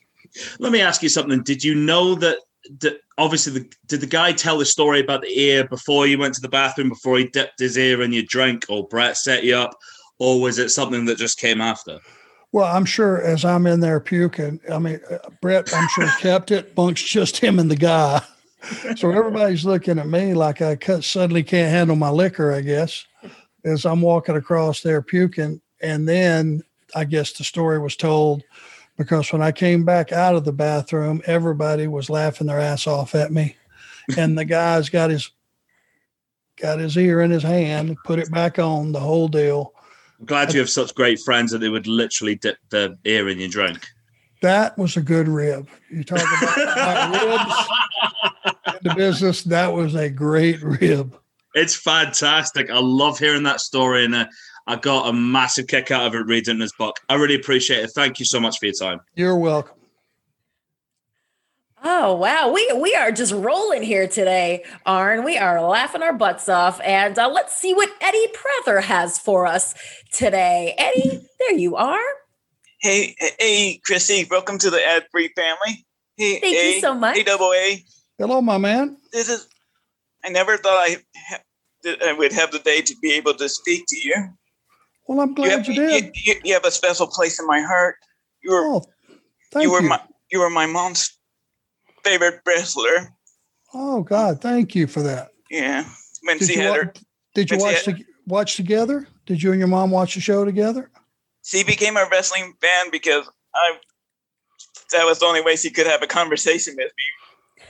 Let 0.59 0.73
me 0.73 0.81
ask 0.81 1.03
you 1.03 1.09
something. 1.09 1.43
Did 1.43 1.63
you 1.63 1.75
know 1.75 2.15
that? 2.17 2.39
that 2.81 3.01
obviously, 3.17 3.61
the, 3.61 3.73
did 3.87 4.01
the 4.01 4.07
guy 4.07 4.33
tell 4.33 4.59
the 4.59 4.65
story 4.65 5.01
about 5.01 5.23
the 5.23 5.41
ear 5.41 5.67
before 5.67 6.07
you 6.07 6.19
went 6.19 6.35
to 6.35 6.41
the 6.41 6.49
bathroom, 6.49 6.89
before 6.89 7.19
he 7.19 7.27
dipped 7.29 7.59
his 7.59 7.79
ear 7.79 8.03
in 8.03 8.13
your 8.13 8.25
drink, 8.25 8.67
or 8.69 8.87
Bret 8.89 9.17
set 9.17 9.45
you 9.45 9.57
up, 9.57 9.79
or 10.19 10.41
was 10.41 10.59
it 10.59 10.71
something 10.71 11.05
that 11.07 11.19
just 11.19 11.39
came 11.39 11.61
after? 11.61 11.99
Well, 12.53 12.65
I'm 12.65 12.85
sure 12.85 13.23
as 13.23 13.45
I'm 13.45 13.67
in 13.67 13.81
there 13.81 14.01
puking, 14.01 14.61
I 14.73 14.79
mean, 14.79 15.01
uh, 15.11 15.19
Bret, 15.43 15.73
I'm 15.75 15.89
sure 15.89 16.09
kept 16.21 16.51
it 16.51 16.75
Bunk's 16.75 17.03
just 17.03 17.37
him 17.39 17.59
and 17.59 17.71
the 17.71 17.77
guy. 17.77 18.23
So 18.97 19.13
everybody's 19.13 19.65
looking 19.65 19.99
at 19.99 20.09
me 20.09 20.35
like 20.35 20.61
I 20.61 20.77
suddenly 21.01 21.43
can't 21.43 21.71
handle 21.71 21.95
my 21.95 22.11
liquor, 22.11 22.53
I 22.53 22.61
guess, 22.61 23.07
as 23.65 23.85
I'm 23.87 24.01
walking 24.01 24.37
across 24.37 24.81
there 24.81 25.01
puking. 25.01 25.61
And 25.81 26.09
then 26.09 26.63
I 26.95 27.05
guess 27.05 27.33
the 27.33 27.45
story 27.45 27.79
was 27.79 27.97
told 27.97 28.43
because 28.97 29.33
when 29.33 29.43
I 29.43 29.53
came 29.53 29.85
back 29.85 30.11
out 30.11 30.35
of 30.35 30.45
the 30.45 30.53
bathroom, 30.53 31.23
everybody 31.25 31.87
was 31.87 32.11
laughing 32.11 32.49
their 32.49 32.59
ass 32.59 32.87
off 32.87 33.15
at 33.15 33.31
me. 33.31 33.57
and 34.17 34.37
the 34.37 34.45
guy's 34.45 34.89
got 34.89 35.11
his 35.11 35.31
got 36.61 36.81
his 36.81 36.97
ear 36.97 37.21
in 37.21 37.31
his 37.31 37.45
hand, 37.45 37.97
put 38.05 38.19
it 38.19 38.31
back 38.33 38.59
on, 38.59 38.91
the 38.91 39.01
whole 39.01 39.29
deal. 39.29 39.73
I'm 40.19 40.27
glad 40.27 40.53
you 40.53 40.61
have 40.61 40.71
such 40.71 40.95
great 40.95 41.21
friends 41.21 41.53
that 41.53 41.59
they 41.59 41.69
would 41.69 41.87
literally 41.87 42.35
dip 42.35 42.59
the 42.71 42.99
ear 43.05 43.29
in 43.29 43.39
your 43.39 43.49
drink. 43.49 43.87
That 44.43 44.77
was 44.79 44.97
a 44.97 45.01
good 45.01 45.29
rib. 45.29 45.69
You 45.91 46.05
talk 46.05 46.21
about 46.21 47.13
ribs 47.25 48.77
in 48.83 48.89
the 48.89 48.95
business. 48.95 49.43
That 49.43 49.73
was 49.73 49.95
a 49.95 50.09
great 50.09 50.63
rib. 50.63 51.17
It's 51.55 51.75
fantastic. 51.75 52.71
I 52.71 52.79
love 52.79 53.19
hearing 53.19 53.43
that 53.45 53.61
story, 53.61 54.05
and 54.05 54.15
uh, 54.15 54.27
I 54.67 54.77
got 54.77 55.09
a 55.09 55.13
massive 55.13 55.67
kick 55.67 55.91
out 55.91 56.07
of 56.07 56.15
it 56.15 56.27
reading 56.27 56.59
this 56.59 56.73
book. 56.79 56.97
I 57.09 57.15
really 57.15 57.35
appreciate 57.35 57.83
it. 57.85 57.91
Thank 57.95 58.19
you 58.19 58.25
so 58.25 58.39
much 58.39 58.59
for 58.59 58.67
your 58.67 58.75
time. 58.75 59.01
You're 59.15 59.37
welcome. 59.37 59.78
Oh 61.91 62.15
wow, 62.17 62.53
we 62.53 62.71
we 62.75 62.95
are 62.95 63.11
just 63.11 63.33
rolling 63.33 63.83
here 63.83 64.07
today, 64.07 64.63
Arn. 64.85 65.25
We 65.25 65.39
are 65.39 65.63
laughing 65.63 66.03
our 66.03 66.13
butts 66.13 66.47
off, 66.47 66.79
and 66.85 67.19
uh, 67.19 67.31
let's 67.31 67.57
see 67.57 67.73
what 67.73 67.89
Eddie 68.03 68.29
Prather 68.35 68.83
has 68.83 69.17
for 69.17 69.47
us 69.47 69.75
today. 70.13 70.75
Eddie, 70.77 71.27
there 71.41 71.55
you 71.55 71.77
are. 71.77 71.99
Hey, 72.83 73.17
hey, 73.39 73.81
Christy, 73.87 74.27
welcome 74.31 74.59
to 74.59 74.69
the 74.69 74.87
Ad 74.87 75.07
Free 75.11 75.33
family. 75.35 75.87
Hey, 76.19 76.39
thank 76.41 76.57
a, 76.59 76.75
you 76.75 76.81
so 76.83 76.93
much. 76.93 77.17
Hey, 77.17 77.23
double 77.23 77.55
A. 77.55 77.83
Hello, 78.19 78.43
my 78.43 78.59
man. 78.59 78.99
This 79.11 79.31
is. 79.31 79.49
I 80.23 80.29
never 80.29 80.59
thought 80.59 80.77
I, 80.77 80.99
ha- 81.17 81.97
I 82.05 82.13
would 82.13 82.35
have 82.35 82.51
the 82.51 82.59
day 82.59 82.83
to 82.83 82.95
be 83.01 83.15
able 83.15 83.33
to 83.33 83.49
speak 83.49 83.87
to 83.89 83.97
you. 83.99 84.29
Well, 85.07 85.21
I'm 85.21 85.33
glad 85.33 85.47
you, 85.47 85.57
have, 85.57 85.69
you 85.69 85.75
did. 86.01 86.17
You, 86.27 86.35
you, 86.45 86.53
have 86.53 86.67
a 86.67 86.71
special 86.71 87.07
place 87.07 87.41
in 87.41 87.47
my 87.47 87.63
heart. 87.63 87.97
You 88.45 88.53
were, 88.53 88.61
oh, 88.63 88.85
you 89.59 89.73
were 89.73 89.81
my, 89.81 89.99
you 90.31 90.41
were 90.41 90.51
my 90.51 90.67
mom's 90.67 91.18
favorite 92.09 92.41
wrestler. 92.47 93.15
Oh 93.75 94.03
God, 94.03 94.41
thank 94.41 94.75
you 94.75 94.87
for 94.87 95.03
that. 95.03 95.31
Yeah, 95.51 95.85
did 96.27 96.49
you, 96.49 96.61
had 96.61 96.77
her. 96.77 96.93
Did 97.35 97.51
you 97.51 97.59
watch 97.59 97.85
had, 97.85 97.97
to, 97.97 98.05
watch 98.27 98.57
together? 98.57 99.07
Did 99.27 99.43
you 99.43 99.51
and 99.53 99.59
your 99.59 99.69
mom 99.69 99.91
watch 99.91 100.15
the 100.15 100.21
show 100.21 100.45
together? 100.45 100.91
She 101.45 101.65
became 101.65 101.97
a 101.97 102.07
wrestling 102.11 102.55
fan 102.61 102.91
because 102.91 103.29
I. 103.55 103.77
That 104.93 105.05
was 105.05 105.19
the 105.19 105.27
only 105.27 105.43
way 105.43 105.57
she 105.57 105.69
could 105.69 105.87
have 105.87 106.03
a 106.03 106.07
conversation 106.07 106.75
with 106.75 106.91
me. 106.97 107.65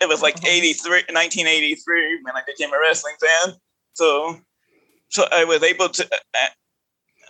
It 0.00 0.08
was 0.08 0.22
like 0.22 0.36
uh-huh. 0.38 0.48
83, 0.50 0.90
1983 0.90 2.20
when 2.22 2.34
I 2.34 2.42
became 2.44 2.72
a 2.72 2.80
wrestling 2.80 3.14
fan. 3.20 3.54
So, 3.92 4.40
so 5.08 5.26
I 5.30 5.44
was 5.44 5.62
able 5.62 5.88
to. 5.88 6.08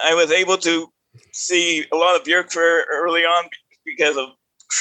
I 0.02 0.14
was 0.14 0.30
able 0.30 0.56
to 0.58 0.88
see 1.32 1.84
a 1.92 1.96
lot 1.96 2.18
of 2.18 2.26
your 2.26 2.42
career 2.42 2.86
early 2.90 3.22
on 3.22 3.50
because 3.84 4.16
of 4.16 4.30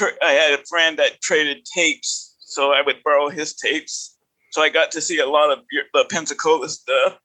I 0.01 0.31
had 0.31 0.59
a 0.59 0.63
friend 0.65 0.97
that 0.99 1.21
traded 1.21 1.65
tapes, 1.65 2.35
so 2.39 2.73
I 2.73 2.81
would 2.81 3.03
borrow 3.03 3.29
his 3.29 3.53
tapes. 3.53 4.17
So 4.51 4.61
I 4.61 4.69
got 4.69 4.91
to 4.91 5.01
see 5.01 5.19
a 5.19 5.27
lot 5.27 5.51
of 5.51 5.59
the 5.93 6.05
Pensacola 6.09 6.69
stuff, 6.69 7.17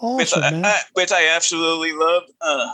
awesome, 0.00 0.16
which, 0.16 0.32
I, 0.34 0.60
I, 0.62 0.80
which 0.94 1.12
I 1.12 1.28
absolutely 1.28 1.92
loved. 1.92 2.32
Uh, 2.40 2.68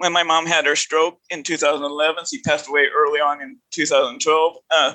when 0.00 0.14
my 0.14 0.22
mom 0.22 0.46
had 0.46 0.64
her 0.64 0.76
stroke 0.76 1.18
in 1.28 1.42
2011. 1.42 2.24
She 2.24 2.40
passed 2.40 2.68
away 2.68 2.86
early 2.94 3.20
on 3.20 3.42
in 3.42 3.58
2012. 3.70 4.56
Uh, 4.70 4.94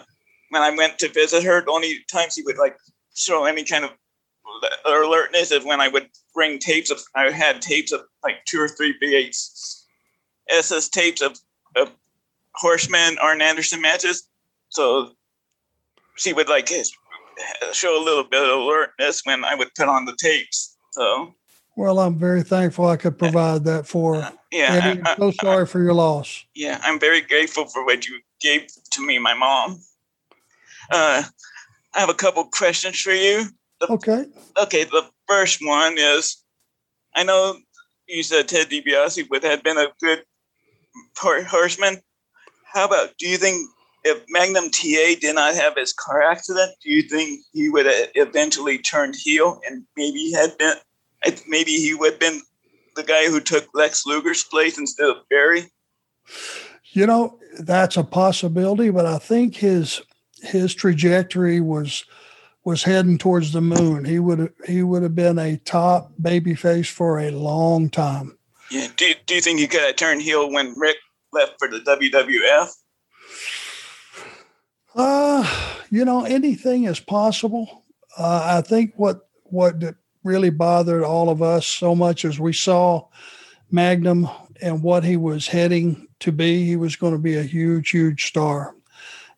when 0.49 0.63
I 0.63 0.75
went 0.75 0.97
to 0.97 1.09
visit 1.09 1.43
her, 1.43 1.63
the 1.63 1.71
only 1.71 1.99
time 2.11 2.29
she 2.31 2.41
would 2.41 2.57
like 2.57 2.75
show 3.13 3.45
any 3.45 3.63
kind 3.63 3.85
of 3.85 3.91
alertness 4.83 5.51
is 5.51 5.63
when 5.63 5.79
I 5.79 5.89
would 5.89 6.09
bring 6.33 6.57
tapes 6.57 6.89
of. 6.89 6.99
I 7.13 7.29
had 7.29 7.61
tapes 7.61 7.91
of 7.91 8.01
like 8.23 8.37
two 8.45 8.59
or 8.59 8.67
three 8.67 8.95
VHS 8.99 9.83
SS 10.49 10.89
tapes 10.89 11.21
of, 11.21 11.37
of 11.75 11.91
Horseman 12.57 13.17
Arn 13.21 13.41
Anderson 13.41 13.81
matches. 13.81 14.27
So 14.69 15.11
she 16.15 16.33
would 16.33 16.49
like 16.49 16.69
show 17.73 18.01
a 18.01 18.03
little 18.03 18.23
bit 18.23 18.41
of 18.43 18.59
alertness 18.59 19.21
when 19.25 19.43
I 19.43 19.55
would 19.55 19.73
put 19.75 19.87
on 19.87 20.05
the 20.05 20.15
tapes. 20.19 20.77
So 20.91 21.33
Well, 21.75 21.99
I'm 21.99 22.17
very 22.17 22.43
thankful 22.43 22.87
I 22.87 22.97
could 22.97 23.17
provide 23.17 23.65
that 23.65 23.85
for 23.87 24.21
her. 24.21 24.33
yeah, 24.51 24.95
I'm 25.05 25.17
so 25.17 25.31
sorry 25.31 25.65
for 25.65 25.81
your 25.81 25.93
loss. 25.93 26.45
yeah, 26.55 26.79
I'm 26.83 26.99
very 26.99 27.21
grateful 27.21 27.65
for 27.65 27.85
what 27.85 28.07
you 28.07 28.19
gave 28.39 28.67
to 28.91 29.05
me, 29.05 29.19
my 29.19 29.33
mom. 29.33 29.81
Uh, 30.89 31.23
I 31.93 31.99
have 31.99 32.09
a 32.09 32.13
couple 32.13 32.43
questions 32.45 32.99
for 32.99 33.11
you. 33.11 33.45
Okay. 33.89 34.25
Okay, 34.61 34.83
the 34.85 35.03
first 35.27 35.59
one 35.61 35.95
is, 35.97 36.37
I 37.13 37.23
know 37.23 37.57
you 38.07 38.23
said 38.23 38.47
Ted 38.47 38.69
DiBiase 38.69 39.29
would 39.29 39.43
have 39.43 39.63
been 39.63 39.77
a 39.77 39.87
good 40.01 40.23
horseman. 41.17 41.97
How 42.75 42.85
about, 42.85 43.17
do 43.17 43.27
you 43.27 43.37
think 43.37 43.69
if 44.03 44.21
Magnum 44.27 44.69
TA 44.69 45.15
did 45.19 45.35
not 45.35 45.55
have 45.55 45.77
his 45.77 45.93
car 45.93 46.21
accident, 46.21 46.73
do 46.83 46.91
you 46.91 47.03
think 47.03 47.39
he 47.53 47.69
would 47.69 47.85
have 47.85 48.09
eventually 48.15 48.77
turned 48.77 49.15
heel 49.15 49.61
and 49.65 49.83
maybe 49.95 50.31
had 50.33 50.57
been, 50.57 50.75
maybe 51.47 51.71
he 51.71 51.95
would 51.95 52.11
have 52.11 52.19
been 52.19 52.41
the 52.95 53.03
guy 53.03 53.27
who 53.27 53.39
took 53.39 53.67
Lex 53.73 54.05
Luger's 54.05 54.43
place 54.43 54.77
instead 54.77 55.09
of 55.09 55.17
Barry? 55.29 55.71
You 56.91 57.07
know, 57.07 57.39
that's 57.59 57.95
a 57.95 58.03
possibility, 58.03 58.89
but 58.89 59.05
I 59.05 59.17
think 59.17 59.55
his 59.55 60.01
his 60.41 60.75
trajectory 60.75 61.61
was 61.61 62.05
was 62.65 62.83
heading 62.83 63.17
towards 63.17 63.53
the 63.53 63.61
moon. 63.61 64.05
He 64.05 64.19
would 64.19 64.53
he 64.67 64.83
would 64.83 65.03
have 65.03 65.15
been 65.15 65.39
a 65.39 65.57
top 65.57 66.11
babyface 66.21 66.89
for 66.89 67.19
a 67.19 67.31
long 67.31 67.89
time. 67.89 68.37
Yeah. 68.69 68.87
Do, 68.95 69.13
do 69.25 69.35
you 69.35 69.41
think 69.41 69.59
he 69.59 69.67
could 69.67 69.81
have 69.81 69.95
turned 69.95 70.21
heel 70.21 70.51
when 70.51 70.77
Ric 70.77 70.97
left 71.35 71.53
for 71.59 71.67
the 71.67 71.79
WWF? 71.79 72.71
Uh, 74.95 75.81
you 75.91 76.05
know, 76.05 76.23
anything 76.25 76.85
is 76.85 76.99
possible. 76.99 77.83
Uh, 78.17 78.57
I 78.57 78.61
think 78.61 78.93
what 78.95 79.27
what 79.43 79.75
really 80.23 80.49
bothered 80.49 81.03
all 81.03 81.29
of 81.29 81.41
us 81.41 81.67
so 81.67 81.93
much 81.93 82.25
as 82.25 82.39
we 82.39 82.51
saw 82.51 83.07
Magnum 83.69 84.27
and 84.61 84.81
what 84.81 85.03
he 85.03 85.17
was 85.17 85.47
heading 85.47 86.07
to 86.19 86.31
be. 86.31 86.65
He 86.65 86.75
was 86.75 86.95
going 86.95 87.13
to 87.13 87.19
be 87.19 87.37
a 87.37 87.43
huge, 87.43 87.91
huge 87.91 88.25
star. 88.25 88.75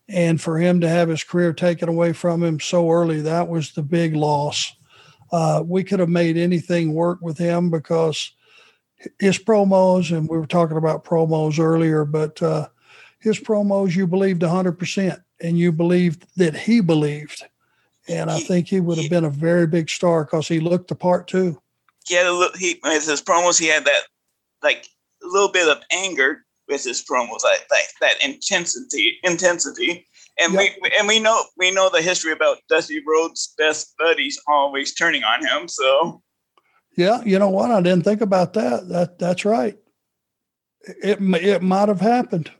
And 0.07 0.40
for 0.40 0.57
him 0.57 0.80
to 0.82 0.90
have 0.90 1.10
his 1.10 1.24
career 1.24 1.52
taken 1.52 1.90
away 1.90 2.14
from 2.14 2.41
him 2.41 2.60
so 2.60 2.90
early, 2.90 3.22
that 3.22 3.49
was 3.49 3.72
the 3.74 3.84
big 3.84 4.15
loss. 4.15 4.74
Uh, 5.32 5.61
we 5.65 5.84
could 5.84 5.99
have 5.99 6.10
made 6.10 6.38
anything 6.38 6.94
work 6.94 7.19
with 7.22 7.38
him 7.38 7.69
because 7.69 8.32
his 9.19 9.38
promos, 9.38 10.15
and 10.15 10.28
we 10.28 10.38
were 10.38 10.48
talking 10.48 10.78
about 10.78 11.06
promos 11.06 11.60
earlier, 11.60 12.06
but 12.06 12.41
uh, 12.41 12.68
his 13.19 13.40
promos, 13.40 13.95
you 13.95 14.07
believed 14.07 14.41
100%, 14.41 15.22
and 15.41 15.57
you 15.57 15.72
believed 15.72 16.26
that 16.38 16.56
he 16.56 16.82
believed. 16.82 17.44
And 18.07 18.32
I 18.32 18.40
think 18.40 18.68
he 18.68 18.80
would 18.80 18.98
have 18.98 19.10
been 19.10 19.26
a 19.26 19.30
very 19.30 19.68
big 19.68 19.90
star 19.90 20.24
because 20.24 20.48
he 20.48 20.60
looked 20.60 20.88
the 20.88 20.95
part 20.95 21.28
too. 21.28 21.61
He 22.06 22.15
had 22.15 22.26
a 22.26 22.32
little, 22.32 22.57
he, 22.57 22.80
with 22.84 23.06
his 23.06 23.22
promos, 23.22 23.60
he 23.60 23.68
had 23.68 23.84
that, 23.86 24.03
like, 24.64 24.88
a 25.22 25.28
little 25.28 25.52
bit 25.52 25.68
of 25.68 25.84
anger 25.91 26.45
with 26.69 26.84
his 26.86 27.03
promos, 27.03 27.44
like, 27.44 27.65
like 27.69 27.90
that 27.99 28.24
intensity, 28.24 29.18
intensity. 29.24 30.06
And 30.40 30.53
we 30.56 30.72
and 30.99 31.07
we 31.07 31.19
know 31.19 31.44
we 31.57 31.72
know 31.72 31.90
the 31.90 32.02
history 32.02 32.32
about 32.32 32.60
Dusty 32.69 33.02
Rhodes' 33.07 33.56
best 33.57 33.95
buddies 33.98 34.40
always 34.48 34.94
turning 34.94 35.24
on 35.24 35.44
him. 35.44 35.68
So 35.68 36.22
Yeah, 36.98 37.22
you 37.24 37.38
know 37.38 37.49
what? 37.49 37.72
I 37.72 37.80
didn't 37.82 38.03
think 38.03 38.22
about 38.22 38.53
that. 38.53 38.90
That 38.90 39.19
that's 39.19 39.45
right. 39.45 39.78
It 40.82 41.19
it 41.22 41.61
might 41.61 41.88
have 41.88 42.02
happened. 42.02 42.52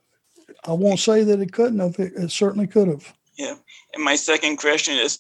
I 0.64 0.74
won't 0.74 1.00
say 1.00 1.24
that 1.24 1.40
it 1.40 1.52
couldn't 1.52 1.80
have. 1.80 2.00
It, 2.00 2.14
it 2.16 2.32
certainly 2.32 2.68
could 2.68 2.88
have. 2.88 3.14
yeah. 3.38 3.56
And 3.94 4.04
my 4.04 4.16
second 4.16 4.58
question 4.58 4.96
is, 4.96 5.20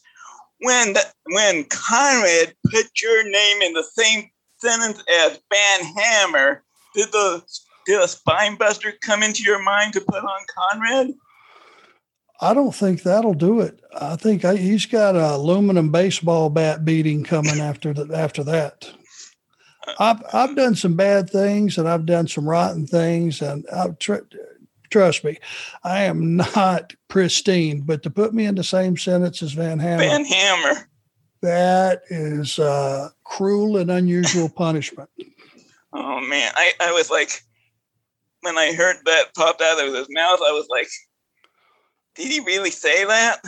when 0.59 0.93
the, 0.93 1.03
when 1.31 1.63
Conrad 1.65 2.53
put 2.69 2.85
your 3.01 3.23
name 3.23 3.61
in 3.61 3.73
the 3.73 3.83
same 3.83 4.29
sentence 4.59 5.03
as 5.21 5.39
Van 5.51 5.93
Hammer, 5.95 6.63
did 6.93 7.11
the 7.11 7.43
did 7.87 8.01
a 8.01 8.07
spine 8.07 8.55
buster 8.55 8.93
come 9.01 9.23
into 9.23 9.41
your 9.41 9.63
mind 9.63 9.93
to 9.93 10.01
put 10.01 10.23
on 10.23 10.39
Conrad? 10.55 11.13
I 12.39 12.53
don't 12.53 12.75
think 12.75 13.01
that'll 13.01 13.33
do 13.33 13.61
it. 13.61 13.81
I 13.99 14.15
think 14.15 14.45
I, 14.45 14.57
he's 14.57 14.85
got 14.85 15.15
a 15.15 15.35
aluminum 15.35 15.91
baseball 15.91 16.51
bat 16.51 16.85
beating 16.85 17.23
coming 17.23 17.59
after 17.59 17.93
the, 17.93 18.15
after 18.15 18.43
that. 18.43 18.91
I've 19.99 20.21
I've 20.33 20.55
done 20.55 20.75
some 20.75 20.95
bad 20.95 21.29
things 21.29 21.77
and 21.77 21.87
I've 21.87 22.05
done 22.05 22.27
some 22.27 22.47
rotten 22.47 22.87
things 22.87 23.41
and 23.41 23.65
I've 23.73 23.97
tr- 23.99 24.27
trust 24.89 25.23
me, 25.23 25.37
I 25.83 26.03
am 26.03 26.35
not 26.35 26.93
pristine. 27.07 27.81
But 27.81 28.03
to 28.03 28.09
put 28.09 28.33
me 28.33 28.45
in 28.45 28.55
the 28.55 28.63
same 28.63 28.97
sentence 28.97 29.41
as 29.41 29.53
Van 29.53 29.79
Hammer, 29.79 30.03
Van 30.03 30.25
Hammer. 30.25 30.89
that 31.41 32.01
is 32.09 32.59
uh, 32.59 33.09
cruel 33.23 33.77
and 33.77 33.91
unusual 33.91 34.49
punishment. 34.49 35.09
Oh 35.93 36.19
man, 36.21 36.51
I, 36.55 36.73
I 36.81 36.91
was 36.91 37.09
like, 37.09 37.41
when 38.41 38.57
I 38.57 38.73
heard 38.73 38.97
that 39.05 39.33
popped 39.35 39.61
out 39.61 39.85
of 39.85 39.93
his 39.93 40.07
mouth, 40.09 40.39
I 40.45 40.51
was 40.51 40.67
like, 40.69 40.87
did 42.15 42.27
he 42.27 42.39
really 42.41 42.71
say 42.71 43.05
that? 43.05 43.39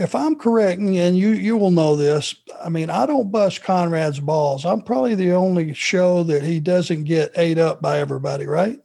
If 0.00 0.14
I'm 0.14 0.34
correct, 0.34 0.80
and 0.80 0.94
you 0.94 1.28
you 1.28 1.58
will 1.58 1.70
know 1.70 1.94
this, 1.94 2.34
I 2.64 2.70
mean, 2.70 2.88
I 2.88 3.04
don't 3.04 3.30
bust 3.30 3.62
Conrad's 3.62 4.18
balls. 4.18 4.64
I'm 4.64 4.80
probably 4.80 5.14
the 5.14 5.32
only 5.32 5.74
show 5.74 6.22
that 6.22 6.42
he 6.42 6.58
doesn't 6.58 7.04
get 7.04 7.32
ate 7.36 7.58
up 7.58 7.82
by 7.82 7.98
everybody, 7.98 8.46
right? 8.46 8.80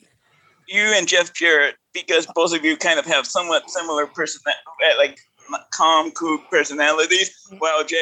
You 0.68 0.82
and 0.94 1.08
Jeff 1.08 1.34
Jarrett, 1.34 1.76
because 1.94 2.28
both 2.36 2.54
of 2.54 2.66
you 2.66 2.76
kind 2.76 3.00
of 3.00 3.06
have 3.06 3.26
somewhat 3.26 3.70
similar 3.70 4.08
person, 4.08 4.42
like 4.98 5.18
calm, 5.72 6.12
cool 6.12 6.38
personalities, 6.50 7.32
while 7.60 7.86
Jr. 7.86 7.96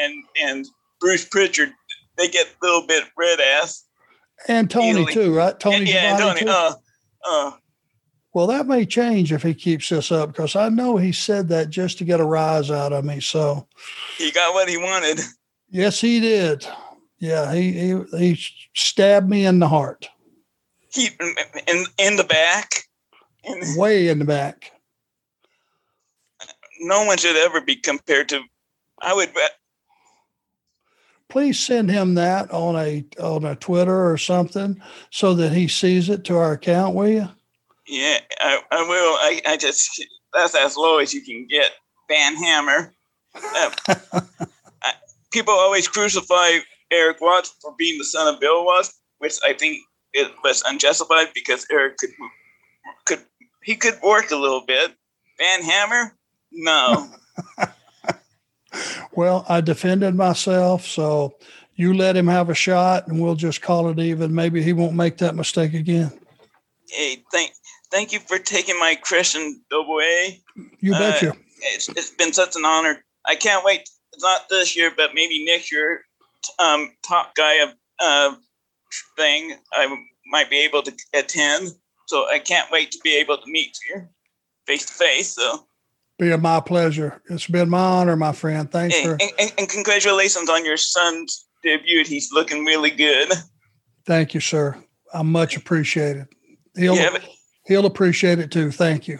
and 0.00 0.22
and 0.40 0.66
Bruce 1.00 1.24
Pritchard, 1.24 1.72
they 2.16 2.28
get 2.28 2.46
a 2.46 2.64
little 2.64 2.86
bit 2.86 3.02
red 3.18 3.40
ass. 3.40 3.84
And 4.46 4.70
Tony 4.70 4.90
Easily. 4.90 5.12
too, 5.12 5.34
right? 5.34 5.58
Tony 5.58 5.90
yeah, 5.90 6.16
Giovanni, 6.16 6.40
Tony. 6.40 6.40
too? 6.42 6.48
Uh, 6.48 6.74
uh, 7.28 7.50
Well, 8.34 8.46
that 8.46 8.66
may 8.66 8.86
change 8.86 9.32
if 9.32 9.42
he 9.42 9.52
keeps 9.52 9.90
this 9.90 10.10
up 10.10 10.30
because 10.30 10.56
I 10.56 10.70
know 10.70 10.96
he 10.96 11.12
said 11.12 11.48
that 11.48 11.68
just 11.68 11.98
to 11.98 12.04
get 12.04 12.20
a 12.20 12.24
rise 12.24 12.70
out 12.70 12.92
of 12.92 13.04
me. 13.04 13.20
So, 13.20 13.66
he 14.16 14.30
got 14.30 14.54
what 14.54 14.68
he 14.68 14.78
wanted. 14.78 15.20
yes, 15.70 16.00
he 16.00 16.18
did. 16.20 16.66
Yeah, 17.18 17.52
he 17.54 17.72
he, 17.72 18.02
he 18.18 18.40
stabbed 18.74 19.28
me 19.28 19.46
in 19.46 19.58
the 19.60 19.68
heart, 19.68 20.08
He 20.92 21.10
in 21.68 21.84
in 21.98 22.16
the 22.16 22.24
back. 22.24 22.84
way 23.76 24.08
in 24.08 24.18
the 24.18 24.24
back. 24.24 24.72
No 26.80 27.04
one 27.04 27.18
should 27.18 27.36
ever 27.36 27.60
be 27.60 27.76
compared 27.76 28.28
to. 28.30 28.40
I 29.00 29.14
would 29.14 29.32
bet. 29.34 29.52
Please 31.28 31.58
send 31.58 31.90
him 31.90 32.14
that 32.14 32.50
on 32.50 32.76
a 32.76 33.04
on 33.20 33.44
a 33.44 33.56
Twitter 33.56 34.10
or 34.10 34.18
something 34.18 34.80
so 35.10 35.34
that 35.34 35.52
he 35.52 35.68
sees 35.68 36.08
it 36.08 36.24
to 36.24 36.36
our 36.36 36.52
account, 36.52 36.94
will 36.94 37.08
you? 37.08 37.28
Yeah, 37.86 38.18
I, 38.40 38.60
I 38.70 38.82
will. 38.82 39.14
I, 39.20 39.42
I 39.46 39.56
just 39.56 40.04
that's 40.32 40.54
as 40.54 40.76
low 40.76 40.98
as 40.98 41.12
you 41.12 41.22
can 41.22 41.46
get. 41.48 41.72
Van 42.08 42.36
Hammer. 42.36 42.92
Uh, 43.34 43.70
I, 44.82 44.92
people 45.32 45.54
always 45.54 45.88
crucify 45.88 46.58
Eric 46.90 47.20
Watts 47.20 47.54
for 47.60 47.74
being 47.76 47.98
the 47.98 48.04
son 48.04 48.32
of 48.32 48.40
Bill 48.40 48.64
Watts, 48.64 49.00
which 49.18 49.34
I 49.44 49.52
think 49.52 49.78
it 50.12 50.30
was 50.44 50.62
unjustified 50.66 51.28
because 51.34 51.66
Eric 51.70 51.98
could 51.98 52.10
could 53.04 53.20
he 53.62 53.74
could 53.74 53.98
work 54.02 54.30
a 54.30 54.36
little 54.36 54.64
bit. 54.66 54.92
Van 55.38 55.62
Hammer, 55.62 56.16
no. 56.52 57.08
Well, 59.14 59.44
I 59.48 59.60
defended 59.60 60.14
myself, 60.14 60.86
so 60.86 61.34
you 61.74 61.94
let 61.94 62.16
him 62.16 62.26
have 62.26 62.48
a 62.48 62.54
shot, 62.54 63.08
and 63.08 63.20
we'll 63.20 63.34
just 63.34 63.60
call 63.60 63.88
it 63.90 63.98
even. 63.98 64.34
Maybe 64.34 64.62
he 64.62 64.72
won't 64.72 64.94
make 64.94 65.18
that 65.18 65.34
mistake 65.34 65.74
again. 65.74 66.10
hey, 66.88 67.22
thank 67.30 67.52
thank 67.92 68.12
you 68.12 68.18
for 68.18 68.38
taking 68.38 68.78
my 68.80 68.96
Christian 68.96 69.62
double 69.70 70.00
A. 70.00 70.40
You 70.80 70.94
Uh, 70.94 70.98
betcha. 70.98 71.36
it's, 71.60 71.88
it's 71.90 72.10
been 72.10 72.32
such 72.32 72.56
an 72.56 72.64
honor. 72.64 73.04
I 73.26 73.36
can't 73.36 73.64
wait. 73.64 73.88
It's 74.12 74.22
not 74.22 74.48
this 74.48 74.74
year, 74.74 74.90
but 74.96 75.14
maybe 75.14 75.44
next 75.44 75.70
year. 75.70 76.04
Um, 76.58 76.90
top 77.06 77.34
guy 77.36 77.62
of 77.62 77.74
uh, 78.00 78.34
thing 79.16 79.54
I 79.72 79.96
might 80.26 80.50
be 80.50 80.56
able 80.64 80.82
to 80.82 80.92
attend. 81.14 81.68
So 82.06 82.26
I 82.28 82.40
can't 82.40 82.70
wait 82.72 82.90
to 82.92 82.98
be 83.04 83.16
able 83.16 83.38
to 83.38 83.44
meet 83.46 83.76
you 83.88 84.08
face 84.66 84.86
to 84.86 84.92
face. 84.92 85.34
So 85.34 85.66
Be 86.18 86.36
my 86.36 86.60
pleasure. 86.60 87.22
It's 87.30 87.46
been 87.46 87.70
my 87.70 87.78
honor, 87.78 88.16
my 88.16 88.32
friend. 88.32 88.70
Thanks 88.70 88.96
and, 88.96 89.04
for 89.04 89.18
and, 89.38 89.52
and 89.56 89.68
congratulations 89.68 90.48
on 90.50 90.64
your 90.64 90.76
son's 90.76 91.46
debut. 91.62 92.04
He's 92.04 92.32
looking 92.32 92.64
really 92.64 92.90
good. 92.90 93.30
thank 94.04 94.34
you, 94.34 94.40
sir. 94.40 94.76
I 95.14 95.22
much 95.22 95.56
appreciate 95.56 96.16
it. 96.16 96.28
He'll 96.74 96.96
Yeah, 96.96 97.10
but- 97.12 97.28
he'll 97.66 97.86
appreciate 97.86 98.38
it 98.38 98.50
too. 98.50 98.70
Thank 98.70 99.08
you. 99.08 99.18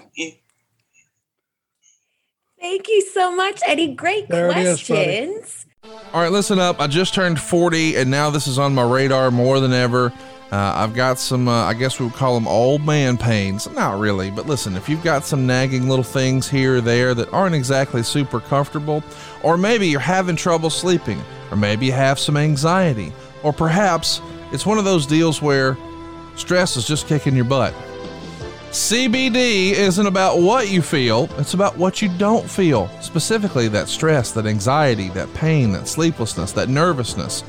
Thank 2.60 2.88
you 2.88 3.02
so 3.02 3.34
much, 3.34 3.60
Eddie. 3.66 3.94
Great 3.94 4.28
There 4.28 4.50
it 4.50 4.56
is, 4.58 4.86
buddy. 4.88 5.04
questions. 5.04 5.66
All 6.14 6.20
right, 6.22 6.30
listen 6.30 6.60
up. 6.60 6.80
I 6.80 6.86
just 6.86 7.12
turned 7.12 7.40
40, 7.40 7.96
and 7.96 8.08
now 8.10 8.30
this 8.30 8.46
is 8.46 8.56
on 8.58 8.72
my 8.74 8.84
radar 8.84 9.32
more 9.32 9.58
than 9.58 9.72
ever. 9.72 10.12
Uh, 10.52 10.72
I've 10.76 10.94
got 10.94 11.18
some, 11.18 11.48
uh, 11.48 11.64
I 11.64 11.74
guess 11.74 11.98
we 11.98 12.06
would 12.06 12.14
call 12.14 12.34
them 12.34 12.46
old 12.46 12.84
man 12.86 13.16
pains. 13.18 13.68
Not 13.72 13.98
really, 13.98 14.30
but 14.30 14.46
listen, 14.46 14.76
if 14.76 14.88
you've 14.88 15.02
got 15.02 15.24
some 15.24 15.44
nagging 15.46 15.88
little 15.88 16.04
things 16.04 16.48
here 16.48 16.76
or 16.76 16.80
there 16.80 17.14
that 17.14 17.32
aren't 17.32 17.54
exactly 17.54 18.02
super 18.02 18.38
comfortable, 18.38 19.02
or 19.42 19.56
maybe 19.56 19.88
you're 19.88 19.98
having 19.98 20.36
trouble 20.36 20.70
sleeping, 20.70 21.20
or 21.50 21.56
maybe 21.56 21.86
you 21.86 21.92
have 21.92 22.18
some 22.18 22.36
anxiety, 22.36 23.12
or 23.42 23.52
perhaps 23.52 24.20
it's 24.52 24.66
one 24.66 24.78
of 24.78 24.84
those 24.84 25.04
deals 25.06 25.40
where 25.42 25.76
stress 26.36 26.76
is 26.76 26.86
just 26.86 27.08
kicking 27.08 27.34
your 27.34 27.46
butt. 27.46 27.74
CBD 28.72 29.72
isn't 29.72 30.06
about 30.06 30.38
what 30.38 30.70
you 30.70 30.80
feel, 30.80 31.28
it's 31.36 31.52
about 31.52 31.76
what 31.76 32.00
you 32.00 32.08
don't 32.16 32.50
feel. 32.50 32.88
Specifically, 33.02 33.68
that 33.68 33.86
stress, 33.86 34.30
that 34.32 34.46
anxiety, 34.46 35.10
that 35.10 35.32
pain, 35.34 35.72
that 35.72 35.86
sleeplessness, 35.86 36.52
that 36.52 36.70
nervousness. 36.70 37.44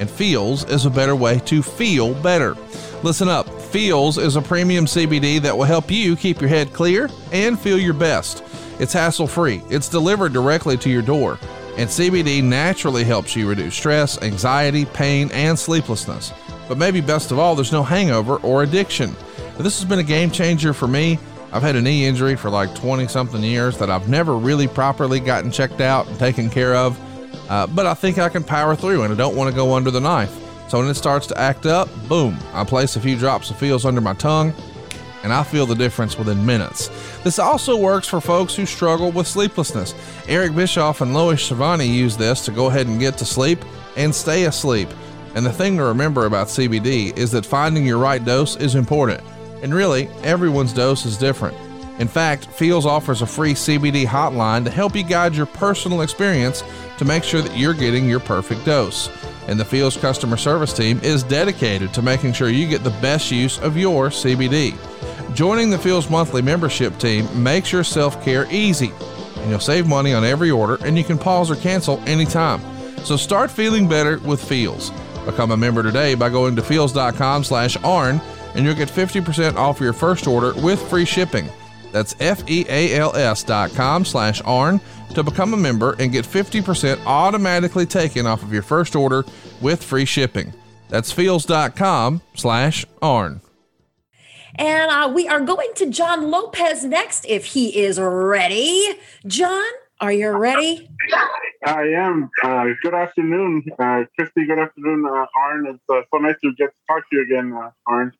And 0.00 0.10
Feals 0.10 0.66
is 0.66 0.84
a 0.84 0.90
better 0.90 1.16
way 1.16 1.38
to 1.46 1.62
feel 1.62 2.12
better. 2.16 2.54
Listen 3.02 3.26
up 3.26 3.48
Feals 3.48 4.18
is 4.18 4.36
a 4.36 4.42
premium 4.42 4.84
CBD 4.84 5.40
that 5.40 5.56
will 5.56 5.64
help 5.64 5.90
you 5.90 6.14
keep 6.14 6.42
your 6.42 6.50
head 6.50 6.74
clear 6.74 7.08
and 7.32 7.58
feel 7.58 7.78
your 7.78 7.94
best. 7.94 8.44
It's 8.78 8.92
hassle 8.92 9.26
free, 9.26 9.62
it's 9.70 9.88
delivered 9.88 10.34
directly 10.34 10.76
to 10.76 10.90
your 10.90 11.00
door. 11.00 11.38
And 11.78 11.88
CBD 11.88 12.44
naturally 12.44 13.04
helps 13.04 13.34
you 13.34 13.48
reduce 13.48 13.74
stress, 13.74 14.20
anxiety, 14.20 14.84
pain, 14.84 15.30
and 15.32 15.58
sleeplessness. 15.58 16.34
But 16.68 16.76
maybe 16.76 17.00
best 17.00 17.32
of 17.32 17.38
all, 17.38 17.54
there's 17.54 17.72
no 17.72 17.82
hangover 17.82 18.36
or 18.36 18.62
addiction. 18.62 19.16
But 19.56 19.62
this 19.62 19.80
has 19.80 19.88
been 19.88 19.98
a 19.98 20.04
game 20.04 20.30
changer 20.30 20.72
for 20.72 20.86
me. 20.86 21.18
I've 21.52 21.62
had 21.62 21.76
a 21.76 21.82
knee 21.82 22.06
injury 22.06 22.36
for 22.36 22.50
like 22.50 22.74
20 22.74 23.08
something 23.08 23.42
years 23.42 23.78
that 23.78 23.90
I've 23.90 24.08
never 24.08 24.36
really 24.36 24.68
properly 24.68 25.20
gotten 25.20 25.50
checked 25.50 25.80
out 25.80 26.06
and 26.06 26.18
taken 26.18 26.50
care 26.50 26.74
of. 26.74 27.00
Uh, 27.48 27.66
but 27.66 27.86
I 27.86 27.94
think 27.94 28.18
I 28.18 28.28
can 28.28 28.44
power 28.44 28.76
through 28.76 29.04
and 29.04 29.12
I 29.12 29.16
don't 29.16 29.36
want 29.36 29.48
to 29.50 29.56
go 29.56 29.74
under 29.74 29.90
the 29.90 30.00
knife. 30.00 30.34
So 30.68 30.78
when 30.78 30.88
it 30.88 30.94
starts 30.94 31.26
to 31.28 31.38
act 31.38 31.64
up, 31.64 31.88
boom, 32.08 32.36
I 32.52 32.64
place 32.64 32.96
a 32.96 33.00
few 33.00 33.16
drops 33.16 33.50
of 33.50 33.56
feals 33.56 33.86
under 33.86 34.00
my 34.00 34.14
tongue 34.14 34.52
and 35.22 35.32
I 35.32 35.42
feel 35.42 35.64
the 35.64 35.74
difference 35.74 36.18
within 36.18 36.44
minutes. 36.44 36.88
This 37.22 37.38
also 37.38 37.76
works 37.76 38.06
for 38.06 38.20
folks 38.20 38.54
who 38.54 38.66
struggle 38.66 39.10
with 39.10 39.26
sleeplessness. 39.26 39.94
Eric 40.28 40.54
Bischoff 40.54 41.00
and 41.00 41.14
Lois 41.14 41.48
Shivani 41.48 41.88
use 41.88 42.16
this 42.16 42.44
to 42.44 42.50
go 42.50 42.66
ahead 42.66 42.86
and 42.86 43.00
get 43.00 43.16
to 43.18 43.24
sleep 43.24 43.64
and 43.96 44.14
stay 44.14 44.44
asleep. 44.44 44.88
And 45.34 45.44
the 45.44 45.52
thing 45.52 45.76
to 45.78 45.84
remember 45.84 46.26
about 46.26 46.48
CBD 46.48 47.16
is 47.16 47.30
that 47.32 47.46
finding 47.46 47.86
your 47.86 47.98
right 47.98 48.24
dose 48.24 48.56
is 48.56 48.74
important. 48.74 49.22
And 49.62 49.74
really, 49.74 50.08
everyone's 50.22 50.72
dose 50.72 51.06
is 51.06 51.16
different. 51.16 51.56
In 51.98 52.08
fact, 52.08 52.46
Feals 52.46 52.84
offers 52.84 53.22
a 53.22 53.26
free 53.26 53.54
CBD 53.54 54.04
hotline 54.04 54.64
to 54.64 54.70
help 54.70 54.94
you 54.94 55.02
guide 55.02 55.34
your 55.34 55.46
personal 55.46 56.02
experience 56.02 56.62
to 56.98 57.04
make 57.04 57.24
sure 57.24 57.40
that 57.40 57.56
you're 57.56 57.74
getting 57.74 58.08
your 58.08 58.20
perfect 58.20 58.64
dose. 58.66 59.08
And 59.48 59.58
the 59.58 59.64
Feals 59.64 59.96
customer 59.96 60.36
service 60.36 60.72
team 60.72 61.00
is 61.02 61.22
dedicated 61.22 61.94
to 61.94 62.02
making 62.02 62.34
sure 62.34 62.48
you 62.48 62.68
get 62.68 62.84
the 62.84 62.90
best 62.90 63.30
use 63.30 63.58
of 63.58 63.76
your 63.76 64.10
CBD. 64.10 64.76
Joining 65.34 65.70
the 65.70 65.78
Feals 65.78 66.10
monthly 66.10 66.42
membership 66.42 66.98
team 66.98 67.26
makes 67.42 67.72
your 67.72 67.84
self 67.84 68.22
care 68.24 68.46
easy, 68.50 68.92
and 69.38 69.50
you'll 69.50 69.60
save 69.60 69.86
money 69.86 70.12
on 70.12 70.24
every 70.24 70.50
order, 70.50 70.78
and 70.84 70.98
you 70.98 71.04
can 71.04 71.18
pause 71.18 71.50
or 71.50 71.56
cancel 71.56 72.02
anytime. 72.06 72.60
So 73.04 73.16
start 73.16 73.50
feeling 73.50 73.88
better 73.88 74.18
with 74.18 74.42
Feals. 74.42 74.90
Become 75.24 75.50
a 75.50 75.56
member 75.56 75.82
today 75.82 76.14
by 76.14 76.28
going 76.28 76.56
to 76.56 76.62
feals.com 76.62 77.44
slash 77.44 77.76
ARN, 77.84 78.20
and 78.56 78.64
you'll 78.64 78.74
get 78.74 78.88
50% 78.88 79.56
off 79.56 79.80
your 79.80 79.92
first 79.92 80.26
order 80.26 80.54
with 80.60 80.80
free 80.88 81.04
shipping. 81.04 81.48
That's 81.92 82.16
F-E-A-L-S 82.18 83.44
dot 83.44 83.70
com 83.72 84.04
slash 84.04 84.42
ARN 84.42 84.80
to 85.14 85.22
become 85.22 85.54
a 85.54 85.56
member 85.56 85.94
and 85.98 86.10
get 86.10 86.24
50% 86.24 87.04
automatically 87.06 87.86
taken 87.86 88.26
off 88.26 88.42
of 88.42 88.52
your 88.52 88.62
first 88.62 88.96
order 88.96 89.24
with 89.60 89.82
free 89.82 90.04
shipping. 90.04 90.52
That's 90.88 91.12
feals.com 91.12 92.22
slash 92.34 92.84
ARN. 93.02 93.40
And 94.56 94.90
uh, 94.90 95.12
we 95.14 95.28
are 95.28 95.40
going 95.40 95.70
to 95.76 95.90
John 95.90 96.30
Lopez 96.30 96.84
next 96.84 97.26
if 97.26 97.44
he 97.46 97.78
is 97.78 98.00
ready. 98.00 98.88
John, 99.26 99.66
are 100.00 100.12
you 100.12 100.30
ready? 100.30 100.88
I 101.64 101.82
am. 101.82 102.30
Uh, 102.42 102.66
good 102.82 102.94
afternoon, 102.94 103.64
uh, 103.78 104.04
Christy. 104.14 104.46
Good 104.46 104.58
afternoon, 104.58 105.04
uh, 105.06 105.26
Arn. 105.36 105.66
It's 105.66 105.82
uh, 105.90 106.02
so 106.10 106.18
nice 106.18 106.36
to 106.42 106.54
get 106.54 106.70
to 106.74 106.80
talk 106.86 107.08
to 107.10 107.16
you 107.16 107.22
again, 107.22 107.52
uh, 107.52 107.70
Arn. 107.86 108.12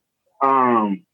Um, 0.42 1.04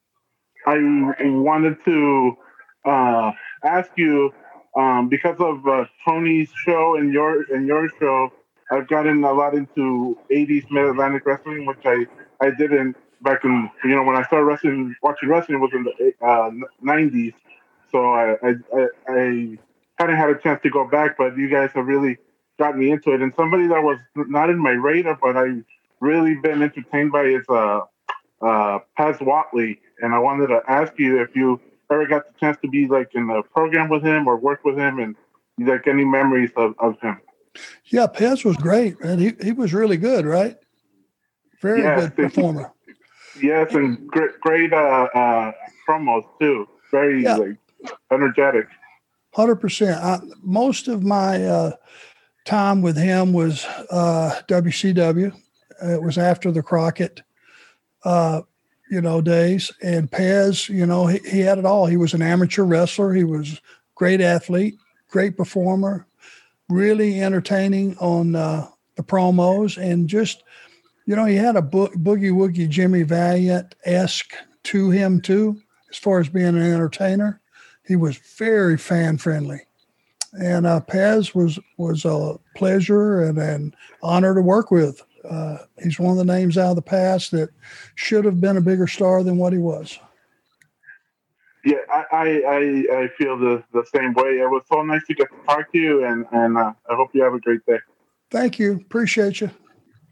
I 0.66 0.76
wanted 1.22 1.84
to 1.84 2.36
uh, 2.84 3.32
ask 3.64 3.90
you 3.96 4.32
um, 4.76 5.08
because 5.08 5.36
of 5.40 5.66
uh, 5.66 5.84
Tony's 6.04 6.50
show 6.64 6.96
and 6.96 7.12
your 7.12 7.42
and 7.52 7.66
your 7.66 7.88
show. 8.00 8.32
I've 8.70 8.88
gotten 8.88 9.22
a 9.24 9.32
lot 9.32 9.54
into 9.54 10.18
'80s 10.30 10.70
Mid 10.70 10.84
Atlantic 10.84 11.26
wrestling, 11.26 11.66
which 11.66 11.84
I 11.84 12.06
I 12.40 12.50
didn't 12.50 12.96
back 13.22 13.44
in 13.44 13.70
you 13.84 13.94
know 13.94 14.02
when 14.02 14.16
I 14.16 14.22
started 14.24 14.46
wrestling, 14.46 14.94
watching 15.02 15.28
wrestling 15.28 15.60
was 15.60 15.70
in 15.74 15.84
the 15.84 16.12
uh, 16.26 16.50
'90s. 16.82 17.34
So 17.90 18.12
I 18.12 18.36
I, 18.42 18.54
I, 18.74 18.86
I 19.08 19.58
hadn't 19.98 20.16
had 20.16 20.30
a 20.30 20.38
chance 20.38 20.60
to 20.62 20.70
go 20.70 20.86
back, 20.88 21.16
but 21.18 21.36
you 21.36 21.48
guys 21.48 21.70
have 21.74 21.86
really 21.86 22.16
got 22.58 22.76
me 22.76 22.90
into 22.90 23.12
it. 23.12 23.20
And 23.20 23.32
somebody 23.34 23.66
that 23.66 23.82
was 23.82 23.98
not 24.14 24.48
in 24.50 24.58
my 24.58 24.70
radar, 24.70 25.18
but 25.20 25.36
I 25.36 25.62
really 26.00 26.34
been 26.36 26.62
entertained 26.62 27.12
by 27.12 27.24
is 27.24 27.44
uh, 27.48 27.80
uh, 28.42 28.80
Pez 28.98 29.18
Whatley. 29.18 29.78
And 30.00 30.14
I 30.14 30.18
wanted 30.18 30.48
to 30.48 30.60
ask 30.68 30.92
you 30.98 31.20
if 31.22 31.34
you 31.36 31.60
ever 31.90 32.06
got 32.06 32.26
the 32.26 32.38
chance 32.40 32.58
to 32.62 32.68
be 32.68 32.86
like 32.88 33.14
in 33.14 33.30
a 33.30 33.42
program 33.42 33.88
with 33.88 34.02
him 34.02 34.26
or 34.26 34.36
work 34.36 34.64
with 34.64 34.76
him, 34.76 34.98
and 34.98 35.16
like 35.58 35.86
any 35.86 36.04
memories 36.04 36.50
of, 36.56 36.74
of 36.78 36.98
him. 37.00 37.20
Yeah, 37.86 38.06
Paz 38.06 38.44
was 38.44 38.56
great, 38.56 39.02
man. 39.04 39.18
He 39.18 39.32
he 39.42 39.52
was 39.52 39.72
really 39.74 39.96
good, 39.98 40.24
right? 40.24 40.56
Very 41.60 41.82
Yes. 41.82 42.00
good 42.00 42.16
performer. 42.16 42.72
Yes, 43.40 43.74
and 43.74 44.06
great, 44.08 44.40
great 44.40 44.72
uh, 44.72 45.08
uh, 45.14 45.52
promos 45.88 46.24
too. 46.40 46.66
Very 46.90 47.22
Yeah. 47.22 47.36
like 47.36 47.56
energetic. 48.10 48.66
Hundred 49.34 49.56
percent. 49.56 50.00
Most 50.42 50.88
of 50.88 51.02
my 51.02 51.44
uh, 51.44 51.72
time 52.44 52.82
with 52.82 52.96
him 52.96 53.32
was 53.32 53.64
uh, 53.90 54.40
WCW. 54.48 55.32
It 55.82 56.02
was 56.02 56.18
after 56.18 56.50
the 56.50 56.62
Crockett, 56.62 57.22
uh, 58.04 58.42
you 58.90 59.00
know, 59.00 59.20
days. 59.20 59.72
And 59.82 60.10
Pez, 60.10 60.68
you 60.68 60.84
know, 60.84 61.06
he, 61.06 61.18
he 61.18 61.40
had 61.40 61.58
it 61.58 61.64
all. 61.64 61.86
He 61.86 61.96
was 61.96 62.14
an 62.14 62.22
amateur 62.22 62.64
wrestler. 62.64 63.14
He 63.14 63.24
was 63.24 63.60
great 63.94 64.20
athlete, 64.20 64.74
great 65.08 65.36
performer, 65.36 66.06
really 66.68 67.22
entertaining 67.22 67.96
on 67.98 68.34
uh, 68.34 68.68
the 68.96 69.02
promos, 69.02 69.78
and 69.78 70.08
just, 70.08 70.42
you 71.06 71.16
know, 71.16 71.24
he 71.24 71.36
had 71.36 71.56
a 71.56 71.62
bo- 71.62 71.88
boogie 71.88 72.32
woogie 72.32 72.68
Jimmy 72.68 73.02
Valiant 73.02 73.74
esque 73.84 74.34
to 74.64 74.90
him 74.90 75.20
too, 75.20 75.60
as 75.90 75.96
far 75.96 76.20
as 76.20 76.28
being 76.28 76.46
an 76.48 76.58
entertainer. 76.58 77.40
He 77.86 77.96
was 77.96 78.16
very 78.36 78.76
fan 78.76 79.18
friendly, 79.18 79.60
and 80.32 80.66
uh, 80.66 80.80
Pez 80.86 81.34
was 81.34 81.58
was 81.78 82.04
a 82.04 82.38
pleasure 82.56 83.22
and 83.22 83.38
an 83.38 83.74
honor 84.02 84.34
to 84.34 84.42
work 84.42 84.70
with. 84.70 85.02
Uh, 85.28 85.58
he's 85.82 85.98
one 85.98 86.12
of 86.12 86.18
the 86.18 86.32
names 86.32 86.58
out 86.58 86.70
of 86.70 86.76
the 86.76 86.82
past 86.82 87.30
that 87.30 87.50
should 87.94 88.24
have 88.24 88.40
been 88.40 88.56
a 88.56 88.60
bigger 88.60 88.86
star 88.86 89.22
than 89.22 89.36
what 89.36 89.52
he 89.52 89.58
was. 89.58 89.98
Yeah, 91.64 91.76
I, 91.92 92.04
I, 92.12 92.24
I, 92.24 93.02
I 93.02 93.08
feel 93.16 93.38
the, 93.38 93.62
the 93.72 93.84
same 93.94 94.14
way. 94.14 94.40
It 94.40 94.50
was 94.50 94.62
so 94.70 94.82
nice 94.82 95.06
to 95.06 95.14
get 95.14 95.28
to 95.30 95.46
talk 95.46 95.70
to 95.70 95.78
you, 95.78 96.04
and, 96.04 96.26
and 96.32 96.58
uh, 96.58 96.72
I 96.90 96.94
hope 96.94 97.10
you 97.14 97.22
have 97.22 97.34
a 97.34 97.40
great 97.40 97.64
day. 97.66 97.78
Thank 98.30 98.58
you. 98.58 98.72
Appreciate 98.72 99.40
you. 99.40 99.50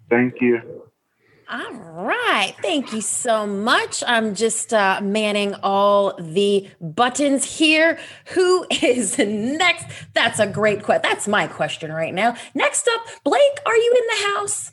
Thank 0.09 0.41
you. 0.41 0.81
All 1.51 1.73
right. 1.73 2.55
Thank 2.63 2.93
you 2.93 3.01
so 3.01 3.45
much. 3.45 4.05
I'm 4.07 4.37
just 4.37 4.73
uh, 4.73 5.01
manning 5.03 5.55
all 5.65 6.15
the 6.17 6.69
buttons 6.81 7.59
here. 7.59 7.99
Who 8.35 8.67
is 8.83 9.19
next? 9.19 9.87
That's 10.15 10.39
a 10.39 10.47
great 10.47 10.85
question. 10.85 11.03
That's 11.03 11.27
my 11.27 11.49
question 11.49 11.91
right 11.91 12.15
now. 12.15 12.37
Next 12.55 12.87
up, 12.87 13.01
Blake, 13.25 13.59
are 13.67 13.77
you 13.77 13.95
in 13.99 14.07
the 14.07 14.29
house? 14.29 14.73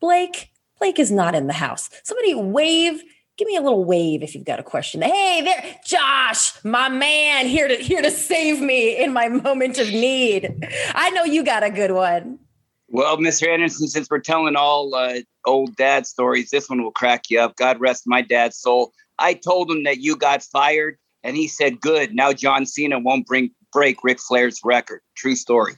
Blake, 0.00 0.50
Blake 0.78 0.98
is 0.98 1.10
not 1.10 1.34
in 1.34 1.46
the 1.46 1.52
house. 1.52 1.90
Somebody 2.04 2.34
wave. 2.34 3.02
Give 3.36 3.46
me 3.46 3.56
a 3.56 3.60
little 3.60 3.84
wave 3.84 4.22
if 4.22 4.34
you've 4.34 4.44
got 4.44 4.58
a 4.58 4.64
question. 4.64 5.00
Hey 5.00 5.42
there, 5.42 5.76
Josh, 5.84 6.52
my 6.64 6.88
man, 6.88 7.46
here 7.46 7.68
to 7.68 7.76
here 7.76 8.02
to 8.02 8.10
save 8.10 8.60
me 8.60 8.96
in 8.96 9.12
my 9.12 9.28
moment 9.28 9.78
of 9.78 9.88
need. 9.88 10.66
I 10.94 11.10
know 11.10 11.24
you 11.24 11.44
got 11.44 11.62
a 11.62 11.70
good 11.70 11.92
one. 11.92 12.40
Well, 12.88 13.18
Mr. 13.18 13.46
Anderson, 13.48 13.86
since 13.86 14.08
we're 14.10 14.18
telling 14.18 14.56
all 14.56 14.94
uh, 14.94 15.20
old 15.46 15.76
dad 15.76 16.06
stories, 16.06 16.50
this 16.50 16.68
one 16.70 16.82
will 16.82 16.90
crack 16.90 17.24
you 17.28 17.38
up. 17.38 17.54
God 17.56 17.78
rest 17.78 18.04
my 18.06 18.22
dad's 18.22 18.58
soul. 18.58 18.92
I 19.18 19.34
told 19.34 19.70
him 19.70 19.84
that 19.84 19.98
you 19.98 20.16
got 20.16 20.42
fired, 20.42 20.96
and 21.22 21.36
he 21.36 21.46
said, 21.48 21.80
"Good. 21.80 22.14
Now 22.14 22.32
John 22.32 22.66
Cena 22.66 22.98
won't 22.98 23.26
bring 23.26 23.50
break 23.72 24.02
Ric 24.02 24.18
Flair's 24.20 24.58
record." 24.64 25.00
True 25.16 25.36
story. 25.36 25.74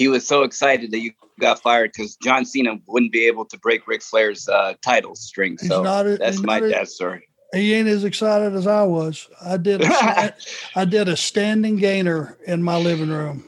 He 0.00 0.08
was 0.08 0.26
so 0.26 0.44
excited 0.44 0.90
that 0.92 1.00
you 1.00 1.12
got 1.38 1.60
fired 1.60 1.92
because 1.94 2.16
John 2.16 2.46
Cena 2.46 2.78
wouldn't 2.86 3.12
be 3.12 3.26
able 3.26 3.44
to 3.44 3.58
break 3.58 3.86
Ric 3.86 4.02
Flair's 4.02 4.48
uh, 4.48 4.72
title 4.82 5.14
string. 5.14 5.58
He's 5.60 5.68
So 5.68 5.84
a- 5.84 6.16
that's 6.18 6.42
my 6.42 6.56
a- 6.56 6.70
dad's 6.70 6.94
story. 6.94 7.28
He 7.52 7.74
ain't 7.74 7.86
as 7.86 8.04
excited 8.04 8.54
as 8.54 8.66
I 8.66 8.82
was. 8.84 9.28
I 9.44 9.58
did. 9.58 9.82
A, 9.82 10.34
I 10.74 10.84
did 10.86 11.08
a 11.08 11.16
standing 11.18 11.76
gainer 11.76 12.38
in 12.46 12.62
my 12.62 12.78
living 12.78 13.10
room. 13.10 13.44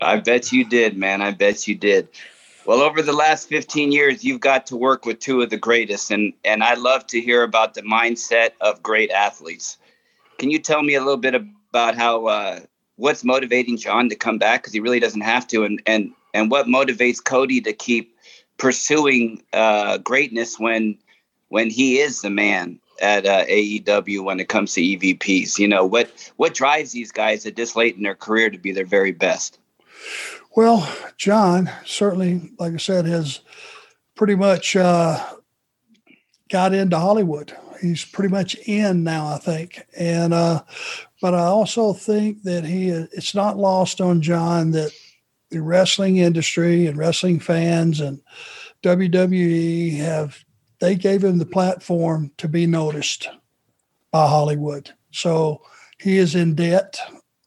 I 0.00 0.18
bet 0.18 0.52
you 0.52 0.64
did, 0.64 0.96
man. 0.96 1.22
I 1.22 1.32
bet 1.32 1.66
you 1.66 1.74
did. 1.74 2.06
Well, 2.66 2.82
over 2.82 3.02
the 3.02 3.12
last 3.14 3.48
15 3.48 3.90
years, 3.90 4.22
you've 4.22 4.40
got 4.40 4.66
to 4.66 4.76
work 4.76 5.06
with 5.06 5.18
two 5.18 5.42
of 5.42 5.50
the 5.50 5.56
greatest, 5.56 6.12
and 6.12 6.32
and 6.44 6.62
I 6.62 6.74
love 6.74 7.04
to 7.08 7.20
hear 7.20 7.42
about 7.42 7.74
the 7.74 7.82
mindset 7.82 8.50
of 8.60 8.80
great 8.80 9.10
athletes. 9.10 9.76
Can 10.38 10.50
you 10.52 10.60
tell 10.60 10.82
me 10.84 10.94
a 10.94 11.00
little 11.00 11.16
bit 11.16 11.34
about 11.34 11.96
how 11.96 12.26
uh, 12.26 12.60
what's 13.00 13.24
motivating 13.24 13.76
John 13.76 14.08
to 14.10 14.14
come 14.14 14.38
back 14.38 14.62
because 14.62 14.72
he 14.72 14.80
really 14.80 15.00
doesn't 15.00 15.22
have 15.22 15.46
to, 15.48 15.64
and 15.64 15.82
and 15.86 16.12
and 16.34 16.50
what 16.50 16.66
motivates 16.66 17.22
Cody 17.22 17.60
to 17.62 17.72
keep 17.72 18.16
pursuing 18.58 19.42
uh, 19.52 19.98
greatness 19.98 20.58
when 20.58 20.98
when 21.48 21.70
he 21.70 21.98
is 21.98 22.20
the 22.20 22.30
man 22.30 22.78
at 23.00 23.26
uh, 23.26 23.44
AEW 23.46 24.22
when 24.22 24.38
it 24.38 24.48
comes 24.48 24.74
to 24.74 24.80
EVPs? 24.80 25.58
You 25.58 25.66
know 25.66 25.84
what 25.84 26.10
what 26.36 26.54
drives 26.54 26.92
these 26.92 27.10
guys 27.10 27.46
at 27.46 27.56
this 27.56 27.74
late 27.74 27.96
in 27.96 28.02
their 28.02 28.14
career 28.14 28.50
to 28.50 28.58
be 28.58 28.72
their 28.72 28.86
very 28.86 29.12
best? 29.12 29.58
Well, 30.54 30.88
John 31.16 31.70
certainly, 31.84 32.50
like 32.58 32.74
I 32.74 32.78
said, 32.78 33.06
has 33.06 33.40
pretty 34.14 34.34
much 34.34 34.76
uh, 34.76 35.24
got 36.50 36.74
into 36.74 36.98
Hollywood. 36.98 37.56
He's 37.80 38.04
pretty 38.04 38.32
much 38.32 38.54
in 38.66 39.04
now, 39.04 39.28
I 39.28 39.38
think. 39.38 39.86
And 39.96 40.34
uh, 40.34 40.62
but 41.20 41.34
I 41.34 41.44
also 41.44 41.92
think 41.92 42.42
that 42.42 42.64
he 42.64 42.88
it's 42.88 43.34
not 43.34 43.56
lost 43.56 44.00
on 44.00 44.22
John 44.22 44.72
that 44.72 44.92
the 45.50 45.62
wrestling 45.62 46.18
industry 46.18 46.86
and 46.86 46.96
wrestling 46.96 47.40
fans 47.40 48.00
and 48.00 48.20
WWE 48.82 49.96
have 49.98 50.44
they 50.80 50.94
gave 50.94 51.22
him 51.22 51.38
the 51.38 51.46
platform 51.46 52.30
to 52.38 52.48
be 52.48 52.66
noticed 52.66 53.28
by 54.10 54.26
Hollywood. 54.26 54.90
So 55.12 55.62
he 55.98 56.18
is 56.18 56.34
in 56.34 56.54
debt 56.54 56.98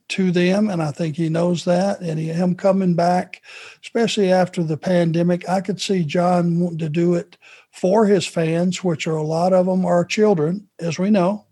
to 0.09 0.31
them, 0.31 0.69
and 0.69 0.81
I 0.81 0.91
think 0.91 1.15
he 1.15 1.29
knows 1.29 1.65
that. 1.65 2.01
And 2.01 2.19
he, 2.19 2.27
him 2.27 2.55
coming 2.55 2.93
back, 2.93 3.41
especially 3.81 4.31
after 4.31 4.63
the 4.63 4.77
pandemic, 4.77 5.49
I 5.49 5.61
could 5.61 5.81
see 5.81 6.03
John 6.03 6.59
wanting 6.59 6.77
to 6.79 6.89
do 6.89 7.15
it 7.15 7.37
for 7.73 8.05
his 8.05 8.25
fans, 8.25 8.83
which 8.83 9.07
are 9.07 9.15
a 9.15 9.23
lot 9.23 9.51
of 9.51 9.65
them 9.65 9.83
are 9.83 10.05
children, 10.05 10.69
as 10.79 10.99
we 10.99 11.09
know, 11.09 11.45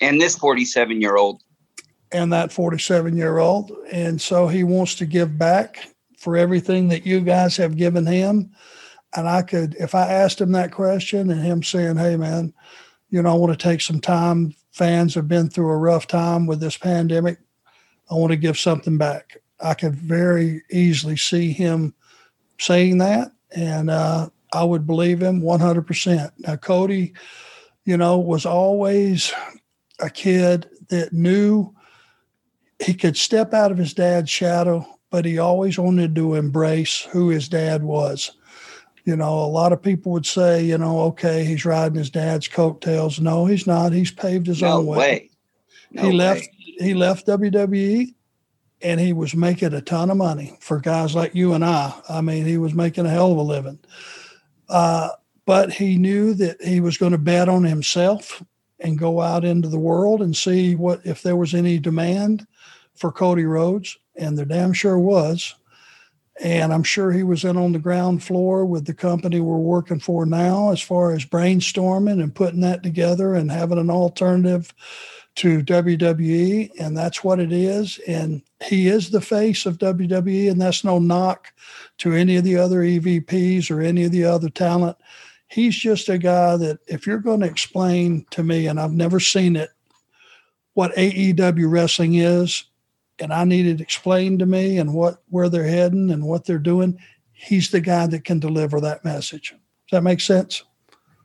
And 0.00 0.20
this 0.20 0.36
47 0.36 1.00
year 1.00 1.16
old, 1.16 1.42
and 2.12 2.32
that 2.32 2.52
47 2.52 3.16
year 3.16 3.38
old. 3.38 3.72
And 3.92 4.20
so 4.20 4.46
he 4.46 4.62
wants 4.62 4.94
to 4.96 5.06
give 5.06 5.36
back 5.36 5.88
for 6.16 6.36
everything 6.36 6.88
that 6.88 7.04
you 7.04 7.20
guys 7.20 7.56
have 7.56 7.76
given 7.76 8.06
him. 8.06 8.52
And 9.16 9.28
I 9.28 9.42
could, 9.42 9.74
if 9.80 9.94
I 9.94 10.02
asked 10.02 10.40
him 10.40 10.52
that 10.52 10.70
question 10.70 11.30
and 11.30 11.42
him 11.42 11.64
saying, 11.64 11.96
hey, 11.96 12.16
man, 12.16 12.54
you 13.10 13.20
know, 13.20 13.30
I 13.30 13.34
want 13.34 13.52
to 13.52 13.62
take 13.62 13.80
some 13.80 14.00
time. 14.00 14.54
Fans 14.70 15.16
have 15.16 15.26
been 15.26 15.50
through 15.50 15.70
a 15.70 15.76
rough 15.76 16.06
time 16.06 16.46
with 16.46 16.60
this 16.60 16.76
pandemic. 16.76 17.38
I 18.08 18.14
want 18.14 18.30
to 18.30 18.36
give 18.36 18.56
something 18.56 18.98
back. 18.98 19.36
I 19.60 19.74
could 19.74 19.96
very 19.96 20.62
easily 20.70 21.16
see 21.16 21.50
him 21.50 21.92
saying 22.58 22.98
that. 22.98 23.32
And 23.50 23.90
uh, 23.90 24.30
I 24.52 24.64
would 24.64 24.86
believe 24.86 25.22
him 25.22 25.42
100%. 25.42 26.32
Now, 26.38 26.56
Cody, 26.56 27.12
you 27.84 27.96
know, 27.96 28.18
was 28.18 28.46
always 28.46 29.32
a 30.00 30.10
kid 30.10 30.68
that 30.88 31.12
knew 31.12 31.74
he 32.78 32.94
could 32.94 33.16
step 33.16 33.54
out 33.54 33.70
of 33.70 33.78
his 33.78 33.94
dad's 33.94 34.30
shadow, 34.30 34.86
but 35.10 35.24
he 35.24 35.38
always 35.38 35.78
wanted 35.78 36.14
to 36.14 36.34
embrace 36.34 37.02
who 37.12 37.28
his 37.28 37.48
dad 37.48 37.82
was. 37.82 38.32
You 39.04 39.16
know, 39.16 39.38
a 39.40 39.46
lot 39.46 39.72
of 39.72 39.82
people 39.82 40.12
would 40.12 40.26
say, 40.26 40.64
you 40.64 40.78
know, 40.78 41.00
okay, 41.02 41.44
he's 41.44 41.64
riding 41.64 41.98
his 41.98 42.10
dad's 42.10 42.48
coattails. 42.48 43.20
No, 43.20 43.46
he's 43.46 43.66
not. 43.66 43.92
He's 43.92 44.10
paved 44.10 44.46
his 44.46 44.62
no 44.62 44.78
own 44.78 44.86
way. 44.86 44.96
way. 44.96 45.30
No 45.92 46.02
he 46.02 46.12
left 46.12 46.42
way. 46.42 46.74
he 46.86 46.94
left 46.94 47.26
WWE 47.26 48.14
and 48.82 49.00
he 49.00 49.12
was 49.12 49.34
making 49.34 49.74
a 49.74 49.80
ton 49.80 50.10
of 50.10 50.16
money 50.16 50.56
for 50.60 50.80
guys 50.80 51.14
like 51.14 51.34
you 51.34 51.54
and 51.54 51.64
I. 51.64 51.94
I 52.08 52.20
mean, 52.20 52.44
he 52.44 52.58
was 52.58 52.74
making 52.74 53.06
a 53.06 53.10
hell 53.10 53.32
of 53.32 53.38
a 53.38 53.42
living. 53.42 53.78
Uh, 54.70 55.10
but 55.46 55.72
he 55.72 55.96
knew 55.96 56.32
that 56.34 56.62
he 56.62 56.80
was 56.80 56.96
going 56.96 57.12
to 57.12 57.18
bet 57.18 57.48
on 57.48 57.64
himself 57.64 58.42
and 58.78 58.98
go 58.98 59.20
out 59.20 59.44
into 59.44 59.68
the 59.68 59.78
world 59.78 60.22
and 60.22 60.36
see 60.36 60.74
what 60.74 61.04
if 61.04 61.22
there 61.22 61.36
was 61.36 61.54
any 61.54 61.78
demand 61.78 62.46
for 62.94 63.10
Cody 63.10 63.44
Rhodes, 63.44 63.98
and 64.16 64.38
there 64.38 64.44
damn 64.44 64.72
sure 64.72 64.98
was. 64.98 65.54
And 66.40 66.72
I'm 66.72 66.84
sure 66.84 67.12
he 67.12 67.22
was 67.22 67.44
in 67.44 67.56
on 67.58 67.72
the 67.72 67.78
ground 67.78 68.22
floor 68.22 68.64
with 68.64 68.86
the 68.86 68.94
company 68.94 69.40
we're 69.40 69.58
working 69.58 70.00
for 70.00 70.24
now, 70.24 70.70
as 70.70 70.80
far 70.80 71.12
as 71.12 71.24
brainstorming 71.24 72.22
and 72.22 72.34
putting 72.34 72.60
that 72.60 72.82
together 72.82 73.34
and 73.34 73.50
having 73.50 73.78
an 73.78 73.90
alternative 73.90 74.72
to 75.40 75.62
WWE. 75.62 76.70
And 76.78 76.94
that's 76.94 77.24
what 77.24 77.40
it 77.40 77.50
is. 77.50 77.98
And 78.06 78.42
he 78.62 78.88
is 78.88 79.08
the 79.08 79.22
face 79.22 79.64
of 79.64 79.78
WWE, 79.78 80.50
and 80.50 80.60
that's 80.60 80.84
no 80.84 80.98
knock 80.98 81.54
to 81.98 82.12
any 82.12 82.36
of 82.36 82.44
the 82.44 82.58
other 82.58 82.80
EVPs 82.80 83.70
or 83.70 83.80
any 83.80 84.04
of 84.04 84.12
the 84.12 84.24
other 84.24 84.50
talent. 84.50 84.98
He's 85.48 85.74
just 85.74 86.10
a 86.10 86.18
guy 86.18 86.58
that, 86.58 86.80
if 86.88 87.06
you're 87.06 87.18
going 87.18 87.40
to 87.40 87.46
explain 87.46 88.26
to 88.32 88.42
me, 88.42 88.66
and 88.66 88.78
I've 88.78 88.92
never 88.92 89.18
seen 89.18 89.56
it, 89.56 89.70
what 90.74 90.94
AEW 90.94 91.70
wrestling 91.70 92.16
is, 92.16 92.64
and 93.18 93.32
I 93.32 93.44
need 93.44 93.64
it 93.64 93.80
explained 93.80 94.40
to 94.40 94.46
me 94.46 94.76
and 94.76 94.92
what 94.92 95.22
where 95.30 95.48
they're 95.48 95.64
heading 95.64 96.10
and 96.10 96.24
what 96.24 96.44
they're 96.44 96.58
doing, 96.58 96.98
he's 97.32 97.70
the 97.70 97.80
guy 97.80 98.06
that 98.08 98.24
can 98.24 98.40
deliver 98.40 98.78
that 98.80 99.06
message. 99.06 99.50
Does 99.50 99.96
that 99.96 100.02
make 100.02 100.20
sense? 100.20 100.64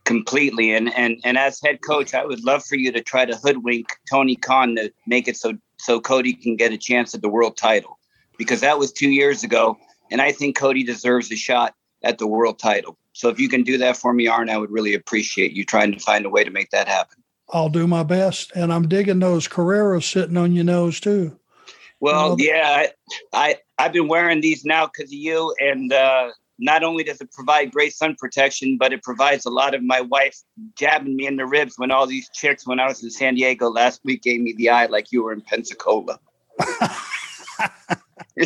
Completely. 0.05 0.73
And 0.73 0.93
and 0.93 1.19
and 1.23 1.37
as 1.37 1.59
head 1.61 1.79
coach, 1.81 2.13
I 2.13 2.25
would 2.25 2.43
love 2.43 2.63
for 2.63 2.75
you 2.75 2.91
to 2.91 3.01
try 3.01 3.25
to 3.25 3.35
hoodwink 3.35 3.89
Tony 4.09 4.35
Khan 4.35 4.75
to 4.75 4.91
make 5.05 5.27
it 5.27 5.35
so 5.35 5.53
so 5.77 5.99
Cody 5.99 6.33
can 6.33 6.55
get 6.55 6.71
a 6.71 6.77
chance 6.77 7.13
at 7.13 7.21
the 7.21 7.29
world 7.29 7.57
title, 7.57 7.99
because 8.37 8.61
that 8.61 8.79
was 8.79 8.91
two 8.91 9.09
years 9.09 9.43
ago, 9.43 9.77
and 10.11 10.21
I 10.21 10.31
think 10.31 10.55
Cody 10.55 10.83
deserves 10.83 11.31
a 11.31 11.35
shot 11.35 11.75
at 12.03 12.17
the 12.17 12.27
world 12.27 12.59
title. 12.59 12.97
So 13.13 13.29
if 13.29 13.39
you 13.39 13.49
can 13.49 13.63
do 13.63 13.77
that 13.79 13.97
for 13.97 14.13
me, 14.13 14.27
Arn, 14.27 14.49
I 14.49 14.57
would 14.57 14.71
really 14.71 14.93
appreciate 14.93 15.53
you 15.53 15.65
trying 15.65 15.91
to 15.93 15.99
find 15.99 16.25
a 16.25 16.29
way 16.29 16.43
to 16.43 16.51
make 16.51 16.69
that 16.71 16.87
happen. 16.87 17.23
I'll 17.49 17.69
do 17.69 17.87
my 17.87 18.03
best. 18.03 18.51
And 18.55 18.73
I'm 18.73 18.87
digging 18.87 19.19
those 19.19 19.47
Carreras 19.47 20.11
sitting 20.11 20.37
on 20.37 20.53
your 20.53 20.65
nose 20.65 20.99
too. 20.99 21.39
Well, 21.99 22.35
yeah, 22.39 22.85
I, 22.85 22.89
I 23.33 23.55
I've 23.77 23.93
been 23.93 24.07
wearing 24.07 24.41
these 24.41 24.65
now 24.65 24.87
because 24.87 25.09
of 25.09 25.13
you, 25.13 25.55
and 25.59 25.93
uh, 25.93 26.31
not 26.57 26.83
only 26.83 27.03
does 27.03 27.19
it 27.21 27.31
provide 27.31 27.71
great 27.71 27.93
sun 27.93 28.15
protection, 28.17 28.77
but 28.77 28.93
it 28.93 29.03
provides 29.03 29.45
a 29.45 29.49
lot 29.49 29.73
of 29.73 29.83
my 29.83 30.01
wife 30.01 30.37
jabbing 30.77 31.15
me 31.15 31.27
in 31.27 31.35
the 31.35 31.45
ribs 31.45 31.77
when 31.77 31.91
all 31.91 32.07
these 32.07 32.29
chicks, 32.29 32.65
when 32.65 32.79
I 32.79 32.87
was 32.87 33.03
in 33.03 33.09
San 33.09 33.35
Diego 33.35 33.69
last 33.69 34.01
week, 34.03 34.23
gave 34.23 34.41
me 34.41 34.53
the 34.53 34.69
eye 34.69 34.85
like 34.85 35.11
you 35.11 35.23
were 35.23 35.33
in 35.33 35.41
Pensacola. 35.41 36.19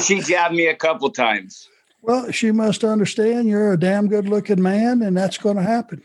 she 0.03 0.21
jabbed 0.21 0.55
me 0.55 0.67
a 0.67 0.75
couple 0.75 1.09
times. 1.11 1.67
Well, 2.01 2.31
she 2.31 2.51
must 2.51 2.83
understand 2.83 3.47
you're 3.47 3.73
a 3.73 3.79
damn 3.79 4.07
good 4.07 4.27
looking 4.27 4.61
man, 4.61 5.01
and 5.01 5.15
that's 5.15 5.37
going 5.37 5.57
to 5.57 5.63
happen. 5.63 6.01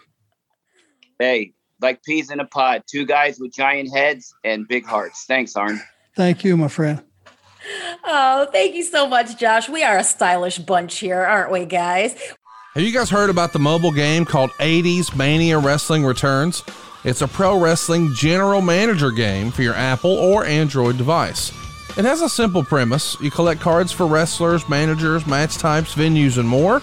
Hey, 1.18 1.54
like 1.80 2.02
peas 2.02 2.30
in 2.30 2.40
a 2.40 2.46
pod, 2.46 2.82
two 2.90 3.06
guys 3.06 3.38
with 3.38 3.54
giant 3.54 3.94
heads 3.94 4.34
and 4.44 4.66
big 4.66 4.84
hearts. 4.84 5.24
Thanks, 5.26 5.54
Arn. 5.54 5.80
Thank 6.16 6.44
you, 6.44 6.56
my 6.56 6.68
friend. 6.68 7.02
Oh, 8.04 8.46
thank 8.52 8.74
you 8.74 8.82
so 8.82 9.06
much, 9.06 9.38
Josh. 9.38 9.68
We 9.68 9.82
are 9.82 9.98
a 9.98 10.04
stylish 10.04 10.58
bunch 10.58 10.98
here, 10.98 11.20
aren't 11.20 11.50
we, 11.50 11.64
guys? 11.64 12.14
Have 12.74 12.82
you 12.82 12.92
guys 12.92 13.08
heard 13.08 13.30
about 13.30 13.52
the 13.52 13.58
mobile 13.58 13.92
game 13.92 14.24
called 14.24 14.50
80s 14.52 15.16
Mania 15.16 15.58
Wrestling 15.58 16.04
Returns? 16.04 16.62
It's 17.04 17.22
a 17.22 17.28
pro 17.28 17.58
wrestling 17.58 18.12
general 18.14 18.60
manager 18.60 19.10
game 19.10 19.50
for 19.50 19.62
your 19.62 19.74
Apple 19.74 20.10
or 20.10 20.44
Android 20.44 20.98
device. 20.98 21.50
It 21.96 22.04
has 22.04 22.20
a 22.20 22.28
simple 22.28 22.64
premise. 22.64 23.16
You 23.20 23.30
collect 23.30 23.60
cards 23.60 23.92
for 23.92 24.06
wrestlers, 24.06 24.68
managers, 24.68 25.26
match 25.26 25.58
types, 25.58 25.94
venues, 25.94 26.38
and 26.38 26.48
more, 26.48 26.82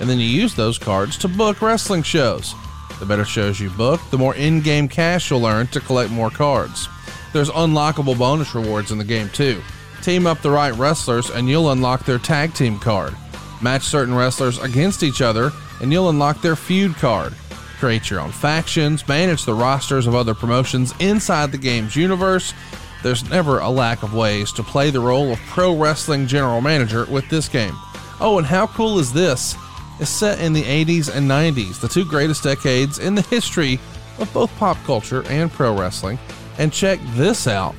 and 0.00 0.10
then 0.10 0.18
you 0.18 0.26
use 0.26 0.54
those 0.54 0.78
cards 0.78 1.16
to 1.18 1.28
book 1.28 1.62
wrestling 1.62 2.02
shows. 2.02 2.54
The 2.98 3.06
better 3.06 3.24
shows 3.24 3.58
you 3.58 3.70
book, 3.70 4.00
the 4.10 4.18
more 4.18 4.34
in 4.34 4.60
game 4.60 4.88
cash 4.88 5.30
you'll 5.30 5.46
earn 5.46 5.68
to 5.68 5.80
collect 5.80 6.10
more 6.10 6.30
cards. 6.30 6.88
There's 7.32 7.48
unlockable 7.48 8.18
bonus 8.18 8.54
rewards 8.54 8.92
in 8.92 8.98
the 8.98 9.04
game, 9.04 9.30
too. 9.30 9.62
Team 10.02 10.26
up 10.26 10.40
the 10.40 10.50
right 10.50 10.74
wrestlers, 10.76 11.28
and 11.28 11.48
you'll 11.48 11.72
unlock 11.72 12.04
their 12.04 12.18
tag 12.18 12.54
team 12.54 12.78
card. 12.78 13.14
Match 13.60 13.82
certain 13.82 14.14
wrestlers 14.14 14.58
against 14.58 15.02
each 15.02 15.20
other, 15.20 15.52
and 15.82 15.92
you'll 15.92 16.08
unlock 16.08 16.40
their 16.40 16.56
feud 16.56 16.94
card. 16.94 17.34
Create 17.78 18.08
your 18.08 18.20
own 18.20 18.32
factions, 18.32 19.06
manage 19.06 19.44
the 19.44 19.54
rosters 19.54 20.06
of 20.06 20.14
other 20.14 20.34
promotions 20.34 20.94
inside 21.00 21.52
the 21.52 21.58
game's 21.58 21.96
universe. 21.96 22.54
There's 23.02 23.28
never 23.28 23.58
a 23.58 23.68
lack 23.68 24.02
of 24.02 24.14
ways 24.14 24.52
to 24.52 24.62
play 24.62 24.90
the 24.90 25.00
role 25.00 25.32
of 25.32 25.38
pro 25.48 25.76
wrestling 25.76 26.26
general 26.26 26.60
manager 26.62 27.04
with 27.06 27.28
this 27.28 27.48
game. 27.48 27.74
Oh, 28.20 28.38
and 28.38 28.46
how 28.46 28.66
cool 28.68 28.98
is 28.98 29.12
this? 29.12 29.54
It's 29.98 30.10
set 30.10 30.40
in 30.40 30.54
the 30.54 30.62
80s 30.62 31.14
and 31.14 31.30
90s, 31.30 31.78
the 31.78 31.88
two 31.88 32.06
greatest 32.06 32.42
decades 32.42 32.98
in 32.98 33.14
the 33.14 33.22
history 33.22 33.78
of 34.18 34.32
both 34.32 34.54
pop 34.56 34.78
culture 34.84 35.24
and 35.28 35.50
pro 35.50 35.78
wrestling. 35.78 36.18
And 36.58 36.72
check 36.72 37.00
this 37.14 37.46
out 37.46 37.74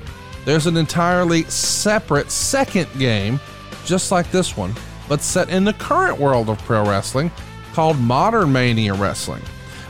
there's 0.45 0.67
an 0.67 0.77
entirely 0.77 1.43
separate 1.43 2.31
second 2.31 2.87
game, 2.97 3.39
just 3.85 4.11
like 4.11 4.31
this 4.31 4.57
one, 4.57 4.73
but 5.07 5.21
set 5.21 5.49
in 5.49 5.63
the 5.63 5.73
current 5.73 6.19
world 6.19 6.49
of 6.49 6.57
pro 6.59 6.83
wrestling 6.85 7.31
called 7.73 7.99
Modern 7.99 8.51
Mania 8.51 8.93
Wrestling. 8.93 9.41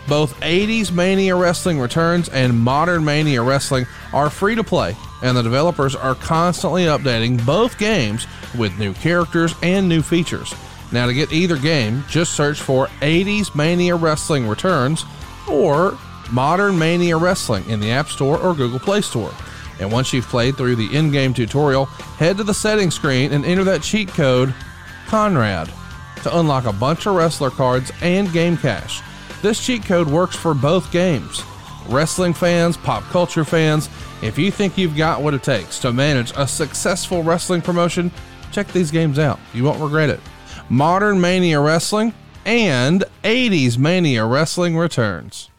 Both 0.07 0.39
80s 0.41 0.91
Mania 0.91 1.35
Wrestling 1.35 1.79
Returns 1.79 2.27
and 2.29 2.59
Modern 2.59 3.05
Mania 3.05 3.41
Wrestling 3.41 3.85
are 4.13 4.29
free 4.29 4.55
to 4.55 4.63
play, 4.63 4.95
and 5.21 5.37
the 5.37 5.41
developers 5.41 5.95
are 5.95 6.15
constantly 6.15 6.85
updating 6.85 7.43
both 7.45 7.77
games 7.77 8.27
with 8.57 8.77
new 8.77 8.93
characters 8.93 9.55
and 9.61 9.87
new 9.87 10.01
features. 10.01 10.53
Now, 10.91 11.05
to 11.05 11.13
get 11.13 11.31
either 11.31 11.57
game, 11.57 12.03
just 12.09 12.33
search 12.33 12.59
for 12.59 12.87
80s 12.99 13.55
Mania 13.55 13.95
Wrestling 13.95 14.47
Returns 14.47 15.05
or 15.49 15.97
Modern 16.31 16.77
Mania 16.77 17.17
Wrestling 17.17 17.69
in 17.69 17.79
the 17.79 17.91
App 17.91 18.09
Store 18.09 18.37
or 18.37 18.53
Google 18.53 18.79
Play 18.79 19.01
Store. 19.01 19.31
And 19.81 19.91
once 19.91 20.13
you've 20.13 20.27
played 20.27 20.55
through 20.55 20.75
the 20.75 20.95
in 20.95 21.11
game 21.11 21.33
tutorial, 21.33 21.85
head 21.85 22.37
to 22.37 22.43
the 22.43 22.53
settings 22.53 22.95
screen 22.95 23.33
and 23.33 23.43
enter 23.43 23.63
that 23.63 23.81
cheat 23.81 24.09
code 24.09 24.53
Conrad 25.07 25.69
to 26.23 26.37
unlock 26.37 26.65
a 26.65 26.73
bunch 26.73 27.07
of 27.07 27.15
wrestler 27.15 27.49
cards 27.49 27.91
and 28.01 28.31
game 28.31 28.55
cash. 28.55 29.01
This 29.41 29.65
cheat 29.65 29.83
code 29.83 30.07
works 30.07 30.35
for 30.35 30.53
both 30.53 30.91
games. 30.91 31.43
Wrestling 31.89 32.33
fans, 32.33 32.77
pop 32.77 33.03
culture 33.05 33.43
fans, 33.43 33.89
if 34.21 34.37
you 34.37 34.51
think 34.51 34.77
you've 34.77 34.95
got 34.95 35.23
what 35.23 35.33
it 35.33 35.41
takes 35.41 35.79
to 35.79 35.91
manage 35.91 36.31
a 36.37 36.47
successful 36.47 37.23
wrestling 37.23 37.61
promotion, 37.61 38.11
check 38.51 38.67
these 38.67 38.91
games 38.91 39.17
out. 39.17 39.39
You 39.51 39.63
won't 39.63 39.81
regret 39.81 40.11
it. 40.11 40.19
Modern 40.69 41.19
Mania 41.19 41.59
Wrestling 41.59 42.13
and 42.45 43.03
80s 43.23 43.79
Mania 43.79 44.25
Wrestling 44.25 44.77
returns. 44.77 45.49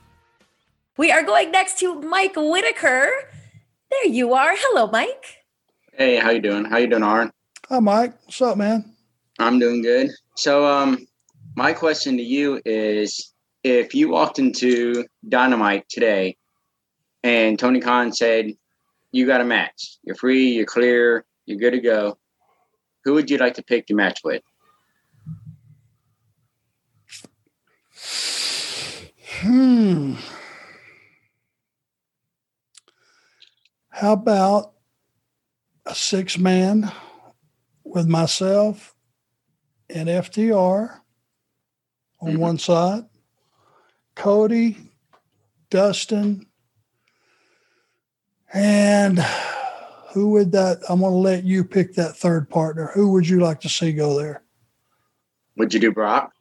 We 0.96 1.10
are 1.10 1.24
going 1.24 1.50
next 1.50 1.80
to 1.80 2.00
Mike 2.02 2.36
Whitaker. 2.36 3.10
There 3.92 4.10
you 4.10 4.32
are. 4.32 4.54
Hello, 4.56 4.86
Mike. 4.90 5.36
Hey, 5.92 6.16
how 6.16 6.30
you 6.30 6.40
doing? 6.40 6.64
How 6.64 6.78
you 6.78 6.86
doing, 6.86 7.02
Aaron? 7.02 7.30
Hi, 7.68 7.78
Mike. 7.78 8.14
What's 8.24 8.40
up, 8.40 8.56
man? 8.56 8.96
I'm 9.38 9.58
doing 9.58 9.82
good. 9.82 10.10
So, 10.34 10.66
um, 10.66 11.06
my 11.56 11.74
question 11.74 12.16
to 12.16 12.22
you 12.22 12.62
is: 12.64 13.34
If 13.62 13.94
you 13.94 14.08
walked 14.08 14.38
into 14.38 15.04
Dynamite 15.28 15.84
today, 15.90 16.38
and 17.22 17.58
Tony 17.58 17.80
Khan 17.80 18.14
said, 18.14 18.52
"You 19.10 19.26
got 19.26 19.42
a 19.42 19.44
match. 19.44 19.98
You're 20.04 20.16
free. 20.16 20.52
You're 20.52 20.64
clear. 20.64 21.26
You're 21.44 21.58
good 21.58 21.72
to 21.72 21.80
go," 21.80 22.16
who 23.04 23.12
would 23.12 23.30
you 23.30 23.36
like 23.36 23.54
to 23.54 23.62
pick 23.62 23.90
your 23.90 23.98
match 23.98 24.20
with? 24.24 24.42
Hmm. 29.42 30.14
How 34.02 34.14
about 34.14 34.72
a 35.86 35.94
six 35.94 36.36
man 36.36 36.90
with 37.84 38.08
myself 38.08 38.96
and 39.88 40.08
FTR 40.08 40.98
on 42.20 42.30
Mm-hmm. 42.32 42.36
one 42.36 42.58
side, 42.58 43.04
Cody, 44.16 44.76
Dustin, 45.70 46.46
and 48.52 49.20
who 50.10 50.30
would 50.30 50.50
that? 50.50 50.80
I'm 50.88 50.98
going 50.98 51.12
to 51.12 51.16
let 51.18 51.44
you 51.44 51.62
pick 51.62 51.94
that 51.94 52.16
third 52.16 52.50
partner. 52.50 52.90
Who 52.94 53.12
would 53.12 53.28
you 53.28 53.38
like 53.38 53.60
to 53.60 53.68
see 53.68 53.92
go 53.92 54.18
there? 54.18 54.42
Would 55.58 55.72
you 55.72 55.78
do 55.78 55.92
Brock? 55.92 56.32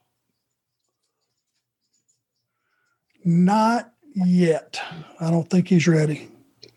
Not 3.23 3.93
yet. 4.15 4.81
I 5.19 5.29
don't 5.29 5.47
think 5.47 5.67
he's 5.67 5.87
ready 5.87 6.30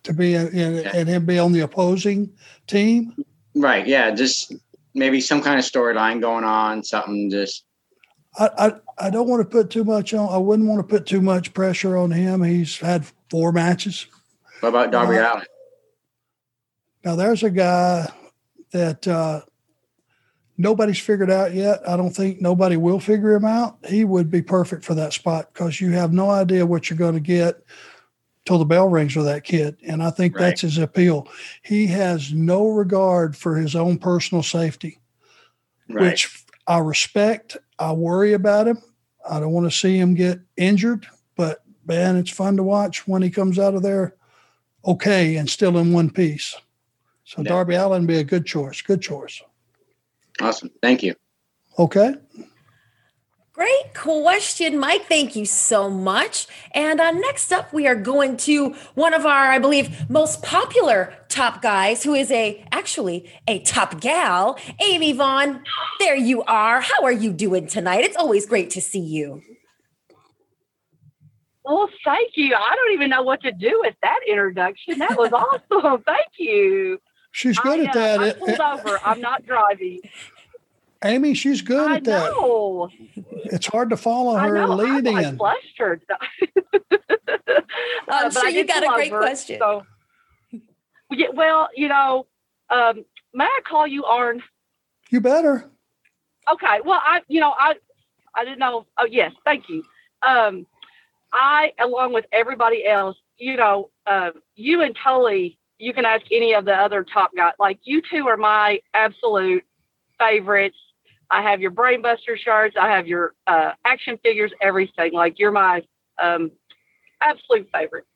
to 0.05 0.13
be 0.13 0.35
in, 0.35 0.49
in, 0.49 0.87
and 0.87 1.09
him 1.09 1.27
be 1.27 1.39
on 1.39 1.53
the 1.53 1.61
opposing 1.61 2.33
team. 2.67 3.15
Right. 3.55 3.87
Yeah. 3.87 4.11
Just 4.13 4.55
maybe 4.95 5.21
some 5.21 5.43
kind 5.43 5.59
of 5.59 5.65
storyline 5.65 6.21
going 6.21 6.45
on. 6.45 6.85
Something 6.85 7.31
just 7.31 7.65
I, 8.39 8.51
I 8.59 8.73
I 9.07 9.11
don't 9.11 9.29
want 9.29 9.43
to 9.43 9.49
put 9.49 9.71
too 9.71 9.85
much 9.85 10.15
on. 10.15 10.33
I 10.33 10.39
wouldn't 10.39 10.69
want 10.69 10.81
to 10.81 10.97
put 10.97 11.07
too 11.07 11.21
much 11.21 11.53
pressure 11.53 11.97
on 11.97 12.11
him. 12.11 12.43
He's 12.43 12.79
had 12.79 13.07
four 13.31 13.53
matches. 13.53 14.07
What 14.61 14.71
about 14.71 14.93
Darby 14.93 15.19
Uh, 15.19 15.35
Allin? 15.35 15.47
Now 17.05 17.17
there's 17.17 17.43
a 17.43 17.51
guy 17.51 18.09
that 18.73 19.07
uh, 19.07 19.43
nobody's 20.57 20.99
figured 20.99 21.31
out 21.31 21.55
yet. 21.55 21.87
I 21.89 21.97
don't 21.97 22.15
think 22.15 22.41
nobody 22.41 22.77
will 22.77 23.01
figure 23.01 23.33
him 23.33 23.45
out. 23.45 23.79
He 23.87 24.05
would 24.05 24.31
be 24.31 24.43
perfect 24.43 24.85
for 24.85 24.95
that 24.95 25.13
spot 25.13 25.53
because 25.53 25.81
you 25.81 25.91
have 25.93 26.13
no 26.13 26.31
idea 26.31 26.67
what 26.67 26.89
you're 26.89 26.99
going 26.99 27.15
to 27.15 27.21
get 27.21 27.63
till 28.45 28.59
the 28.59 28.65
bell 28.65 28.89
rings 28.89 29.17
with 29.17 29.27
that 29.27 29.45
kid. 29.45 29.77
And 29.87 30.03
I 30.03 30.11
think 30.11 30.37
that's 30.37 30.61
his 30.61 30.79
appeal. 30.79 31.29
He 31.63 31.87
has 31.89 32.33
no 32.33 32.69
regard 32.69 33.37
for 33.37 33.57
his 33.57 33.75
own 33.75 33.99
personal 33.99 34.43
safety, 34.43 35.01
Right. 35.89 36.11
which 36.11 36.45
I 36.67 36.79
respect. 36.79 37.57
I 37.79 37.93
worry 37.93 38.33
about 38.33 38.69
him. 38.69 38.79
I 39.29 39.41
don't 39.41 39.53
want 39.53 39.71
to 39.71 39.77
see 39.77 39.97
him 39.99 40.15
get 40.15 40.41
injured, 40.57 41.07
but 41.37 41.63
man, 41.87 42.17
it's 42.17 42.31
fun 42.31 42.57
to 42.57 42.63
watch 42.63 43.09
when 43.09 43.23
he 43.23 43.31
comes 43.31 43.59
out 43.59 43.75
of 43.75 43.83
there 43.83 44.15
okay 44.85 45.37
and 45.37 45.49
still 45.49 45.79
in 45.79 45.93
one 45.93 46.11
piece. 46.11 46.55
So 47.25 47.43
Darby 47.43 47.75
Allin 47.75 48.05
be 48.05 48.19
a 48.19 48.25
good 48.25 48.45
choice. 48.45 48.83
Good 48.83 49.01
choice. 49.01 49.41
Awesome. 50.41 50.71
Thank 50.83 51.03
you. 51.03 51.15
Okay. 51.79 52.15
Great 53.55 53.95
question, 53.95 54.81
Mike. 54.81 55.07
Thank 55.07 55.37
you 55.37 55.47
so 55.47 55.89
much. 55.89 56.49
And 56.73 57.01
uh, 57.01 57.13
next 57.13 57.53
up, 57.53 57.73
we 57.73 57.87
are 57.87 57.95
going 57.95 58.37
to 58.39 58.71
one 58.97 59.15
of 59.15 59.25
our, 59.25 59.53
I 59.53 59.61
believe, 59.61 60.11
most 60.11 60.43
popular 60.43 61.15
top 61.29 61.63
guys, 61.63 62.03
who 62.03 62.15
is 62.15 62.33
a 62.33 62.65
actually 62.73 63.31
a 63.47 63.61
top 63.61 64.01
gal, 64.01 64.59
Amy 64.85 65.13
Vaughn. 65.13 65.63
There 66.01 66.17
you 66.17 66.43
are. 66.43 66.81
How 66.81 67.05
are 67.05 67.13
you 67.13 67.33
doing 67.33 67.69
tonight? 67.69 68.03
It's 68.03 68.17
always 68.17 68.45
great 68.45 68.71
to 68.71 68.81
see 68.81 68.99
you. 68.99 69.41
Well, 71.65 71.89
thank 72.05 72.33
you. 72.35 72.57
I 72.57 72.75
don't 72.75 72.93
even 72.93 73.09
know 73.09 73.23
what 73.23 73.41
to 73.43 73.53
do 73.53 73.79
with 73.85 73.95
that 74.03 74.19
introduction. 74.27 74.99
That 74.99 75.17
was 75.17 75.33
awesome. 75.73 76.03
Thank 76.03 76.27
you. 76.39 77.01
She's 77.31 77.59
good 77.59 77.81
I, 77.81 77.85
at 77.85 77.93
that. 77.95 78.21
I 78.21 78.33
pulled 78.33 78.61
over. 78.61 78.99
I'm 79.05 79.21
not 79.21 79.47
driving. 79.47 80.01
Amy, 81.05 81.35
she's 81.35 81.61
good 81.63 81.91
I 81.91 81.97
at 81.97 82.05
that. 82.05 82.33
know. 82.33 82.89
It's 83.45 83.67
hard 83.67 83.91
to 83.91 83.97
follow 83.97 84.37
I 84.37 84.49
her 84.49 84.55
know. 84.67 84.75
lead 84.75 85.07
I'm 85.07 85.15
like 85.15 85.27
in. 85.27 85.37
flustered. 85.37 86.03
I'm 86.11 86.19
Uh, 88.09 88.25
but 88.25 88.33
sure 88.33 88.49
you 88.49 88.65
got 88.67 88.83
a 88.85 88.89
great 88.89 89.13
over, 89.13 89.21
question. 89.23 89.59
So, 89.59 89.83
yeah, 91.11 91.29
well, 91.33 91.69
you 91.75 91.89
know, 91.89 92.27
um, 92.71 93.05
may 93.33 93.45
I 93.45 93.61
call 93.69 93.87
you 93.87 94.05
Arn? 94.05 94.43
You 95.11 95.21
better. 95.21 95.71
Okay. 96.53 96.81
Well, 96.85 97.01
I, 97.03 97.23
you 97.29 97.41
know, 97.41 97.55
I, 97.59 97.75
I 98.35 98.45
didn't 98.45 98.59
know. 98.59 98.87
Oh, 98.99 99.07
yes. 99.07 99.33
Thank 99.45 99.69
you. 99.69 99.83
Um, 100.27 100.67
I, 101.33 101.73
along 101.81 102.13
with 102.13 102.27
everybody 102.33 102.87
else, 102.87 103.17
you 103.39 103.57
know, 103.57 103.91
uh, 104.07 104.31
you 104.55 104.83
and 104.83 104.97
Tully, 105.03 105.59
you 105.79 105.93
can 105.93 106.05
ask 106.05 106.25
any 106.31 106.55
of 106.55 106.65
the 106.67 106.75
other 106.75 107.05
top 107.05 107.31
guys. 107.37 107.55
Like 107.59 107.79
you 107.85 108.03
two 108.11 108.29
are 108.29 108.37
my 108.37 108.81
absolute 108.93 109.65
favorites. 110.19 110.77
I 111.35 111.43
have 111.43 111.61
your 111.61 111.73
Brainbuster 111.73 112.39
shirts. 112.39 112.77
I 112.81 112.89
have 112.89 113.09
your 113.09 113.35
uh, 113.49 113.73
action 113.85 114.19
figures, 114.23 114.53
everything. 114.61 115.13
Like 115.13 115.41
you're 115.41 115.51
my 115.51 115.83
um, 116.23 116.53
absolute 117.21 117.69
favorite. 117.75 118.07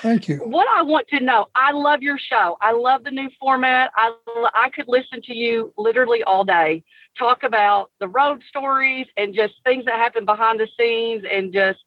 Thank 0.00 0.28
you. 0.28 0.36
What 0.38 0.68
I 0.68 0.82
want 0.82 1.08
to 1.08 1.20
know, 1.20 1.46
I 1.54 1.72
love 1.72 2.02
your 2.02 2.18
show. 2.18 2.58
I 2.60 2.72
love 2.72 3.02
the 3.02 3.10
new 3.10 3.30
format. 3.40 3.90
I 3.96 4.12
I 4.52 4.68
could 4.74 4.88
listen 4.88 5.22
to 5.22 5.34
you 5.34 5.72
literally 5.78 6.22
all 6.24 6.44
day, 6.44 6.84
talk 7.18 7.44
about 7.44 7.92
the 7.98 8.08
road 8.08 8.42
stories 8.46 9.06
and 9.16 9.34
just 9.34 9.54
things 9.64 9.86
that 9.86 9.94
happen 9.94 10.26
behind 10.26 10.60
the 10.60 10.68
scenes 10.78 11.24
and 11.30 11.54
just. 11.54 11.78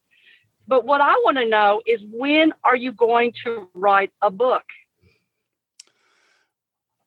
But 0.66 0.84
what 0.84 1.00
I 1.00 1.12
want 1.24 1.36
to 1.36 1.48
know 1.48 1.82
is 1.86 2.00
when 2.10 2.52
are 2.64 2.76
you 2.76 2.92
going 2.92 3.32
to 3.44 3.68
write 3.74 4.10
a 4.22 4.30
book? 4.30 4.64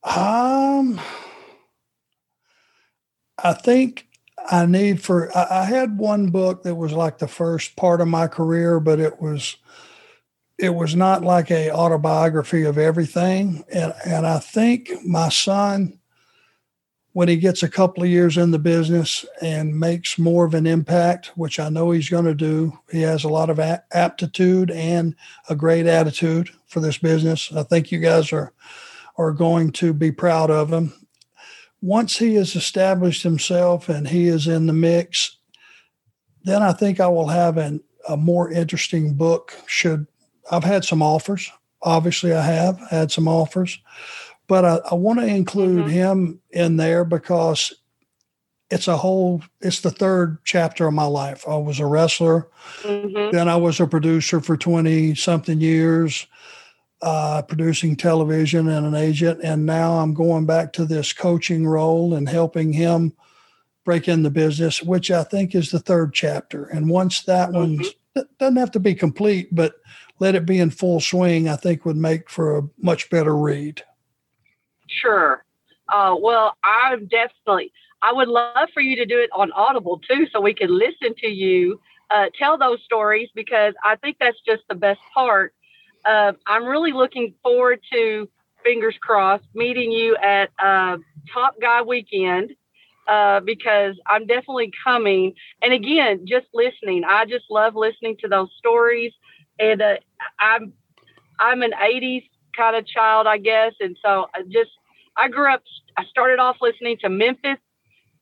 Um, 0.03 0.99
I 3.43 3.53
think 3.53 4.07
I 4.49 4.65
need 4.65 5.01
for. 5.01 5.35
I, 5.37 5.65
had 5.65 5.97
one 5.97 6.27
book 6.27 6.63
that 6.63 6.75
was 6.75 6.93
like 6.93 7.17
the 7.17 7.27
first 7.27 7.75
part 7.75 8.01
of 8.01 8.07
my 8.07 8.27
career, 8.27 8.79
but 8.79 8.99
it 8.99 9.21
was 9.21 9.57
it 10.57 10.73
was 10.75 10.95
not 10.95 11.23
like 11.23 11.51
a 11.51 11.71
autobiography 11.71 12.63
of 12.63 12.77
everything. 12.77 13.63
And 13.71 13.93
and 14.05 14.25
I 14.25 14.39
think 14.39 14.89
my 15.05 15.29
son, 15.29 15.99
when 17.11 17.27
he 17.27 17.37
gets 17.37 17.63
a 17.63 17.69
couple 17.69 18.03
of 18.03 18.09
years 18.09 18.37
in 18.37 18.51
the 18.51 18.59
business 18.59 19.25
and 19.41 19.79
makes 19.79 20.17
more 20.17 20.45
of 20.45 20.53
an 20.53 20.67
impact, 20.67 21.31
which 21.35 21.59
I 21.59 21.69
know 21.69 21.91
he's 21.91 22.09
going 22.09 22.25
to 22.25 22.35
do, 22.35 22.77
he 22.91 23.01
has 23.01 23.23
a 23.23 23.29
lot 23.29 23.49
of 23.49 23.59
a- 23.59 23.83
aptitude 23.91 24.71
and 24.71 25.15
a 25.49 25.55
great 25.55 25.85
attitude 25.85 26.49
for 26.67 26.79
this 26.79 26.97
business. 26.97 27.51
I 27.53 27.63
think 27.63 27.91
you 27.91 27.99
guys 27.99 28.31
are 28.33 28.53
are 29.17 29.31
going 29.31 29.71
to 29.73 29.93
be 29.93 30.11
proud 30.11 30.49
of 30.49 30.71
him. 30.71 30.93
Once 31.83 32.17
he 32.17 32.35
has 32.35 32.55
established 32.55 33.23
himself 33.23 33.89
and 33.89 34.07
he 34.07 34.27
is 34.27 34.47
in 34.47 34.67
the 34.67 34.73
mix, 34.73 35.35
then 36.45 36.63
I 36.63 36.71
think 36.71 37.01
I 37.01 37.07
will 37.09 37.27
have 37.27 37.57
an, 37.57 37.83
a 38.07 38.15
more 38.15 38.49
interesting 38.49 39.15
book. 39.15 39.53
Should 39.67 40.07
I've 40.49 40.63
had 40.63 40.85
some 40.85 41.01
offers, 41.01 41.51
obviously 41.81 42.33
I 42.33 42.41
have 42.41 42.79
had 42.89 43.11
some 43.11 43.27
offers, 43.27 43.79
but 44.47 44.63
I, 44.63 44.79
I 44.91 44.95
want 44.95 45.19
to 45.19 45.25
include 45.25 45.89
him 45.89 46.39
in 46.51 46.77
there 46.77 47.03
because 47.03 47.73
it's 48.69 48.87
a 48.87 48.95
whole 48.95 49.43
it's 49.59 49.81
the 49.81 49.91
third 49.91 50.37
chapter 50.45 50.87
of 50.87 50.93
my 50.93 51.05
life 51.05 51.45
i 51.47 51.55
was 51.55 51.79
a 51.79 51.85
wrestler 51.85 52.47
Mm-hmm. 52.81 53.35
then 53.35 53.47
i 53.47 53.55
was 53.55 53.79
a 53.79 53.85
producer 53.85 54.39
for 54.39 54.57
20 54.57 55.13
something 55.15 55.59
years 55.61 56.25
uh, 57.03 57.41
producing 57.41 57.95
television 57.95 58.67
and 58.69 58.85
an 58.85 58.95
agent 58.95 59.39
and 59.43 59.65
now 59.65 59.93
i'm 59.93 60.13
going 60.13 60.45
back 60.45 60.73
to 60.73 60.85
this 60.85 61.13
coaching 61.13 61.67
role 61.67 62.13
and 62.13 62.29
helping 62.29 62.73
him 62.73 63.13
break 63.85 64.07
in 64.07 64.23
the 64.23 64.31
business 64.31 64.81
which 64.81 65.11
i 65.11 65.23
think 65.23 65.53
is 65.53 65.69
the 65.71 65.79
third 65.79 66.13
chapter 66.13 66.65
and 66.65 66.89
once 66.89 67.23
that 67.23 67.51
one 67.51 67.79
doesn't 68.39 68.55
have 68.55 68.71
to 68.71 68.79
be 68.79 68.95
complete 68.95 69.53
but 69.53 69.75
let 70.19 70.35
it 70.35 70.45
be 70.45 70.59
in 70.59 70.69
full 70.69 70.99
swing 70.99 71.49
i 71.49 71.55
think 71.55 71.85
would 71.85 71.97
make 71.97 72.29
for 72.29 72.57
a 72.57 72.63
much 72.79 73.09
better 73.09 73.35
read 73.35 73.83
Sure. 75.01 75.43
Uh, 75.89 76.15
well, 76.19 76.55
I'm 76.63 77.07
definitely. 77.07 77.71
I 78.01 78.11
would 78.11 78.27
love 78.27 78.69
for 78.73 78.81
you 78.81 78.95
to 78.97 79.05
do 79.05 79.19
it 79.19 79.29
on 79.33 79.51
Audible 79.53 79.99
too, 79.99 80.27
so 80.31 80.41
we 80.41 80.53
can 80.53 80.77
listen 80.77 81.15
to 81.19 81.27
you 81.27 81.79
uh, 82.09 82.25
tell 82.37 82.57
those 82.57 82.79
stories 82.83 83.29
because 83.33 83.73
I 83.83 83.95
think 83.95 84.17
that's 84.19 84.37
just 84.45 84.63
the 84.69 84.75
best 84.75 84.99
part. 85.13 85.53
Uh, 86.05 86.33
I'm 86.47 86.65
really 86.65 86.91
looking 86.91 87.33
forward 87.43 87.79
to, 87.93 88.29
fingers 88.63 88.95
crossed, 89.01 89.45
meeting 89.53 89.91
you 89.91 90.15
at 90.17 90.49
uh, 90.63 90.97
Top 91.33 91.55
Guy 91.61 91.81
Weekend 91.81 92.53
uh, 93.07 93.39
because 93.41 93.95
I'm 94.07 94.25
definitely 94.25 94.71
coming. 94.83 95.33
And 95.61 95.73
again, 95.73 96.25
just 96.27 96.47
listening. 96.53 97.03
I 97.07 97.25
just 97.25 97.45
love 97.49 97.75
listening 97.75 98.17
to 98.21 98.27
those 98.27 98.49
stories, 98.57 99.13
and 99.59 99.81
uh, 99.81 99.95
I'm 100.39 100.73
I'm 101.39 101.61
an 101.61 101.73
'80s 101.73 102.29
kind 102.55 102.75
of 102.75 102.85
child, 102.87 103.27
I 103.27 103.37
guess, 103.37 103.73
and 103.79 103.97
so 104.03 104.27
I 104.33 104.43
just 104.43 104.71
I 105.17 105.27
grew 105.29 105.51
up. 105.53 105.63
I 105.97 106.05
started 106.05 106.39
off 106.39 106.57
listening 106.61 106.97
to 107.01 107.09
Memphis, 107.09 107.57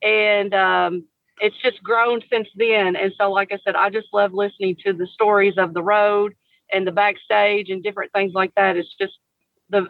and 0.04 0.54
um, 0.54 1.06
it's 1.40 1.56
just 1.62 1.82
grown 1.84 2.22
since 2.32 2.48
then. 2.56 2.96
And 2.96 3.14
so, 3.18 3.32
like 3.32 3.52
I 3.52 3.60
said, 3.66 3.76
I 3.76 3.90
just 3.90 4.08
love 4.14 4.34
listening 4.34 4.78
to 4.86 4.94
the 4.94 5.08
stories 5.08 5.56
of 5.58 5.74
the 5.74 5.84
road 5.84 6.36
and 6.72 6.86
the 6.86 6.92
backstage 6.92 7.70
and 7.70 7.84
different 7.84 8.12
things 8.14 8.34
like 8.34 8.54
that. 8.56 8.78
It's 8.78 8.96
just 9.00 9.14
the 9.70 9.90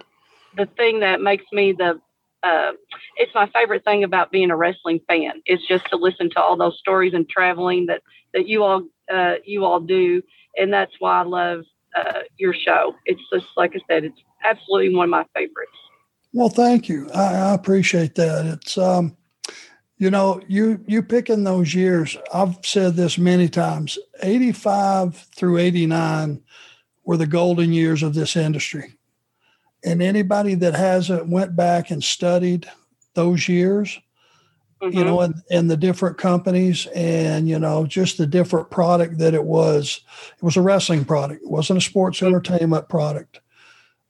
the 0.56 0.66
thing 0.66 1.00
that 1.00 1.22
makes 1.22 1.46
me 1.52 1.74
the 1.74 2.00
uh, 2.44 2.72
it's 3.18 3.34
my 3.36 3.48
favorite 3.54 3.84
thing 3.84 4.04
about 4.04 4.32
being 4.32 4.50
a 4.50 4.56
wrestling 4.56 5.00
fan 5.08 5.42
is 5.46 5.60
just 5.68 5.86
to 5.90 5.96
listen 5.96 6.30
to 6.32 6.42
all 6.42 6.58
those 6.58 6.78
stories 6.80 7.14
and 7.14 7.30
traveling 7.30 7.86
that 7.86 8.02
that 8.34 8.48
you 8.48 8.64
all 8.64 8.84
uh, 9.14 9.36
you 9.46 9.64
all 9.66 9.80
do, 9.80 10.22
and 10.58 10.74
that's 10.74 10.94
why 11.00 11.22
I 11.22 11.24
love 11.24 11.62
uh, 11.96 12.20
your 12.38 12.54
show. 12.54 12.96
It's 13.06 13.22
just 13.32 13.46
like 13.58 13.76
I 13.76 13.80
said, 13.88 14.06
it's 14.06 14.20
absolutely 14.44 14.96
one 14.96 15.06
of 15.06 15.10
my 15.12 15.26
favorites. 15.36 15.72
Well, 16.34 16.50
thank 16.50 16.88
you. 16.90 17.10
I, 17.14 17.36
I 17.36 17.54
appreciate 17.54 18.16
that. 18.16 18.46
It's 18.46 18.78
um, 18.78 19.16
you 19.98 20.10
know, 20.10 20.42
you 20.48 20.84
you 20.88 21.04
picking 21.04 21.44
those 21.44 21.76
years. 21.76 22.18
I've 22.34 22.58
said 22.64 22.96
this 22.96 23.20
many 23.20 23.50
times. 23.50 24.00
Eighty 24.24 24.52
five 24.52 25.16
through 25.36 25.60
eighty 25.60 25.86
nine 25.86 26.42
were 27.12 27.18
the 27.18 27.28
golden 27.28 27.74
years 27.74 28.04
of 28.04 28.14
this 28.14 28.38
industry, 28.38 28.94
and 29.84 30.02
anybody 30.02 30.56
that 30.56 30.74
hasn't 30.74 31.28
went 31.28 31.58
back 31.58 31.92
and 31.92 32.02
studied 32.02 32.66
those 33.16 33.50
years, 33.50 34.00
you 34.82 35.04
know, 35.04 35.18
mm-hmm. 35.18 35.34
and, 35.34 35.44
and 35.52 35.70
the 35.70 35.76
different 35.76 36.18
companies 36.18 36.88
and, 36.96 37.50
you 37.50 37.60
know, 37.60 37.86
just 37.86 38.18
the 38.18 38.26
different 38.26 38.72
product 38.72 39.18
that 39.18 39.34
it 39.34 39.44
was. 39.44 40.00
It 40.38 40.42
was 40.42 40.56
a 40.56 40.62
wrestling 40.62 41.04
product. 41.04 41.44
It 41.44 41.52
wasn't 41.52 41.80
a 41.80 41.82
sports 41.82 42.20
mm-hmm. 42.20 42.28
entertainment 42.28 42.88
product. 42.88 43.42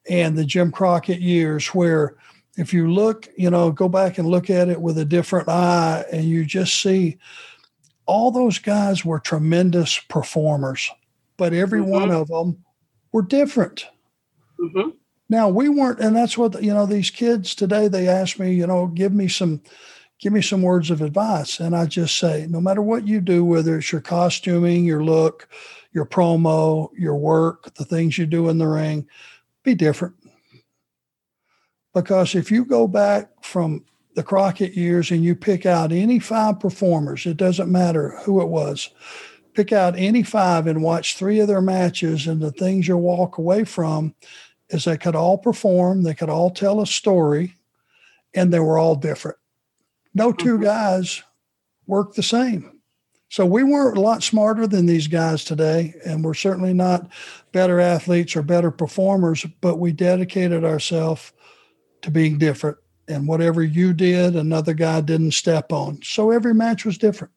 And 0.07 0.37
the 0.37 0.45
Jim 0.45 0.71
Crockett 0.71 1.21
years 1.21 1.69
where 1.69 2.17
if 2.55 2.71
you 2.71 2.93
look, 2.93 3.27
you 3.35 3.49
know, 3.49 3.71
go 3.71 3.89
back 3.89 4.19
and 4.19 4.27
look 4.27 4.51
at 4.51 4.69
it 4.69 4.79
with 4.79 4.99
a 4.99 5.05
different 5.05 5.49
eye 5.49 6.05
and 6.11 6.25
you 6.25 6.45
just 6.45 6.79
see 6.79 7.17
all 8.05 8.29
those 8.29 8.59
guys 8.59 9.03
were 9.03 9.19
tremendous 9.19 9.97
performers, 9.97 10.91
but 11.37 11.51
every 11.51 11.81
one 11.81 12.09
mm-hmm. 12.09 12.21
of 12.21 12.27
them 12.27 12.63
were 13.11 13.21
different. 13.21 13.85
Mm-hmm. 14.59 14.89
Now 15.29 15.49
we 15.49 15.69
weren't, 15.69 15.99
and 15.99 16.15
that's 16.15 16.37
what 16.37 16.61
you 16.61 16.73
know. 16.73 16.85
These 16.85 17.09
kids 17.09 17.55
today, 17.55 17.87
they 17.87 18.07
ask 18.07 18.37
me, 18.37 18.53
you 18.53 18.67
know, 18.67 18.87
give 18.87 19.13
me 19.13 19.27
some, 19.27 19.61
give 20.19 20.33
me 20.33 20.41
some 20.41 20.61
words 20.61 20.91
of 20.91 21.01
advice, 21.01 21.59
and 21.59 21.75
I 21.75 21.85
just 21.85 22.17
say, 22.17 22.47
no 22.49 22.59
matter 22.59 22.81
what 22.81 23.07
you 23.07 23.21
do, 23.21 23.45
whether 23.45 23.77
it's 23.77 23.91
your 23.91 24.01
costuming, 24.01 24.83
your 24.83 25.03
look, 25.03 25.47
your 25.93 26.05
promo, 26.05 26.89
your 26.97 27.15
work, 27.15 27.73
the 27.75 27.85
things 27.85 28.17
you 28.17 28.25
do 28.25 28.49
in 28.49 28.57
the 28.57 28.67
ring, 28.67 29.07
be 29.63 29.73
different. 29.73 30.15
Because 31.93 32.35
if 32.35 32.51
you 32.51 32.65
go 32.65 32.87
back 32.87 33.29
from 33.43 33.85
the 34.15 34.23
Crockett 34.23 34.75
years 34.75 35.11
and 35.11 35.23
you 35.23 35.35
pick 35.35 35.65
out 35.65 35.91
any 35.91 36.19
five 36.19 36.59
performers, 36.59 37.25
it 37.25 37.37
doesn't 37.37 37.71
matter 37.71 38.17
who 38.23 38.41
it 38.41 38.47
was, 38.47 38.89
pick 39.53 39.71
out 39.71 39.97
any 39.97 40.23
five 40.23 40.67
and 40.67 40.81
watch 40.81 41.17
three 41.17 41.39
of 41.39 41.47
their 41.47 41.61
matches, 41.61 42.27
and 42.27 42.41
the 42.41 42.51
things 42.51 42.87
you'll 42.87 43.01
walk 43.01 43.37
away 43.37 43.63
from 43.63 44.15
is 44.69 44.85
they 44.85 44.97
could 44.97 45.15
all 45.15 45.37
perform, 45.37 46.03
they 46.03 46.13
could 46.13 46.29
all 46.29 46.49
tell 46.49 46.81
a 46.81 46.87
story, 46.87 47.55
and 48.33 48.53
they 48.53 48.59
were 48.59 48.77
all 48.77 48.95
different. 48.95 49.37
No 50.13 50.31
two 50.31 50.55
mm-hmm. 50.55 50.63
guys 50.63 51.23
work 51.87 52.13
the 52.13 52.23
same. 52.23 52.79
So 53.29 53.45
we 53.45 53.63
weren't 53.63 53.97
a 53.97 54.01
lot 54.01 54.23
smarter 54.23 54.67
than 54.67 54.85
these 54.85 55.07
guys 55.07 55.45
today, 55.45 55.93
and 56.05 56.23
we're 56.23 56.33
certainly 56.33 56.73
not 56.73 57.09
better 57.53 57.79
athletes 57.79 58.35
or 58.35 58.41
better 58.41 58.71
performers, 58.71 59.45
but 59.61 59.79
we 59.79 59.93
dedicated 59.93 60.65
ourselves 60.65 61.31
to 62.01 62.11
being 62.11 62.37
different. 62.37 62.77
And 63.07 63.27
whatever 63.27 63.63
you 63.63 63.93
did, 63.93 64.35
another 64.35 64.73
guy 64.73 64.99
didn't 64.99 65.31
step 65.31 65.71
on. 65.71 66.01
So 66.03 66.31
every 66.31 66.53
match 66.53 66.85
was 66.85 66.97
different. 66.97 67.33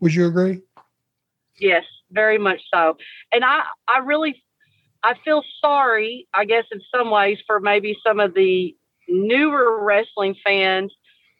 Would 0.00 0.14
you 0.14 0.26
agree? 0.26 0.62
Yes, 1.58 1.84
very 2.10 2.38
much 2.38 2.60
so. 2.72 2.96
And 3.32 3.44
I, 3.44 3.62
I 3.88 3.98
really, 3.98 4.42
I 5.02 5.14
feel 5.24 5.42
sorry, 5.60 6.28
I 6.34 6.44
guess, 6.44 6.64
in 6.72 6.80
some 6.94 7.10
ways, 7.10 7.38
for 7.46 7.60
maybe 7.60 7.96
some 8.06 8.20
of 8.20 8.34
the 8.34 8.76
newer 9.08 9.82
wrestling 9.84 10.36
fans 10.44 10.92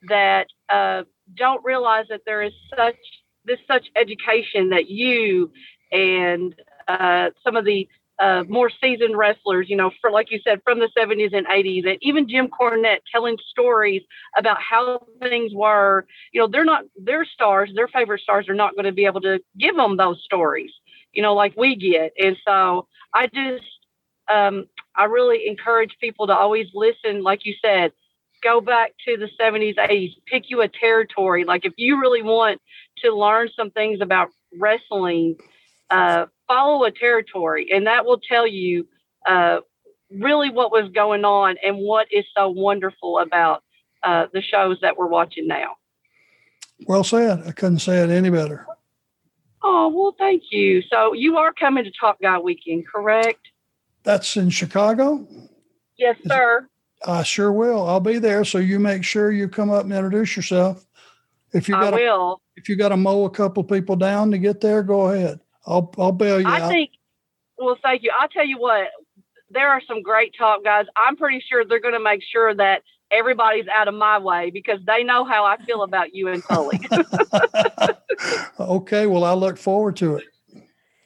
that 0.09 0.47
uh, 0.69 1.03
don't 1.37 1.65
realize 1.65 2.07
that 2.11 2.23
there 2.27 2.43
is 2.43 2.53
such 2.77 2.97
this 3.45 3.59
such 3.67 3.87
education 3.97 4.71
that 4.71 4.89
you 4.89 5.51
and 5.91 6.55
uh, 6.89 7.31
some 7.45 7.57
of 7.57 7.65
the 7.65 7.89
uh, 8.23 8.45
more 8.49 8.71
seasoned 8.81 9.19
wrestlers, 9.19 9.69
you 9.69 9.77
know, 9.77 9.91
for 10.01 10.11
like 10.13 10.31
you 10.31 10.39
said, 10.47 10.61
from 10.63 10.79
the 10.79 10.89
70s 10.97 11.37
and 11.37 11.47
80s, 11.47 11.89
and 11.89 11.99
even 12.03 12.29
Jim 12.29 12.49
Cornette 12.49 13.01
telling 13.11 13.37
stories 13.51 14.03
about 14.39 14.59
how 14.63 15.05
things 15.21 15.53
were. 15.53 16.07
You 16.33 16.41
know, 16.41 16.47
they're 16.47 16.65
not 16.65 16.85
their 16.97 17.25
stars, 17.25 17.71
their 17.75 17.89
favorite 17.89 18.21
stars 18.21 18.49
are 18.49 18.55
not 18.55 18.77
going 18.77 18.85
to 18.85 18.93
be 18.93 19.07
able 19.07 19.21
to 19.23 19.41
give 19.59 19.75
them 19.75 19.97
those 19.97 20.23
stories, 20.25 20.71
you 21.13 21.21
know, 21.21 21.35
like 21.35 21.55
we 21.57 21.75
get. 21.75 22.13
And 22.17 22.37
so 22.47 22.87
I 23.13 23.27
just, 23.27 23.65
um, 24.33 24.67
I 24.97 25.05
really 25.05 25.49
encourage 25.49 25.97
people 26.01 26.29
to 26.29 26.35
always 26.35 26.69
listen, 26.75 27.25
like 27.25 27.45
you 27.45 27.55
said, 27.61 27.93
go 28.45 28.61
back 28.61 28.93
to 29.09 29.17
the 29.17 29.29
70s, 29.41 29.77
80s, 29.77 30.15
pick 30.27 30.45
you 30.49 30.61
a 30.61 30.69
territory. 30.69 31.45
Like 31.45 31.65
if 31.65 31.73
you 31.77 32.01
really 32.01 32.23
want 32.23 32.61
to 32.99 33.13
learn 33.13 33.49
some 33.57 33.71
things 33.73 34.01
about 34.01 34.29
wrestling, 34.57 35.37
uh, 35.91 36.27
follow 36.53 36.85
a 36.85 36.91
territory, 36.91 37.69
and 37.73 37.87
that 37.87 38.05
will 38.05 38.21
tell 38.21 38.47
you 38.47 38.87
uh, 39.27 39.61
really 40.11 40.51
what 40.51 40.71
was 40.71 40.91
going 40.93 41.25
on 41.25 41.57
and 41.65 41.79
what 41.79 42.07
is 42.13 42.25
so 42.37 42.51
wonderful 42.51 43.19
about 43.19 43.63
uh, 44.03 44.27
the 44.33 44.43
shows 44.43 44.79
that 44.83 44.97
we're 44.97 45.09
watching 45.09 45.47
now. 45.47 45.77
Well 46.87 47.05
said. 47.05 47.45
I 47.47 47.53
couldn't 47.53 47.79
say 47.79 48.03
it 48.03 48.11
any 48.11 48.31
better. 48.31 48.67
Oh, 49.63 49.89
well, 49.89 50.15
thank 50.19 50.43
you. 50.51 50.83
So 50.83 51.13
you 51.13 51.37
are 51.39 51.53
coming 51.53 51.85
to 51.85 51.93
Top 51.99 52.21
Guy 52.21 52.39
Weekend, 52.39 52.85
correct? 52.87 53.49
That's 54.03 54.37
in 54.37 54.51
Chicago. 54.51 55.27
Yes, 55.97 56.17
sir. 56.27 56.69
I 57.07 57.23
sure 57.23 57.53
will. 57.53 57.87
I'll 57.87 58.01
be 58.01 58.19
there. 58.19 58.45
So 58.45 58.59
you 58.59 58.81
make 58.81 59.05
sure 59.05 59.31
you 59.31 59.49
come 59.49 59.71
up 59.71 59.85
and 59.85 59.93
introduce 59.93 60.37
yourself. 60.37 60.85
If 61.53 61.69
you 61.69 61.77
I 61.77 61.81
got 61.81 61.95
will. 61.95 62.41
if 62.57 62.69
you 62.69 62.77
got 62.77 62.89
to 62.89 62.97
mow 62.97 63.25
a 63.25 63.31
couple 63.31 63.63
people 63.63 63.95
down 63.95 64.31
to 64.33 64.39
get 64.39 64.61
there, 64.61 64.83
go 64.83 65.09
ahead. 65.13 65.39
I'll 65.67 65.93
I'll 65.99 66.13
bail 66.13 66.41
you 66.41 66.47
I 66.47 66.61
out. 66.61 66.71
think, 66.71 66.91
well, 67.59 67.77
thank 67.83 68.03
you. 68.03 68.11
I'll 68.19 68.29
tell 68.29 68.47
you 68.47 68.59
what, 68.59 68.89
there 69.51 69.69
are 69.69 69.81
some 69.87 70.03
great 70.03 70.35
top 70.37 70.65
guys. 70.65 70.87
I'm 70.97 71.17
pretty 71.17 71.43
sure 71.49 71.65
they're 71.65 71.81
going 71.81 71.95
to 71.95 72.01
make 72.01 72.23
sure 72.23 72.55
that 72.55 72.83
everybody's 73.11 73.67
out 73.69 73.89
of 73.89 73.95
my 73.95 74.19
way 74.19 74.51
because 74.51 74.81
they 74.87 75.05
know 75.05 75.25
how 75.25 75.45
I 75.45 75.59
feel 75.65 75.83
about 75.83 76.15
you 76.15 76.29
and 76.29 76.43
Tully. 76.43 76.81
okay. 78.61 79.07
Well, 79.07 79.25
I 79.25 79.35
look 79.35 79.59
forward 79.59 79.97
to 79.97 80.17
it. 80.17 80.25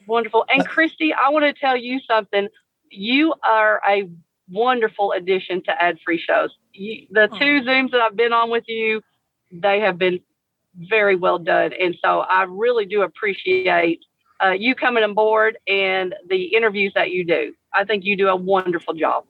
Wonderful. 0.07 0.45
And 0.49 0.67
Christy, 0.67 1.13
I 1.13 1.31
want 1.31 1.45
to 1.45 1.53
tell 1.53 1.77
you 1.77 2.01
something. 2.09 2.49
You 2.91 3.35
are 3.43 3.83
a 3.87 4.09
wonderful 4.49 5.13
addition 5.13 5.63
to 5.65 5.83
ad 5.83 5.99
free 6.05 6.23
shows. 6.25 6.51
You, 6.73 7.07
the 7.11 7.29
oh. 7.31 7.39
two 7.39 7.63
Zooms 7.63 7.91
that 7.91 8.01
I've 8.01 8.17
been 8.17 8.33
on 8.33 8.51
with 8.51 8.65
you, 8.69 9.03
they 9.51 9.81
have 9.81 9.99
been 9.99 10.21
very 10.77 11.17
well 11.17 11.39
done. 11.39 11.73
And 11.73 11.97
so 12.03 12.21
I 12.21 12.45
really 12.45 12.87
do 12.87 13.03
appreciate 13.03 14.05
uh, 14.45 14.51
you 14.51 14.75
coming 14.75 15.03
on 15.05 15.15
board 15.15 15.59
and 15.67 16.15
the 16.29 16.55
interviews 16.57 16.93
that 16.95 17.11
you 17.11 17.25
do. 17.25 17.55
I 17.73 17.85
think 17.85 18.05
you 18.05 18.17
do 18.17 18.29
a 18.29 18.37
wonderful 18.37 18.95
job. 18.95 19.25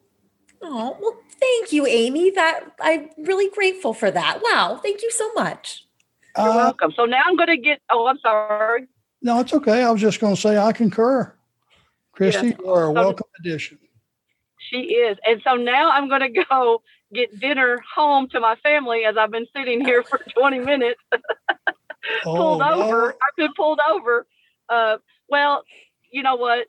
Oh, 0.63 0.97
well, 1.01 1.17
thank 1.39 1.73
you, 1.73 1.87
Amy. 1.87 2.31
That 2.31 2.61
I'm 2.81 3.11
really 3.19 3.51
grateful 3.51 3.93
for 3.95 4.11
that. 4.11 4.41
Wow, 4.43 4.81
thank 4.83 5.03
you 5.03 5.11
so 5.11 5.31
much. 5.35 5.85
You're 6.37 6.47
welcome. 6.47 6.93
So 6.97 7.05
now 7.05 7.23
I'm 7.25 7.37
going 7.37 7.49
to 7.49 7.57
get. 7.57 7.81
Oh, 7.91 8.07
I'm 8.07 8.19
sorry. 8.19 8.87
No, 9.23 9.41
it's 9.41 9.53
okay. 9.55 9.83
I 9.83 9.91
was 9.91 10.01
just 10.01 10.21
going 10.21 10.35
to 10.35 10.41
say 10.41 10.59
I 10.59 10.73
concur. 10.73 11.33
Christy, 12.13 12.49
Yes. 12.49 12.57
you 12.59 12.71
are 12.73 12.85
a 12.85 12.87
So- 12.87 12.93
welcome 12.93 13.27
addition. 13.41 13.79
She 14.71 14.79
is, 14.95 15.17
and 15.25 15.41
so 15.45 15.55
now 15.55 15.93
I'm 15.93 16.09
going 16.09 16.23
to 16.33 16.45
go 16.51 16.83
get 17.15 17.39
dinner 17.39 17.79
home 17.95 18.29
to 18.31 18.41
my 18.41 18.57
family 18.57 19.05
as 19.05 19.17
I've 19.17 19.31
been 19.31 19.47
sitting 19.55 19.85
here 19.85 20.03
for 20.03 20.19
20 20.37 20.59
minutes. 20.59 21.01
pulled 22.25 22.63
Oh, 22.63 22.83
over. 22.83 23.11
I've 23.13 23.37
been 23.37 23.53
pulled 23.57 23.79
over. 23.89 24.27
Uh, 24.69 24.99
well, 25.29 25.65
you 26.11 26.23
know 26.23 26.37
what? 26.37 26.67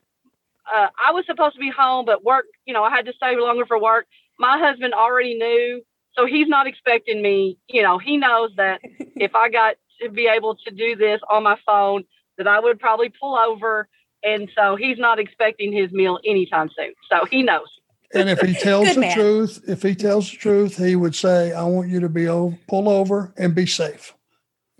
Uh, 0.72 0.88
I 1.04 1.12
was 1.12 1.24
supposed 1.26 1.54
to 1.54 1.60
be 1.60 1.70
home, 1.70 2.04
but 2.04 2.24
work. 2.24 2.46
You 2.66 2.74
know, 2.74 2.84
I 2.84 2.90
had 2.90 3.06
to 3.06 3.12
stay 3.12 3.36
longer 3.36 3.66
for 3.66 3.80
work. 3.80 4.06
My 4.38 4.58
husband 4.58 4.94
already 4.94 5.34
knew, 5.34 5.82
so 6.14 6.26
he's 6.26 6.48
not 6.48 6.66
expecting 6.66 7.22
me. 7.22 7.58
You 7.68 7.82
know, 7.82 7.98
he 7.98 8.16
knows 8.16 8.50
that 8.56 8.80
if 9.16 9.34
I 9.34 9.48
got 9.48 9.76
to 10.02 10.10
be 10.10 10.26
able 10.26 10.56
to 10.56 10.70
do 10.70 10.96
this 10.96 11.20
on 11.30 11.42
my 11.42 11.58
phone, 11.64 12.04
that 12.36 12.46
I 12.46 12.60
would 12.60 12.78
probably 12.78 13.08
pull 13.08 13.36
over. 13.36 13.88
And 14.24 14.50
so 14.56 14.76
he's 14.76 14.98
not 14.98 15.18
expecting 15.18 15.72
his 15.72 15.92
meal 15.92 16.18
anytime 16.24 16.70
soon. 16.76 16.92
So 17.10 17.24
he 17.26 17.42
knows. 17.42 17.68
And 18.14 18.28
if 18.28 18.40
he 18.40 18.54
tells 18.60 18.94
the 18.94 19.02
man. 19.02 19.14
truth, 19.14 19.62
if 19.68 19.82
he 19.82 19.94
tells 19.94 20.30
the 20.30 20.36
truth, 20.36 20.76
he 20.76 20.96
would 20.96 21.14
say, 21.14 21.52
I 21.52 21.64
want 21.64 21.88
you 21.88 22.00
to 22.00 22.08
be 22.08 22.26
over, 22.26 22.56
pull 22.68 22.88
over 22.88 23.32
and 23.36 23.54
be 23.54 23.66
safe. 23.66 24.14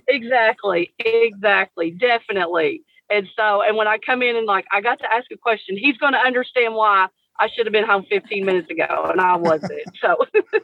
Exactly. 0.09 0.93
Exactly. 0.99 1.91
Definitely. 1.91 2.83
And 3.11 3.27
so, 3.37 3.63
and 3.63 3.77
when 3.77 3.89
I 3.89 3.99
come 3.99 4.23
in 4.23 4.37
and 4.37 4.47
like, 4.47 4.67
I 4.73 4.81
got 4.81 4.99
to 5.01 5.07
ask 5.13 5.27
a 5.33 5.37
question, 5.37 5.77
he's 5.79 5.97
going 5.97 6.13
to 6.13 6.19
understand 6.19 6.75
why 6.75 7.07
I 7.41 7.49
should 7.55 7.67
have 7.67 7.73
been 7.73 7.87
home 7.87 8.05
15 8.11 8.45
minutes 8.45 8.71
ago 8.71 8.87
and 9.11 9.21
I 9.21 9.37
wasn't. 9.37 9.73
So 10.03 10.17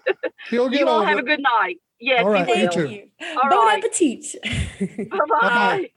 He'll 0.51 0.73
you 0.73 0.87
all 0.87 1.05
have 1.05 1.19
a 1.19 1.23
good 1.23 1.41
night. 1.41 1.77
Yes, 2.01 2.25
All 2.25 2.31
right, 2.31 2.47
you 2.49 2.55
you 2.57 2.63
will. 2.65 2.73
too. 2.73 3.03
All 3.43 3.49
Bon 3.51 3.67
right. 3.67 3.79
appetit. 3.79 4.27
Bye-bye. 5.11 5.91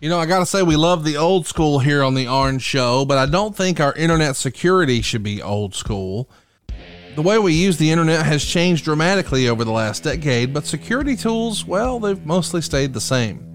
You 0.00 0.08
know, 0.08 0.18
I 0.20 0.26
got 0.26 0.38
to 0.38 0.46
say, 0.46 0.62
we 0.62 0.76
love 0.76 1.02
the 1.02 1.16
old 1.16 1.46
school 1.48 1.80
here 1.80 2.04
on 2.04 2.14
the 2.14 2.28
Orange 2.28 2.62
Show, 2.62 3.04
but 3.04 3.18
I 3.18 3.26
don't 3.26 3.56
think 3.56 3.80
our 3.80 3.92
internet 3.94 4.36
security 4.36 5.02
should 5.02 5.24
be 5.24 5.42
old 5.42 5.74
school. 5.74 6.30
The 7.16 7.22
way 7.22 7.36
we 7.40 7.52
use 7.54 7.78
the 7.78 7.90
internet 7.90 8.24
has 8.24 8.44
changed 8.44 8.84
dramatically 8.84 9.48
over 9.48 9.64
the 9.64 9.72
last 9.72 10.04
decade, 10.04 10.54
but 10.54 10.66
security 10.66 11.16
tools, 11.16 11.64
well, 11.64 11.98
they've 11.98 12.24
mostly 12.24 12.60
stayed 12.60 12.92
the 12.92 13.00
same. 13.00 13.47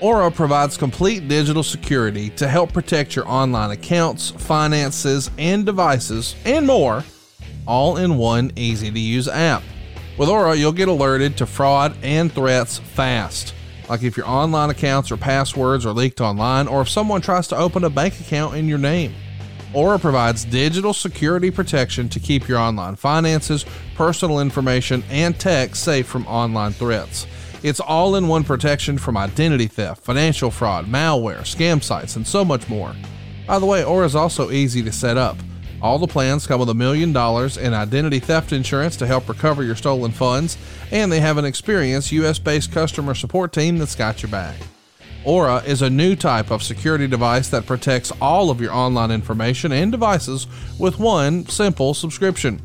Aura 0.00 0.30
provides 0.30 0.78
complete 0.78 1.28
digital 1.28 1.62
security 1.62 2.30
to 2.30 2.48
help 2.48 2.72
protect 2.72 3.14
your 3.14 3.28
online 3.28 3.70
accounts, 3.70 4.30
finances, 4.30 5.30
and 5.36 5.66
devices, 5.66 6.34
and 6.46 6.66
more, 6.66 7.04
all 7.66 7.98
in 7.98 8.16
one 8.16 8.50
easy 8.56 8.90
to 8.90 8.98
use 8.98 9.28
app. 9.28 9.62
With 10.16 10.30
Aura, 10.30 10.56
you'll 10.56 10.72
get 10.72 10.88
alerted 10.88 11.36
to 11.36 11.46
fraud 11.46 11.94
and 12.02 12.32
threats 12.32 12.78
fast. 12.78 13.54
Like 13.90 14.02
if 14.02 14.16
your 14.16 14.26
online 14.26 14.70
accounts 14.70 15.12
or 15.12 15.18
passwords 15.18 15.84
are 15.84 15.92
leaked 15.92 16.22
online, 16.22 16.66
or 16.66 16.80
if 16.80 16.88
someone 16.88 17.20
tries 17.20 17.46
to 17.48 17.56
open 17.56 17.84
a 17.84 17.90
bank 17.90 18.18
account 18.20 18.56
in 18.56 18.68
your 18.68 18.78
name. 18.78 19.14
Aura 19.74 19.98
provides 19.98 20.46
digital 20.46 20.94
security 20.94 21.50
protection 21.50 22.08
to 22.08 22.18
keep 22.18 22.48
your 22.48 22.58
online 22.58 22.96
finances, 22.96 23.66
personal 23.94 24.40
information, 24.40 25.04
and 25.10 25.38
tech 25.38 25.76
safe 25.76 26.06
from 26.06 26.26
online 26.26 26.72
threats. 26.72 27.26
It's 27.62 27.80
all 27.80 28.16
in 28.16 28.26
one 28.26 28.44
protection 28.44 28.96
from 28.96 29.18
identity 29.18 29.66
theft, 29.66 30.02
financial 30.02 30.50
fraud, 30.50 30.86
malware, 30.86 31.40
scam 31.40 31.82
sites, 31.82 32.16
and 32.16 32.26
so 32.26 32.42
much 32.42 32.68
more. 32.70 32.94
By 33.46 33.58
the 33.58 33.66
way, 33.66 33.84
Aura 33.84 34.06
is 34.06 34.14
also 34.14 34.50
easy 34.50 34.82
to 34.82 34.92
set 34.92 35.18
up. 35.18 35.36
All 35.82 35.98
the 35.98 36.06
plans 36.06 36.46
come 36.46 36.60
with 36.60 36.70
a 36.70 36.74
million 36.74 37.12
dollars 37.12 37.58
in 37.58 37.74
identity 37.74 38.18
theft 38.18 38.52
insurance 38.52 38.96
to 38.96 39.06
help 39.06 39.28
recover 39.28 39.62
your 39.62 39.76
stolen 39.76 40.10
funds, 40.10 40.56
and 40.90 41.12
they 41.12 41.20
have 41.20 41.36
an 41.36 41.44
experienced 41.44 42.12
US 42.12 42.38
based 42.38 42.72
customer 42.72 43.14
support 43.14 43.52
team 43.52 43.76
that's 43.76 43.94
got 43.94 44.22
your 44.22 44.30
back. 44.30 44.56
Aura 45.24 45.58
is 45.66 45.82
a 45.82 45.90
new 45.90 46.16
type 46.16 46.50
of 46.50 46.62
security 46.62 47.06
device 47.06 47.48
that 47.48 47.66
protects 47.66 48.10
all 48.22 48.48
of 48.48 48.60
your 48.60 48.72
online 48.72 49.10
information 49.10 49.70
and 49.70 49.92
devices 49.92 50.46
with 50.78 50.98
one 50.98 51.44
simple 51.46 51.92
subscription. 51.92 52.62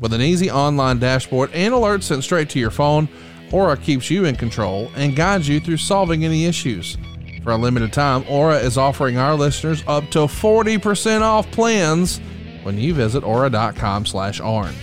With 0.00 0.14
an 0.14 0.22
easy 0.22 0.50
online 0.50 1.00
dashboard 1.00 1.50
and 1.52 1.74
alerts 1.74 2.04
sent 2.04 2.24
straight 2.24 2.48
to 2.50 2.58
your 2.58 2.70
phone, 2.70 3.08
Aura 3.52 3.76
keeps 3.76 4.10
you 4.10 4.24
in 4.24 4.36
control 4.36 4.90
and 4.96 5.16
guides 5.16 5.48
you 5.48 5.60
through 5.60 5.78
solving 5.78 6.24
any 6.24 6.44
issues. 6.44 6.98
For 7.42 7.52
a 7.52 7.56
limited 7.56 7.92
time, 7.92 8.24
Aura 8.28 8.56
is 8.56 8.76
offering 8.76 9.16
our 9.16 9.34
listeners 9.34 9.82
up 9.86 10.10
to 10.10 10.20
40% 10.20 11.22
off 11.22 11.50
plans 11.50 12.20
when 12.62 12.76
you 12.76 12.92
visit 12.92 13.24
aura.com 13.24 14.04
slash 14.04 14.40
arn. 14.40 14.74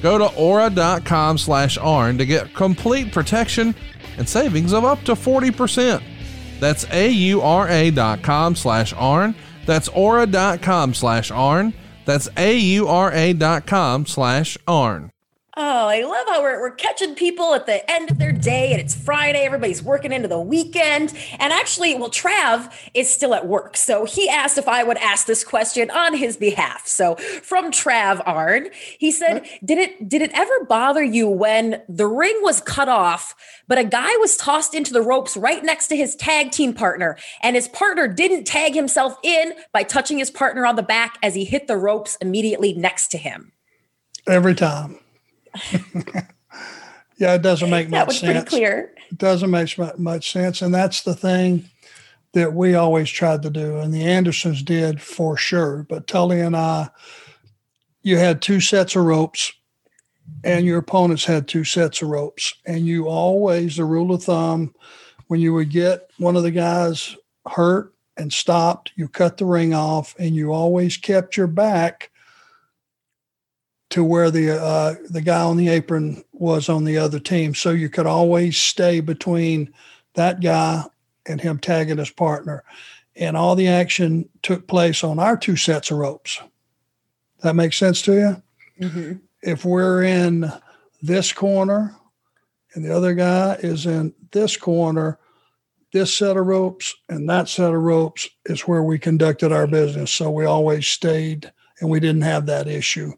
Go 0.00 0.18
to 0.18 0.26
aura.com 0.36 1.38
slash 1.38 1.76
arn 1.78 2.18
to 2.18 2.26
get 2.26 2.54
complete 2.54 3.12
protection 3.12 3.74
and 4.16 4.28
savings 4.28 4.72
of 4.72 4.84
up 4.84 5.02
to 5.04 5.12
40%. 5.12 6.02
That's 6.60 6.86
A-U-R-A 6.90 7.90
dot 7.90 8.22
com 8.22 8.54
slash 8.54 8.92
ARN. 8.94 9.34
That's 9.66 9.88
aura.com 9.88 10.94
slash 10.94 11.30
ARN. 11.30 11.74
That's 12.04 12.28
A-U-R-A 12.36 13.32
dot 13.34 13.66
com 13.66 14.06
slash 14.06 14.56
ARN. 14.68 15.10
Oh, 15.56 15.86
I 15.86 16.02
love 16.02 16.26
how 16.28 16.42
we're, 16.42 16.60
we're 16.60 16.72
catching 16.72 17.14
people 17.14 17.54
at 17.54 17.66
the 17.66 17.88
end 17.88 18.10
of 18.10 18.18
their 18.18 18.32
day 18.32 18.72
and 18.72 18.80
it's 18.80 18.94
Friday. 18.94 19.44
Everybody's 19.44 19.84
working 19.84 20.10
into 20.10 20.26
the 20.26 20.40
weekend. 20.40 21.16
And 21.38 21.52
actually, 21.52 21.94
well, 21.94 22.10
Trav 22.10 22.72
is 22.92 23.08
still 23.08 23.34
at 23.34 23.46
work. 23.46 23.76
So 23.76 24.04
he 24.04 24.28
asked 24.28 24.58
if 24.58 24.66
I 24.66 24.82
would 24.82 24.96
ask 24.96 25.26
this 25.26 25.44
question 25.44 25.90
on 25.92 26.16
his 26.16 26.36
behalf. 26.36 26.88
So 26.88 27.14
from 27.14 27.70
Trav 27.70 28.20
Arn, 28.26 28.70
he 28.98 29.12
said, 29.12 29.46
Did 29.64 29.78
it 29.78 30.08
did 30.08 30.22
it 30.22 30.32
ever 30.34 30.64
bother 30.64 31.04
you 31.04 31.28
when 31.28 31.82
the 31.88 32.08
ring 32.08 32.36
was 32.42 32.60
cut 32.60 32.88
off, 32.88 33.36
but 33.68 33.78
a 33.78 33.84
guy 33.84 34.16
was 34.16 34.36
tossed 34.36 34.74
into 34.74 34.92
the 34.92 35.02
ropes 35.02 35.36
right 35.36 35.62
next 35.62 35.86
to 35.88 35.96
his 35.96 36.16
tag 36.16 36.50
team 36.50 36.74
partner, 36.74 37.16
and 37.42 37.54
his 37.54 37.68
partner 37.68 38.08
didn't 38.08 38.44
tag 38.44 38.74
himself 38.74 39.16
in 39.22 39.52
by 39.72 39.84
touching 39.84 40.18
his 40.18 40.32
partner 40.32 40.66
on 40.66 40.74
the 40.74 40.82
back 40.82 41.16
as 41.22 41.36
he 41.36 41.44
hit 41.44 41.68
the 41.68 41.76
ropes 41.76 42.16
immediately 42.20 42.74
next 42.74 43.08
to 43.08 43.18
him? 43.18 43.52
Every 44.26 44.54
time. 44.54 44.98
yeah, 47.16 47.34
it 47.34 47.42
doesn't 47.42 47.70
make 47.70 47.88
much 47.88 48.20
sense. 48.20 48.20
That 48.20 48.26
much 48.26 48.34
was 48.44 48.44
pretty 48.44 48.46
clear. 48.46 48.94
It 49.10 49.18
doesn't 49.18 49.50
make 49.50 49.78
much 49.98 50.32
sense. 50.32 50.62
And 50.62 50.74
that's 50.74 51.02
the 51.02 51.14
thing 51.14 51.68
that 52.32 52.52
we 52.52 52.74
always 52.74 53.08
tried 53.08 53.42
to 53.42 53.50
do. 53.50 53.78
And 53.78 53.94
the 53.94 54.04
Andersons 54.04 54.62
did 54.62 55.00
for 55.00 55.36
sure. 55.36 55.86
But 55.88 56.06
Tully 56.06 56.40
and 56.40 56.56
I, 56.56 56.90
you 58.02 58.18
had 58.18 58.42
two 58.42 58.60
sets 58.60 58.96
of 58.96 59.04
ropes, 59.04 59.52
and 60.42 60.66
your 60.66 60.78
opponents 60.78 61.24
had 61.24 61.48
two 61.48 61.64
sets 61.64 62.02
of 62.02 62.08
ropes. 62.08 62.54
And 62.66 62.86
you 62.86 63.08
always, 63.08 63.76
the 63.76 63.84
rule 63.84 64.12
of 64.12 64.24
thumb, 64.24 64.74
when 65.28 65.40
you 65.40 65.54
would 65.54 65.70
get 65.70 66.10
one 66.18 66.36
of 66.36 66.42
the 66.42 66.50
guys 66.50 67.16
hurt 67.46 67.94
and 68.16 68.32
stopped, 68.32 68.92
you 68.96 69.08
cut 69.08 69.38
the 69.38 69.46
ring 69.46 69.72
off, 69.72 70.14
and 70.18 70.34
you 70.34 70.52
always 70.52 70.96
kept 70.96 71.36
your 71.36 71.46
back 71.46 72.10
to 73.90 74.02
where 74.02 74.30
the 74.30 74.60
uh, 74.60 74.94
the 75.10 75.20
guy 75.20 75.42
on 75.42 75.56
the 75.56 75.68
apron 75.68 76.24
was 76.32 76.68
on 76.68 76.84
the 76.84 76.98
other 76.98 77.20
team, 77.20 77.54
so 77.54 77.70
you 77.70 77.88
could 77.88 78.06
always 78.06 78.56
stay 78.56 79.00
between 79.00 79.72
that 80.14 80.40
guy 80.40 80.84
and 81.26 81.40
him 81.40 81.58
tagging 81.58 81.98
his 81.98 82.10
partner, 82.10 82.64
and 83.16 83.36
all 83.36 83.54
the 83.54 83.68
action 83.68 84.28
took 84.42 84.66
place 84.66 85.04
on 85.04 85.18
our 85.18 85.36
two 85.36 85.56
sets 85.56 85.90
of 85.90 85.98
ropes. 85.98 86.40
That 87.40 87.56
makes 87.56 87.76
sense 87.76 88.02
to 88.02 88.12
you? 88.12 88.42
Mm-hmm. 88.86 89.12
If 89.42 89.64
we're 89.64 90.02
in 90.02 90.50
this 91.02 91.32
corner 91.32 91.94
and 92.74 92.84
the 92.84 92.94
other 92.94 93.14
guy 93.14 93.54
is 93.54 93.86
in 93.86 94.14
this 94.32 94.56
corner, 94.56 95.18
this 95.92 96.14
set 96.16 96.36
of 96.36 96.46
ropes 96.46 96.94
and 97.08 97.28
that 97.28 97.48
set 97.48 97.74
of 97.74 97.82
ropes 97.82 98.28
is 98.46 98.62
where 98.62 98.82
we 98.82 98.98
conducted 98.98 99.52
our 99.52 99.66
business. 99.66 100.10
So 100.10 100.30
we 100.30 100.46
always 100.46 100.86
stayed 100.86 101.52
and 101.80 101.90
we 101.90 102.00
didn't 102.00 102.22
have 102.22 102.46
that 102.46 102.66
issue 102.66 103.12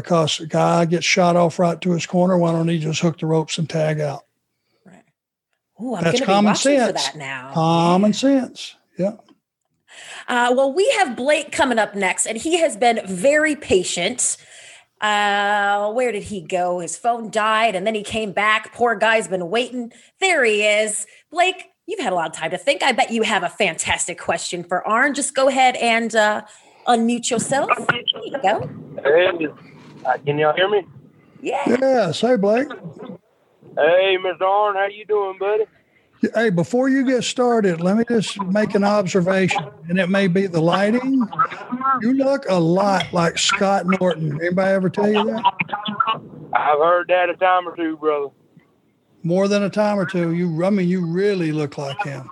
because 0.00 0.40
a 0.40 0.46
guy 0.46 0.84
gets 0.84 1.04
shot 1.04 1.36
off 1.36 1.58
right 1.58 1.80
to 1.80 1.92
his 1.92 2.06
corner. 2.06 2.38
Why 2.38 2.52
don't 2.52 2.68
he 2.68 2.78
just 2.78 3.00
hook 3.00 3.18
the 3.18 3.26
ropes 3.26 3.58
and 3.58 3.68
tag 3.68 4.00
out? 4.00 4.24
Ooh, 5.80 5.94
I'm 5.94 6.02
That's 6.02 6.18
going 6.18 6.26
be 6.28 6.32
common 6.32 6.54
for 6.54 6.60
sense. 6.60 7.04
that 7.04 7.16
now. 7.16 7.52
Common 7.54 8.12
sense. 8.12 8.74
Yeah. 8.98 9.16
Uh, 10.26 10.52
well, 10.56 10.72
we 10.72 10.88
have 10.98 11.16
Blake 11.16 11.52
coming 11.52 11.78
up 11.78 11.94
next, 11.94 12.26
and 12.26 12.36
he 12.36 12.58
has 12.58 12.76
been 12.76 13.00
very 13.06 13.54
patient. 13.54 14.36
Uh, 15.00 15.92
where 15.92 16.10
did 16.10 16.24
he 16.24 16.40
go? 16.40 16.80
His 16.80 16.96
phone 16.96 17.30
died, 17.30 17.76
and 17.76 17.86
then 17.86 17.94
he 17.94 18.02
came 18.02 18.32
back. 18.32 18.74
Poor 18.74 18.96
guy's 18.96 19.28
been 19.28 19.48
waiting. 19.50 19.92
There 20.20 20.44
he 20.44 20.64
is. 20.64 21.06
Blake, 21.30 21.66
you've 21.86 22.00
had 22.00 22.12
a 22.12 22.16
lot 22.16 22.28
of 22.28 22.36
time 22.36 22.50
to 22.50 22.58
think. 22.58 22.82
I 22.82 22.90
bet 22.92 23.12
you 23.12 23.22
have 23.22 23.44
a 23.44 23.48
fantastic 23.48 24.18
question 24.18 24.64
for 24.64 24.86
Arn. 24.86 25.14
Just 25.14 25.34
go 25.34 25.48
ahead 25.48 25.76
and 25.76 26.14
uh, 26.16 26.42
unmute 26.88 27.30
yourself. 27.30 27.70
There 27.76 28.24
you 28.24 28.38
go. 28.42 28.68
Hey, 29.04 29.48
uh, 30.04 30.18
can 30.24 30.38
y'all 30.38 30.54
hear 30.54 30.68
me? 30.68 30.86
Yeah. 31.40 31.76
Yeah. 31.80 32.12
Say, 32.12 32.36
Blake. 32.36 32.68
Hey, 33.76 34.16
Mr. 34.18 34.42
Arn, 34.42 34.74
how 34.76 34.86
you 34.86 35.04
doing, 35.04 35.38
buddy? 35.38 35.64
Hey, 36.34 36.50
before 36.50 36.88
you 36.88 37.04
get 37.06 37.22
started, 37.22 37.80
let 37.80 37.96
me 37.96 38.04
just 38.08 38.42
make 38.42 38.74
an 38.74 38.82
observation, 38.82 39.64
and 39.88 40.00
it 40.00 40.08
may 40.08 40.26
be 40.26 40.48
the 40.48 40.60
lighting. 40.60 41.22
You 42.00 42.14
look 42.14 42.44
a 42.48 42.58
lot 42.58 43.12
like 43.12 43.38
Scott 43.38 43.86
Norton. 43.86 44.40
Anybody 44.40 44.70
ever 44.72 44.90
tell 44.90 45.08
you 45.08 45.24
that? 45.26 45.44
I've 46.52 46.78
heard 46.78 47.06
that 47.08 47.30
a 47.30 47.34
time 47.36 47.68
or 47.68 47.76
two, 47.76 47.96
brother. 47.96 48.28
more 49.22 49.46
than 49.46 49.62
a 49.62 49.70
time 49.70 49.96
or 49.96 50.06
two. 50.06 50.32
You, 50.32 50.64
I 50.64 50.70
mean, 50.70 50.88
you 50.88 51.06
really 51.06 51.52
look 51.52 51.78
like 51.78 52.02
him. 52.02 52.28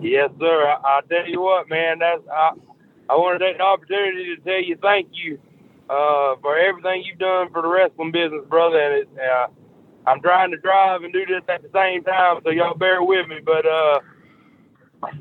Yes, 0.00 0.30
sir. 0.40 0.66
I, 0.66 0.78
I 0.82 1.00
tell 1.10 1.26
you 1.28 1.42
what, 1.42 1.68
man. 1.68 1.98
That's 1.98 2.22
I. 2.32 2.52
I 3.08 3.14
want 3.14 3.38
to 3.38 3.46
take 3.46 3.58
the 3.58 3.62
opportunity 3.62 4.34
to 4.34 4.42
tell 4.42 4.60
you 4.60 4.76
thank 4.82 5.10
you 5.12 5.38
uh, 5.88 6.36
for 6.40 6.58
everything 6.58 7.02
you've 7.04 7.18
done 7.18 7.50
for 7.52 7.62
the 7.62 7.68
wrestling 7.68 8.12
business, 8.12 8.44
brother. 8.48 8.78
And 8.78 8.94
it's, 9.02 9.10
uh, 9.18 9.46
I'm 10.08 10.20
trying 10.20 10.50
to 10.52 10.56
drive 10.56 11.02
and 11.02 11.12
do 11.12 11.26
this 11.26 11.42
at 11.48 11.62
the 11.62 11.70
same 11.74 12.04
time, 12.04 12.40
so 12.44 12.50
y'all 12.50 12.74
bear 12.74 13.02
with 13.02 13.26
me. 13.28 13.36
But 13.44 13.66
uh, 13.66 14.00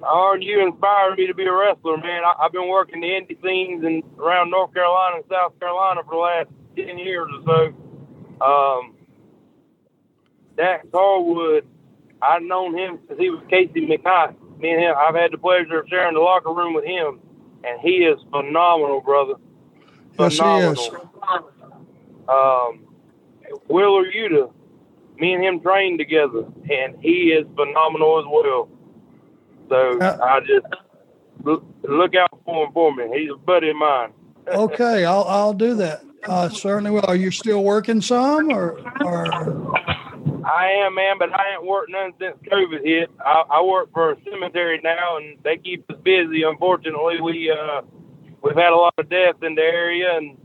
Arn, 0.04 0.42
you 0.42 0.66
inspired 0.66 1.18
me 1.18 1.28
to 1.28 1.34
be 1.34 1.46
a 1.46 1.54
wrestler, 1.54 1.98
man. 1.98 2.24
I, 2.26 2.46
I've 2.46 2.52
been 2.52 2.70
working 2.70 3.02
the 3.02 3.08
indie 3.08 3.42
scenes 3.44 3.84
and 3.84 4.04
around 4.20 4.52
North 4.52 4.74
Carolina 4.74 5.18
and 5.18 5.26
South 5.30 5.60
Carolina 5.60 6.02
for 6.04 6.16
the 6.16 6.22
last 6.22 6.50
ten 6.76 6.98
years 6.98 7.30
or 7.32 7.74
so. 8.42 8.46
Um, 8.46 8.96
Dax 10.58 10.88
Harwood, 10.94 11.66
I've 12.22 12.44
known 12.44 12.78
him 12.78 13.00
since 13.08 13.20
he 13.20 13.30
was 13.30 13.44
Casey 13.50 13.88
McKnight. 13.88 14.36
Me 14.60 14.72
and 14.72 14.82
him, 14.82 14.96
I've 14.98 15.16
had 15.16 15.32
the 15.34 15.38
pleasure 15.38 15.80
of 15.80 15.88
sharing 15.90 16.14
the 16.14 16.22
locker 16.22 16.54
room 16.54 16.74
with 16.74 16.86
him, 16.86 17.20
and 17.64 17.80
he 17.82 18.06
is 18.06 18.18
phenomenal, 18.32 19.02
brother. 19.02 19.34
Yes, 20.20 20.40
he 20.40 20.46
is. 20.46 20.90
Um, 22.28 22.86
Wheeler 23.68 24.06
Yuta, 24.12 24.52
me 25.18 25.34
and 25.34 25.44
him 25.44 25.60
trained 25.60 26.00
together, 26.00 26.46
and 26.70 26.96
he 27.02 27.32
is 27.32 27.46
phenomenal 27.56 28.20
as 28.20 28.26
well. 28.28 28.70
So 29.70 30.00
I 30.02 30.40
just 30.42 30.66
look, 31.44 31.64
look 31.84 32.16
out 32.16 32.40
for 32.46 32.66
him 32.66 32.74
for 32.74 32.96
me. 32.96 33.20
He's 33.20 33.32
a 33.32 33.38
buddy 33.38 33.70
of 33.70 33.76
mine. 33.78 34.14
okay, 34.48 35.06
I'll 35.06 35.24
I'll 35.24 35.54
do 35.54 35.76
that. 35.76 36.04
Uh, 36.28 36.50
certainly 36.50 36.92
will. 36.92 37.06
Are 37.06 37.16
you 37.16 37.32
still 37.32 37.64
working 37.64 38.02
some, 38.02 38.52
or 38.52 38.80
or 39.02 39.26
I 40.46 40.68
am, 40.86 40.96
man, 40.96 41.18
but 41.18 41.34
I 41.34 41.54
ain't 41.54 41.66
worked 41.66 41.92
none 41.92 42.14
since 42.20 42.38
COVID 42.52 42.84
hit. 42.84 43.10
I, 43.24 43.44
I 43.50 43.62
work 43.64 43.92
for 43.92 44.12
a 44.12 44.18
cemetery 44.30 44.80
now, 44.84 45.18
and 45.18 45.38
they 45.44 45.58
keep 45.58 45.90
us 45.90 45.98
busy. 46.04 46.44
Unfortunately, 46.44 47.20
we 47.22 47.50
uh, 47.50 47.82
we've 48.46 48.56
had 48.56 48.72
a 48.72 48.76
lot 48.76 48.94
of 48.98 49.10
deaths 49.10 49.40
in 49.42 49.56
the 49.56 49.62
area, 49.62 50.16
and 50.16 50.38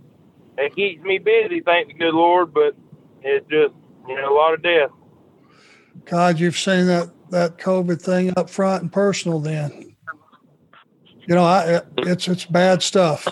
it 0.56 0.74
keeps 0.74 1.02
me 1.05 1.18
busy. 1.18 1.60
Thank 1.60 1.89
the 1.89 1.94
good 1.94 2.14
Lord, 2.14 2.52
but 2.52 2.74
it's 3.22 3.47
just 3.48 3.74
you 4.09 4.16
know 4.16 4.32
a 4.32 4.35
lot 4.35 4.55
of 4.55 4.62
deaths. 4.62 4.93
God, 6.06 6.40
you've 6.40 6.59
seen 6.59 6.86
that 6.86 7.10
that 7.31 7.59
COVID 7.59 8.01
thing 8.01 8.32
up 8.36 8.48
front 8.48 8.82
and 8.82 8.93
personal. 8.93 9.39
Then, 9.39 9.94
you 11.27 11.35
know, 11.35 11.44
I 11.44 11.82
it's 11.98 12.27
it's 12.27 12.47
bad 12.47 12.82
stuff. 12.82 13.28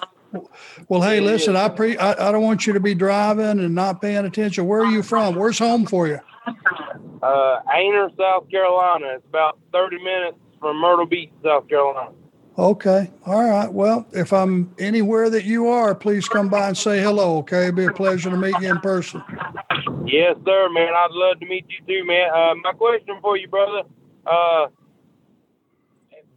Well, 0.88 1.00
hey, 1.00 1.20
listen, 1.20 1.56
I 1.56 1.70
pre 1.70 1.96
I, 1.96 2.28
I 2.28 2.32
don't 2.32 2.42
want 2.42 2.66
you 2.66 2.74
to 2.74 2.80
be 2.80 2.94
driving 2.94 3.60
and 3.60 3.74
not 3.74 4.02
paying 4.02 4.26
attention. 4.26 4.66
Where 4.66 4.82
are 4.82 4.90
you 4.90 5.02
from? 5.02 5.34
Where's 5.34 5.58
home 5.58 5.86
for 5.86 6.06
you? 6.06 6.20
Uh, 7.22 7.60
Aynor, 7.74 8.14
South 8.16 8.48
Carolina. 8.50 9.14
It's 9.14 9.26
about 9.26 9.58
30 9.72 9.96
minutes 10.04 10.36
from 10.60 10.76
Myrtle 10.76 11.06
Beach, 11.06 11.30
South 11.42 11.68
Carolina. 11.68 12.12
Okay. 12.58 13.08
All 13.24 13.48
right. 13.48 13.72
Well, 13.72 14.04
if 14.12 14.32
I'm 14.32 14.74
anywhere 14.80 15.30
that 15.30 15.44
you 15.44 15.68
are, 15.68 15.94
please 15.94 16.28
come 16.28 16.48
by 16.48 16.66
and 16.66 16.76
say 16.76 17.00
hello. 17.00 17.38
Okay. 17.38 17.64
It'd 17.64 17.76
be 17.76 17.84
a 17.84 17.92
pleasure 17.92 18.30
to 18.30 18.36
meet 18.36 18.58
you 18.60 18.68
in 18.68 18.80
person. 18.80 19.22
Yes, 20.06 20.36
sir, 20.44 20.68
man. 20.70 20.92
I'd 20.92 21.10
love 21.12 21.38
to 21.38 21.46
meet 21.46 21.66
you 21.68 21.86
too, 21.86 22.04
man. 22.04 22.30
Uh, 22.34 22.54
my 22.56 22.72
question 22.72 23.16
for 23.22 23.36
you, 23.36 23.46
brother. 23.46 23.82
Uh, 24.26 24.66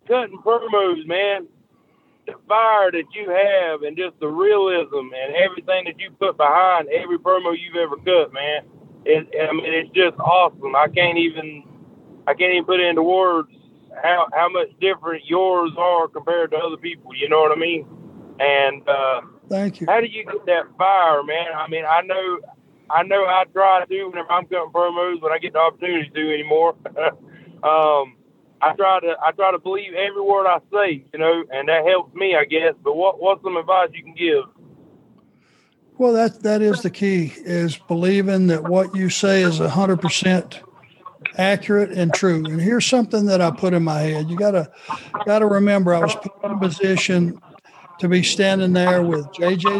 cutting 0.07 0.37
promos, 0.45 1.07
man. 1.07 1.47
The 2.27 2.33
fire 2.47 2.91
that 2.91 3.05
you 3.15 3.27
have 3.31 3.81
and 3.81 3.97
just 3.97 4.19
the 4.19 4.27
realism 4.27 5.09
and 5.17 5.35
everything 5.35 5.85
that 5.85 5.99
you 5.99 6.11
put 6.19 6.37
behind 6.37 6.87
every 6.89 7.17
promo 7.17 7.57
you've 7.57 7.77
ever 7.77 7.95
cut, 7.95 8.31
man. 8.31 8.61
It, 9.05 9.27
I 9.41 9.51
mean, 9.53 9.73
it's 9.73 9.89
just 9.89 10.19
awesome. 10.19 10.75
I 10.75 10.87
can't 10.87 11.17
even, 11.17 11.63
I 12.27 12.35
can't 12.35 12.53
even 12.53 12.65
put 12.65 12.79
it 12.79 12.85
into 12.85 13.01
words 13.01 13.49
how 14.01 14.27
how 14.33 14.49
much 14.49 14.69
different 14.79 15.25
yours 15.25 15.71
are 15.77 16.07
compared 16.07 16.51
to 16.51 16.57
other 16.57 16.77
people. 16.77 17.15
You 17.15 17.29
know 17.29 17.39
what 17.39 17.51
I 17.51 17.59
mean? 17.59 17.87
And 18.39 18.87
uh, 18.87 19.21
thank 19.49 19.81
you. 19.81 19.87
How 19.87 20.01
do 20.01 20.07
you 20.07 20.25
get 20.25 20.45
that 20.45 20.63
fire, 20.77 21.23
man? 21.23 21.47
I 21.55 21.67
mean, 21.67 21.85
I 21.85 22.01
know, 22.01 22.39
I 22.89 23.03
know 23.03 23.25
I 23.25 23.43
try 23.53 23.83
to 23.83 23.85
do 23.85 24.09
whenever 24.09 24.31
I'm 24.31 24.45
cutting 24.45 24.71
promos 24.71 25.21
when 25.21 25.31
I 25.31 25.37
get 25.37 25.53
the 25.53 25.59
opportunity 25.59 26.09
to 26.09 26.33
anymore. 26.33 26.75
um, 27.63 28.15
I 28.61 28.73
try 28.75 28.99
to 28.99 29.15
I 29.23 29.31
try 29.31 29.51
to 29.51 29.59
believe 29.59 29.93
every 29.93 30.21
word 30.21 30.47
I 30.47 30.59
say, 30.71 31.05
you 31.13 31.19
know, 31.19 31.43
and 31.51 31.67
that 31.69 31.85
helps 31.85 32.13
me, 32.15 32.35
I 32.35 32.45
guess. 32.45 32.73
But 32.83 32.95
what 32.95 33.19
what's 33.19 33.43
some 33.43 33.57
advice 33.57 33.89
you 33.93 34.03
can 34.03 34.15
give? 34.15 34.45
Well, 35.97 36.13
that 36.13 36.41
that 36.43 36.61
is 36.61 36.81
the 36.81 36.89
key 36.89 37.33
is 37.37 37.77
believing 37.77 38.47
that 38.47 38.63
what 38.63 38.95
you 38.95 39.09
say 39.09 39.43
is 39.43 39.59
hundred 39.59 40.01
percent 40.01 40.61
accurate 41.37 41.91
and 41.91 42.13
true. 42.13 42.49
And 42.49 42.61
here's 42.61 42.85
something 42.85 43.25
that 43.25 43.41
I 43.41 43.51
put 43.51 43.73
in 43.73 43.83
my 43.83 43.99
head. 43.99 44.29
You 44.29 44.37
gotta 44.37 44.71
gotta 45.25 45.45
remember 45.45 45.93
I 45.93 46.01
was 46.01 46.15
put 46.15 46.31
in 46.43 46.51
a 46.51 46.59
position 46.59 47.41
to 47.99 48.07
be 48.07 48.23
standing 48.23 48.73
there 48.73 49.03
with 49.03 49.31
JJ 49.31 49.79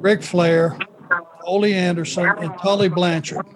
Ric 0.00 0.22
Flair, 0.22 0.78
Ole 1.44 1.66
Anderson, 1.66 2.34
and 2.40 2.58
Tully 2.58 2.88
Blanchard, 2.88 3.46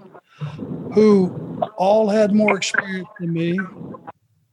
who 0.94 1.34
all 1.76 2.08
had 2.08 2.34
more 2.34 2.56
experience 2.56 3.08
than 3.18 3.32
me. 3.32 3.58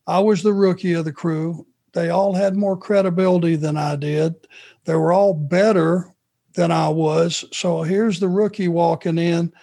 I 0.07 0.19
was 0.19 0.43
the 0.43 0.53
rookie 0.53 0.93
of 0.93 1.05
the 1.05 1.13
crew. 1.13 1.65
They 1.93 2.09
all 2.09 2.33
had 2.33 2.55
more 2.55 2.77
credibility 2.77 3.55
than 3.55 3.77
I 3.77 3.95
did. 3.95 4.35
They 4.83 4.95
were 4.95 5.13
all 5.13 5.33
better 5.33 6.13
than 6.53 6.71
I 6.71 6.89
was. 6.89 7.45
So 7.51 7.81
here's 7.81 8.19
the 8.19 8.27
rookie 8.27 8.67
walking 8.67 9.17
in 9.17 9.53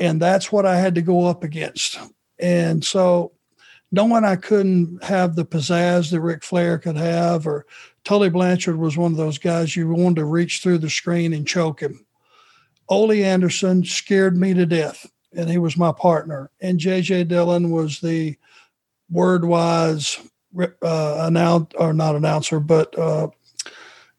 and 0.00 0.20
that's 0.20 0.50
what 0.50 0.66
I 0.66 0.76
had 0.76 0.94
to 0.96 1.02
go 1.02 1.26
up 1.26 1.44
against. 1.44 2.00
And 2.38 2.82
so, 2.82 3.32
knowing 3.92 4.24
I 4.24 4.36
couldn't 4.36 5.04
have 5.04 5.36
the 5.36 5.44
pizzazz 5.44 6.10
that 6.10 6.20
Ric 6.20 6.42
Flair 6.42 6.78
could 6.78 6.96
have, 6.96 7.46
or 7.46 7.66
Tully 8.02 8.30
Blanchard 8.30 8.76
was 8.76 8.96
one 8.96 9.12
of 9.12 9.18
those 9.18 9.38
guys 9.38 9.76
you 9.76 9.88
wanted 9.88 10.16
to 10.16 10.24
reach 10.24 10.60
through 10.60 10.78
the 10.78 10.90
screen 10.90 11.34
and 11.34 11.46
choke 11.46 11.80
him. 11.80 12.04
Ole 12.88 13.12
Anderson 13.12 13.84
scared 13.84 14.36
me 14.36 14.54
to 14.54 14.64
death, 14.64 15.06
and 15.36 15.50
he 15.50 15.58
was 15.58 15.76
my 15.76 15.92
partner. 15.92 16.50
And 16.60 16.80
JJ 16.80 17.28
Dillon 17.28 17.70
was 17.70 18.00
the 18.00 18.36
word 19.10 19.44
wise 19.44 20.18
uh, 20.82 21.30
or 21.78 21.92
not 21.92 22.16
announcer, 22.16 22.58
but 22.58 22.98
uh, 22.98 23.28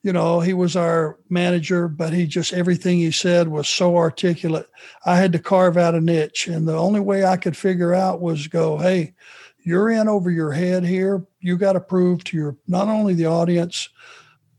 you 0.03 0.11
know, 0.11 0.39
he 0.39 0.53
was 0.53 0.75
our 0.75 1.19
manager, 1.29 1.87
but 1.87 2.11
he 2.11 2.25
just 2.25 2.53
everything 2.53 2.97
he 2.97 3.11
said 3.11 3.47
was 3.47 3.67
so 3.67 3.97
articulate. 3.97 4.67
I 5.05 5.17
had 5.17 5.31
to 5.33 5.39
carve 5.39 5.77
out 5.77 5.95
a 5.95 6.01
niche, 6.01 6.47
and 6.47 6.67
the 6.67 6.75
only 6.75 6.99
way 6.99 7.23
I 7.23 7.37
could 7.37 7.55
figure 7.55 7.93
out 7.93 8.21
was 8.21 8.47
go, 8.47 8.77
"Hey, 8.77 9.13
you're 9.63 9.91
in 9.91 10.07
over 10.07 10.31
your 10.31 10.51
head 10.51 10.83
here. 10.83 11.23
You 11.39 11.55
got 11.55 11.73
to 11.73 11.79
prove 11.79 12.23
to 12.25 12.37
your 12.37 12.57
not 12.67 12.87
only 12.87 13.13
the 13.13 13.27
audience, 13.27 13.89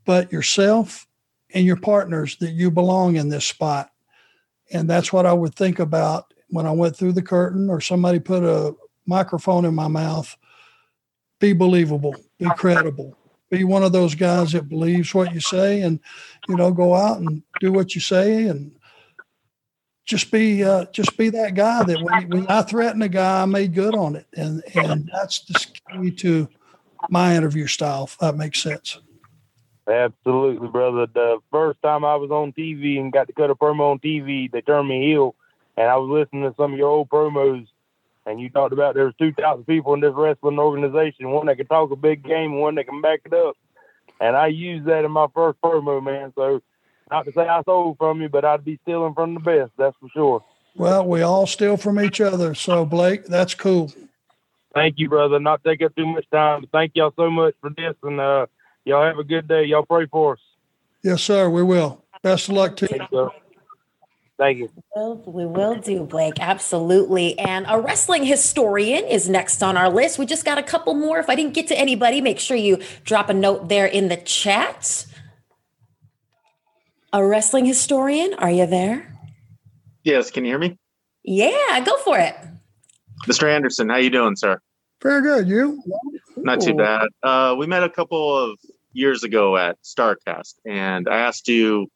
but 0.04 0.30
yourself 0.30 1.08
and 1.54 1.66
your 1.66 1.76
partners 1.76 2.36
that 2.36 2.52
you 2.52 2.70
belong 2.70 3.16
in 3.16 3.28
this 3.28 3.46
spot." 3.46 3.90
And 4.72 4.88
that's 4.88 5.12
what 5.12 5.26
I 5.26 5.32
would 5.32 5.56
think 5.56 5.80
about 5.80 6.32
when 6.50 6.66
I 6.66 6.70
went 6.72 6.96
through 6.96 7.12
the 7.12 7.22
curtain 7.22 7.68
or 7.68 7.80
somebody 7.80 8.20
put 8.20 8.44
a 8.44 8.76
microphone 9.06 9.64
in 9.64 9.74
my 9.74 9.88
mouth. 9.88 10.36
Be 11.40 11.52
believable, 11.52 12.14
be 12.38 12.48
credible 12.56 13.18
be 13.52 13.64
one 13.64 13.84
of 13.84 13.92
those 13.92 14.14
guys 14.14 14.52
that 14.52 14.68
believes 14.68 15.14
what 15.14 15.32
you 15.34 15.40
say 15.40 15.82
and 15.82 16.00
you 16.48 16.56
know 16.56 16.72
go 16.72 16.94
out 16.94 17.18
and 17.18 17.42
do 17.60 17.70
what 17.70 17.94
you 17.94 18.00
say 18.00 18.48
and 18.48 18.72
just 20.04 20.30
be 20.32 20.64
uh, 20.64 20.86
just 20.86 21.16
be 21.16 21.28
that 21.28 21.54
guy 21.54 21.84
that 21.84 22.02
when, 22.02 22.28
when 22.28 22.46
I 22.48 22.62
threaten 22.62 23.02
a 23.02 23.08
guy, 23.08 23.42
I 23.42 23.44
made 23.44 23.74
good 23.74 23.94
on 23.94 24.16
it, 24.16 24.26
and 24.34 24.62
and 24.74 25.08
that's 25.12 25.44
the 25.44 25.66
key 25.92 26.10
to 26.10 26.48
my 27.08 27.36
interview 27.36 27.66
style. 27.66 28.04
If 28.04 28.18
that 28.18 28.36
makes 28.36 28.62
sense. 28.62 28.98
Absolutely, 29.88 30.68
brother. 30.68 31.06
The 31.06 31.38
first 31.50 31.80
time 31.82 32.04
I 32.04 32.16
was 32.16 32.30
on 32.30 32.52
TV 32.52 32.98
and 32.98 33.12
got 33.12 33.28
to 33.28 33.32
cut 33.32 33.50
a 33.50 33.54
promo 33.54 33.92
on 33.92 33.98
TV, 33.98 34.50
they 34.50 34.60
turned 34.60 34.88
me 34.88 35.06
heel, 35.06 35.34
and 35.76 35.88
I 35.88 35.96
was 35.96 36.08
listening 36.10 36.50
to 36.50 36.56
some 36.56 36.72
of 36.72 36.78
your 36.78 36.88
old 36.88 37.08
promos, 37.08 37.66
and 38.26 38.40
you 38.40 38.50
talked 38.50 38.72
about 38.72 38.94
there's 38.94 39.14
two 39.18 39.32
types 39.32 39.60
of 39.60 39.66
people 39.66 39.94
in 39.94 40.00
this 40.00 40.12
wrestling 40.14 40.58
organization: 40.58 41.30
one 41.30 41.46
that 41.46 41.56
can 41.56 41.66
talk 41.66 41.90
a 41.90 41.96
big 41.96 42.24
game, 42.24 42.58
one 42.58 42.76
that 42.76 42.86
can 42.88 43.00
back 43.00 43.20
it 43.24 43.32
up. 43.32 43.56
And 44.20 44.36
I 44.36 44.48
used 44.48 44.86
that 44.86 45.04
in 45.04 45.10
my 45.10 45.26
first 45.34 45.60
promo, 45.60 46.02
man. 46.02 46.32
So, 46.36 46.60
not 47.10 47.24
to 47.24 47.32
say 47.32 47.42
I 47.42 47.62
stole 47.62 47.96
from 47.98 48.22
you, 48.22 48.28
but 48.28 48.44
I'd 48.44 48.64
be 48.64 48.78
stealing 48.82 49.14
from 49.14 49.34
the 49.34 49.40
best. 49.40 49.72
That's 49.76 49.96
for 50.00 50.08
sure. 50.10 50.44
Well, 50.74 51.06
we 51.06 51.22
all 51.22 51.46
steal 51.46 51.76
from 51.76 52.00
each 52.00 52.20
other. 52.20 52.54
So, 52.54 52.84
Blake, 52.84 53.26
that's 53.26 53.54
cool. 53.54 53.92
Thank 54.74 54.98
you, 54.98 55.08
brother. 55.08 55.38
Not 55.38 55.62
take 55.64 55.82
up 55.82 55.94
too 55.94 56.06
much 56.06 56.24
time. 56.30 56.64
Thank 56.72 56.92
y'all 56.94 57.12
so 57.16 57.30
much 57.30 57.54
for 57.60 57.70
this, 57.70 57.94
and 58.02 58.20
uh, 58.20 58.46
y'all 58.84 59.04
have 59.04 59.18
a 59.18 59.24
good 59.24 59.48
day. 59.48 59.64
Y'all 59.64 59.84
pray 59.84 60.06
for 60.06 60.34
us. 60.34 60.40
Yes, 61.02 61.22
sir. 61.22 61.50
We 61.50 61.62
will. 61.62 62.02
Best 62.22 62.48
of 62.48 62.54
luck 62.54 62.76
to 62.76 63.06
you. 63.10 63.30
Thank 64.42 64.58
you. 64.58 64.70
Well, 64.96 65.22
we 65.24 65.46
will 65.46 65.76
do, 65.76 66.02
Blake. 66.02 66.40
Absolutely. 66.40 67.38
And 67.38 67.64
a 67.68 67.80
wrestling 67.80 68.24
historian 68.24 69.04
is 69.04 69.28
next 69.28 69.62
on 69.62 69.76
our 69.76 69.88
list. 69.88 70.18
We 70.18 70.26
just 70.26 70.44
got 70.44 70.58
a 70.58 70.64
couple 70.64 70.94
more. 70.94 71.20
If 71.20 71.30
I 71.30 71.36
didn't 71.36 71.54
get 71.54 71.68
to 71.68 71.78
anybody, 71.78 72.20
make 72.20 72.40
sure 72.40 72.56
you 72.56 72.80
drop 73.04 73.28
a 73.28 73.34
note 73.34 73.68
there 73.68 73.86
in 73.86 74.08
the 74.08 74.16
chat. 74.16 75.06
A 77.12 77.24
wrestling 77.24 77.66
historian, 77.66 78.34
are 78.34 78.50
you 78.50 78.66
there? 78.66 79.16
Yes, 80.02 80.32
can 80.32 80.44
you 80.44 80.50
hear 80.50 80.58
me? 80.58 80.76
Yeah, 81.22 81.80
go 81.84 81.96
for 81.98 82.18
it. 82.18 82.34
Mr. 83.28 83.48
Anderson, 83.48 83.90
how 83.90 83.98
you 83.98 84.10
doing, 84.10 84.34
sir? 84.34 84.58
Very 85.00 85.22
good. 85.22 85.46
You? 85.46 85.80
Not 86.36 86.60
too 86.60 86.74
bad. 86.74 87.06
Uh, 87.22 87.54
we 87.56 87.68
met 87.68 87.84
a 87.84 87.90
couple 87.90 88.36
of 88.36 88.58
years 88.92 89.22
ago 89.22 89.56
at 89.56 89.80
Starrcast, 89.84 90.54
and 90.66 91.08
I 91.08 91.18
asked 91.18 91.46
you 91.46 91.86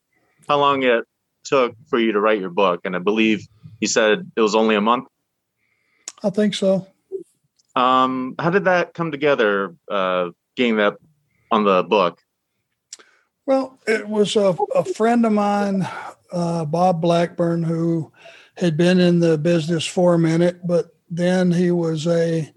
how 0.47 0.61
long 0.61 0.85
it 0.85 1.05
took 1.47 1.75
for 1.89 1.99
you 1.99 2.13
to 2.13 2.21
write 2.21 2.41
your 2.41 2.51
book, 2.51 2.81
and 2.85 2.97
I 2.97 2.99
believe 2.99 3.47
you 3.81 3.89
said 3.89 4.31
it 4.37 4.41
was 4.41 4.55
only 4.55 4.75
a 4.75 4.81
month. 4.81 5.09
I 6.23 6.31
think 6.31 6.55
so. 6.55 6.87
Um, 7.75 8.35
how 8.39 8.51
did 8.51 8.65
that 8.65 8.95
come 8.95 9.11
together? 9.11 9.75
Uh, 9.91 10.31
getting 10.57 10.77
that 10.77 10.97
on 11.51 11.65
the 11.65 11.83
book. 11.83 12.21
Well, 13.45 13.79
it 13.87 14.09
was 14.09 14.35
a, 14.35 14.57
a 14.75 14.85
friend 14.85 15.25
of 15.25 15.33
mine, 15.33 15.87
uh, 16.33 16.65
Bob 16.65 17.01
Blackburn, 17.01 17.63
who 17.63 18.13
had 18.57 18.77
been 18.77 18.99
in 18.99 19.21
the 19.21 19.39
business 19.39 19.87
for 19.87 20.15
a 20.15 20.19
minute, 20.19 20.67
but 20.67 20.97
then 21.09 21.53
he 21.53 21.71
was 21.71 22.07
a 22.07 22.51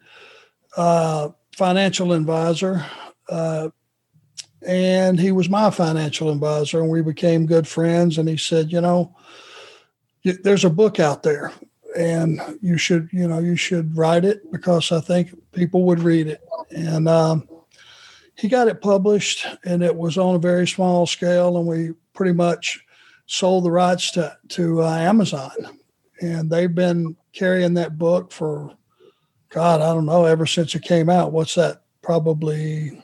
uh, 0.76 1.30
financial 1.56 2.14
advisor. 2.14 2.86
Uh, 3.28 3.70
and 4.66 5.20
he 5.20 5.32
was 5.32 5.50
my 5.50 5.70
financial 5.70 6.30
advisor, 6.30 6.82
and 6.82 6.90
we 6.90 7.02
became 7.02 7.46
good 7.46 7.68
friends. 7.68 8.18
And 8.18 8.28
he 8.28 8.38
said, 8.38 8.72
You 8.72 8.82
know, 8.82 9.16
there's 10.24 10.66
a 10.66 10.70
book 10.70 11.00
out 11.00 11.24
there, 11.24 11.52
and 11.98 12.42
you 12.62 12.78
should, 12.78 13.10
you 13.12 13.28
know, 13.28 13.40
you 13.40 13.56
should 13.56 13.96
write 13.98 14.26
it 14.26 14.52
because 14.52 14.92
I 14.92 15.00
think 15.00 15.34
people 15.54 15.84
would 15.84 16.00
read 16.00 16.28
it. 16.28 16.42
And 16.72 17.08
um, 17.08 17.48
he 18.36 18.48
got 18.48 18.68
it 18.68 18.82
published, 18.82 19.46
and 19.66 19.84
it 19.84 19.96
was 19.96 20.18
on 20.18 20.36
a 20.36 20.40
very 20.40 20.68
small 20.68 21.06
scale, 21.06 21.58
and 21.58 21.68
we 21.68 21.94
pretty 22.14 22.34
much 22.34 22.84
sold 23.26 23.64
the 23.64 23.72
rights 23.72 24.12
to 24.12 24.36
to 24.50 24.84
uh, 24.84 24.96
Amazon, 24.96 25.52
and 26.22 26.50
they've 26.50 26.74
been 26.74 27.16
carrying 27.32 27.76
that 27.76 27.98
book 27.98 28.32
for 28.32 28.76
God, 29.50 29.82
I 29.82 29.94
don't 29.94 30.06
know, 30.06 30.26
ever 30.26 30.46
since 30.46 30.76
it 30.76 30.84
came 30.84 31.10
out. 31.10 31.32
What's 31.32 31.56
that? 31.56 31.82
Probably 32.02 33.02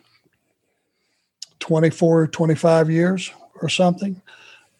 24, 1.66 2.28
25 2.28 2.92
years 2.92 3.32
or 3.60 3.70
something. 3.70 4.22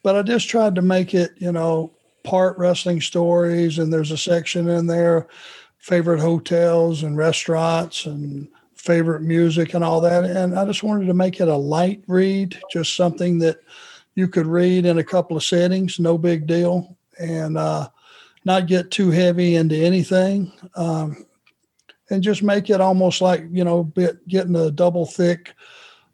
But 0.04 0.16
I 0.16 0.22
just 0.22 0.48
tried 0.48 0.76
to 0.76 0.84
make 0.84 1.16
it, 1.16 1.32
you 1.38 1.52
know, 1.52 1.92
part 2.24 2.60
wrestling 2.60 3.02
stories, 3.02 3.80
and 3.80 3.92
there's 3.92 4.12
a 4.12 4.18
section 4.18 4.70
in 4.70 4.86
there, 4.86 5.26
favorite 5.80 6.20
hotels 6.20 7.02
and 7.02 7.18
restaurants 7.18 8.06
and 8.06 8.48
favorite 8.76 9.24
music 9.24 9.74
and 9.74 9.84
all 9.84 10.00
that. 10.02 10.26
And 10.26 10.58
I 10.58 10.64
just 10.64 10.84
wanted 10.84 11.08
to 11.08 11.16
make 11.16 11.42
it 11.42 11.48
a 11.48 11.56
light 11.56 12.04
read, 12.06 12.56
just 12.72 12.96
something 12.96 13.40
that 13.40 13.58
you 14.14 14.28
could 14.28 14.46
read 14.46 14.86
in 14.86 15.00
a 15.00 15.04
couple 15.04 15.36
of 15.36 15.44
settings, 15.44 16.00
no 16.00 16.20
big 16.20 16.46
deal, 16.46 16.96
and 17.18 17.58
uh, 17.58 17.90
not 18.46 18.68
get 18.68 18.92
too 18.92 19.10
heavy 19.10 19.56
into 19.56 19.76
anything. 19.76 20.54
Um, 20.76 21.26
and 22.12 22.22
just 22.22 22.44
make 22.44 22.70
it 22.70 22.80
almost 22.80 23.22
like, 23.22 23.44
you 23.50 23.64
know, 23.64 23.84
bit, 23.84 24.28
getting 24.28 24.56
a 24.56 24.70
double 24.70 25.08
thick 25.08 25.56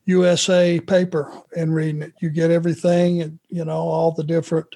USA 0.06 0.80
paper 0.80 1.32
and 1.56 1.74
reading 1.74 2.02
it. 2.02 2.14
You 2.22 2.30
get 2.30 2.52
everything 2.52 3.22
and, 3.22 3.40
you 3.50 3.66
know, 3.66 3.78
all 3.78 4.12
the 4.12 4.24
different, 4.24 4.68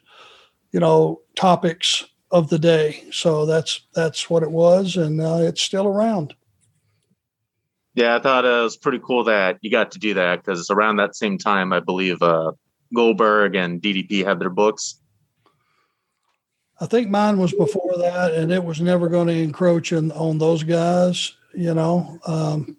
you 0.72 0.80
know, 0.80 1.22
topics 1.36 2.06
of 2.32 2.50
the 2.50 2.60
day. 2.60 3.04
So 3.12 3.46
that's 3.46 3.82
that's 3.94 4.30
what 4.30 4.44
it 4.44 4.52
was, 4.52 4.98
and 4.98 5.22
uh, 5.22 5.40
it's 5.42 5.62
still 5.62 5.88
around. 5.88 6.34
Yeah, 7.94 8.16
I 8.18 8.20
thought 8.20 8.44
it 8.44 8.62
was 8.62 8.76
pretty 8.76 9.00
cool 9.00 9.24
that 9.24 9.58
you 9.62 9.72
got 9.72 9.92
to 9.92 10.00
do 10.00 10.14
that 10.16 10.44
because 10.44 10.70
around 10.70 10.98
that 10.98 11.16
same 11.16 11.38
time, 11.38 11.72
I 11.72 11.80
believe 11.80 12.22
uh, 12.22 12.52
Goldberg 12.94 13.56
and 13.56 13.82
DDP 13.82 14.26
had 14.26 14.40
their 14.40 14.50
books. 14.50 15.00
I 16.82 16.88
think 16.88 17.10
mine 17.10 17.38
was 17.38 17.54
before 17.54 17.98
that, 18.00 18.34
and 18.34 18.52
it 18.52 18.64
was 18.64 18.82
never 18.82 19.08
going 19.08 19.28
to 19.28 19.34
encroach 19.34 19.94
in, 19.94 20.12
on 20.12 20.38
those 20.38 20.64
guys. 20.64 21.38
You 21.54 21.74
know, 21.74 22.20
um, 22.28 22.76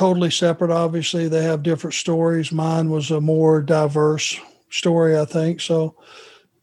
totally 0.00 0.30
separate. 0.30 0.70
Obviously, 0.70 1.28
they 1.28 1.42
have 1.42 1.62
different 1.62 1.92
stories. 1.92 2.50
Mine 2.52 2.88
was 2.88 3.10
a 3.10 3.20
more 3.20 3.60
diverse 3.60 4.40
story, 4.70 5.18
I 5.18 5.26
think. 5.26 5.60
So, 5.60 5.94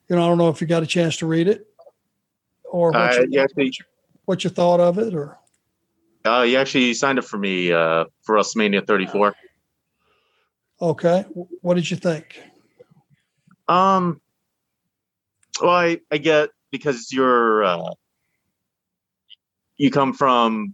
you 0.10 0.16
know, 0.16 0.24
I 0.24 0.28
don't 0.28 0.40
know 0.40 0.50
if 0.50 0.60
you 0.60 0.66
got 0.66 0.82
a 0.82 0.88
chance 0.88 1.18
to 1.18 1.28
read 1.28 1.48
it 1.48 1.68
or 2.64 2.90
what, 2.92 3.16
Uh, 3.16 3.22
you, 3.22 3.28
yeah, 3.30 3.44
actually, 3.44 3.74
what 4.26 4.44
you 4.44 4.50
thought 4.50 4.80
of 4.80 4.98
it, 4.98 5.14
or 5.14 5.38
uh, 6.26 6.42
you 6.42 6.58
actually 6.58 6.96
signed 6.96 7.20
up 7.20 7.26
for 7.26 7.38
me 7.38 7.72
uh, 7.72 8.06
for 8.24 8.36
WrestleMania 8.36 8.88
34. 8.88 9.36
okay, 10.82 11.22
what 11.62 11.76
did 11.76 11.92
you 11.92 11.98
think? 11.98 12.42
Um, 13.68 14.20
well, 15.62 15.70
I, 15.70 16.00
I 16.12 16.18
get 16.18 16.50
because 16.72 17.14
you're 17.14 17.64
uh, 17.64 17.92
you 19.78 19.92
come 19.92 20.14
from 20.14 20.74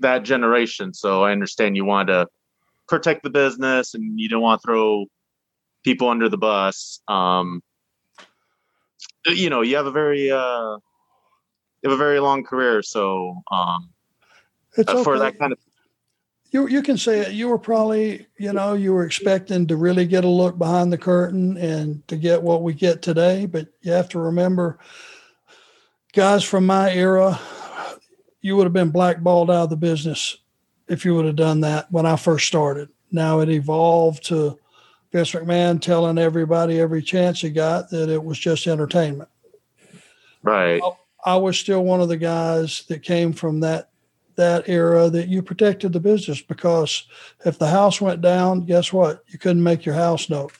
that 0.00 0.22
generation, 0.22 0.92
so 0.94 1.24
I 1.24 1.32
understand 1.32 1.76
you 1.76 1.84
want 1.84 2.08
to 2.08 2.28
protect 2.88 3.22
the 3.22 3.30
business 3.30 3.94
and 3.94 4.18
you 4.18 4.28
don't 4.28 4.42
want 4.42 4.60
to 4.60 4.66
throw 4.66 5.06
people 5.84 6.08
under 6.08 6.28
the 6.28 6.38
bus. 6.38 7.00
Um, 7.08 7.62
you 9.26 9.50
know, 9.50 9.62
you 9.62 9.76
have 9.76 9.86
a 9.86 9.90
very 9.90 10.30
uh, 10.30 10.76
you 11.82 11.90
have 11.90 11.92
a 11.92 11.96
very 11.96 12.20
long 12.20 12.44
career, 12.44 12.82
so 12.82 13.42
um, 13.50 13.90
It's 14.76 14.90
uh, 14.90 15.02
for 15.02 15.18
that 15.18 15.38
kind 15.38 15.52
of 15.52 15.58
You 16.50 16.68
you 16.68 16.82
can 16.82 16.96
say 16.96 17.20
it. 17.20 17.32
You 17.32 17.48
were 17.48 17.58
probably 17.58 18.26
you 18.38 18.52
know 18.52 18.74
you 18.74 18.92
were 18.92 19.04
expecting 19.04 19.66
to 19.66 19.76
really 19.76 20.06
get 20.06 20.24
a 20.24 20.28
look 20.28 20.58
behind 20.58 20.92
the 20.92 20.98
curtain 20.98 21.56
and 21.56 22.06
to 22.08 22.16
get 22.16 22.42
what 22.42 22.62
we 22.62 22.72
get 22.72 23.02
today, 23.02 23.46
but 23.46 23.68
you 23.82 23.92
have 23.92 24.08
to 24.10 24.18
remember, 24.20 24.78
guys 26.12 26.44
from 26.44 26.66
my 26.66 26.92
era, 26.92 27.38
you 28.46 28.54
would 28.54 28.64
have 28.64 28.72
been 28.72 28.90
blackballed 28.90 29.50
out 29.50 29.64
of 29.64 29.70
the 29.70 29.76
business 29.76 30.38
if 30.86 31.04
you 31.04 31.16
would 31.16 31.24
have 31.24 31.34
done 31.34 31.60
that 31.62 31.90
when 31.90 32.06
I 32.06 32.14
first 32.14 32.46
started. 32.46 32.88
Now 33.10 33.40
it 33.40 33.48
evolved 33.48 34.24
to 34.26 34.56
Vince 35.10 35.32
McMahon 35.32 35.80
telling 35.80 36.16
everybody 36.16 36.78
every 36.78 37.02
chance 37.02 37.40
he 37.40 37.50
got 37.50 37.90
that 37.90 38.08
it 38.08 38.22
was 38.22 38.38
just 38.38 38.68
entertainment. 38.68 39.28
right. 40.44 40.80
I 41.24 41.34
was 41.34 41.58
still 41.58 41.82
one 41.82 42.00
of 42.00 42.08
the 42.08 42.16
guys 42.16 42.84
that 42.88 43.02
came 43.02 43.32
from 43.32 43.58
that 43.60 43.90
that 44.36 44.68
era 44.68 45.10
that 45.10 45.26
you 45.26 45.42
protected 45.42 45.92
the 45.92 45.98
business 45.98 46.40
because 46.40 47.08
if 47.44 47.58
the 47.58 47.66
house 47.66 48.00
went 48.00 48.20
down, 48.20 48.64
guess 48.64 48.92
what? 48.92 49.24
You 49.26 49.40
couldn't 49.40 49.62
make 49.62 49.84
your 49.84 49.96
house 49.96 50.30
note, 50.30 50.52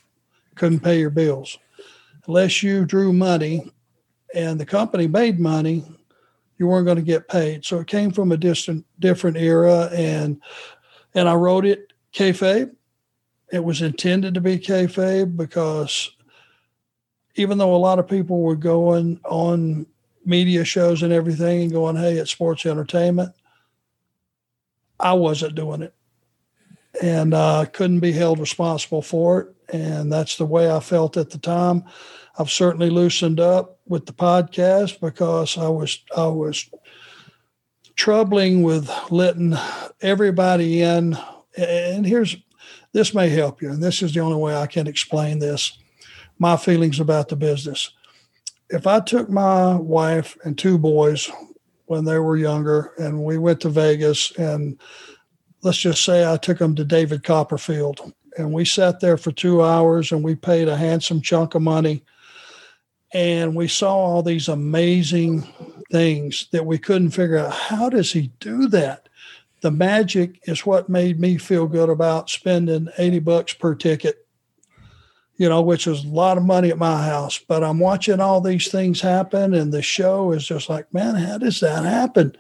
couldn't 0.57 0.81
pay 0.81 0.99
your 0.99 1.11
bills. 1.11 1.57
Unless 2.27 2.65
you 2.65 2.85
drew 2.85 3.13
money 3.13 3.71
and 4.35 4.59
the 4.59 4.67
company 4.67 5.07
made 5.07 5.39
money, 5.39 5.85
you 6.59 6.67
weren't 6.67 6.87
going 6.87 6.97
to 6.97 7.03
get 7.03 7.29
paid. 7.29 7.65
So 7.65 7.81
it 7.81 7.87
came 7.87 8.11
from 8.11 8.33
a 8.33 8.37
distant 8.37 8.85
different 8.99 9.37
era 9.37 9.91
and 9.93 10.41
and 11.15 11.29
I 11.29 11.35
wrote 11.35 11.65
it 11.65 11.93
kayfabe. 12.13 12.75
It 13.53 13.65
was 13.65 13.83
intended 13.83 14.35
to 14.35 14.41
be 14.41 14.59
kayfabe 14.59 15.37
because 15.37 16.11
even 17.37 17.59
though 17.59 17.75
a 17.75 17.79
lot 17.79 17.99
of 17.99 18.09
people 18.09 18.41
were 18.41 18.57
going 18.57 19.21
on 19.25 19.87
media 20.25 20.65
shows 20.65 21.03
and 21.03 21.13
everything 21.13 21.63
and 21.63 21.73
going, 21.73 21.97
hey, 21.97 22.15
it's 22.15 22.33
sports 22.33 22.67
entertainment, 22.67 23.33
I 24.99 25.13
wasn't 25.13 25.55
doing 25.55 25.83
it. 25.83 25.95
And 27.03 27.35
uh, 27.35 27.67
couldn't 27.73 28.01
be 28.01 28.13
held 28.13 28.41
responsible 28.41 29.03
for 29.03 29.41
it. 29.41 29.49
And 29.73 30.13
that's 30.13 30.37
the 30.37 30.47
way 30.47 30.71
I 30.71 30.81
felt 30.81 31.17
at 31.17 31.31
the 31.31 31.39
time. 31.39 31.85
I've 32.39 32.51
certainly 32.51 32.91
loosened 32.91 33.41
up 33.41 33.81
with 33.87 34.07
the 34.07 34.13
podcast 34.13 35.01
because 35.01 35.57
I 35.57 35.69
was 35.69 35.99
I 36.17 36.27
was 36.27 36.69
troubling 37.95 38.63
with 38.63 38.91
letting 39.11 39.55
everybody 40.03 40.83
in. 40.83 41.17
And 41.57 42.07
here's 42.07 42.37
this 42.93 43.15
may 43.15 43.29
help 43.29 43.63
you, 43.63 43.71
and 43.71 43.83
this 43.83 44.03
is 44.03 44.13
the 44.13 44.21
only 44.21 44.37
way 44.37 44.55
I 44.55 44.67
can 44.67 44.87
explain 44.87 45.39
this. 45.39 45.79
My 46.39 46.57
feelings 46.57 47.01
about 47.01 47.29
the 47.29 47.37
business 47.37 47.93
if 48.71 48.87
I 48.87 49.01
took 49.01 49.29
my 49.29 49.75
wife 49.77 50.37
and 50.45 50.57
two 50.57 50.79
boys 50.79 51.31
when 51.87 52.05
they 52.05 52.19
were 52.19 52.37
younger 52.37 52.93
and 52.99 53.23
we 53.23 53.39
went 53.39 53.61
to 53.61 53.69
Vegas 53.69 54.33
and 54.33 54.81
let's 55.63 55.79
just 55.79 56.05
say 56.05 56.31
I 56.31 56.37
took 56.37 56.59
them 56.59 56.75
to 56.77 56.85
David 56.85 57.23
Copperfield 57.23 58.13
and 58.37 58.53
we 58.53 58.65
sat 58.65 59.01
there 59.01 59.17
for 59.17 59.33
two 59.33 59.63
hours 59.63 60.13
and 60.13 60.23
we 60.23 60.35
paid 60.35 60.69
a 60.69 60.77
handsome 60.77 61.21
chunk 61.23 61.55
of 61.55 61.63
money 61.63 62.03
and 63.13 63.55
we 63.55 63.69
saw 63.69 63.95
all 63.95 64.23
these 64.23 64.49
amazing 64.49 65.43
things 65.91 66.49
that 66.53 66.67
we 66.67 66.79
couldn't 66.79 67.11
figure 67.11 67.39
out 67.39 67.53
how 67.53 67.89
does 67.89 68.13
he 68.13 68.33
do 68.41 68.69
that 68.69 69.09
the 69.63 69.71
magic 69.71 70.41
is 70.45 70.67
what 70.67 70.89
made 70.89 71.19
me 71.19 71.39
feel 71.39 71.67
good 71.67 71.89
about 71.89 72.29
spending 72.29 72.89
80 72.99 73.19
bucks 73.21 73.53
per 73.55 73.75
ticket 73.75 74.27
you 75.37 75.49
know, 75.49 75.61
which 75.61 75.87
is 75.87 76.05
a 76.05 76.09
lot 76.09 76.39
of 76.39 76.45
money 76.45 76.71
at 76.71 76.79
my 76.79 77.05
house. 77.05 77.39
But 77.39 77.63
I'm 77.63 77.79
watching 77.79 78.21
all 78.21 78.41
these 78.41 78.69
things 78.69 79.01
happen, 79.01 79.55
and 79.55 79.73
the 79.73 79.83
show 79.83 80.33
is 80.33 80.47
just 80.47 80.69
like, 80.69 80.93
man, 80.93 81.15
how 81.15 81.39
does 81.39 81.61
that 81.61 81.85
happen? 81.85 82.37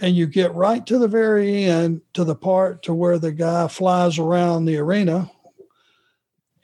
And 0.00 0.14
you 0.14 0.26
get 0.26 0.54
right 0.54 0.84
to 0.86 0.98
the 0.98 1.08
very 1.08 1.64
end, 1.64 2.02
to 2.14 2.24
the 2.24 2.34
part 2.34 2.82
to 2.84 2.94
where 2.94 3.18
the 3.18 3.32
guy 3.32 3.68
flies 3.68 4.18
around 4.18 4.64
the 4.64 4.76
arena, 4.76 5.30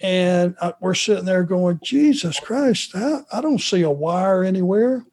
And 0.01 0.55
uh, 0.61 0.73
we're 0.81 0.95
sitting 0.95 1.25
there 1.25 1.43
going, 1.43 1.81
Jesus 1.83 2.39
Christ, 2.39 2.95
I, 2.95 3.21
I 3.33 3.41
don't 3.41 3.61
see 3.61 3.83
a 3.83 3.91
wire 3.91 4.45
anywhere. 4.45 5.05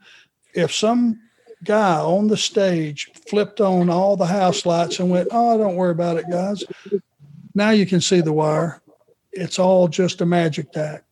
If 0.53 0.73
some 0.73 1.19
guy 1.63 1.99
on 1.99 2.27
the 2.27 2.37
stage 2.37 3.09
flipped 3.27 3.61
on 3.61 3.89
all 3.89 4.17
the 4.17 4.25
house 4.25 4.65
lights 4.65 4.99
and 4.99 5.09
went, 5.09 5.29
Oh, 5.31 5.57
don't 5.57 5.75
worry 5.75 5.91
about 5.91 6.17
it, 6.17 6.25
guys. 6.29 6.63
Now 7.55 7.69
you 7.69 7.85
can 7.85 8.01
see 8.01 8.21
the 8.21 8.33
wire. 8.33 8.81
It's 9.31 9.59
all 9.59 9.87
just 9.87 10.21
a 10.21 10.25
magic 10.25 10.75
act. 10.75 11.05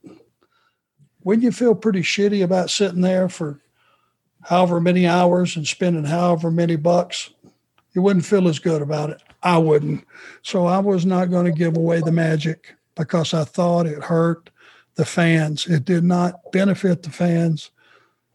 Wouldn't 1.23 1.43
you 1.43 1.51
feel 1.51 1.75
pretty 1.75 2.01
shitty 2.01 2.43
about 2.43 2.69
sitting 2.69 3.01
there 3.01 3.29
for 3.29 3.59
however 4.43 4.81
many 4.81 5.07
hours 5.07 5.55
and 5.55 5.67
spending 5.67 6.03
however 6.03 6.51
many 6.51 6.75
bucks? 6.75 7.31
You 7.93 8.01
wouldn't 8.01 8.25
feel 8.25 8.47
as 8.47 8.59
good 8.59 8.81
about 8.81 9.11
it. 9.11 9.21
I 9.43 9.57
wouldn't. 9.57 10.05
So 10.43 10.65
I 10.65 10.79
was 10.79 11.05
not 11.05 11.29
going 11.29 11.45
to 11.45 11.51
give 11.51 11.77
away 11.77 12.01
the 12.01 12.11
magic 12.11 12.75
because 13.01 13.33
I 13.33 13.43
thought 13.43 13.87
it 13.87 14.03
hurt 14.03 14.49
the 14.95 15.05
fans. 15.05 15.65
It 15.65 15.85
did 15.85 16.03
not 16.03 16.51
benefit 16.51 17.01
the 17.01 17.09
fans. 17.09 17.71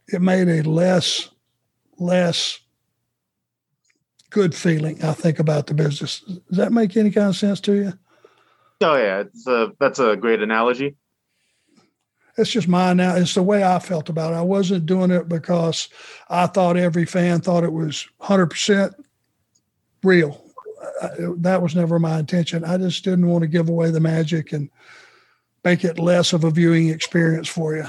It 0.08 0.20
made 0.20 0.48
a 0.48 0.62
less 0.68 1.30
less 1.98 2.58
good 4.30 4.54
feeling, 4.54 5.02
I 5.02 5.12
think, 5.12 5.38
about 5.38 5.66
the 5.66 5.74
business. 5.74 6.20
Does 6.20 6.58
that 6.58 6.72
make 6.72 6.96
any 6.96 7.10
kind 7.10 7.28
of 7.28 7.36
sense 7.36 7.60
to 7.62 7.72
you? 7.72 7.92
Oh 8.80 8.96
yeah, 8.96 9.20
it's 9.20 9.46
a 9.46 9.72
that's 9.78 9.98
a 9.98 10.16
great 10.16 10.42
analogy. 10.42 10.96
It's 12.36 12.50
just 12.50 12.68
my 12.68 12.92
now. 12.92 13.14
It's 13.14 13.34
the 13.34 13.42
way 13.42 13.64
I 13.64 13.78
felt 13.78 14.08
about 14.08 14.32
it. 14.32 14.36
I 14.36 14.42
wasn't 14.42 14.84
doing 14.84 15.10
it 15.10 15.28
because 15.28 15.88
I 16.28 16.46
thought 16.46 16.76
every 16.76 17.06
fan 17.06 17.40
thought 17.40 17.64
it 17.64 17.72
was 17.72 18.06
100% 18.20 18.92
real. 20.02 20.45
That 21.38 21.62
was 21.62 21.74
never 21.74 21.98
my 21.98 22.18
intention. 22.18 22.64
I 22.64 22.76
just 22.76 23.04
didn't 23.04 23.26
want 23.26 23.42
to 23.42 23.48
give 23.48 23.68
away 23.68 23.90
the 23.90 24.00
magic 24.00 24.52
and 24.52 24.70
make 25.64 25.84
it 25.84 25.98
less 25.98 26.32
of 26.32 26.44
a 26.44 26.50
viewing 26.50 26.88
experience 26.88 27.48
for 27.48 27.74
you. 27.74 27.86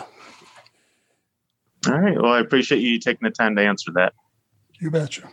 All 1.88 1.99
right. 1.99 2.19
Well, 2.19 2.34
I 2.34 2.40
appreciate 2.40 2.82
you 2.82 2.99
taking 2.99 3.28
the 3.28 3.32
time 3.32 3.56
to 3.56 3.61
answer 3.61 3.91
that. 3.94 4.14
You 4.80 4.91
betcha. 4.91 5.30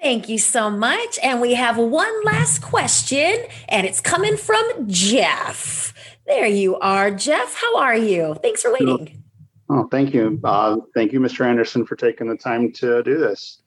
Thank 0.00 0.28
you 0.28 0.38
so 0.38 0.70
much. 0.70 1.18
And 1.22 1.40
we 1.40 1.54
have 1.54 1.76
one 1.76 2.24
last 2.24 2.60
question, 2.62 3.36
and 3.68 3.86
it's 3.86 4.00
coming 4.00 4.36
from 4.36 4.86
Jeff. 4.86 5.92
There 6.26 6.46
you 6.46 6.76
are, 6.76 7.10
Jeff. 7.10 7.54
How 7.54 7.78
are 7.78 7.96
you? 7.96 8.36
Thanks 8.42 8.62
for 8.62 8.72
waiting. 8.72 9.22
Oh, 9.70 9.88
thank 9.90 10.14
you. 10.14 10.40
Uh, 10.44 10.78
thank 10.94 11.12
you, 11.12 11.20
Mr. 11.20 11.44
Anderson, 11.44 11.84
for 11.84 11.96
taking 11.96 12.28
the 12.28 12.36
time 12.36 12.72
to 12.74 13.02
do 13.02 13.18
this. 13.18 13.60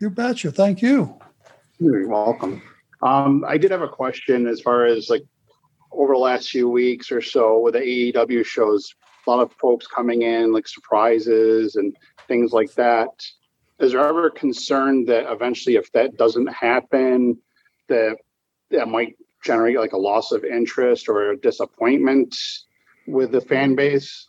You 0.00 0.10
betcha. 0.10 0.50
Thank 0.50 0.82
you. 0.82 1.14
You're 1.78 2.08
welcome. 2.08 2.62
Um, 3.02 3.44
I 3.46 3.58
did 3.58 3.70
have 3.70 3.82
a 3.82 3.88
question 3.88 4.46
as 4.46 4.60
far 4.60 4.86
as 4.86 5.10
like 5.10 5.22
over 5.92 6.14
the 6.14 6.18
last 6.18 6.48
few 6.48 6.68
weeks 6.68 7.12
or 7.12 7.20
so 7.20 7.60
with 7.60 7.74
the 7.74 7.80
AEW 7.80 8.44
shows, 8.44 8.94
a 9.26 9.30
lot 9.30 9.40
of 9.40 9.52
folks 9.52 9.86
coming 9.86 10.22
in 10.22 10.52
like 10.52 10.66
surprises 10.66 11.76
and 11.76 11.94
things 12.28 12.52
like 12.52 12.72
that. 12.74 13.08
Is 13.78 13.92
there 13.92 14.06
ever 14.06 14.28
a 14.28 14.30
concern 14.30 15.04
that 15.06 15.30
eventually, 15.30 15.76
if 15.76 15.92
that 15.92 16.16
doesn't 16.16 16.46
happen, 16.46 17.36
that 17.88 18.16
that 18.70 18.88
might 18.88 19.16
generate 19.44 19.78
like 19.78 19.92
a 19.92 19.98
loss 19.98 20.32
of 20.32 20.44
interest 20.44 21.08
or 21.08 21.32
a 21.32 21.36
disappointment 21.36 22.34
with 23.06 23.32
the 23.32 23.40
fan 23.40 23.74
base? 23.74 24.28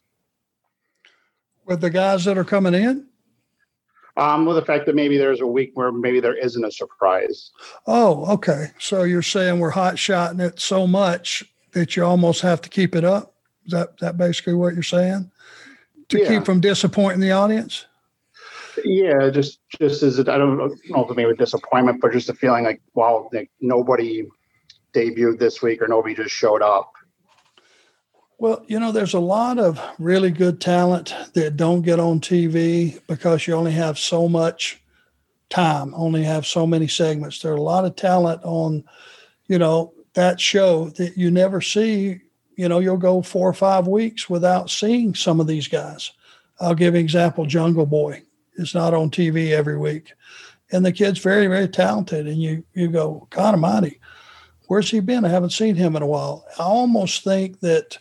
With 1.65 1.79
the 1.79 1.89
guys 1.89 2.25
that 2.25 2.37
are 2.37 2.43
coming 2.43 2.73
in? 2.73 3.07
Um, 4.17 4.45
with 4.45 4.55
the 4.55 4.65
fact 4.65 4.87
that 4.87 4.95
maybe 4.95 5.17
there's 5.17 5.41
a 5.41 5.47
week 5.47 5.71
where 5.75 5.91
maybe 5.91 6.19
there 6.19 6.35
isn't 6.35 6.65
a 6.65 6.71
surprise. 6.71 7.51
Oh, 7.85 8.25
okay. 8.33 8.71
So 8.79 9.03
you're 9.03 9.21
saying 9.21 9.59
we're 9.59 9.69
hot 9.69 9.99
shotting 9.99 10.39
it 10.39 10.59
so 10.59 10.87
much 10.87 11.43
that 11.73 11.95
you 11.95 12.03
almost 12.03 12.41
have 12.41 12.61
to 12.61 12.69
keep 12.69 12.95
it 12.95 13.03
up? 13.03 13.35
Is 13.65 13.71
that 13.71 13.97
that 13.99 14.17
basically 14.17 14.55
what 14.55 14.73
you're 14.73 14.83
saying? 14.83 15.29
To 16.09 16.19
Yeah. 16.19 16.27
keep 16.27 16.45
from 16.45 16.61
disappointing 16.61 17.19
the 17.19 17.31
audience? 17.31 17.85
Yeah, 18.83 19.29
just 19.29 19.59
just 19.79 20.03
as 20.03 20.19
it, 20.19 20.29
I 20.29 20.37
don't 20.37 20.57
know 20.57 21.05
if 21.09 21.15
maybe 21.15 21.35
disappointment, 21.35 22.01
but 22.01 22.11
just 22.11 22.29
a 22.29 22.33
feeling 22.33 22.63
like 22.63 22.81
wow, 22.93 23.29
like 23.33 23.49
nobody 23.59 24.25
debuted 24.93 25.39
this 25.39 25.61
week 25.61 25.81
or 25.81 25.87
nobody 25.87 26.15
just 26.15 26.33
showed 26.33 26.61
up. 26.61 26.91
Well, 28.39 28.63
you 28.67 28.79
know, 28.79 28.91
there's 28.91 29.15
a 29.15 29.19
lot 29.19 29.57
of 29.57 29.81
really 29.97 30.29
good 30.29 30.61
talent 30.61 31.13
that 31.33 31.57
don't 31.57 31.81
get 31.81 31.99
on 31.99 32.19
TV 32.19 32.99
because 33.07 33.47
you 33.47 33.55
only 33.55 33.71
have 33.71 33.97
so 33.97 34.29
much 34.29 34.79
time, 35.49 35.93
only 35.95 36.23
have 36.23 36.45
so 36.45 36.67
many 36.67 36.87
segments. 36.87 37.41
There 37.41 37.51
are 37.51 37.57
a 37.57 37.61
lot 37.61 37.85
of 37.85 37.95
talent 37.95 38.41
on, 38.43 38.83
you 39.47 39.57
know, 39.57 39.93
that 40.13 40.39
show 40.39 40.89
that 40.91 41.17
you 41.17 41.31
never 41.31 41.61
see. 41.61 42.19
You 42.55 42.69
know, 42.69 42.77
you'll 42.77 42.97
go 42.97 43.23
four 43.23 43.49
or 43.49 43.53
five 43.53 43.87
weeks 43.87 44.29
without 44.29 44.69
seeing 44.69 45.15
some 45.15 45.39
of 45.39 45.47
these 45.47 45.67
guys. 45.67 46.11
I'll 46.59 46.75
give 46.75 46.93
an 46.93 46.99
example 46.99 47.45
Jungle 47.45 47.85
Boy 47.87 48.21
is 48.55 48.75
not 48.75 48.93
on 48.93 49.09
TV 49.09 49.51
every 49.51 49.79
week. 49.79 50.13
And 50.71 50.85
the 50.85 50.91
kid's 50.91 51.19
very, 51.19 51.47
very 51.47 51.67
talented. 51.67 52.27
And 52.27 52.39
you 52.39 52.63
you 52.75 52.87
go, 52.89 53.25
God 53.31 53.55
almighty, 53.55 53.99
where's 54.67 54.91
he 54.91 54.99
been? 54.99 55.25
I 55.25 55.29
haven't 55.29 55.51
seen 55.51 55.75
him 55.75 55.95
in 55.95 56.03
a 56.03 56.07
while. 56.07 56.45
I 56.59 56.63
almost 56.63 57.23
think 57.23 57.61
that, 57.61 57.97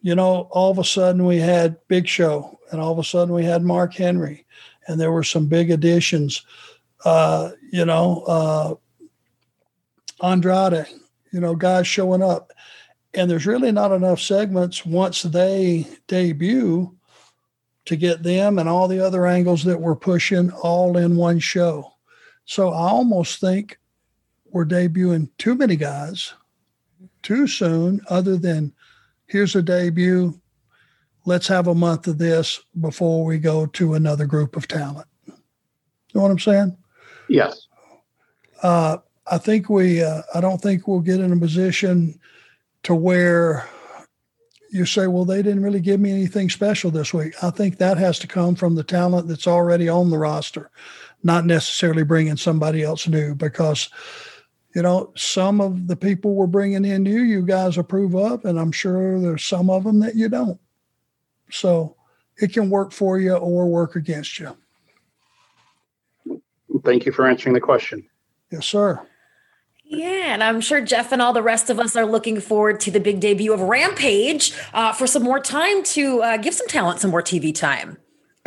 you 0.00 0.14
know, 0.14 0.48
all 0.50 0.70
of 0.70 0.78
a 0.78 0.84
sudden 0.84 1.24
we 1.24 1.38
had 1.38 1.76
Big 1.88 2.06
Show 2.06 2.58
and 2.70 2.80
all 2.80 2.92
of 2.92 2.98
a 2.98 3.04
sudden 3.04 3.34
we 3.34 3.44
had 3.44 3.62
Mark 3.62 3.94
Henry 3.94 4.46
and 4.86 5.00
there 5.00 5.12
were 5.12 5.24
some 5.24 5.46
big 5.46 5.70
additions. 5.70 6.44
Uh, 7.04 7.50
you 7.72 7.84
know, 7.84 8.22
uh, 8.26 8.74
Andrade, 10.26 10.86
you 11.32 11.40
know, 11.40 11.54
guys 11.54 11.86
showing 11.86 12.22
up. 12.22 12.52
And 13.14 13.30
there's 13.30 13.46
really 13.46 13.72
not 13.72 13.92
enough 13.92 14.20
segments 14.20 14.84
once 14.84 15.22
they 15.22 15.86
debut 16.06 16.94
to 17.86 17.96
get 17.96 18.22
them 18.22 18.58
and 18.58 18.68
all 18.68 18.86
the 18.86 19.04
other 19.04 19.26
angles 19.26 19.64
that 19.64 19.80
we're 19.80 19.96
pushing 19.96 20.50
all 20.50 20.96
in 20.96 21.16
one 21.16 21.38
show. 21.38 21.92
So 22.44 22.70
I 22.70 22.88
almost 22.88 23.40
think 23.40 23.78
we're 24.50 24.66
debuting 24.66 25.30
too 25.38 25.54
many 25.54 25.76
guys 25.76 26.34
too 27.22 27.46
soon, 27.46 28.00
other 28.08 28.36
than 28.36 28.72
here's 29.28 29.54
a 29.54 29.62
debut. 29.62 30.38
Let's 31.24 31.46
have 31.48 31.66
a 31.68 31.74
month 31.74 32.06
of 32.06 32.18
this 32.18 32.60
before 32.80 33.24
we 33.24 33.38
go 33.38 33.66
to 33.66 33.94
another 33.94 34.26
group 34.26 34.56
of 34.56 34.66
talent. 34.66 35.06
You 35.26 35.34
know 36.14 36.22
what 36.22 36.30
I'm 36.30 36.38
saying? 36.38 36.76
Yes. 37.28 37.68
Uh, 38.62 38.98
I 39.30 39.38
think 39.38 39.68
we, 39.68 40.02
uh, 40.02 40.22
I 40.34 40.40
don't 40.40 40.60
think 40.60 40.88
we'll 40.88 41.00
get 41.00 41.20
in 41.20 41.32
a 41.32 41.36
position 41.36 42.18
to 42.84 42.94
where 42.94 43.68
you 44.70 44.86
say, 44.86 45.06
well, 45.06 45.24
they 45.24 45.42
didn't 45.42 45.62
really 45.62 45.80
give 45.80 46.00
me 46.00 46.10
anything 46.10 46.50
special 46.50 46.90
this 46.90 47.12
week. 47.12 47.34
I 47.42 47.50
think 47.50 47.76
that 47.76 47.98
has 47.98 48.18
to 48.20 48.26
come 48.26 48.54
from 48.54 48.74
the 48.74 48.84
talent 48.84 49.28
that's 49.28 49.46
already 49.46 49.88
on 49.88 50.10
the 50.10 50.18
roster, 50.18 50.70
not 51.22 51.44
necessarily 51.44 52.04
bringing 52.04 52.36
somebody 52.36 52.82
else 52.82 53.06
new 53.06 53.34
because, 53.34 53.90
you 54.74 54.82
know, 54.82 55.12
some 55.16 55.60
of 55.60 55.86
the 55.86 55.96
people 55.96 56.34
we're 56.34 56.46
bringing 56.46 56.84
in 56.84 57.02
new, 57.02 57.22
you 57.22 57.42
guys 57.42 57.78
approve 57.78 58.14
of, 58.14 58.44
and 58.44 58.58
I'm 58.60 58.72
sure 58.72 59.18
there's 59.20 59.44
some 59.44 59.70
of 59.70 59.84
them 59.84 60.00
that 60.00 60.14
you 60.14 60.28
don't. 60.28 60.60
So 61.50 61.96
it 62.36 62.52
can 62.52 62.70
work 62.70 62.92
for 62.92 63.18
you 63.18 63.34
or 63.34 63.66
work 63.66 63.96
against 63.96 64.38
you. 64.38 64.56
Thank 66.84 67.06
you 67.06 67.12
for 67.12 67.26
answering 67.26 67.54
the 67.54 67.60
question. 67.60 68.06
Yes, 68.52 68.66
sir. 68.66 69.00
Yeah, 69.84 70.34
and 70.34 70.44
I'm 70.44 70.60
sure 70.60 70.82
Jeff 70.82 71.12
and 71.12 71.22
all 71.22 71.32
the 71.32 71.42
rest 71.42 71.70
of 71.70 71.80
us 71.80 71.96
are 71.96 72.04
looking 72.04 72.40
forward 72.40 72.78
to 72.80 72.90
the 72.90 73.00
big 73.00 73.20
debut 73.20 73.54
of 73.54 73.60
Rampage 73.62 74.52
uh, 74.74 74.92
for 74.92 75.06
some 75.06 75.22
more 75.22 75.40
time 75.40 75.82
to 75.84 76.22
uh, 76.22 76.36
give 76.36 76.52
some 76.52 76.68
talent 76.68 77.00
some 77.00 77.10
more 77.10 77.22
TV 77.22 77.54
time. 77.54 77.96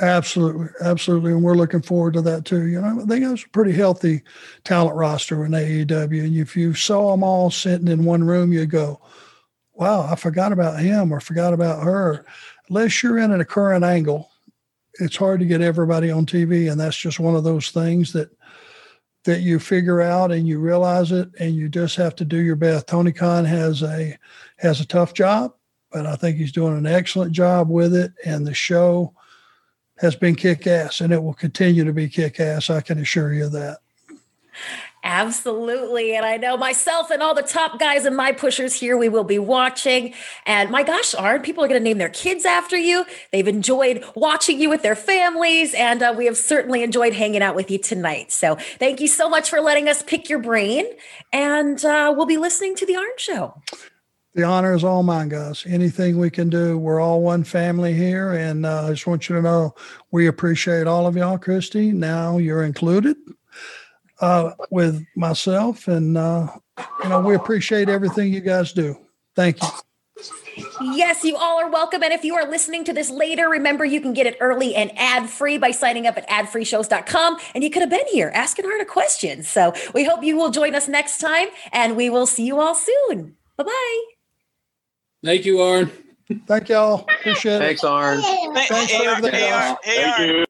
Absolutely, 0.01 0.67
absolutely, 0.81 1.31
and 1.31 1.43
we're 1.43 1.53
looking 1.55 1.81
forward 1.81 2.15
to 2.15 2.21
that 2.23 2.43
too. 2.43 2.65
You 2.65 2.81
know, 2.81 3.01
I 3.01 3.05
think 3.05 3.23
it's 3.23 3.45
a 3.45 3.49
pretty 3.49 3.71
healthy 3.71 4.23
talent 4.63 4.95
roster 4.95 5.45
in 5.45 5.51
AEW, 5.53 6.23
and 6.25 6.35
if 6.35 6.57
you 6.57 6.73
saw 6.73 7.11
them 7.11 7.23
all 7.23 7.51
sitting 7.51 7.87
in 7.87 8.03
one 8.03 8.23
room, 8.23 8.51
you 8.51 8.65
go, 8.65 8.99
"Wow, 9.73 10.01
I 10.11 10.15
forgot 10.15 10.51
about 10.53 10.79
him 10.79 11.11
or 11.11 11.19
forgot 11.19 11.53
about 11.53 11.83
her." 11.83 12.25
Unless 12.69 13.03
you're 13.03 13.19
in 13.19 13.31
a 13.31 13.45
current 13.45 13.83
angle, 13.85 14.31
it's 14.99 15.17
hard 15.17 15.39
to 15.41 15.45
get 15.45 15.61
everybody 15.61 16.09
on 16.09 16.25
TV, 16.25 16.67
and 16.67 16.79
that's 16.79 16.97
just 16.97 17.19
one 17.19 17.35
of 17.35 17.43
those 17.43 17.69
things 17.69 18.13
that 18.13 18.29
that 19.25 19.41
you 19.41 19.59
figure 19.59 20.01
out 20.01 20.31
and 20.31 20.47
you 20.47 20.59
realize 20.59 21.11
it, 21.11 21.29
and 21.39 21.55
you 21.55 21.69
just 21.69 21.95
have 21.95 22.15
to 22.15 22.25
do 22.25 22.37
your 22.37 22.55
best. 22.55 22.87
Tony 22.87 23.11
Khan 23.11 23.45
has 23.45 23.83
a 23.83 24.17
has 24.57 24.81
a 24.81 24.87
tough 24.87 25.13
job, 25.13 25.53
but 25.91 26.07
I 26.07 26.15
think 26.15 26.37
he's 26.37 26.51
doing 26.51 26.77
an 26.77 26.87
excellent 26.87 27.33
job 27.33 27.69
with 27.69 27.93
it, 27.95 28.13
and 28.25 28.47
the 28.47 28.53
show 28.55 29.13
has 30.01 30.15
been 30.15 30.35
kick 30.35 30.67
ass 30.67 30.99
and 31.01 31.13
it 31.13 31.23
will 31.23 31.33
continue 31.33 31.83
to 31.83 31.93
be 31.93 32.09
kick 32.09 32.39
ass. 32.39 32.69
I 32.69 32.81
can 32.81 32.99
assure 32.99 33.33
you 33.33 33.49
that. 33.49 33.79
Absolutely. 35.03 36.15
And 36.15 36.25
I 36.25 36.37
know 36.37 36.57
myself 36.57 37.09
and 37.09 37.23
all 37.23 37.33
the 37.33 37.41
top 37.41 37.79
guys 37.79 38.05
and 38.05 38.15
my 38.15 38.31
pushers 38.31 38.75
here, 38.75 38.95
we 38.95 39.09
will 39.09 39.23
be 39.23 39.39
watching. 39.39 40.13
And 40.45 40.69
my 40.69 40.83
gosh, 40.83 41.15
Arn, 41.15 41.41
people 41.41 41.63
are 41.63 41.67
going 41.67 41.79
to 41.79 41.83
name 41.83 41.97
their 41.97 42.09
kids 42.09 42.45
after 42.45 42.77
you. 42.77 43.05
They've 43.31 43.47
enjoyed 43.47 44.03
watching 44.13 44.61
you 44.61 44.69
with 44.69 44.83
their 44.83 44.95
families. 44.95 45.73
And 45.73 46.03
uh, 46.03 46.13
we 46.15 46.27
have 46.27 46.37
certainly 46.37 46.83
enjoyed 46.83 47.13
hanging 47.13 47.41
out 47.41 47.55
with 47.55 47.71
you 47.71 47.79
tonight. 47.79 48.31
So 48.31 48.57
thank 48.77 48.99
you 48.99 49.07
so 49.07 49.27
much 49.27 49.49
for 49.49 49.59
letting 49.59 49.89
us 49.89 50.03
pick 50.03 50.29
your 50.29 50.39
brain. 50.39 50.85
And 51.33 51.83
uh, 51.83 52.13
we'll 52.15 52.27
be 52.27 52.37
listening 52.37 52.75
to 52.75 52.85
The 52.85 52.95
Arn 52.95 53.09
Show. 53.17 53.59
The 54.33 54.43
honor 54.43 54.73
is 54.73 54.83
all 54.83 55.03
mine, 55.03 55.27
guys. 55.27 55.65
Anything 55.67 56.17
we 56.17 56.29
can 56.29 56.49
do, 56.49 56.77
we're 56.77 57.01
all 57.01 57.21
one 57.21 57.43
family 57.43 57.93
here. 57.93 58.31
And 58.31 58.65
uh, 58.65 58.85
I 58.85 58.89
just 58.91 59.05
want 59.05 59.27
you 59.27 59.35
to 59.35 59.41
know 59.41 59.75
we 60.11 60.27
appreciate 60.27 60.87
all 60.87 61.05
of 61.05 61.17
y'all, 61.17 61.37
Christy. 61.37 61.91
Now 61.91 62.37
you're 62.37 62.63
included 62.63 63.17
uh, 64.21 64.51
with 64.69 65.03
myself. 65.15 65.89
And, 65.89 66.17
uh, 66.17 66.47
you 67.03 67.09
know, 67.09 67.19
we 67.19 67.35
appreciate 67.35 67.89
everything 67.89 68.33
you 68.33 68.39
guys 68.39 68.71
do. 68.71 68.97
Thank 69.35 69.61
you. 69.61 69.69
Yes, 70.81 71.23
you 71.23 71.35
all 71.35 71.59
are 71.59 71.69
welcome. 71.69 72.03
And 72.03 72.13
if 72.13 72.23
you 72.23 72.35
are 72.35 72.49
listening 72.49 72.83
to 72.85 72.93
this 72.93 73.09
later, 73.09 73.49
remember 73.49 73.83
you 73.83 74.01
can 74.01 74.13
get 74.13 74.27
it 74.27 74.37
early 74.39 74.75
and 74.75 74.91
ad 74.97 75.29
free 75.29 75.57
by 75.57 75.71
signing 75.71 76.07
up 76.07 76.17
at 76.17 76.27
adfreeshows.com. 76.29 77.37
And 77.53 77.63
you 77.63 77.69
could 77.69 77.81
have 77.81 77.89
been 77.89 78.07
here 78.11 78.31
asking 78.33 78.65
her 78.65 78.79
a 78.79 78.85
question. 78.85 79.43
So 79.43 79.73
we 79.93 80.03
hope 80.03 80.23
you 80.23 80.37
will 80.37 80.51
join 80.51 80.75
us 80.75 80.87
next 80.87 81.19
time 81.19 81.47
and 81.71 81.95
we 81.95 82.09
will 82.09 82.25
see 82.25 82.45
you 82.45 82.59
all 82.59 82.75
soon. 82.75 83.35
Bye 83.57 83.63
bye. 83.63 84.10
Thank 85.23 85.45
you, 85.45 85.61
Arn. 85.61 85.91
Thank 86.48 86.69
y'all. 86.69 87.06
Appreciate 87.19 87.56
it. 87.56 87.60
Thanks, 87.60 87.84
Arn. 87.84 88.22
Thanks 88.22 88.68
for 88.68 88.73
Hey, 88.76 89.06
Arn, 89.07 89.18
everything, 89.18 89.39
hey, 89.39 89.49
guys. 89.49 89.69
Arn, 89.69 89.77
hey, 89.84 90.35
Arn. 90.38 90.45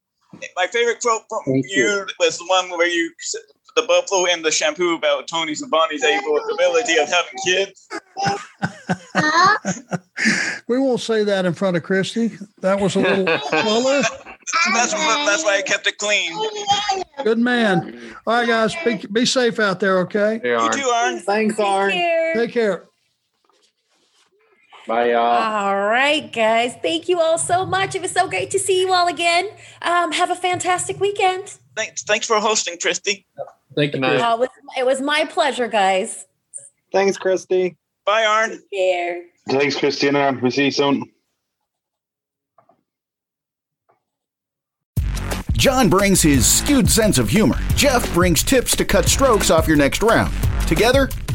My 0.55 0.67
favorite 0.67 1.01
quote 1.01 1.23
from 1.27 1.39
Thank 1.45 1.65
you, 1.69 1.83
you. 1.83 2.07
was 2.19 2.37
the 2.37 2.45
one 2.45 2.69
where 2.69 2.87
you 2.87 3.11
the 3.75 3.83
buffalo 3.83 4.25
and 4.27 4.43
the 4.43 4.51
shampoo 4.51 4.95
about 4.95 5.27
Tony 5.27 5.55
Schiavone's 5.55 6.03
able 6.03 6.39
ability 6.53 6.97
of 6.97 7.09
having 7.09 7.39
kids. 7.45 7.87
We 10.67 10.79
won't 10.79 11.01
say 11.01 11.23
that 11.23 11.45
in 11.45 11.53
front 11.53 11.75
of 11.75 11.83
Christy. 11.83 12.31
That 12.59 12.79
was 12.79 12.95
a 12.95 12.99
little 12.99 13.25
fuller. 13.39 14.01
That's 14.73 14.93
that's 14.93 15.43
why 15.43 15.57
I 15.57 15.63
kept 15.65 15.87
it 15.87 15.97
clean. 15.97 16.33
Good 17.23 17.39
man. 17.39 17.99
All 18.27 18.35
right, 18.35 18.47
guys. 18.47 18.75
Be, 18.85 19.03
be 19.11 19.25
safe 19.25 19.59
out 19.59 19.79
there, 19.79 19.99
okay? 19.99 20.35
You 20.35 20.69
too, 20.71 20.87
Arn. 20.87 21.19
Thanks, 21.19 21.59
Arn. 21.59 21.91
Take 22.35 22.51
care. 22.51 22.85
Bye, 24.87 25.11
y'all. 25.11 25.19
All 25.19 25.85
right, 25.87 26.31
guys. 26.31 26.75
Thank 26.81 27.07
you 27.07 27.19
all 27.19 27.37
so 27.37 27.65
much. 27.65 27.95
It 27.95 28.01
was 28.01 28.11
so 28.11 28.27
great 28.27 28.51
to 28.51 28.59
see 28.59 28.81
you 28.81 28.91
all 28.91 29.07
again. 29.07 29.49
Um, 29.81 30.11
have 30.11 30.31
a 30.31 30.35
fantastic 30.35 30.99
weekend. 30.99 31.57
Thanks, 31.75 32.03
thanks 32.03 32.27
for 32.27 32.39
hosting, 32.39 32.77
Christy. 32.79 33.25
Thank 33.75 33.95
you. 33.95 34.03
Uh, 34.03 34.35
it, 34.35 34.39
was, 34.39 34.49
it 34.79 34.85
was 34.85 35.01
my 35.01 35.25
pleasure, 35.25 35.67
guys. 35.67 36.25
Thanks, 36.91 37.17
Christy. 37.17 37.77
Bye, 38.05 38.25
Arn. 38.25 38.49
Take 38.49 38.71
care. 38.71 39.23
Thanks, 39.49 39.77
Christina. 39.77 40.37
We'll 40.41 40.51
see 40.51 40.65
you 40.65 40.71
soon. 40.71 41.11
John 45.53 45.89
brings 45.89 46.23
his 46.23 46.47
skewed 46.47 46.89
sense 46.89 47.19
of 47.19 47.29
humor. 47.29 47.55
Jeff 47.75 48.11
brings 48.15 48.43
tips 48.43 48.75
to 48.75 48.83
cut 48.83 49.05
strokes 49.05 49.51
off 49.51 49.67
your 49.67 49.77
next 49.77 50.01
round. 50.01 50.33
Together, 50.67 51.07